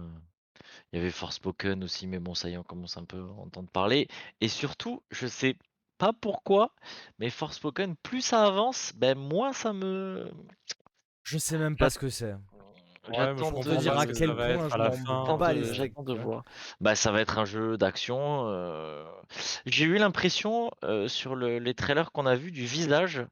Il 0.93 0.97
y 0.99 1.03
avait 1.03 1.11
Forspoken 1.11 1.83
aussi, 1.85 2.07
mais 2.07 2.19
bon, 2.19 2.35
ça 2.35 2.49
y 2.49 2.55
est, 2.55 2.57
on 2.57 2.63
commence 2.63 2.97
un 2.97 3.05
peu 3.05 3.21
à 3.21 3.33
entendre 3.43 3.69
parler. 3.71 4.09
Et 4.41 4.49
surtout, 4.49 5.03
je 5.11 5.27
sais 5.27 5.57
pas 6.01 6.13
pourquoi, 6.15 6.75
mais 7.19 7.29
Forspoken, 7.31 7.95
plus 8.03 8.23
ça 8.23 8.45
avance, 8.47 8.93
ben 8.97 9.17
moins 9.19 9.53
ça 9.53 9.73
me 9.75 10.31
Je 11.23 11.37
sais 11.37 11.59
même 11.59 11.77
pas 11.77 11.91
ce 11.91 11.99
que 11.99 12.09
c'est. 12.09 12.35
J'attends 13.13 13.51
dire 13.77 13.99
à 13.99 14.07
quel 14.07 14.31
point 14.57 14.69
je 14.69 15.03
m'en 15.05 15.37
bats 15.37 15.53
les 15.53 15.79
de, 16.05 16.13
voir. 16.15 16.45
Bah, 16.81 16.95
ça 16.95 17.13
va 17.13 17.21
être 17.21 17.39
un 17.39 17.45
jeu 17.45 17.77
d'action. 17.77 18.47
euh, 18.49 19.05
J'ai 19.67 19.85
eu 19.85 19.97
l'impression 19.99 20.71
euh, 20.85 21.07
sur 21.09 21.35
le- 21.35 21.59
les 21.59 21.75
trailers 21.75 22.13
qu'on 22.13 22.27
a 22.27 22.35
vus 22.35 22.51
du 22.53 22.65
visage, 22.65 23.27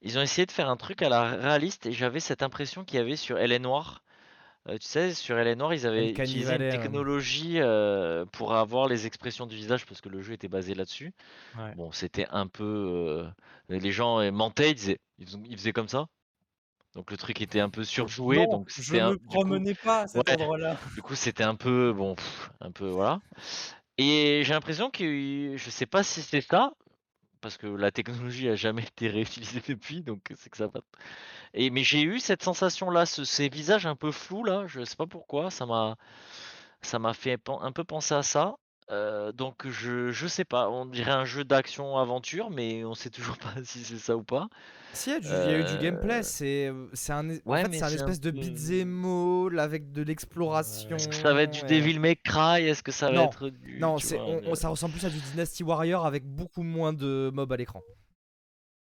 ils 0.00 0.18
ont 0.18 0.22
essayé 0.22 0.46
de 0.46 0.52
faire 0.52 0.70
un 0.70 0.76
truc 0.76 1.02
à 1.02 1.08
la 1.08 1.24
réaliste 1.24 1.86
et 1.86 1.92
j'avais 1.92 2.20
cette 2.20 2.42
impression 2.42 2.84
qu'il 2.84 2.98
y 2.98 3.02
avait 3.02 3.16
sur 3.16 3.38
Elle 3.38 3.52
est 3.52 3.58
Noire. 3.58 4.02
Euh, 4.68 4.78
tu 4.78 4.86
sais, 4.88 5.14
sur 5.14 5.36
Noire, 5.56 5.74
ils 5.74 5.86
avaient 5.86 6.10
Uncanny 6.10 6.30
utilisé 6.30 6.52
une 6.52 6.58
Valley, 6.58 6.70
technologie 6.70 7.60
euh, 7.60 8.24
pour 8.32 8.54
avoir 8.54 8.88
les 8.88 9.06
expressions 9.06 9.46
du 9.46 9.54
visage 9.54 9.86
parce 9.86 10.00
que 10.00 10.08
le 10.08 10.22
jeu 10.22 10.32
était 10.32 10.48
basé 10.48 10.74
là-dessus. 10.74 11.12
Ouais. 11.56 11.72
Bon, 11.76 11.92
c'était 11.92 12.26
un 12.30 12.48
peu. 12.48 12.64
euh, 12.64 13.28
Les 13.68 13.92
gens 13.92 14.28
mentaient, 14.32 14.70
ils, 14.72 14.74
disaient- 14.74 14.98
ils 15.18 15.26
faisaient- 15.26 15.38
ils 15.48 15.56
faisaient 15.56 15.72
comme 15.72 15.88
ça. 15.88 16.06
Donc 16.94 17.10
le 17.10 17.16
truc 17.16 17.40
était 17.42 17.60
un 17.60 17.68
peu 17.68 17.84
surjoué. 17.84 18.38
Non, 18.38 18.50
Donc 18.58 18.70
je 18.70 18.82
c'était 18.82 19.00
un- 19.00 19.10
me 19.12 19.16
du 19.16 19.26
coup- 19.26 19.34
promenais 19.34 19.74
pas 19.74 20.00
à 20.02 20.06
cet 20.08 20.28
Ouais. 20.28 20.34
endroit-là. 20.40 20.76
du 20.94 21.02
coup, 21.02 21.14
c'était 21.14 21.44
un 21.44 21.54
peu 21.54 21.92
bon, 21.92 22.14
pff, 22.14 22.50
un 22.60 22.72
peu 22.72 22.88
voilà. 22.88 23.20
Et 23.98 24.42
j'ai 24.44 24.52
l'impression 24.52 24.90
que 24.90 25.54
je 25.56 25.70
sais 25.70 25.86
pas 25.86 26.02
si 26.02 26.22
c'est 26.22 26.40
ça, 26.40 26.72
parce 27.46 27.58
que 27.58 27.68
la 27.68 27.92
technologie 27.92 28.48
a 28.48 28.56
jamais 28.56 28.82
été 28.88 29.08
réutilisée 29.08 29.62
depuis, 29.68 30.02
donc 30.02 30.32
c'est 30.36 30.50
que 30.50 30.56
ça 30.56 30.66
va. 30.66 30.80
Et 31.54 31.70
mais 31.70 31.84
j'ai 31.84 32.02
eu 32.02 32.18
cette 32.20 32.42
sensation-là, 32.42 33.06
ce, 33.06 33.24
ces 33.24 33.48
visages 33.48 33.86
un 33.86 33.96
peu 33.96 34.12
flous 34.12 34.44
là, 34.44 34.66
je 34.66 34.84
sais 34.84 34.96
pas 34.96 35.06
pourquoi, 35.06 35.50
ça 35.52 35.64
m'a, 35.66 35.96
ça 36.82 36.98
m'a 36.98 37.14
fait 37.14 37.38
un 37.48 37.72
peu 37.72 37.84
penser 37.84 38.14
à 38.14 38.22
ça. 38.24 38.56
Euh, 38.92 39.32
donc 39.32 39.66
je, 39.68 40.12
je 40.12 40.26
sais 40.28 40.44
pas, 40.44 40.70
on 40.70 40.86
dirait 40.86 41.10
un 41.10 41.24
jeu 41.24 41.42
d'action-aventure, 41.42 42.50
mais 42.50 42.84
on 42.84 42.94
sait 42.94 43.10
toujours 43.10 43.36
pas 43.38 43.52
si 43.64 43.80
c'est 43.82 43.98
ça 43.98 44.16
ou 44.16 44.22
pas. 44.22 44.48
Si, 44.92 45.10
il 45.10 45.26
y, 45.26 45.30
a 45.32 45.58
y 45.58 45.60
eu 45.60 45.64
du 45.64 45.76
gameplay, 45.78 46.22
c'est 46.22 46.72
c'est 46.94 47.12
un, 47.12 47.28
en 47.28 47.32
fait, 47.32 47.40
c'est 47.44 47.52
un 47.52 47.72
c'est 47.72 47.82
un 47.82 47.88
espèce 47.88 48.20
de 48.20 48.30
beat'em 48.30 49.58
avec 49.58 49.92
de 49.92 50.02
l'exploration. 50.02 50.96
Est-ce 50.96 51.08
que 51.08 51.14
ça 51.14 51.34
va 51.34 51.42
être 51.42 51.52
du 51.52 51.60
et- 51.74 51.80
Devil 51.80 51.98
May 51.98 52.16
Cry? 52.16 52.62
Est-ce 52.66 52.82
que 52.82 52.92
ça 52.92 53.10
va 53.10 53.16
Non, 53.16 53.24
être 53.26 53.48
du. 53.50 53.78
Non, 53.78 53.96
vois, 53.96 54.18
on- 54.24 54.40
de- 54.40 54.46
on- 54.46 54.54
ça 54.54 54.68
ressemble 54.68 54.94
plus 54.94 55.04
à 55.04 55.10
du 55.10 55.18
Dynasty 55.18 55.64
Warrior 55.64 56.06
avec 56.06 56.24
beaucoup 56.24 56.62
moins 56.62 56.92
de 56.92 57.30
mobs 57.34 57.52
à 57.52 57.56
l'écran. 57.56 57.82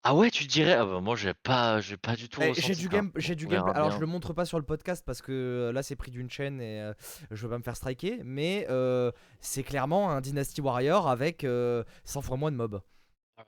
Ah 0.03 0.15
ouais, 0.15 0.29
tu 0.31 0.45
dirais? 0.45 0.73
Ah 0.73 0.85
bah 0.85 1.01
moi 1.01 1.15
j'ai 1.17 1.33
pas, 1.33 1.81
j'ai 1.81 1.97
pas 1.97 2.15
du 2.15 2.29
tout. 2.29 2.39
Eh, 2.41 2.49
ressenti 2.49 2.67
j'ai 2.67 2.75
du 2.75 2.83
ça. 2.83 2.89
game, 2.89 3.11
j'ai 3.15 3.35
du 3.35 3.45
on 3.45 3.49
verra 3.49 3.61
gameplay. 3.63 3.75
Alors 3.77 3.89
bien. 3.89 3.97
je 3.97 4.01
le 4.01 4.07
montre 4.07 4.31
pas 4.33 4.45
sur 4.45 4.57
le 4.57 4.63
podcast 4.63 5.03
parce 5.05 5.21
que 5.21 5.31
euh, 5.31 5.71
là 5.73 5.83
c'est 5.83 5.95
pris 5.97 6.11
d'une 6.11 6.29
chaîne 6.29 6.61
et 6.61 6.79
euh, 6.81 6.93
je 7.31 7.43
veux 7.43 7.49
pas 7.49 7.57
me 7.57 7.63
faire 7.63 7.75
striker, 7.75 8.21
mais 8.23 8.65
euh, 8.69 9.11
c'est 9.41 9.63
clairement 9.63 10.11
un 10.11 10.21
Dynasty 10.21 10.61
Warrior 10.61 11.09
avec 11.09 11.43
euh, 11.43 11.83
100 12.05 12.21
fois 12.21 12.37
moins 12.37 12.51
de 12.51 12.57
mobs. 12.57 12.81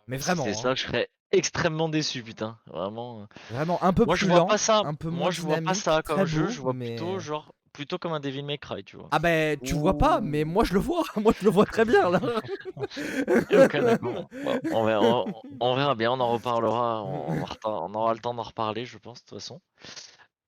Mais 0.07 0.17
vraiment, 0.17 0.43
C'est 0.43 0.49
hein. 0.51 0.53
ça, 0.53 0.75
je 0.75 0.83
serais 0.83 1.09
extrêmement 1.31 1.87
déçu, 1.89 2.23
putain. 2.23 2.57
Vraiment. 2.67 3.27
Vraiment 3.51 3.81
un 3.83 3.93
peu 3.93 4.03
Moi 4.05 4.15
plus 4.15 4.25
je 4.25 4.29
vois 4.31 4.39
lent, 4.39 4.47
pas 4.47 4.57
ça. 4.57 4.81
un 4.85 4.95
peu 4.95 5.09
Moi 5.09 5.19
moins 5.19 5.31
je 5.31 5.41
vois 5.41 5.55
pas 5.55 5.59
dynamique, 5.61 5.81
ça 5.81 6.01
comme 6.03 6.17
très 6.17 6.25
jeu. 6.27 6.43
beau, 6.43 6.49
Je 6.49 6.59
vois 6.61 6.73
mais- 6.73 6.95
plutôt 6.95 7.19
genre 7.19 7.53
plutôt 7.79 7.97
comme 7.97 8.11
un 8.11 8.19
Devil 8.19 8.43
May 8.43 8.57
Cry, 8.57 8.83
tu 8.83 8.97
vois. 8.97 9.07
Ah 9.11 9.19
ben 9.19 9.57
tu 9.57 9.73
vois 9.73 9.97
pas, 9.97 10.19
mais 10.19 10.43
moi 10.43 10.65
je 10.65 10.73
le 10.73 10.81
vois, 10.81 11.01
moi 11.15 11.31
je 11.39 11.45
le 11.45 11.49
vois 11.49 11.65
très 11.65 11.85
bien 11.85 12.09
là. 12.09 12.19
Bon, 14.01 14.27
on, 14.73 14.83
verra, 14.83 15.01
on, 15.01 15.33
on 15.61 15.75
verra 15.75 15.95
bien, 15.95 16.11
on 16.11 16.19
en 16.19 16.33
reparlera. 16.33 17.03
On, 17.05 17.93
aura 17.93 18.13
le 18.13 18.19
temps 18.19 18.33
d'en 18.33 18.43
reparler, 18.43 18.85
je 18.85 18.97
pense, 18.97 19.23
de 19.23 19.29
toute 19.29 19.37
façon. 19.39 19.61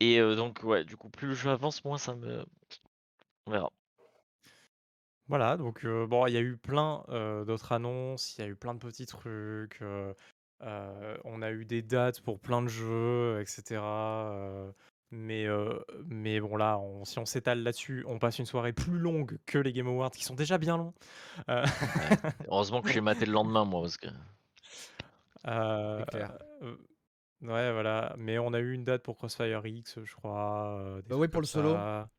Et 0.02 0.20
euh, 0.20 0.36
donc, 0.36 0.62
ouais, 0.64 0.84
du 0.84 0.98
coup, 0.98 1.10
plus 1.10 1.28
le 1.28 1.34
jeu 1.34 1.50
avance, 1.52 1.86
moins 1.86 1.98
ça 1.98 2.16
me. 2.16 2.46
On 3.46 3.52
verra. 3.52 3.72
Voilà, 5.30 5.56
donc 5.56 5.86
euh, 5.86 6.06
bon, 6.06 6.28
il 6.28 6.34
y 6.34 6.38
a 6.38 6.42
eu 6.42 6.58
plein 6.58 7.06
euh, 7.08 7.46
d'autres 7.46 7.72
annonces, 7.72 8.38
il 8.38 8.42
y 8.42 8.44
a 8.44 8.48
eu 8.48 8.56
plein 8.58 8.74
de 8.74 8.80
petits 8.80 9.06
trucs, 9.06 9.82
euh, 9.82 10.14
euh, 10.64 11.18
on 11.24 11.42
a 11.42 11.52
eu 11.52 11.64
des 11.64 11.82
dates 11.82 12.20
pour 12.20 12.42
plein 12.42 12.62
de 12.62 12.68
jeux, 12.68 13.40
etc. 13.40 13.80
mais, 15.12 15.46
euh, 15.46 15.78
mais 16.06 16.40
bon, 16.40 16.56
là, 16.56 16.78
on- 16.80 17.06
si 17.06 17.20
on 17.20 17.26
s'étale 17.26 17.64
là-dessus, 17.64 18.04
on 18.08 18.18
passe 18.20 18.40
une 18.40 18.46
soirée 18.46 18.74
plus 18.74 18.98
longue 18.98 19.38
que 19.46 19.58
les 19.58 19.74
Game 19.74 19.88
Awards 19.88 20.12
qui 20.12 20.24
sont 20.24 20.36
déjà 20.36 20.58
bien 20.58 20.78
longs. 20.78 20.94
Euh, 21.50 21.66
Heureusement 22.48 22.82
que 22.82 22.88
je 22.88 22.94
suis 22.94 23.02
maté 23.02 23.26
le 23.26 23.32
lendemain, 23.34 23.66
moi, 23.66 23.82
parce 23.82 23.98
que. 23.98 24.08
euh, 25.48 26.04
clair. 26.06 26.38
euh, 26.62 26.76
ouais, 27.42 27.72
voilà, 27.72 28.16
mais 28.18 28.40
on 28.40 28.54
a 28.54 28.60
eu 28.60 28.74
une 28.74 28.86
date 28.86 29.04
pour 29.04 29.18
Crossfire 29.18 29.66
X, 29.66 30.00
je 30.04 30.16
crois. 30.16 30.78
euh, 30.80 31.02
Bah 31.08 31.16
oui, 31.18 31.28
pour 31.28 31.42
le 31.42 31.48
solo. 31.48 31.74
ça. 31.74 32.10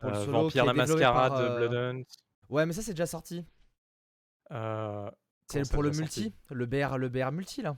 Pour 0.00 0.10
le 0.10 0.16
solo 0.16 0.32
Vampire 0.42 0.64
la 0.64 0.74
Mascarade 0.74 1.30
par, 1.30 1.40
euh, 1.40 1.68
Blood 1.68 1.74
Hunt. 1.74 2.02
Ouais, 2.48 2.64
mais 2.66 2.72
ça 2.72 2.82
c'est 2.82 2.92
déjà 2.92 3.06
sorti. 3.06 3.44
euh, 4.52 5.10
C'est 5.48 5.70
pour 5.70 5.82
le 5.82 5.90
multi, 5.90 6.34
le 6.50 6.66
BR, 6.66 6.96
le 6.98 7.08
BR 7.08 7.32
multi 7.32 7.62
là. 7.62 7.76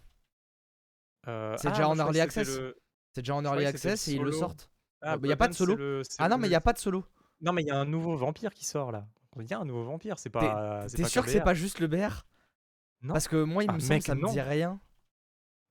Euh, 1.28 1.56
C'est 1.56 1.68
ah, 1.68 1.70
déjà 1.72 1.88
en 1.88 1.96
early 1.98 2.20
access. 2.20 2.58
le- 2.58 2.76
C'est 3.12 3.22
déjà 3.22 3.34
en 3.34 3.44
early 3.44 3.66
access 3.66 4.06
et 4.08 4.12
ils 4.14 4.22
le 4.22 4.32
sortent. 4.32 4.70
Ah, 5.02 5.16
il 5.22 5.28
y 5.28 5.32
a 5.32 5.36
pas 5.36 5.48
de 5.48 5.54
solo. 5.54 5.74
le- 5.76 6.02
Ah 6.18 6.28
non, 6.28 6.38
mais 6.38 6.46
il 6.48 6.50
y 6.52 6.54
a 6.56 6.60
pas 6.60 6.72
de 6.72 6.78
solo. 6.78 7.04
Non, 7.40 7.52
mais 7.52 7.62
il 7.62 7.66
y 7.68 7.70
a 7.70 7.76
un 7.78 7.86
nouveau 7.86 8.16
vampire 8.16 8.52
qui 8.52 8.64
sort 8.64 8.92
là. 8.92 9.06
Il 9.38 9.48
y 9.48 9.54
a 9.54 9.58
un 9.60 9.64
nouveau 9.64 9.84
vampire, 9.84 10.18
c'est 10.18 10.28
pas. 10.30 10.86
T'es 10.88 11.04
sûr 11.04 11.24
que 11.24 11.30
c'est 11.30 11.40
pas 11.40 11.54
juste 11.54 11.78
le 11.80 11.86
BR 11.86 12.26
Non. 13.02 13.14
Parce 13.14 13.28
que 13.28 13.42
moi 13.42 13.64
il 13.64 13.70
Ah, 13.70 13.74
me 13.74 13.78
semble 13.80 14.00
que 14.00 14.04
ça 14.06 14.14
me 14.14 14.20
non. 14.20 14.30
dit 14.32 14.40
rien. 14.40 14.80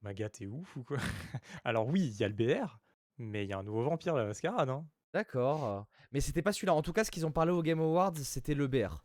Maga, 0.01 0.29
t'es 0.29 0.47
ouf 0.47 0.75
ou 0.77 0.83
quoi? 0.83 0.97
Alors, 1.65 1.85
oui, 1.87 2.01
il 2.01 2.15
y 2.17 2.23
a 2.23 2.27
le 2.29 2.33
BR, 2.33 2.79
mais 3.17 3.43
il 3.45 3.49
y 3.49 3.53
a 3.53 3.57
un 3.59 3.63
nouveau 3.63 3.83
vampire, 3.83 4.15
la 4.15 4.25
mascarade. 4.25 4.69
Hein. 4.69 4.85
D'accord. 5.13 5.85
Mais 6.11 6.21
c'était 6.21 6.41
pas 6.41 6.53
celui-là. 6.53 6.73
En 6.73 6.81
tout 6.81 6.93
cas, 6.93 7.03
ce 7.03 7.11
qu'ils 7.11 7.25
ont 7.25 7.31
parlé 7.31 7.51
au 7.51 7.61
Game 7.61 7.81
Awards, 7.81 8.15
c'était 8.17 8.53
le 8.55 8.67
BR. 8.67 9.03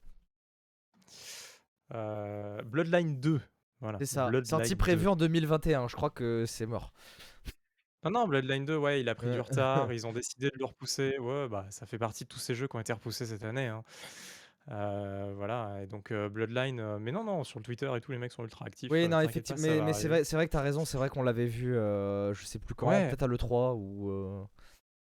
Euh, 1.92 2.62
Bloodline 2.62 3.20
2. 3.20 3.40
Voilà. 3.80 3.98
C'est 3.98 4.06
ça. 4.06 4.28
Bloodline 4.28 4.48
Sortie 4.48 4.70
2. 4.70 4.76
prévue 4.76 5.08
en 5.08 5.16
2021. 5.16 5.88
Je 5.88 5.96
crois 5.96 6.10
que 6.10 6.44
c'est 6.46 6.66
mort. 6.66 6.92
Non, 8.04 8.10
non, 8.10 8.28
Bloodline 8.28 8.64
2, 8.66 8.76
ouais, 8.76 9.00
il 9.00 9.08
a 9.08 9.14
pris 9.14 9.30
du 9.30 9.40
retard. 9.40 9.90
ils 9.92 10.06
ont 10.06 10.12
décidé 10.12 10.50
de 10.50 10.58
le 10.58 10.64
repousser. 10.66 11.18
Ouais, 11.18 11.48
bah, 11.48 11.66
ça 11.70 11.86
fait 11.86 11.98
partie 11.98 12.24
de 12.24 12.28
tous 12.28 12.38
ces 12.38 12.54
jeux 12.54 12.68
qui 12.68 12.76
ont 12.76 12.80
été 12.80 12.92
repoussés 12.92 13.26
cette 13.26 13.44
année. 13.44 13.66
hein. 13.68 13.82
Euh, 14.70 15.34
voilà, 15.36 15.82
et 15.82 15.86
donc 15.86 16.10
euh, 16.10 16.28
Bloodline. 16.30 16.80
euh, 16.80 16.98
mais 16.98 17.12
non, 17.12 17.22
non, 17.24 17.44
sur 17.44 17.58
le 17.58 17.64
Twitter 17.64 17.90
et 17.96 18.00
tout, 18.00 18.12
les 18.12 18.18
mecs 18.18 18.32
sont 18.32 18.44
ultra 18.44 18.64
actifs. 18.66 18.90
Oui, 18.90 19.04
euh, 19.04 19.08
non, 19.08 19.18
t'inquiète 19.18 19.30
effectivement. 19.30 19.62
ça 19.62 19.68
Mais, 19.68 19.78
va 19.78 19.84
mais 19.84 19.92
c'est 19.92 19.98
arriver. 20.00 20.08
vrai, 20.08 20.24
c'est 20.24 20.36
vrai 20.36 20.46
que 20.46 20.52
t'as 20.52 20.62
raison. 20.62 20.84
C'est 20.84 20.96
vrai 20.96 21.08
qu'on 21.10 21.22
l'avait 21.22 21.46
vu. 21.46 21.76
euh, 21.76 22.32
je 22.34 22.44
sais 22.46 22.58
plus 22.58 22.74
quand. 22.74 22.88
Ouais. 22.88 23.08
Peut-être 23.08 23.22
à 23.24 23.26
l'E3 23.26 23.74
ou. 23.74 24.10
euh, 24.10 24.42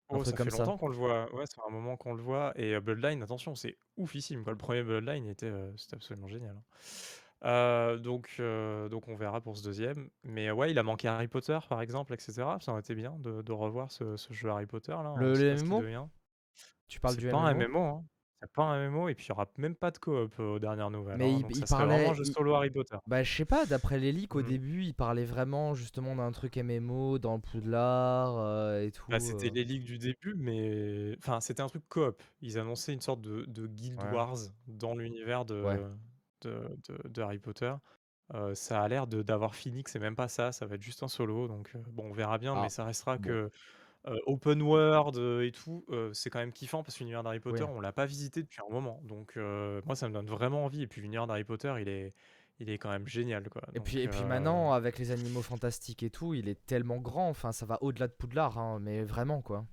un 0.09 0.17
Oh, 0.17 0.23
truc 0.23 0.31
ça 0.31 0.37
comme 0.37 0.49
fait 0.49 0.57
ça. 0.57 0.65
longtemps 0.65 0.77
qu'on 0.77 0.89
le 0.89 0.95
voit. 0.95 1.33
Ouais, 1.33 1.45
ça 1.45 1.55
fait 1.55 1.61
un 1.69 1.71
moment 1.71 1.95
qu'on 1.95 2.13
le 2.13 2.21
voit. 2.21 2.51
Et 2.57 2.73
euh, 2.75 2.81
Bloodline, 2.81 3.23
attention, 3.23 3.55
c'est 3.55 3.77
oufissime. 3.97 4.43
Quoi. 4.43 4.51
Le 4.53 4.57
premier 4.57 4.83
Bloodline 4.83 5.27
était, 5.27 5.45
euh, 5.45 5.71
c'était 5.77 5.95
absolument 5.95 6.27
génial. 6.27 6.55
hein. 6.57 6.63
Euh, 7.43 7.97
donc, 7.97 8.35
euh, 8.39 8.87
donc 8.89 9.07
on 9.07 9.15
verra 9.15 9.41
pour 9.41 9.57
ce 9.57 9.63
deuxième. 9.63 10.09
Mais 10.23 10.51
ouais, 10.51 10.71
il 10.71 10.77
a 10.79 10.83
manqué 10.83 11.07
Harry 11.07 11.27
Potter, 11.27 11.57
par 11.67 11.81
exemple, 11.81 12.13
etc. 12.13 12.33
Ça 12.59 12.71
aurait 12.71 12.81
été 12.81 12.93
bien 12.95 13.15
de, 13.19 13.41
de 13.41 13.51
revoir 13.51 13.91
ce, 13.91 14.15
ce 14.17 14.31
jeu 14.33 14.49
Harry 14.49 14.67
Potter 14.67 14.91
là. 14.91 15.13
Le- 15.17 15.31
on 15.31 15.35
sait 15.35 15.41
le 15.43 15.49
pas 15.51 15.57
ce 15.57 15.63
qu'il 15.63 15.69
MMO 15.71 15.81
devient. 15.81 16.05
Tu 16.87 16.99
parles 16.99 17.15
C'est 17.15 17.21
du 17.21 17.29
pas 17.29 17.37
un 17.37 17.53
MMO. 17.53 17.67
MMO. 17.67 17.79
Hein. 17.79 18.03
C'est 18.43 18.51
pas 18.53 18.63
un 18.63 18.89
MMO 18.89 19.07
et 19.07 19.13
puis 19.13 19.25
il 19.27 19.29
y 19.29 19.31
aura 19.33 19.47
même 19.57 19.75
pas 19.75 19.91
de 19.91 19.99
coop 19.99 20.33
euh, 20.39 20.55
aux 20.55 20.59
dernières 20.59 20.89
nouvelles. 20.89 21.17
Mais 21.17 21.25
hein. 21.31 21.35
il- 21.37 21.41
donc 21.43 21.51
il 21.51 21.57
ça 21.57 21.65
serait 21.67 21.79
parlait- 21.79 21.95
vraiment 21.95 22.11
un 22.11 22.13
jeu 22.15 22.23
il- 22.25 22.33
solo 22.33 22.55
Harry 22.55 22.69
Potter. 22.71 22.97
Bah, 23.07 23.21
je 23.23 23.31
sais 23.35 23.45
pas, 23.45 23.65
d'après 23.67 23.99
les 23.99 24.11
leaks, 24.11 24.35
au 24.35 24.41
Mhm. 24.41 24.47
début, 24.47 24.83
il 24.83 24.93
parlait 24.95 25.25
vraiment 25.25 25.73
justement 25.75 26.15
d'un 26.15 26.31
truc 26.31 26.57
MMO 26.57 27.17
dans 27.19 27.35
le 27.35 27.41
Poudlard 27.41 28.77
et 28.79 28.91
tout. 28.91 29.05
Bah, 29.09 29.19
c'était 29.19 29.49
les 29.49 29.63
ligues 29.63 29.83
du 29.85 29.97
début, 29.99 30.33
mais 30.37 31.15
enfin 31.19 31.39
c'était 31.39 31.61
un 31.61 31.67
truc 31.67 31.83
coop. 31.89 32.21
Ils 32.41 32.57
annonçaient 32.57 32.93
une 32.93 33.01
sorte 33.01 33.21
de, 33.21 33.45
de 33.45 33.67
Guild 33.67 34.01
Ouais. 34.01 34.11
Wars 34.11 34.37
dans 34.67 34.95
l'univers 34.95 35.41
Ouais. 35.41 35.45
de, 35.77 35.91
de- 36.47 37.07
de 37.09 37.21
Harry 37.21 37.39
Potter. 37.39 37.73
Euh, 38.33 38.55
ça 38.55 38.81
a 38.81 38.87
l'air 38.87 39.07
d'avoir 39.07 39.55
fini 39.55 39.83
que 39.83 39.89
c'est 39.89 39.99
même 39.99 40.15
pas 40.15 40.27
ça, 40.29 40.51
ça 40.53 40.65
va 40.65 40.75
être 40.75 40.81
juste 40.81 41.03
un 41.03 41.07
solo. 41.09 41.47
Donc 41.47 41.71
euh, 41.75 41.79
bon, 41.89 42.05
on 42.09 42.13
verra 42.13 42.37
bien, 42.37 42.53
Ah, 42.55 42.61
mais 42.61 42.69
ça 42.69 42.85
restera 42.85 43.17
bon. 43.17 43.23
que 43.23 43.49
euh, 44.07 44.17
open 44.25 44.61
world 44.61 45.17
et 45.43 45.51
tout, 45.51 45.85
c'est 46.13 46.29
quand 46.29 46.39
même 46.39 46.53
kiffant 46.53 46.81
parce 46.83 46.95
que 46.95 46.99
l'univers 47.03 47.23
d'Harry 47.23 47.39
Potter, 47.39 47.63
Oui. 47.63 47.69
on 47.75 47.81
l'a 47.81 47.91
pas 47.91 48.05
visité 48.05 48.41
depuis 48.41 48.59
un 48.67 48.71
moment. 48.73 48.99
Donc 49.03 49.35
moi, 49.85 49.95
ça 49.95 50.07
me 50.07 50.13
donne 50.13 50.27
vraiment 50.27 50.65
envie. 50.65 50.81
Et 50.83 50.87
puis 50.87 51.01
l'univers 51.01 51.27
d'Harry 51.27 51.43
Potter, 51.43 51.73
il 51.79 51.87
est, 51.89 52.13
il 52.59 52.69
est 52.69 52.77
quand 52.77 52.89
même 52.89 53.07
génial, 53.07 53.47
quoi. 53.49 53.63
Et 53.73 53.79
puis, 53.79 53.99
et 53.99 54.07
puis 54.07 54.23
maintenant, 54.23 54.71
avec 54.73 54.97
les 54.97 55.11
animaux 55.11 55.41
fantastiques 55.41 56.03
et 56.03 56.09
tout, 56.09 56.33
il 56.33 56.47
est 56.47 56.65
tellement 56.65 56.97
grand, 56.97 57.27
enfin 57.29 57.51
ça 57.51 57.65
va 57.65 57.77
au-delà 57.81 58.07
de 58.07 58.13
Poudlard, 58.13 58.57
hein, 58.57 58.79
mais 58.81 59.03
vraiment 59.03 59.41
quoi. 59.41 59.65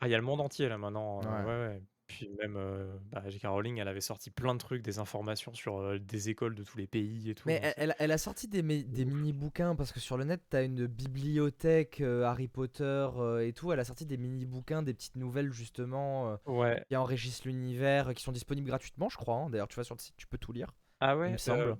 Ah, 0.00 0.08
il 0.08 0.10
y 0.10 0.14
a 0.14 0.18
le 0.18 0.24
monde 0.24 0.40
entier 0.40 0.68
là 0.68 0.76
maintenant. 0.78 1.20
Ouais. 1.20 1.44
ouais, 1.44 1.44
ouais. 1.68 1.82
Puis 2.08 2.28
même, 2.38 2.56
euh, 2.56 2.94
bah, 3.10 3.22
J.K. 3.28 3.46
Rowling, 3.46 3.78
elle 3.78 3.88
avait 3.88 4.00
sorti 4.02 4.30
plein 4.30 4.54
de 4.54 4.58
trucs, 4.58 4.82
des 4.82 4.98
informations 4.98 5.54
sur 5.54 5.78
euh, 5.78 5.98
des 5.98 6.28
écoles 6.28 6.54
de 6.54 6.62
tous 6.62 6.76
les 6.76 6.86
pays 6.86 7.30
et 7.30 7.34
tout. 7.34 7.44
Mais 7.46 7.60
elle, 7.62 7.74
elle- 7.76 7.94
elle 7.98 8.12
a 8.12 8.18
sorti 8.18 8.48
des, 8.48 8.62
des 8.62 9.04
mini-bouquins, 9.04 9.74
parce 9.76 9.92
que 9.92 10.00
sur 10.00 10.16
le 10.18 10.24
net, 10.24 10.42
t'as 10.50 10.64
une 10.64 10.86
bibliothèque 10.86 12.00
euh, 12.00 12.24
Harry 12.24 12.48
Potter 12.48 12.84
euh, 13.16 13.46
et 13.46 13.52
tout. 13.52 13.72
Elle 13.72 13.80
a 13.80 13.84
sorti 13.84 14.04
des 14.04 14.18
mini-bouquins, 14.18 14.82
des 14.82 14.92
petites 14.94 15.16
nouvelles 15.16 15.52
justement, 15.52 16.38
Ouais. 16.46 16.84
qui 16.88 16.96
enrichissent 16.96 17.44
l'univers, 17.44 18.12
qui 18.14 18.22
sont 18.22 18.32
disponibles 18.32 18.66
gratuitement, 18.68 19.08
je 19.08 19.16
crois. 19.16 19.36
hein. 19.36 19.50
D'ailleurs, 19.50 19.68
tu 19.68 19.76
vas 19.76 19.84
sur 19.84 19.94
le 19.94 20.00
site, 20.00 20.14
tu 20.16 20.26
peux 20.26 20.38
tout 20.38 20.52
lire. 20.52 20.74
Ah 21.00 21.16
ouais, 21.16 21.30
me 21.30 21.34
euh, 21.34 21.38
semble. 21.38 21.76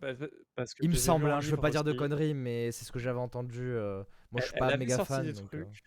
parce 0.57 0.75
que 0.75 0.83
Il 0.83 0.89
me 0.91 0.95
semble, 0.95 1.31
hein, 1.31 1.41
je 1.41 1.51
veux 1.51 1.57
pas 1.57 1.71
dire 1.71 1.85
de 1.85 1.93
conneries, 1.93 2.35
mais 2.35 2.73
c'est 2.73 2.85
ce 2.85 2.91
que 2.93 2.99
j'avais 2.99 3.21
entendu. 3.21 3.61
Moi, 4.33 4.41
je 4.41 4.43
suis 4.47 4.59
pas 4.59 4.77
méga 4.77 5.05
fan. 5.05 5.25
des 5.25 5.33
donc, 5.35 5.49
trucs. 5.51 5.83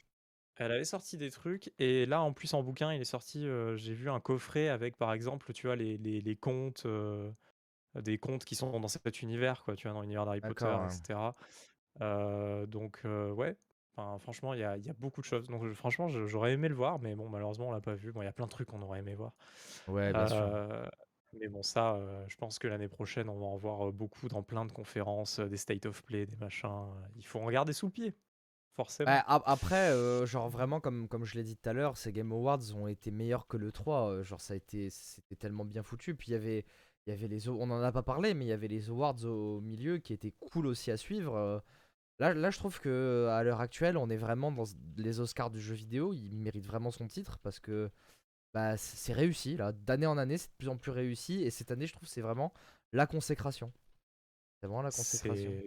Elle 0.57 0.71
avait 0.71 0.85
sorti 0.85 1.17
des 1.17 1.31
trucs 1.31 1.73
et 1.79 2.05
là 2.05 2.21
en 2.21 2.31
plus 2.33 2.53
en 2.53 2.63
bouquin 2.63 2.93
il 2.93 3.01
est 3.01 3.05
sorti 3.05 3.45
euh, 3.45 3.75
j'ai 3.75 3.93
vu 3.93 4.09
un 4.09 4.21
coffret 4.21 4.69
avec 4.69 4.97
par 4.97 5.11
exemple 5.13 5.51
tu 5.53 5.67
vois 5.67 5.75
les, 5.75 5.97
les, 5.97 6.21
les 6.21 6.35
contes 6.37 6.83
euh, 6.85 7.31
des 8.01 8.17
contes 8.17 8.45
qui 8.45 8.55
sont 8.55 8.79
dans 8.79 8.87
cet 8.87 9.21
univers, 9.21 9.63
quoi, 9.63 9.75
tu 9.75 9.87
vois, 9.87 9.93
dans 9.93 10.01
l'univers 10.01 10.25
d'Harry 10.25 10.41
Potter, 10.41 10.65
D'accord, 10.65 10.81
ouais. 10.85 10.87
etc. 10.87 11.35
Euh, 12.01 12.65
donc, 12.65 13.01
ouais, 13.05 13.57
enfin, 13.95 14.19
franchement, 14.19 14.53
il 14.53 14.59
y 14.61 14.63
a, 14.63 14.77
il 14.77 14.85
y 14.85 14.89
a 14.89 14.93
beaucoup 14.93 15.21
de 15.21 15.25
choses. 15.25 15.47
Donc, 15.47 15.63
je- 15.65 15.73
franchement, 15.73 16.07
je- 16.09 16.25
j'aurais 16.27 16.53
aimé 16.53 16.67
le 16.69 16.75
voir, 16.75 16.99
mais 16.99 17.15
bon, 17.15 17.29
malheureusement, 17.29 17.69
on 17.69 17.71
l'a 17.71 17.81
pas 17.81 17.95
vu. 17.95 18.11
Bon, 18.11 18.21
il 18.21 18.25
y 18.25 18.27
a 18.27 18.33
plein 18.33 18.45
de 18.45 18.51
trucs 18.51 18.67
qu'on 18.69 18.81
aurait 18.81 18.99
aimé 18.99 19.15
voir. 19.15 19.33
Ouais, 19.87 20.13
bien 20.13 20.27
sûr. 20.27 20.51
Euh, 20.51 20.89
mais 21.33 21.47
bon, 21.49 21.63
ça, 21.63 21.95
euh, 21.95 22.25
je 22.29 22.35
pense 22.37 22.59
que 22.59 22.67
l'année 22.67 22.87
prochaine, 22.89 23.29
on 23.29 23.39
va 23.39 23.45
en 23.47 23.57
voir 23.57 23.89
euh, 23.89 23.91
beaucoup 23.91 24.27
dans 24.29 24.43
plein 24.43 24.65
de 24.65 24.71
conférences, 24.71 25.39
euh, 25.39 25.47
des 25.49 25.57
state 25.57 25.85
of 25.85 26.03
play, 26.03 26.25
des 26.25 26.35
machins. 26.37 26.87
Il 27.15 27.25
faut 27.25 27.39
en 27.39 27.49
garder 27.49 27.73
sous 27.73 27.87
le 27.87 27.91
pied, 27.93 28.15
forcément. 28.75 29.11
Ouais, 29.11 29.21
ap- 29.27 29.43
après, 29.45 29.91
euh, 29.91 30.25
genre 30.25 30.49
vraiment, 30.49 30.79
comme, 30.81 31.07
comme 31.07 31.25
je 31.25 31.35
l'ai 31.35 31.43
dit 31.43 31.55
tout 31.55 31.69
à 31.69 31.73
l'heure, 31.73 31.97
ces 31.97 32.11
Game 32.11 32.31
Awards 32.31 32.59
ont 32.75 32.87
été 32.87 33.11
meilleurs 33.11 33.47
que 33.47 33.57
le 33.57 33.71
3. 33.71 34.09
euh, 34.11 34.23
genre, 34.23 34.41
ça 34.41 34.53
a 34.53 34.57
été, 34.57 34.89
c'était 34.89 35.35
tellement 35.35 35.65
bien 35.65 35.83
foutu. 35.83 36.15
Puis 36.15 36.29
il 36.29 36.31
y 36.33 36.35
avait, 36.35 36.65
il 37.05 37.11
y 37.11 37.13
avait 37.13 37.27
les, 37.27 37.47
on 37.49 37.61
en 37.63 37.81
a 37.81 37.91
pas 37.91 38.03
parlé, 38.03 38.33
mais 38.33 38.45
il 38.45 38.47
y 38.49 38.51
avait 38.51 38.67
les 38.67 38.89
awards 38.89 39.23
au 39.25 39.61
milieu 39.61 39.97
qui 39.99 40.13
étaient 40.13 40.33
cool 40.39 40.67
aussi 40.67 40.91
à 40.91 40.97
suivre. 40.97 41.35
euh. 41.35 41.59
Là, 42.19 42.33
là, 42.33 42.51
je 42.51 42.57
trouve 42.59 42.79
que 42.81 43.27
à 43.31 43.43
l'heure 43.43 43.61
actuelle, 43.61 43.97
on 43.97 44.09
est 44.09 44.17
vraiment 44.17 44.51
dans 44.51 44.65
les 44.97 45.19
Oscars 45.19 45.51
du 45.51 45.61
jeu 45.61 45.75
vidéo. 45.75 46.13
Il 46.13 46.39
mérite 46.39 46.65
vraiment 46.65 46.91
son 46.91 47.07
titre 47.07 47.39
parce 47.39 47.59
que 47.59 47.91
bah, 48.53 48.77
c'est 48.77 49.13
réussi. 49.13 49.57
Là, 49.57 49.71
d'année 49.73 50.07
en 50.07 50.17
année, 50.17 50.37
c'est 50.37 50.49
de 50.49 50.55
plus 50.57 50.69
en 50.69 50.77
plus 50.77 50.91
réussi. 50.91 51.43
Et 51.43 51.51
cette 51.51 51.71
année, 51.71 51.87
je 51.87 51.93
trouve, 51.93 52.07
c'est 52.09 52.21
vraiment 52.21 52.53
la 52.93 53.07
consécration. 53.07 53.71
C'est 54.61 54.67
vraiment 54.67 54.81
la 54.83 54.91
consécration. 54.91 55.63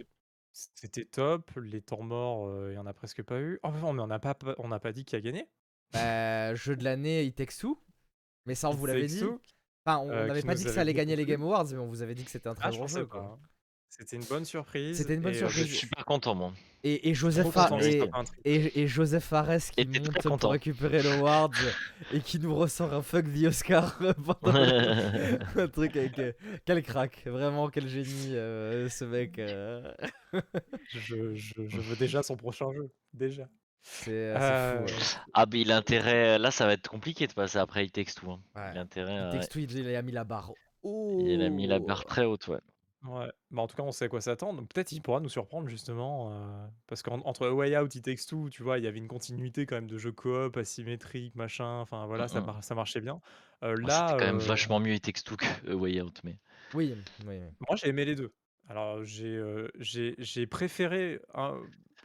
C'était 0.75 1.05
top. 1.05 1.51
Les 1.57 1.81
temps 1.83 2.03
morts, 2.03 2.49
euh, 2.49 2.73
il 2.73 2.75
y 2.75 2.79
en 2.79 2.87
a 2.87 2.93
presque 2.93 3.23
pas 3.23 3.39
eu. 3.41 3.59
Enfin, 3.63 3.81
on 3.85 4.07
n'a 4.07 4.19
pas, 4.19 4.37
on 4.59 4.69
n'a 4.69 4.81
pas 4.81 4.93
dit 4.93 5.05
qui 5.05 5.15
a 5.17 5.21
gagné. 5.21 5.49
Bah, 5.93 6.55
jeu 6.55 6.77
de 6.77 6.85
l'année, 6.85 7.25
It 7.25 7.37
Takes 7.37 7.57
Two. 7.59 7.79
Mais 8.47 8.55
ça, 8.55 8.69
on 8.69 8.75
vous 8.75 8.87
l'avait 8.87 9.07
dit. 9.07 9.23
Enfin, 9.85 9.99
on 9.99 10.11
Euh, 10.11 10.27
n'avait 10.27 10.43
pas 10.43 10.55
dit 10.55 10.65
que 10.65 10.71
ça 10.71 10.81
allait 10.83 10.95
gagner 10.95 11.17
les. 11.17 11.25
Game 11.27 11.43
Awards, 11.43 11.67
mais 11.71 11.79
on 11.79 11.87
vous 11.87 12.03
avait 12.03 12.15
dit 12.15 12.25
que 12.25 12.31
c'était 12.31 12.49
un 12.49 12.55
très 12.55 12.69
Ah, 12.69 12.71
je 12.71 12.79
bon 12.79 12.87
jeu. 12.87 13.07
pas. 13.07 13.19
Quoi. 13.19 13.39
hein. 13.43 13.49
C'était 13.91 14.17
une 14.17 14.25
bonne 14.25 14.45
surprise. 14.45 14.97
C'était 14.99 15.15
une 15.15 15.23
bonne 15.23 15.35
et, 15.35 15.43
euh, 15.43 15.49
Je 15.49 15.55
surprise. 15.59 15.77
suis 15.77 15.87
pas 15.89 16.05
content, 16.05 16.35
moi. 16.35 16.53
Et, 16.85 17.09
et 17.11 17.15
Joseph 17.15 17.51
content, 17.53 17.81
et, 17.81 18.01
et, 18.45 18.81
et 18.83 18.87
Joseph 18.87 19.25
Fares 19.25 19.59
qui 19.77 19.85
monte 19.87 20.13
pour 20.23 20.31
content. 20.31 20.49
récupérer 20.51 21.03
l'award 21.03 21.53
et 22.13 22.21
qui 22.21 22.39
nous 22.39 22.55
ressort 22.55 22.95
un 22.95 23.03
fuck 23.03 23.25
the 23.25 23.47
Oscar 23.47 23.99
pendant 24.41 24.61
le- 24.61 25.39
un 25.61 25.69
truc 25.69 25.97
avec 25.97 26.19
euh, 26.21 26.33
quel 26.65 26.83
crack 26.85 27.23
vraiment 27.27 27.69
quel 27.69 27.89
génie 27.89 28.37
euh, 28.37 28.89
ce 28.89 29.05
mec 29.05 29.41
euh. 29.41 29.93
Je, 30.91 31.35
je- 31.35 31.67
je 31.69 31.81
veux 31.81 31.97
déjà 31.97 32.23
son 32.23 32.37
prochain 32.37 32.71
jeu. 32.73 32.91
Déjà. 33.13 33.49
c'est 33.83 34.11
euh, 34.13 34.87
fou 34.87 35.19
Ah, 35.35 35.47
mais 35.51 35.63
il 35.63 35.73
a 35.73 35.77
intérêt. 35.79 36.39
Là, 36.39 36.51
ça 36.53 36.67
va 36.67 36.75
être 36.75 36.89
compliqué 36.89 37.27
de 37.27 37.33
passer 37.33 37.59
après 37.59 37.85
It 37.87 37.93
Takes 37.93 38.15
Two. 38.15 38.31
hein. 38.31 38.41
ouais. 38.55 38.71
Il 38.75 38.79
a 38.79 38.83
intérêt. 38.83 39.13
ouais. 39.15 39.19
à- 39.19 39.35
It 39.35 39.41
Takes 39.41 39.49
Two, 39.51 39.59
il 39.61 39.77
il 39.79 39.97
a 39.97 40.03
mis 40.03 40.13
la 40.13 40.23
barre 40.25 40.53
Il 40.85 41.43
a 41.43 41.49
mis 41.49 41.67
la 41.67 41.81
barre 41.81 42.05
très 42.05 42.25
haute, 42.25 42.47
ouais. 42.49 42.59
Ouais, 43.05 43.31
bah 43.53 43.63
en 43.63 43.69
tout 43.69 43.77
cas, 43.77 43.85
on 43.85 43.93
sait 43.93 44.07
à 44.07 44.09
quoi 44.09 44.21
s'attendre. 44.21 44.59
Donc 44.61 44.69
peut-être 44.73 44.91
il 44.91 45.01
pourra 45.01 45.21
nous 45.21 45.29
surprendre 45.29 45.69
justement. 45.69 46.33
euh, 46.33 46.67
parce 46.89 47.03
qu'entre 47.03 47.47
A 47.47 47.53
Way 47.55 47.79
Out, 47.79 47.95
It 47.95 48.05
Takes 48.05 48.27
Two, 48.27 48.51
tu 48.51 48.63
vois, 48.65 48.79
il 48.79 48.85
y 48.85 48.89
avait 48.89 48.99
une 48.99 49.07
continuité 49.09 49.67
quand 49.67 49.77
même 49.77 49.87
de 49.87 49.99
jeux 49.99 50.11
coop, 50.13 50.57
asymétrique, 50.57 51.37
machin. 51.37 51.79
Enfin 51.81 52.07
voilà, 52.07 52.27
ça, 52.27 52.41
Mm, 52.41 52.45
mm. 52.45 52.47
mar- 52.47 52.65
ça 52.65 52.75
marchait 52.75 53.01
bien. 53.01 53.21
Euh, 53.63 53.77
Bon, 53.77 53.87
là, 53.87 53.89
C'était 53.89 54.15
quand 54.17 54.27
même 54.27 54.39
euh, 54.41 54.47
vachement 54.49 54.81
mieux 54.81 54.95
It 54.95 55.05
Takes 55.05 55.23
Two 55.25 55.37
que 55.37 55.45
A 55.71 55.77
Way 55.77 56.01
Out, 56.03 56.21
mais. 56.25 56.39
oui 56.75 56.95
oui 57.27 57.41
moi 57.69 57.77
j'ai 57.77 57.89
aimé 57.89 58.05
les 58.05 58.15
deux. 58.15 58.33
Alors 58.69 59.05
j'ai 59.05 59.37
euh, 59.37 59.69
j'ai 59.79 60.15
j'ai 60.19 60.47
préféré 60.47 61.21
un- 61.35 61.59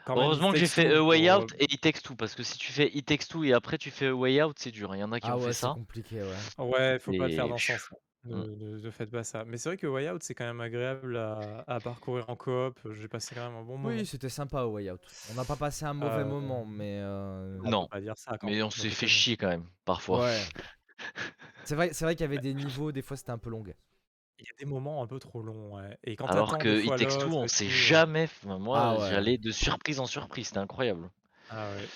quand 0.06 0.15
même 0.18 0.24
Heureusement 0.24 0.52
que 0.52 0.57
j'ai 0.57 0.68
Takes 0.68 0.76
fait 0.76 0.84
Two 0.90 0.95
A 0.95 1.03
Way 1.03 1.30
pour, 1.30 1.44
Out 1.44 1.53
euh, 1.53 1.57
et 1.60 1.74
It 1.74 1.82
Takes 1.82 2.02
Two, 2.03 2.15
parce 2.15 2.36
que 2.36 2.44
si 2.44 2.57
tu 2.57 2.72
fais 2.72 2.90
It 2.94 3.06
Takes 3.06 3.28
Two 3.28 3.44
et 3.44 3.53
après 3.53 3.78
tu 3.78 3.91
fais 3.91 4.07
A 4.07 4.15
Way 4.15 4.41
Out, 4.44 4.57
c'est 4.60 4.72
dur. 4.72 4.95
Il 4.95 4.99
y 4.99 5.03
en 5.03 5.11
a 5.11 5.20
qui 5.20 5.30
ah 5.30 5.32
ont 5.32 5.38
fait 5.40 5.45
ouais 5.48 5.53
c'est 5.53 5.61
ça. 5.61 5.70
compliqué 5.70 6.24
ouais 6.24 6.52
Ouais, 6.57 6.99
faut 6.99 7.14
pas 7.14 7.28
le 7.28 7.30
faire 7.32 7.45
Et 7.45 7.49
dans 7.49 7.57
ce 7.60 7.65
pff, 7.65 7.94
Ne, 8.26 8.36
mm. 8.36 8.48
ne- 8.56 8.80
ne 8.80 8.91
faites 8.91 9.12
pas 9.12 9.24
ça. 9.24 9.45
Mais 9.45 9.58
c'est 9.58 9.70
vrai 9.70 9.78
que 9.78 9.88
Way 9.88 10.10
Out, 10.12 10.24
c'est 10.24 10.34
quand 10.36 10.45
même 10.45 10.62
agréable 10.62 11.18
à, 11.18 11.64
à 11.68 11.82
parcourir 11.82 12.30
en 12.30 12.36
coop. 12.38 12.80
J'ai 12.91 13.08
passé 13.10 13.36
quand 13.36 13.50
même 13.50 13.58
un 13.60 13.64
bon 13.64 13.78
moment. 13.78 14.04
oui 14.04 14.06
c'était 14.06 14.30
sympa 14.30 14.66
Way 14.66 14.91
Out 14.91 15.02
on 15.26 15.34
n'a 15.34 15.45
pas 15.45 15.58
passé 15.58 15.86
un 15.86 15.94
mauvais 15.94 16.24
Euh, 16.24 16.26
moment 16.26 16.66
mais 16.66 17.00
euh, 17.02 17.60
on 17.64 17.74
peut 17.74 17.74
Non, 17.74 17.88
pas 17.88 18.02
dire 18.02 18.18
ça 18.18 18.38
quand 18.38 18.52
mais 18.52 18.62
on 18.64 18.70
s'est 18.70 18.90
fait 18.91 19.08
chier 19.08 19.38
quand 19.38 19.48
même, 19.50 19.68
parfois. 19.86 20.22
ouais 20.22 20.54
c'est 21.64 21.76
vrai 21.76 21.94
c'est 21.94 22.06
vrai 22.06 22.16
qu'il 22.16 22.24
y 22.24 22.26
avait 22.26 22.40
des 22.40 22.54
niveaux 22.54 22.91
des 22.91 23.02
fois 23.02 23.18
c'était 23.18 23.32
un 23.32 23.38
peu 23.38 23.50
long 23.50 23.64
Il 24.38 24.45
y 24.45 24.50
a 24.50 24.54
des 24.60 24.66
moments 24.66 25.02
un 25.02 25.08
peu 25.08 25.18
trop 25.20 25.41
longs, 25.41 25.76
ouais. 25.76 25.98
Et 26.04 26.16
quand 26.16 26.28
Alors 26.28 26.58
t'attends 26.58 26.58
que 26.58 26.84
fois 26.84 26.98
It 26.98 26.98
Takes 26.98 27.18
Two, 27.18 27.32
l'autre 27.32 27.38
on 27.38 27.48
et 27.48 27.50
sait 27.50 27.70
tout, 27.70 27.86
euh, 27.86 27.95
jamais. 27.95 28.24
enfin, 28.26 28.60
moi, 28.60 28.84
ah 28.84 28.98
ouais 29.00 29.24
j'allais 29.24 29.38
de 29.38 29.52
surprise 29.52 30.02
en 30.02 30.06
surprise, 30.06 30.48
c'était 30.48 30.58
incroyable. 30.60 31.10
Ah 31.50 31.72
ouais. 31.76 31.94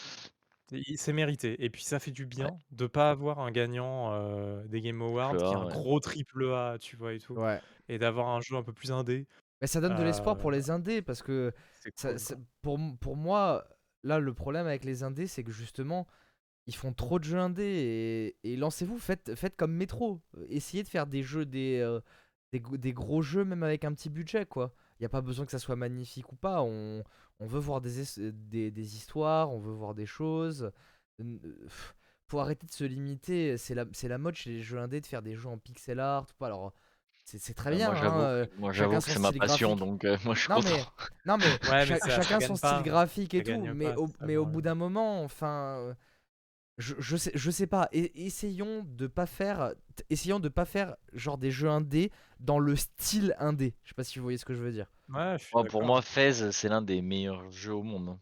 Il- 0.72 0.98
C'est 0.98 1.14
mérité. 1.14 1.64
Et 1.64 1.70
puis 1.70 1.84
ça 1.84 2.00
fait 2.00 2.12
du 2.12 2.24
Ouais. 2.24 2.28
bien 2.30 2.58
de 2.72 2.88
pas 2.88 3.10
avoir 3.12 3.40
un 3.40 3.52
gagnant 3.52 4.64
des 4.66 4.82
Game 4.82 5.02
Awards 5.02 5.32
Triple 5.38 5.46
qui 5.46 5.52
est 5.52 5.56
A, 5.56 5.60
un 5.60 5.66
ouais. 5.68 5.72
gros 5.74 6.00
triple 6.00 6.46
A, 6.54 6.78
tu 6.80 6.96
vois, 6.98 7.14
et 7.14 7.20
tout. 7.20 7.34
ouais 7.36 7.60
Et 7.90 7.98
d'avoir 7.98 8.28
un 8.30 8.42
jeu 8.42 8.56
un 8.56 8.64
peu 8.64 8.74
plus 8.74 8.92
indé. 8.92 9.28
Mais 9.62 9.68
ça 9.68 9.82
donne 9.82 9.96
de 9.98 10.04
l'espoir 10.04 10.38
pour 10.38 10.52
les 10.52 10.70
indés 10.70 11.02
parce 11.02 11.24
que 11.24 11.52
c'est 11.82 11.98
ça- 12.00 12.10
cool, 12.10 12.20
ça- 12.20 12.36
quoi. 12.36 12.44
pour, 12.62 12.76
m- 12.80 12.98
pour 13.00 13.16
moi, 13.16 13.66
là, 14.04 14.20
le 14.20 14.34
problème 14.34 14.68
avec 14.68 14.84
les 14.84 15.02
indés, 15.04 15.26
c'est 15.26 15.44
que 15.44 15.52
justement, 15.52 16.06
ils 16.68 16.76
font 16.76 16.94
trop 16.94 17.18
de 17.18 17.24
jeux 17.24 17.40
indés 17.40 17.64
et, 18.44 18.52
et 18.54 18.56
lancez-vous, 18.58 19.00
faites, 19.00 19.34
faites 19.36 19.56
comme 19.56 19.74
Metro. 19.74 20.22
Essayez 20.50 20.84
de 20.84 20.90
faire 20.90 21.08
des 21.08 21.24
jeux, 21.24 21.46
des, 21.46 21.82
des, 22.52 22.94
gros 22.94 23.22
jeux, 23.22 23.46
même 23.46 23.64
avec 23.64 23.84
un 23.86 23.94
petit 23.94 24.10
budget, 24.10 24.46
quoi. 24.46 24.74
Il 25.00 25.04
n'y 25.04 25.06
a 25.06 25.10
pas 25.10 25.22
besoin 25.22 25.46
que 25.46 25.52
ça 25.52 25.60
soit 25.60 25.76
magnifique 25.76 26.32
ou 26.32 26.36
pas. 26.36 26.62
On, 26.62 27.04
on 27.40 27.48
veut 27.48 27.60
voir 27.60 27.82
des, 27.82 28.02
es- 28.20 28.32
des, 28.32 28.72
des 28.72 28.96
histoires, 28.96 29.52
on 29.52 29.60
veut 29.60 29.74
voir 29.74 29.94
des 29.96 30.06
choses. 30.06 30.72
Euh, 31.22 31.40
Faut 32.28 32.40
arrêter 32.40 32.66
de 32.68 32.72
se 32.72 32.84
limiter. 32.84 33.58
C'est 33.58 33.76
la, 33.76 33.86
la 34.04 34.18
mode 34.18 34.36
chez 34.36 34.52
les 34.52 34.62
jeux 34.62 34.80
indés 34.80 35.02
de 35.02 35.06
faire 35.06 35.22
des 35.22 35.36
jeux 35.36 35.50
en 35.50 35.58
pixel 35.58 36.00
art 36.00 36.24
ou 36.24 36.34
pas. 36.38 36.48
Alors, 36.48 36.74
c'est 37.26 37.54
très 37.54 37.72
Euh, 37.72 37.76
bien. 37.76 37.90
moi, 37.90 37.94
hein, 37.94 37.96
j'avoue, 37.96 38.22
euh, 38.22 38.46
j'avoue 38.72 38.98
que 38.98 39.04
son 39.04 39.12
c'est 39.12 39.20
ma 39.20 39.32
style 39.32 39.40
passion, 39.40 39.76
graphique. 39.76 39.76
donc 39.76 40.06
euh, 40.06 40.18
moi 40.26 40.36
je 40.36 40.42
suis 40.42 40.50
Non 40.50 40.60
mais, 40.62 40.88
non 41.26 41.38
mais 41.38 41.60
Ouais, 41.64 41.86
mais 41.86 41.96
ça- 41.96 42.10
chacun 42.10 42.40
son 42.42 42.56
pas. 42.58 42.82
style 42.82 42.84
graphique 42.84 43.34
et 43.34 43.44
tout, 43.44 43.68
mais 43.68 43.76
pas, 43.80 43.96
au, 43.96 44.10
mais 44.22 44.38
au 44.38 44.46
bout 44.46 44.62
problème. 44.62 44.62
d'un 44.62 44.76
moment, 44.76 45.24
enfin, 45.24 45.78
euh, 45.80 45.94
je, 46.78 46.96
je 47.00 47.18
sais, 47.18 47.32
je 47.36 47.52
sais 47.52 47.68
pas. 47.68 47.90
Et, 47.92 48.26
essayons 48.28 48.84
de 48.86 49.08
pas 49.08 49.26
faire, 49.28 49.74
essayons 50.10 50.40
de 50.40 50.50
pas 50.50 50.66
faire 50.66 50.96
genre 51.14 51.38
des 51.38 51.52
jeux 51.52 51.70
indés 51.70 52.12
dans 52.40 52.60
le 52.60 52.76
style 52.76 53.36
indé. 53.40 53.76
Je 53.84 53.90
sais 53.90 53.96
pas 53.96 54.04
si 54.04 54.20
vous 54.20 54.24
voyez 54.24 54.38
ce 54.38 54.46
que 54.46 54.56
je 54.56 54.62
veux 54.64 54.72
dire. 54.72 54.88
Ouais, 55.10 55.38
je 55.38 55.44
suis 55.46 55.54
Moi, 55.54 55.66
pour 55.66 55.84
d'accord. 55.84 55.84
moi, 55.84 56.02
Fez, 56.02 56.52
c'est 56.52 56.70
l'un 56.70 56.82
des 56.82 57.02
meilleurs 57.02 57.50
jeux 57.52 57.74
au 57.76 57.84
monde. 57.84 58.10
hein. 58.10 58.20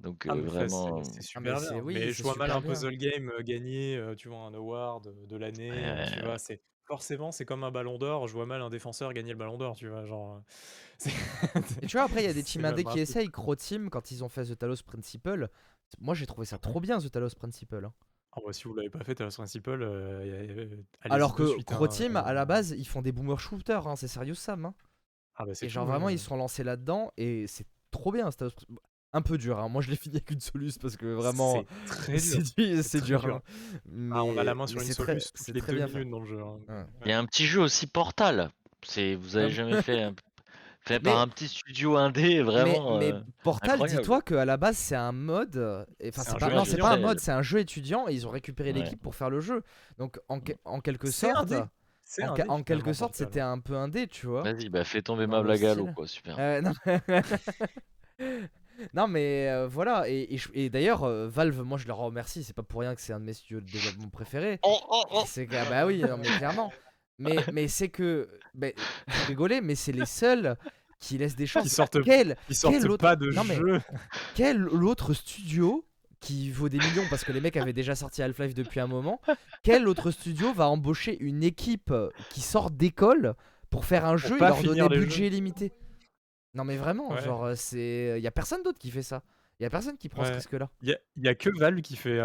Donc 0.00 0.26
Ah, 0.28 0.34
euh, 0.34 0.42
mais 0.42 0.48
ça, 0.48 0.68
vraiment. 0.68 0.68
c'est 0.68 1.04
c'est 1.04 1.22
Ah, 1.34 1.40
mais 1.40 1.54
super 1.54 1.56
c'est- 1.56 1.74
bien. 1.74 1.80
oui, 1.80 1.94
mais 1.94 2.10
c'est 2.10 2.12
je 2.12 2.22
vois 2.22 2.34
mal 2.34 2.50
super 2.50 2.56
un 2.56 2.62
bien. 2.62 2.62
puzzle 2.62 2.96
game 2.96 3.30
euh, 3.30 3.42
gagner, 3.42 3.96
euh, 3.96 4.14
tu 4.16 4.28
vois, 4.28 4.40
un 4.40 4.54
award 4.54 5.06
euh, 5.08 5.26
de 5.26 5.36
l'année. 5.36 5.88
euh, 5.88 6.02
tu 6.02 6.18
Ouais. 6.18 6.20
vois, 6.20 6.38
c'est 6.38 6.60
forcément 6.84 7.32
c'est 7.32 7.44
comme 7.44 7.64
un 7.64 7.70
Ballon 7.70 7.98
d'Or. 7.98 8.26
Je 8.28 8.32
vois 8.34 8.46
mal 8.46 8.60
un 8.62 8.70
défenseur 8.70 9.12
gagner 9.12 9.32
le 9.32 9.38
Ballon 9.38 9.56
d'Or. 9.56 9.76
Tu 9.76 9.88
vois, 9.88 10.04
genre. 10.04 10.36
euh, 10.36 10.40
c'est- 10.98 11.12
Et 11.82 11.86
tu 11.86 11.96
vois 11.96 12.04
après 12.04 12.22
il 12.22 12.26
y 12.26 12.28
a 12.28 12.32
des 12.34 12.42
c'est 12.42 12.44
teams 12.44 12.64
indés 12.64 12.84
même 12.84 12.92
qui 12.92 12.98
essayent. 12.98 13.30
Crow 13.30 13.54
Team 13.56 13.90
quand 13.90 14.10
ils 14.10 14.22
ont 14.24 14.28
fait 14.28 14.44
The 14.44 14.58
Talos 14.58 14.82
Principle, 14.84 15.48
moi 16.00 16.14
j'ai 16.14 16.26
trouvé 16.26 16.46
ça 16.46 16.58
trop 16.58 16.80
bien 16.80 16.98
The 16.98 17.10
Talos 17.10 17.34
Principle. 17.36 17.84
hein. 17.84 17.92
Ah 18.32 18.40
bah, 18.44 18.52
si 18.52 18.64
vous 18.64 18.74
l'avez 18.74 18.90
pas 18.90 19.02
fait, 19.02 19.14
Talos 19.14 19.30
Principle, 19.36 19.82
euh, 19.82 20.26
y 20.26 20.30
a- 20.32 20.44
y 20.44 20.50
a- 20.74 20.76
allez-y 21.00 21.14
Alors 21.14 21.32
de 21.32 21.44
que 21.44 21.44
suite, 21.44 21.72
Crow 21.72 21.86
hein, 21.86 21.88
Team 21.88 22.16
euh, 22.16 22.22
à 22.24 22.32
la 22.32 22.44
base 22.44 22.70
ils 22.78 22.86
font 22.86 23.02
des 23.02 23.12
boomer 23.12 23.40
shooters, 23.40 23.86
hein, 23.88 23.96
c'est 23.96 24.08
Serious 24.08 24.34
Sam. 24.34 24.66
hein. 24.66 24.74
Ah 25.36 25.44
bah 25.44 25.52
Et 25.60 25.68
genre 25.68 25.86
vraiment 25.86 26.06
ouais. 26.06 26.14
ils 26.14 26.18
se 26.18 26.26
sont 26.26 26.36
lancés 26.36 26.64
là-dedans 26.64 27.12
et 27.16 27.46
c'est 27.46 27.66
trop 27.90 28.10
bien. 28.12 28.30
C'était 28.30 28.46
un 29.12 29.22
peu 29.22 29.38
dur. 29.38 29.58
hein. 29.58 29.68
Moi 29.68 29.82
je 29.82 29.90
l'ai 29.90 29.96
fini 29.96 30.16
avec 30.16 30.30
une 30.30 30.40
soluce 30.40 30.78
parce 30.78 30.96
que 30.96 31.06
vraiment 31.06 31.64
C'est 32.16 33.00
dur. 33.02 33.02
dur. 33.02 33.20
dur. 33.20 33.34
hein. 33.36 34.10
Ah, 34.12 34.24
on 34.24 34.36
a 34.38 34.44
la 34.44 34.54
Mais- 34.54 34.58
main 34.60 34.66
sur 34.66 34.78
mais 34.78 34.84
une 34.86 34.92
c'est 34.92 34.94
très, 35.02 35.12
soluce 35.12 35.32
toutes 35.32 35.42
c'est 35.44 35.52
les 35.52 35.60
très 35.60 35.74
bien 35.74 35.86
minutes 35.86 36.10
dans 36.10 36.20
le 36.20 36.26
jeu. 36.26 36.40
hein. 36.40 36.58
Ouais. 36.68 36.84
Il 37.04 37.10
y 37.10 37.12
a 37.12 37.18
un 37.18 37.26
petit 37.26 37.46
jeu 37.46 37.60
aussi 37.60 37.86
Portal. 37.86 38.50
C'est, 38.82 39.14
vous 39.14 39.36
avez 39.36 39.46
Ah, 39.46 39.50
jamais 39.50 39.82
fait, 39.82 40.02
un- 40.02 40.14
fait 40.80 41.00
Mais- 41.02 41.10
par 41.10 41.18
un 41.18 41.26
petit 41.28 41.48
studio 41.48 41.96
indé, 41.96 42.40
vraiment. 42.42 42.98
mais, 42.98 43.12
euh, 43.12 43.18
mais 43.18 43.24
Portal, 43.42 43.70
incroyable. 43.72 44.00
dis-toi 44.00 44.22
qu'à 44.22 44.44
la 44.44 44.56
base 44.56 44.76
c'est 44.76 44.94
un 44.94 45.12
mode. 45.12 45.86
et- 45.98 46.08
Enfin 46.10 46.22
C'est 46.22 46.30
c'est 46.30 46.36
un 46.36 46.38
pas, 46.38 46.50
jeu 46.50 46.54
non 46.56 46.64
c'est 46.64 46.70
étudiant. 46.72 46.86
pas 46.88 46.94
un 46.94 46.98
mode, 47.00 47.18
c'est 47.20 47.32
un 47.32 47.42
jeu 47.42 47.58
étudiant 47.58 48.06
et 48.08 48.14
ils 48.14 48.26
ont 48.26 48.30
récupéré 48.30 48.72
Ouais. 48.72 48.80
l'équipe 48.80 49.00
pour 49.02 49.14
faire 49.16 49.28
le 49.30 49.40
jeu. 49.40 49.62
Donc 49.98 50.20
en, 50.28 50.38
en 50.64 50.80
quelque 50.80 51.10
C'est 51.10 51.32
sorte, 51.32 51.52
en, 52.22 52.28
indé, 52.32 52.42
ca- 52.42 52.50
en 52.52 52.62
quelque 52.62 52.92
sorte 52.92 53.14
c'était 53.14 53.40
un 53.40 53.58
peu 53.58 53.74
indé, 53.74 54.06
tu 54.06 54.26
vois. 54.26 54.42
Vas-y, 54.42 54.68
bah 54.68 54.84
fais 54.84 55.02
tomber 55.02 55.26
Dans 55.26 55.32
ma 55.38 55.42
blague 55.42 55.64
à 55.64 55.74
l'eau, 55.74 55.88
quoi, 55.94 56.06
super. 56.06 56.36
Euh, 56.38 56.60
non. 56.60 56.72
Non, 58.92 59.08
mais 59.08 59.48
euh, 59.48 59.66
voilà, 59.66 60.06
et, 60.06 60.34
et 60.34 60.36
je- 60.36 60.50
et 60.52 60.68
d'ailleurs, 60.68 61.04
euh, 61.04 61.28
Valve, 61.28 61.62
moi 61.62 61.78
je 61.78 61.86
leur 61.86 61.96
remercie, 61.96 62.44
c'est 62.44 62.52
pas 62.54 62.62
pour 62.62 62.80
rien 62.82 62.94
que 62.94 63.00
c'est 63.00 63.14
un 63.14 63.20
de 63.20 63.24
mes 63.24 63.32
studios 63.32 63.60
de 63.62 63.64
développement 63.70 64.10
préférés. 64.10 64.58
Oh, 64.62 64.78
oh, 64.90 65.02
oh. 65.12 65.22
C'est 65.26 65.46
que, 65.46 65.56
ah 65.56 65.64
bah 65.70 65.86
oui, 65.86 66.00
non, 66.02 66.18
mais 66.18 66.28
clairement. 66.28 66.70
Mais, 67.18 67.36
mais 67.54 67.68
c'est 67.68 67.88
que, 67.88 68.28
vous 68.54 68.66
rigolez, 69.28 69.62
mais 69.62 69.74
c'est 69.76 69.92
les 69.92 70.04
seuls 70.04 70.56
qui 71.00 71.16
laissent 71.16 71.36
des 71.36 71.46
chances. 71.46 71.62
Qui 71.62 71.70
sortent, 71.70 72.02
Quel, 72.04 72.36
ils 72.50 72.54
sortent 72.54 72.84
autre- 72.84 72.96
pas 72.98 73.16
de 73.16 73.30
Non, 73.30 73.44
mais- 73.44 73.56
jeu. 73.56 73.80
quel 74.34 74.68
autre 74.68 75.14
studio 75.14 75.82
qui 76.20 76.50
vaut 76.50 76.68
des 76.68 76.78
millions 76.78 77.04
parce 77.10 77.24
que 77.24 77.32
les 77.32 77.40
mecs 77.40 77.56
avaient 77.56 77.72
déjà 77.72 77.94
sorti 77.94 78.22
Half-Life 78.22 78.54
depuis 78.54 78.80
un 78.80 78.86
moment, 78.86 79.20
quel 79.62 79.86
autre 79.88 80.10
studio 80.10 80.52
va 80.52 80.68
embaucher 80.68 81.16
une 81.20 81.42
équipe 81.42 81.92
qui 82.30 82.40
sort 82.40 82.70
d'école 82.70 83.34
pour 83.70 83.84
faire 83.84 84.04
un 84.06 84.16
jeu 84.16 84.36
et 84.36 84.40
leur 84.40 84.62
donner 84.88 84.98
budget 84.98 85.16
jeux. 85.18 85.24
illimité? 85.26 85.72
Non 86.54 86.64
mais 86.64 86.76
vraiment, 86.76 87.10
Ouais. 87.12 87.22
genre 87.22 87.44
euh, 87.44 87.54
c'est 87.54 88.18
y 88.20 88.26
a 88.26 88.30
personne 88.30 88.62
d'autre 88.62 88.78
qui 88.78 88.90
fait 88.90 89.02
ça. 89.02 89.22
Il 89.58 89.62
y 89.62 89.66
a 89.66 89.70
personne 89.70 89.96
qui 89.96 90.08
prend 90.10 90.24
ce 90.24 90.32
risque-là. 90.32 90.68
Il 90.82 90.88
y 90.90 90.92
a 90.92 90.98
il 91.16 91.24
y 91.24 91.28
a 91.28 91.34
que 91.34 91.48
Valve 91.58 91.80
qui 91.80 91.96
fait 91.96 92.20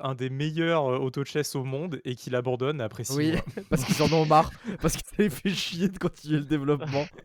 un 0.00 0.14
des 0.16 0.30
meilleurs, 0.30 0.90
heu, 0.90 0.96
auto 0.98 1.24
chess 1.24 1.54
au 1.54 1.62
monde 1.64 2.00
et 2.04 2.16
qui 2.16 2.28
l'abandonne 2.30 2.80
après 2.80 3.04
6 3.04 3.16
Oui, 3.16 3.32
mois. 3.32 3.40
parce 3.70 3.84
qu'ils 3.84 4.02
en 4.02 4.12
ont 4.12 4.26
marre, 4.26 4.50
parce 4.80 4.94
que 4.96 5.00
ça 5.08 5.14
les 5.18 5.30
fait 5.30 5.50
chier 5.50 5.88
de 5.88 5.98
continuer 5.98 6.38
le 6.38 6.44
développement. 6.44 7.06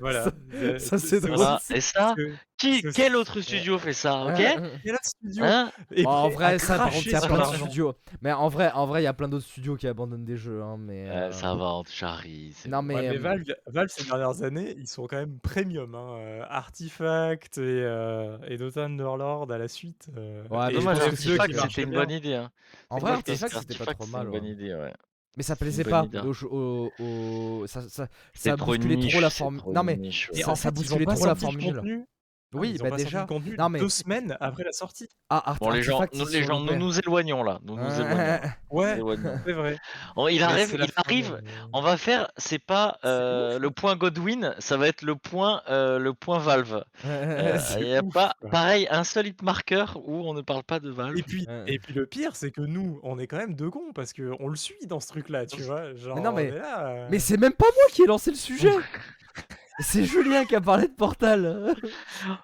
Voilà, 0.00 0.32
Ça- 0.78 0.96
c'est 0.98 1.20
drôle. 1.20 1.36
Voilà. 1.36 1.60
c'est- 1.62 1.76
Et 1.76 1.80
ça, 1.82 2.14
qui, 2.62 2.82
quel 2.94 3.16
autre 3.16 3.40
studio 3.40 3.78
fait 3.78 3.92
ça, 3.92 4.24
ok 4.26 4.34
quel 4.36 4.94
autre 4.94 5.04
studio 5.04 5.44
Hein 5.44 5.72
Bon, 6.04 6.08
en 6.10 6.28
vrai, 6.28 6.44
à 6.54 6.58
ça, 6.58 6.76
par 6.76 6.90
contre, 6.90 7.02
cracher 7.04 7.08
il 7.10 7.12
y 7.12 7.16
a 7.16 7.20
plein 7.26 7.36
l'argent 7.36 7.64
studios. 7.66 7.94
Mais 8.22 8.32
en 8.32 8.48
vrai, 8.48 8.70
en 8.72 8.86
vrai, 8.86 9.00
il 9.02 9.04
y 9.04 9.08
a 9.08 9.12
plein 9.12 9.28
d'autres 9.28 9.44
studios 9.46 9.76
qui 9.76 9.86
abandonnent 9.86 10.24
des 10.24 10.36
jeux, 10.36 10.62
hein, 10.62 10.76
mais. 10.78 11.08
Euh, 11.08 11.12
euh, 11.28 11.30
Ça 11.32 11.54
va, 11.54 11.74
on 11.74 11.82
te 11.82 11.90
charrie. 11.90 12.52
c'est 12.56 12.68
Non, 12.68 12.78
bon. 12.78 12.84
mais. 12.84 12.94
Ouais, 12.94 13.02
mais 13.10 13.16
euh, 13.16 13.20
Valve, 13.20 13.44
Valve, 13.66 13.88
ces 13.90 14.04
dernières 14.04 14.42
années, 14.42 14.74
ils 14.78 14.86
sont 14.88 15.06
quand 15.06 15.16
même 15.16 15.38
premium. 15.40 15.94
Hein. 15.94 16.16
euh, 16.18 16.44
Artifact 16.48 17.58
et, 17.58 17.60
euh, 17.62 18.36
et 18.48 18.56
Dota 18.56 18.84
Underlord 18.84 19.50
à 19.52 19.58
la 19.58 19.68
suite. 19.68 20.08
euh, 20.16 20.42
Ouais, 20.50 20.64
et 20.64 20.66
mais 20.68 20.72
Dommage, 20.74 20.98
je 20.98 21.02
pense 21.02 21.10
F2 21.10 21.10
que 21.10 21.16
c'est 21.16 21.30
qui 21.30 21.36
pas 21.36 21.42
Artifact, 21.44 21.52
que 21.52 21.56
marche 21.56 21.68
c'était 21.74 21.82
une 21.82 21.90
bien. 21.90 22.00
bonne 22.00 22.10
idée. 22.10 22.34
Hein. 22.34 22.50
En 22.90 22.98
vrai, 22.98 23.12
Artifact, 23.12 23.54
c'était 23.68 23.84
pas 23.84 23.94
trop 23.94 24.06
mal. 24.06 24.26
une 24.26 24.32
ouais. 24.32 24.40
bonne 24.40 24.48
idée, 24.48 24.74
ouais. 24.74 24.92
Mais 25.36 25.42
ça 25.42 25.56
plaisait 25.56 25.84
pas. 25.84 26.04
idée. 26.04 26.18
au- 26.18 26.46
au- 26.46 26.92
au- 27.02 27.66
Ça, 27.66 27.80
ça, 27.88 28.06
trop 28.56 28.66
bousculait 28.72 28.96
niche, 28.96 29.12
trop 29.12 29.20
la 29.22 29.30
c'est 29.30 29.38
formule. 29.38 29.60
trop 29.60 29.72
Non, 29.72 29.82
mais. 29.82 29.96
niche, 29.96 30.28
ouais. 30.32 30.40
Et 30.40 30.42
Ça- 30.42 30.50
en 30.50 30.54
ça 30.54 30.68
fait, 30.68 30.68
ils 30.68 30.78
ont 30.78 30.82
bousculait 30.82 31.04
pas 31.06 31.14
trop 31.14 31.24
la 31.26 31.34
sorti 31.36 31.56
le 31.56 31.74
formule. 31.74 32.04
Ah, 32.54 32.58
Oui, 32.58 32.72
ils 32.74 32.80
ont 32.80 32.84
bah 32.84 32.90
sorti 32.90 33.04
déjà. 33.04 33.20
le 33.22 33.26
contenu 33.26 33.56
Non, 33.58 33.68
mais. 33.68 33.78
deux 33.78 33.88
semaines 33.88 34.36
après 34.40 34.64
la 34.64 34.72
sortie. 34.72 35.08
Ah, 35.30 35.42
Art- 35.50 35.56
Bon, 35.58 35.70
les 35.70 35.82
gens, 35.82 36.00
Artifact, 36.00 36.14
nous, 36.22 36.30
ils 36.30 36.40
les 36.40 36.46
sont 36.46 36.52
gens, 36.52 36.60
nous 36.60 36.76
nous 36.76 36.98
éloignons 36.98 37.42
là. 37.42 37.58
Nous 37.64 37.76
nous 37.76 37.94
éloignons. 37.94 38.16
là. 38.16 38.40
Ouais, 38.70 38.96
Éloignons. 38.96 39.38
c'est 39.44 39.52
vrai. 39.52 39.76
Oh, 40.16 40.28
il 40.28 40.36
Mais 40.36 40.42
arrive, 40.42 40.66
c'est 40.68 40.76
la 40.78 40.86
il 40.86 40.92
arrive. 40.96 41.32
euh, 41.34 41.66
On 41.74 41.82
va 41.82 41.96
faire, 41.98 42.30
c'est 42.38 42.58
pas 42.58 42.98
euh, 43.04 43.58
le 43.58 43.70
point 43.70 43.96
Godwin, 43.96 44.54
ça 44.58 44.76
va 44.78 44.88
être 44.88 45.02
le 45.02 45.14
point, 45.16 45.60
euh, 45.68 45.98
le 45.98 46.14
point 46.14 46.38
Valve. 46.38 46.84
Euh, 47.04 47.58
Il 47.80 47.88
y 47.88 47.96
a 47.96 48.02
ouf, 48.02 48.12
pas, 48.12 48.34
quoi. 48.40 48.50
pareil, 48.50 48.86
un 48.90 49.04
seul 49.04 49.26
hit 49.26 49.42
marker 49.42 49.84
où 50.04 50.28
on 50.28 50.34
ne 50.34 50.40
parle 50.42 50.62
pas 50.62 50.80
de 50.80 50.90
Valve. 50.90 51.16
Et 51.18 51.22
puis, 51.22 51.46
Ouais. 51.48 51.64
et 51.66 51.78
puis 51.78 51.92
le 51.94 52.06
pire, 52.06 52.34
c'est 52.36 52.50
que 52.50 52.60
nous, 52.62 53.00
on 53.02 53.18
est 53.18 53.26
quand 53.26 53.36
même 53.38 53.54
deux 53.54 53.70
cons 53.70 53.92
parce 53.94 54.12
qu'on 54.12 54.48
le 54.48 54.56
suit 54.56 54.86
dans 54.86 55.00
ce 55.00 55.08
truc-là, 55.08 55.46
tu 55.46 55.62
vois. 55.62 55.94
Genre, 55.94 56.16
non, 56.20 56.32
mais- 56.32 56.50
on 56.52 56.54
est 56.56 56.58
là, 56.58 56.86
euh, 56.88 57.08
Mais 57.10 57.18
c'est 57.18 57.36
même 57.36 57.52
pas 57.54 57.66
moi 57.74 57.84
qui 57.92 58.02
ai 58.02 58.06
lancé 58.06 58.30
le 58.30 58.36
sujet. 58.36 58.72
C'est 59.80 60.04
Julien 60.04 60.44
qui 60.44 60.54
a 60.54 60.60
parlé 60.60 60.86
de 60.88 60.92
Portal. 60.92 61.74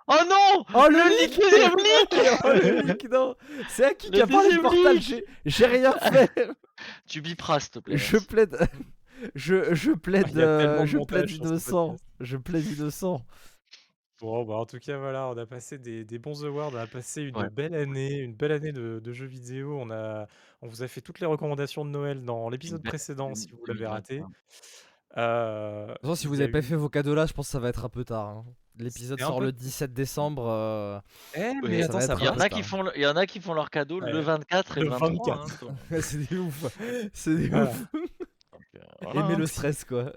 Oh 0.06 0.14
non 0.28 0.64
Oh 0.74 0.86
le 0.88 0.96
Le 0.96 1.20
leak 1.20 1.40
Oh 2.44 2.48
le 2.52 2.80
leak 2.82 3.10
non 3.10 3.34
C'est 3.68 3.84
à 3.84 3.94
qui 3.94 4.10
qui 4.10 4.16
Le 4.16 4.24
a 4.24 4.26
parlé 4.26 4.50
de 4.56 4.60
Portal? 4.60 4.98
J'ai 5.44 5.66
rien 5.66 5.92
fait 5.92 6.30
Tu 7.06 7.20
biperas, 7.20 7.60
s'il 7.60 7.70
te 7.70 7.78
plaît. 7.80 7.96
Je 7.98 8.16
plaide 8.18 8.56
Je, 9.34 9.74
je 9.74 9.92
plaide 9.92 10.28
Il 10.32 10.38
y 10.38 10.42
a 10.42 10.58
tellement 10.58 10.82
euh, 10.82 10.86
je 10.86 10.98
plaide 10.98 11.30
innocent. 11.30 11.96
Je 12.20 12.36
plaide 12.36 12.66
innocent 12.66 13.22
Bon, 14.20 14.44
bah 14.44 14.54
en 14.54 14.66
tout 14.66 14.80
cas, 14.80 14.98
voilà, 14.98 15.28
on 15.28 15.36
a 15.38 15.46
passé 15.46 15.78
des, 15.78 16.04
des 16.04 16.18
bons 16.18 16.44
awards, 16.44 16.72
on 16.74 16.76
a 16.78 16.88
passé 16.88 17.22
une 17.22 17.36
Ouais. 17.36 17.50
belle 17.50 17.74
année, 17.76 18.16
une 18.18 18.34
belle 18.34 18.50
année 18.50 18.72
de, 18.72 18.98
de 18.98 19.12
jeux 19.12 19.26
vidéo. 19.26 19.78
On 19.80 19.92
a, 19.92 20.26
on 20.60 20.66
vous 20.66 20.82
a 20.82 20.88
fait 20.88 21.00
toutes 21.00 21.20
les 21.20 21.26
recommandations 21.26 21.84
de 21.84 21.90
Noël 21.90 22.24
dans 22.24 22.48
l'épisode 22.50 22.82
précédent, 22.82 23.32
si 23.36 23.48
vous 23.48 23.64
l'avez 23.66 23.86
raté. 23.86 24.22
2021. 25.16 25.18
Euh, 25.22 25.86
De 25.86 25.92
toute 25.94 26.00
façon 26.02 26.14
si 26.14 26.26
vous 26.26 26.34
y 26.36 26.40
a 26.40 26.44
avez 26.44 26.52
pas 26.52 26.58
eu- 26.58 26.62
fait 26.62 26.76
vos 26.76 26.88
cadeaux 26.88 27.14
là 27.14 27.26
je 27.26 27.32
pense 27.32 27.46
que 27.46 27.52
ça 27.52 27.58
va 27.60 27.68
être 27.68 27.84
un 27.84 27.88
peu 27.88 28.04
tard 28.04 28.26
hein. 28.28 28.44
L'épisode 28.80 29.18
sort 29.18 29.38
peu- 29.40 29.46
le 29.46 29.52
17 29.52 29.92
décembre 29.92 30.46
euh, 30.48 31.00
Eh, 31.34 31.52
mais 31.64 31.82
attends, 31.82 31.98
Il 31.98 32.04
y 32.22 32.26
va. 32.26 32.32
en 32.32 32.38
a 32.38 32.48
qui 32.48 32.62
font, 32.62 32.82
le- 32.82 32.92
il 32.94 33.02
y 33.02 33.06
en 33.08 33.16
a 33.16 33.26
qui 33.26 33.40
font 33.40 33.52
leur 33.52 33.70
cadeau 33.70 34.00
Ouais. 34.00 34.12
le 34.12 34.20
24 34.20 34.78
et 34.78 34.82
Le 34.82 34.86
le 34.90 34.92
23. 34.96 35.36
24. 35.36 35.64
hein, 35.64 35.66
donc, 35.90 36.00
C'est 36.02 36.18
des 36.18 36.36
ouf 36.38 36.78
C'est 37.12 37.34
des 37.34 37.48
Voilà. 37.48 37.70
ouf 37.70 37.84
euh, 37.94 38.06
voilà, 39.02 39.20
Aimez 39.24 39.34
hein. 39.34 39.38
le 39.38 39.46
stress 39.46 39.84
quoi 39.84 40.12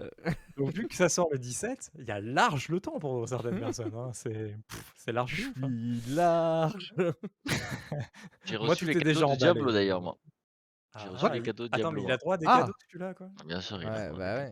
Donc, 0.56 0.72
vu 0.74 0.86
que 0.86 0.94
ça 0.94 1.08
sort 1.08 1.26
le 1.32 1.38
17, 1.38 1.90
il 1.98 2.04
y 2.04 2.10
a 2.12 2.20
large 2.20 2.68
le 2.68 2.78
temps 2.78 3.00
pour 3.00 3.28
certaines 3.28 3.58
personnes. 3.58 3.92
hein. 3.96 4.10
C'est 4.12 4.54
large. 5.12 5.34
Je 5.56 5.64
hein. 5.64 5.68
suis 6.04 6.14
large 6.14 6.94
J'ai 8.44 8.58
Moi, 8.58 8.68
reçu 8.68 8.84
tout 8.84 8.84
les 8.86 8.90
est 8.92 8.94
cadeaux 9.00 9.04
déjà 9.04 9.26
de. 9.26 9.36
Diablo 9.38 9.72
d'ailleurs, 9.72 10.00
moi. 10.02 10.16
J'ai 10.98 11.04
Ah, 11.06 11.10
reçu 11.10 11.32
les 11.32 11.42
cadeaux 11.42 11.64
de 11.64 11.68
Attends, 11.74 11.78
Diablo. 11.90 12.00
mais 12.02 12.08
il 12.08 12.12
a 12.12 12.16
droit 12.18 12.34
à 12.34 12.38
des 12.38 12.46
Ah. 12.48 12.58
cadeaux, 12.60 12.72
celui-là, 12.86 13.14
quoi? 13.14 13.28
Bien 13.46 13.60
sûr, 13.60 13.82
il 13.82 13.88
a 13.88 13.90
Ouais 13.90 14.06
droit 14.10 14.18
bah 14.18 14.46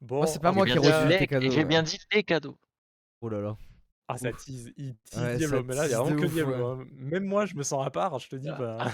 Bon, 0.00 0.18
Moi, 0.18 0.26
c'est 0.28 0.40
pas 0.40 0.52
moi 0.52 0.64
qui 0.64 0.78
reçu 0.78 1.08
Les- 1.08 1.18
tes 1.18 1.26
cadeaux, 1.26 1.50
J'ai 1.50 1.64
bien 1.64 1.82
dit 1.82 1.98
les 2.12 2.22
cadeaux. 2.22 2.56
Oh 3.20 3.28
là 3.28 3.40
là 3.40 3.56
Ah, 4.06 4.16
ça 4.16 4.30
Ouf. 4.30 4.36
tease, 4.36 4.72
il 4.76 4.96
tease 4.98 5.20
Ouais, 5.20 5.36
Diablo, 5.36 5.64
mais 5.64 5.74
là, 5.74 5.86
il 5.86 5.90
y 5.90 5.94
a 5.94 6.00
vraiment 6.00 6.16
que 6.20 6.26
ouf, 6.26 6.32
Diablo. 6.32 6.76
ouais. 6.76 6.82
hein. 6.84 6.88
Même 6.92 7.24
moi, 7.24 7.46
je 7.46 7.54
me 7.56 7.62
sens 7.64 7.84
à 7.84 7.90
part, 7.90 8.18
je 8.20 8.28
te 8.28 8.36
dis, 8.36 8.48
bah. 8.58 8.78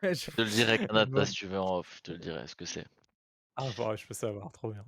Je- 0.02 0.30
te 0.30 0.40
le 0.40 0.48
dirai, 0.48 0.78
Kanata, 0.78 1.10
Bon. 1.10 1.24
si 1.26 1.32
tu 1.34 1.46
veux 1.46 1.60
en 1.60 1.78
off. 1.78 1.96
Je 1.98 2.02
te 2.02 2.12
le 2.12 2.18
dirai 2.18 2.46
ce 2.46 2.56
que 2.56 2.64
c'est. 2.64 2.86
Ah, 3.56 3.66
bah, 3.76 3.90
ouais, 3.90 3.96
je 3.98 4.06
peux 4.06 4.14
savoir, 4.14 4.50
trop 4.50 4.72
bien. 4.72 4.82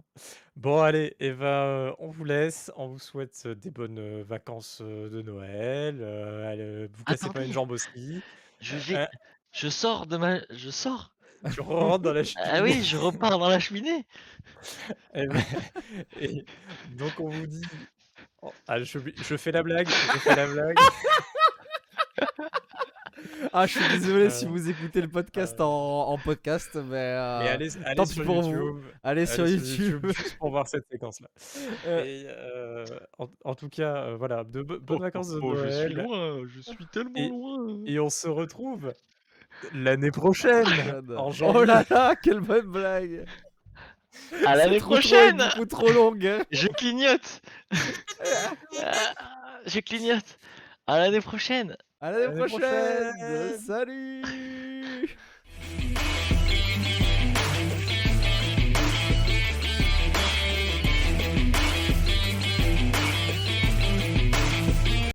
Bon, 0.56 0.80
allez, 0.80 1.14
et 1.20 1.32
ben, 1.32 1.94
on 1.98 2.08
vous 2.08 2.24
laisse, 2.24 2.72
on 2.76 2.88
vous 2.88 2.98
souhaite 2.98 3.42
euh, 3.44 3.54
des 3.54 3.70
bonnes 3.70 3.98
euh, 3.98 4.24
vacances 4.24 4.78
euh, 4.80 5.10
de 5.10 5.20
Noël. 5.20 5.98
euh, 6.00 6.50
allez, 6.50 6.62
euh, 6.62 6.88
vous 6.94 7.04
cassez 7.04 7.28
pas 7.28 7.44
une 7.44 7.52
jambe 7.52 7.72
aussi. 7.72 8.22
Je 8.60 8.76
Euh, 8.76 8.78
vais. 8.78 8.96
euh, 8.96 9.06
Je 9.52 9.68
sors 9.68 10.06
de 10.06 10.16
ma. 10.16 10.38
Je 10.48 10.70
sors. 10.70 11.11
Tu 11.50 11.60
rentres 11.60 12.02
dans 12.02 12.12
la 12.12 12.24
cheminée. 12.24 12.50
Ah 12.52 12.62
oui, 12.62 12.82
je 12.82 12.96
repars 12.96 13.38
dans 13.38 13.48
la 13.48 13.58
cheminée. 13.58 14.06
Et, 15.14 15.26
ben- 15.26 15.42
et 16.20 16.44
donc, 16.96 17.12
on 17.18 17.28
vous 17.28 17.46
dit. 17.46 17.62
oh, 18.42 18.52
ah, 18.68 18.82
je, 18.82 18.98
je 19.16 19.36
fais 19.36 19.50
la 19.52 19.62
blague, 19.62 19.88
je 19.88 20.18
fais 20.18 20.36
la 20.36 20.46
blague. 20.46 20.76
Ah 23.52 23.66
je 23.66 23.78
suis 23.78 23.88
désolé 23.98 24.30
si 24.30 24.46
vous 24.46 24.70
écoutez 24.70 25.00
le 25.00 25.08
podcast 25.08 25.60
euh, 25.60 25.64
en, 25.64 26.08
en 26.12 26.18
podcast 26.18 26.74
mais, 26.74 26.96
euh, 26.96 27.40
Mais 27.40 27.48
allez, 27.50 27.68
allez 27.84 27.94
tant 27.96 28.06
pis 28.06 28.20
pour 28.20 28.40
vous. 28.42 28.50
YouTube. 28.50 28.84
allez 29.02 29.26
sur 29.26 29.46
YouTube, 29.46 30.06
juste 30.06 30.38
pour 30.38 30.50
voir 30.50 30.66
cette 30.68 30.86
séquence-là. 30.90 31.28
Euh, 31.86 32.04
Et 32.04 32.24
euh, 32.28 32.84
en, 33.18 33.28
en 33.44 33.54
tout 33.54 33.68
cas, 33.68 34.14
voilà, 34.14 34.44
de 34.44 34.62
bo- 34.62 34.78
bonnes 34.80 35.00
vacances 35.00 35.28
de 35.30 35.40
Oh, 35.42 35.54
je 35.56 35.68
suis 35.68 35.94
Noël. 35.94 36.06
loin. 36.06 36.42
Je 36.48 36.60
suis 36.60 36.86
tellement 36.92 37.12
Et- 37.16 37.28
loin. 37.28 37.82
Et 37.86 37.98
on 38.00 38.08
se 38.10 38.28
retrouve 38.28 38.92
l'année 39.72 40.10
prochaine, 40.10 40.66
en 41.16 41.30
Oh 41.42 41.64
là 41.64 41.84
là, 41.90 42.14
quelle 42.16 42.40
bonne 42.40 42.66
blague 42.66 43.24
À 44.46 44.56
l'année 44.56 44.78
trop 44.78 44.92
prochaine. 44.92 45.36
beaucoup 45.36 45.66
trop 45.66 45.90
longue 45.90 46.26
hein. 46.26 46.44
Je 46.50 46.68
clignote. 46.68 47.40
Je 49.66 49.80
clignote. 49.80 50.38
À 50.86 50.98
l'année 50.98 51.20
prochaine. 51.20 51.76
À 52.00 52.10
l'année 52.10 52.26
l'année 52.26 52.38
prochaine. 52.38 52.58
prochaine. 52.58 53.58
Salut 53.60 55.16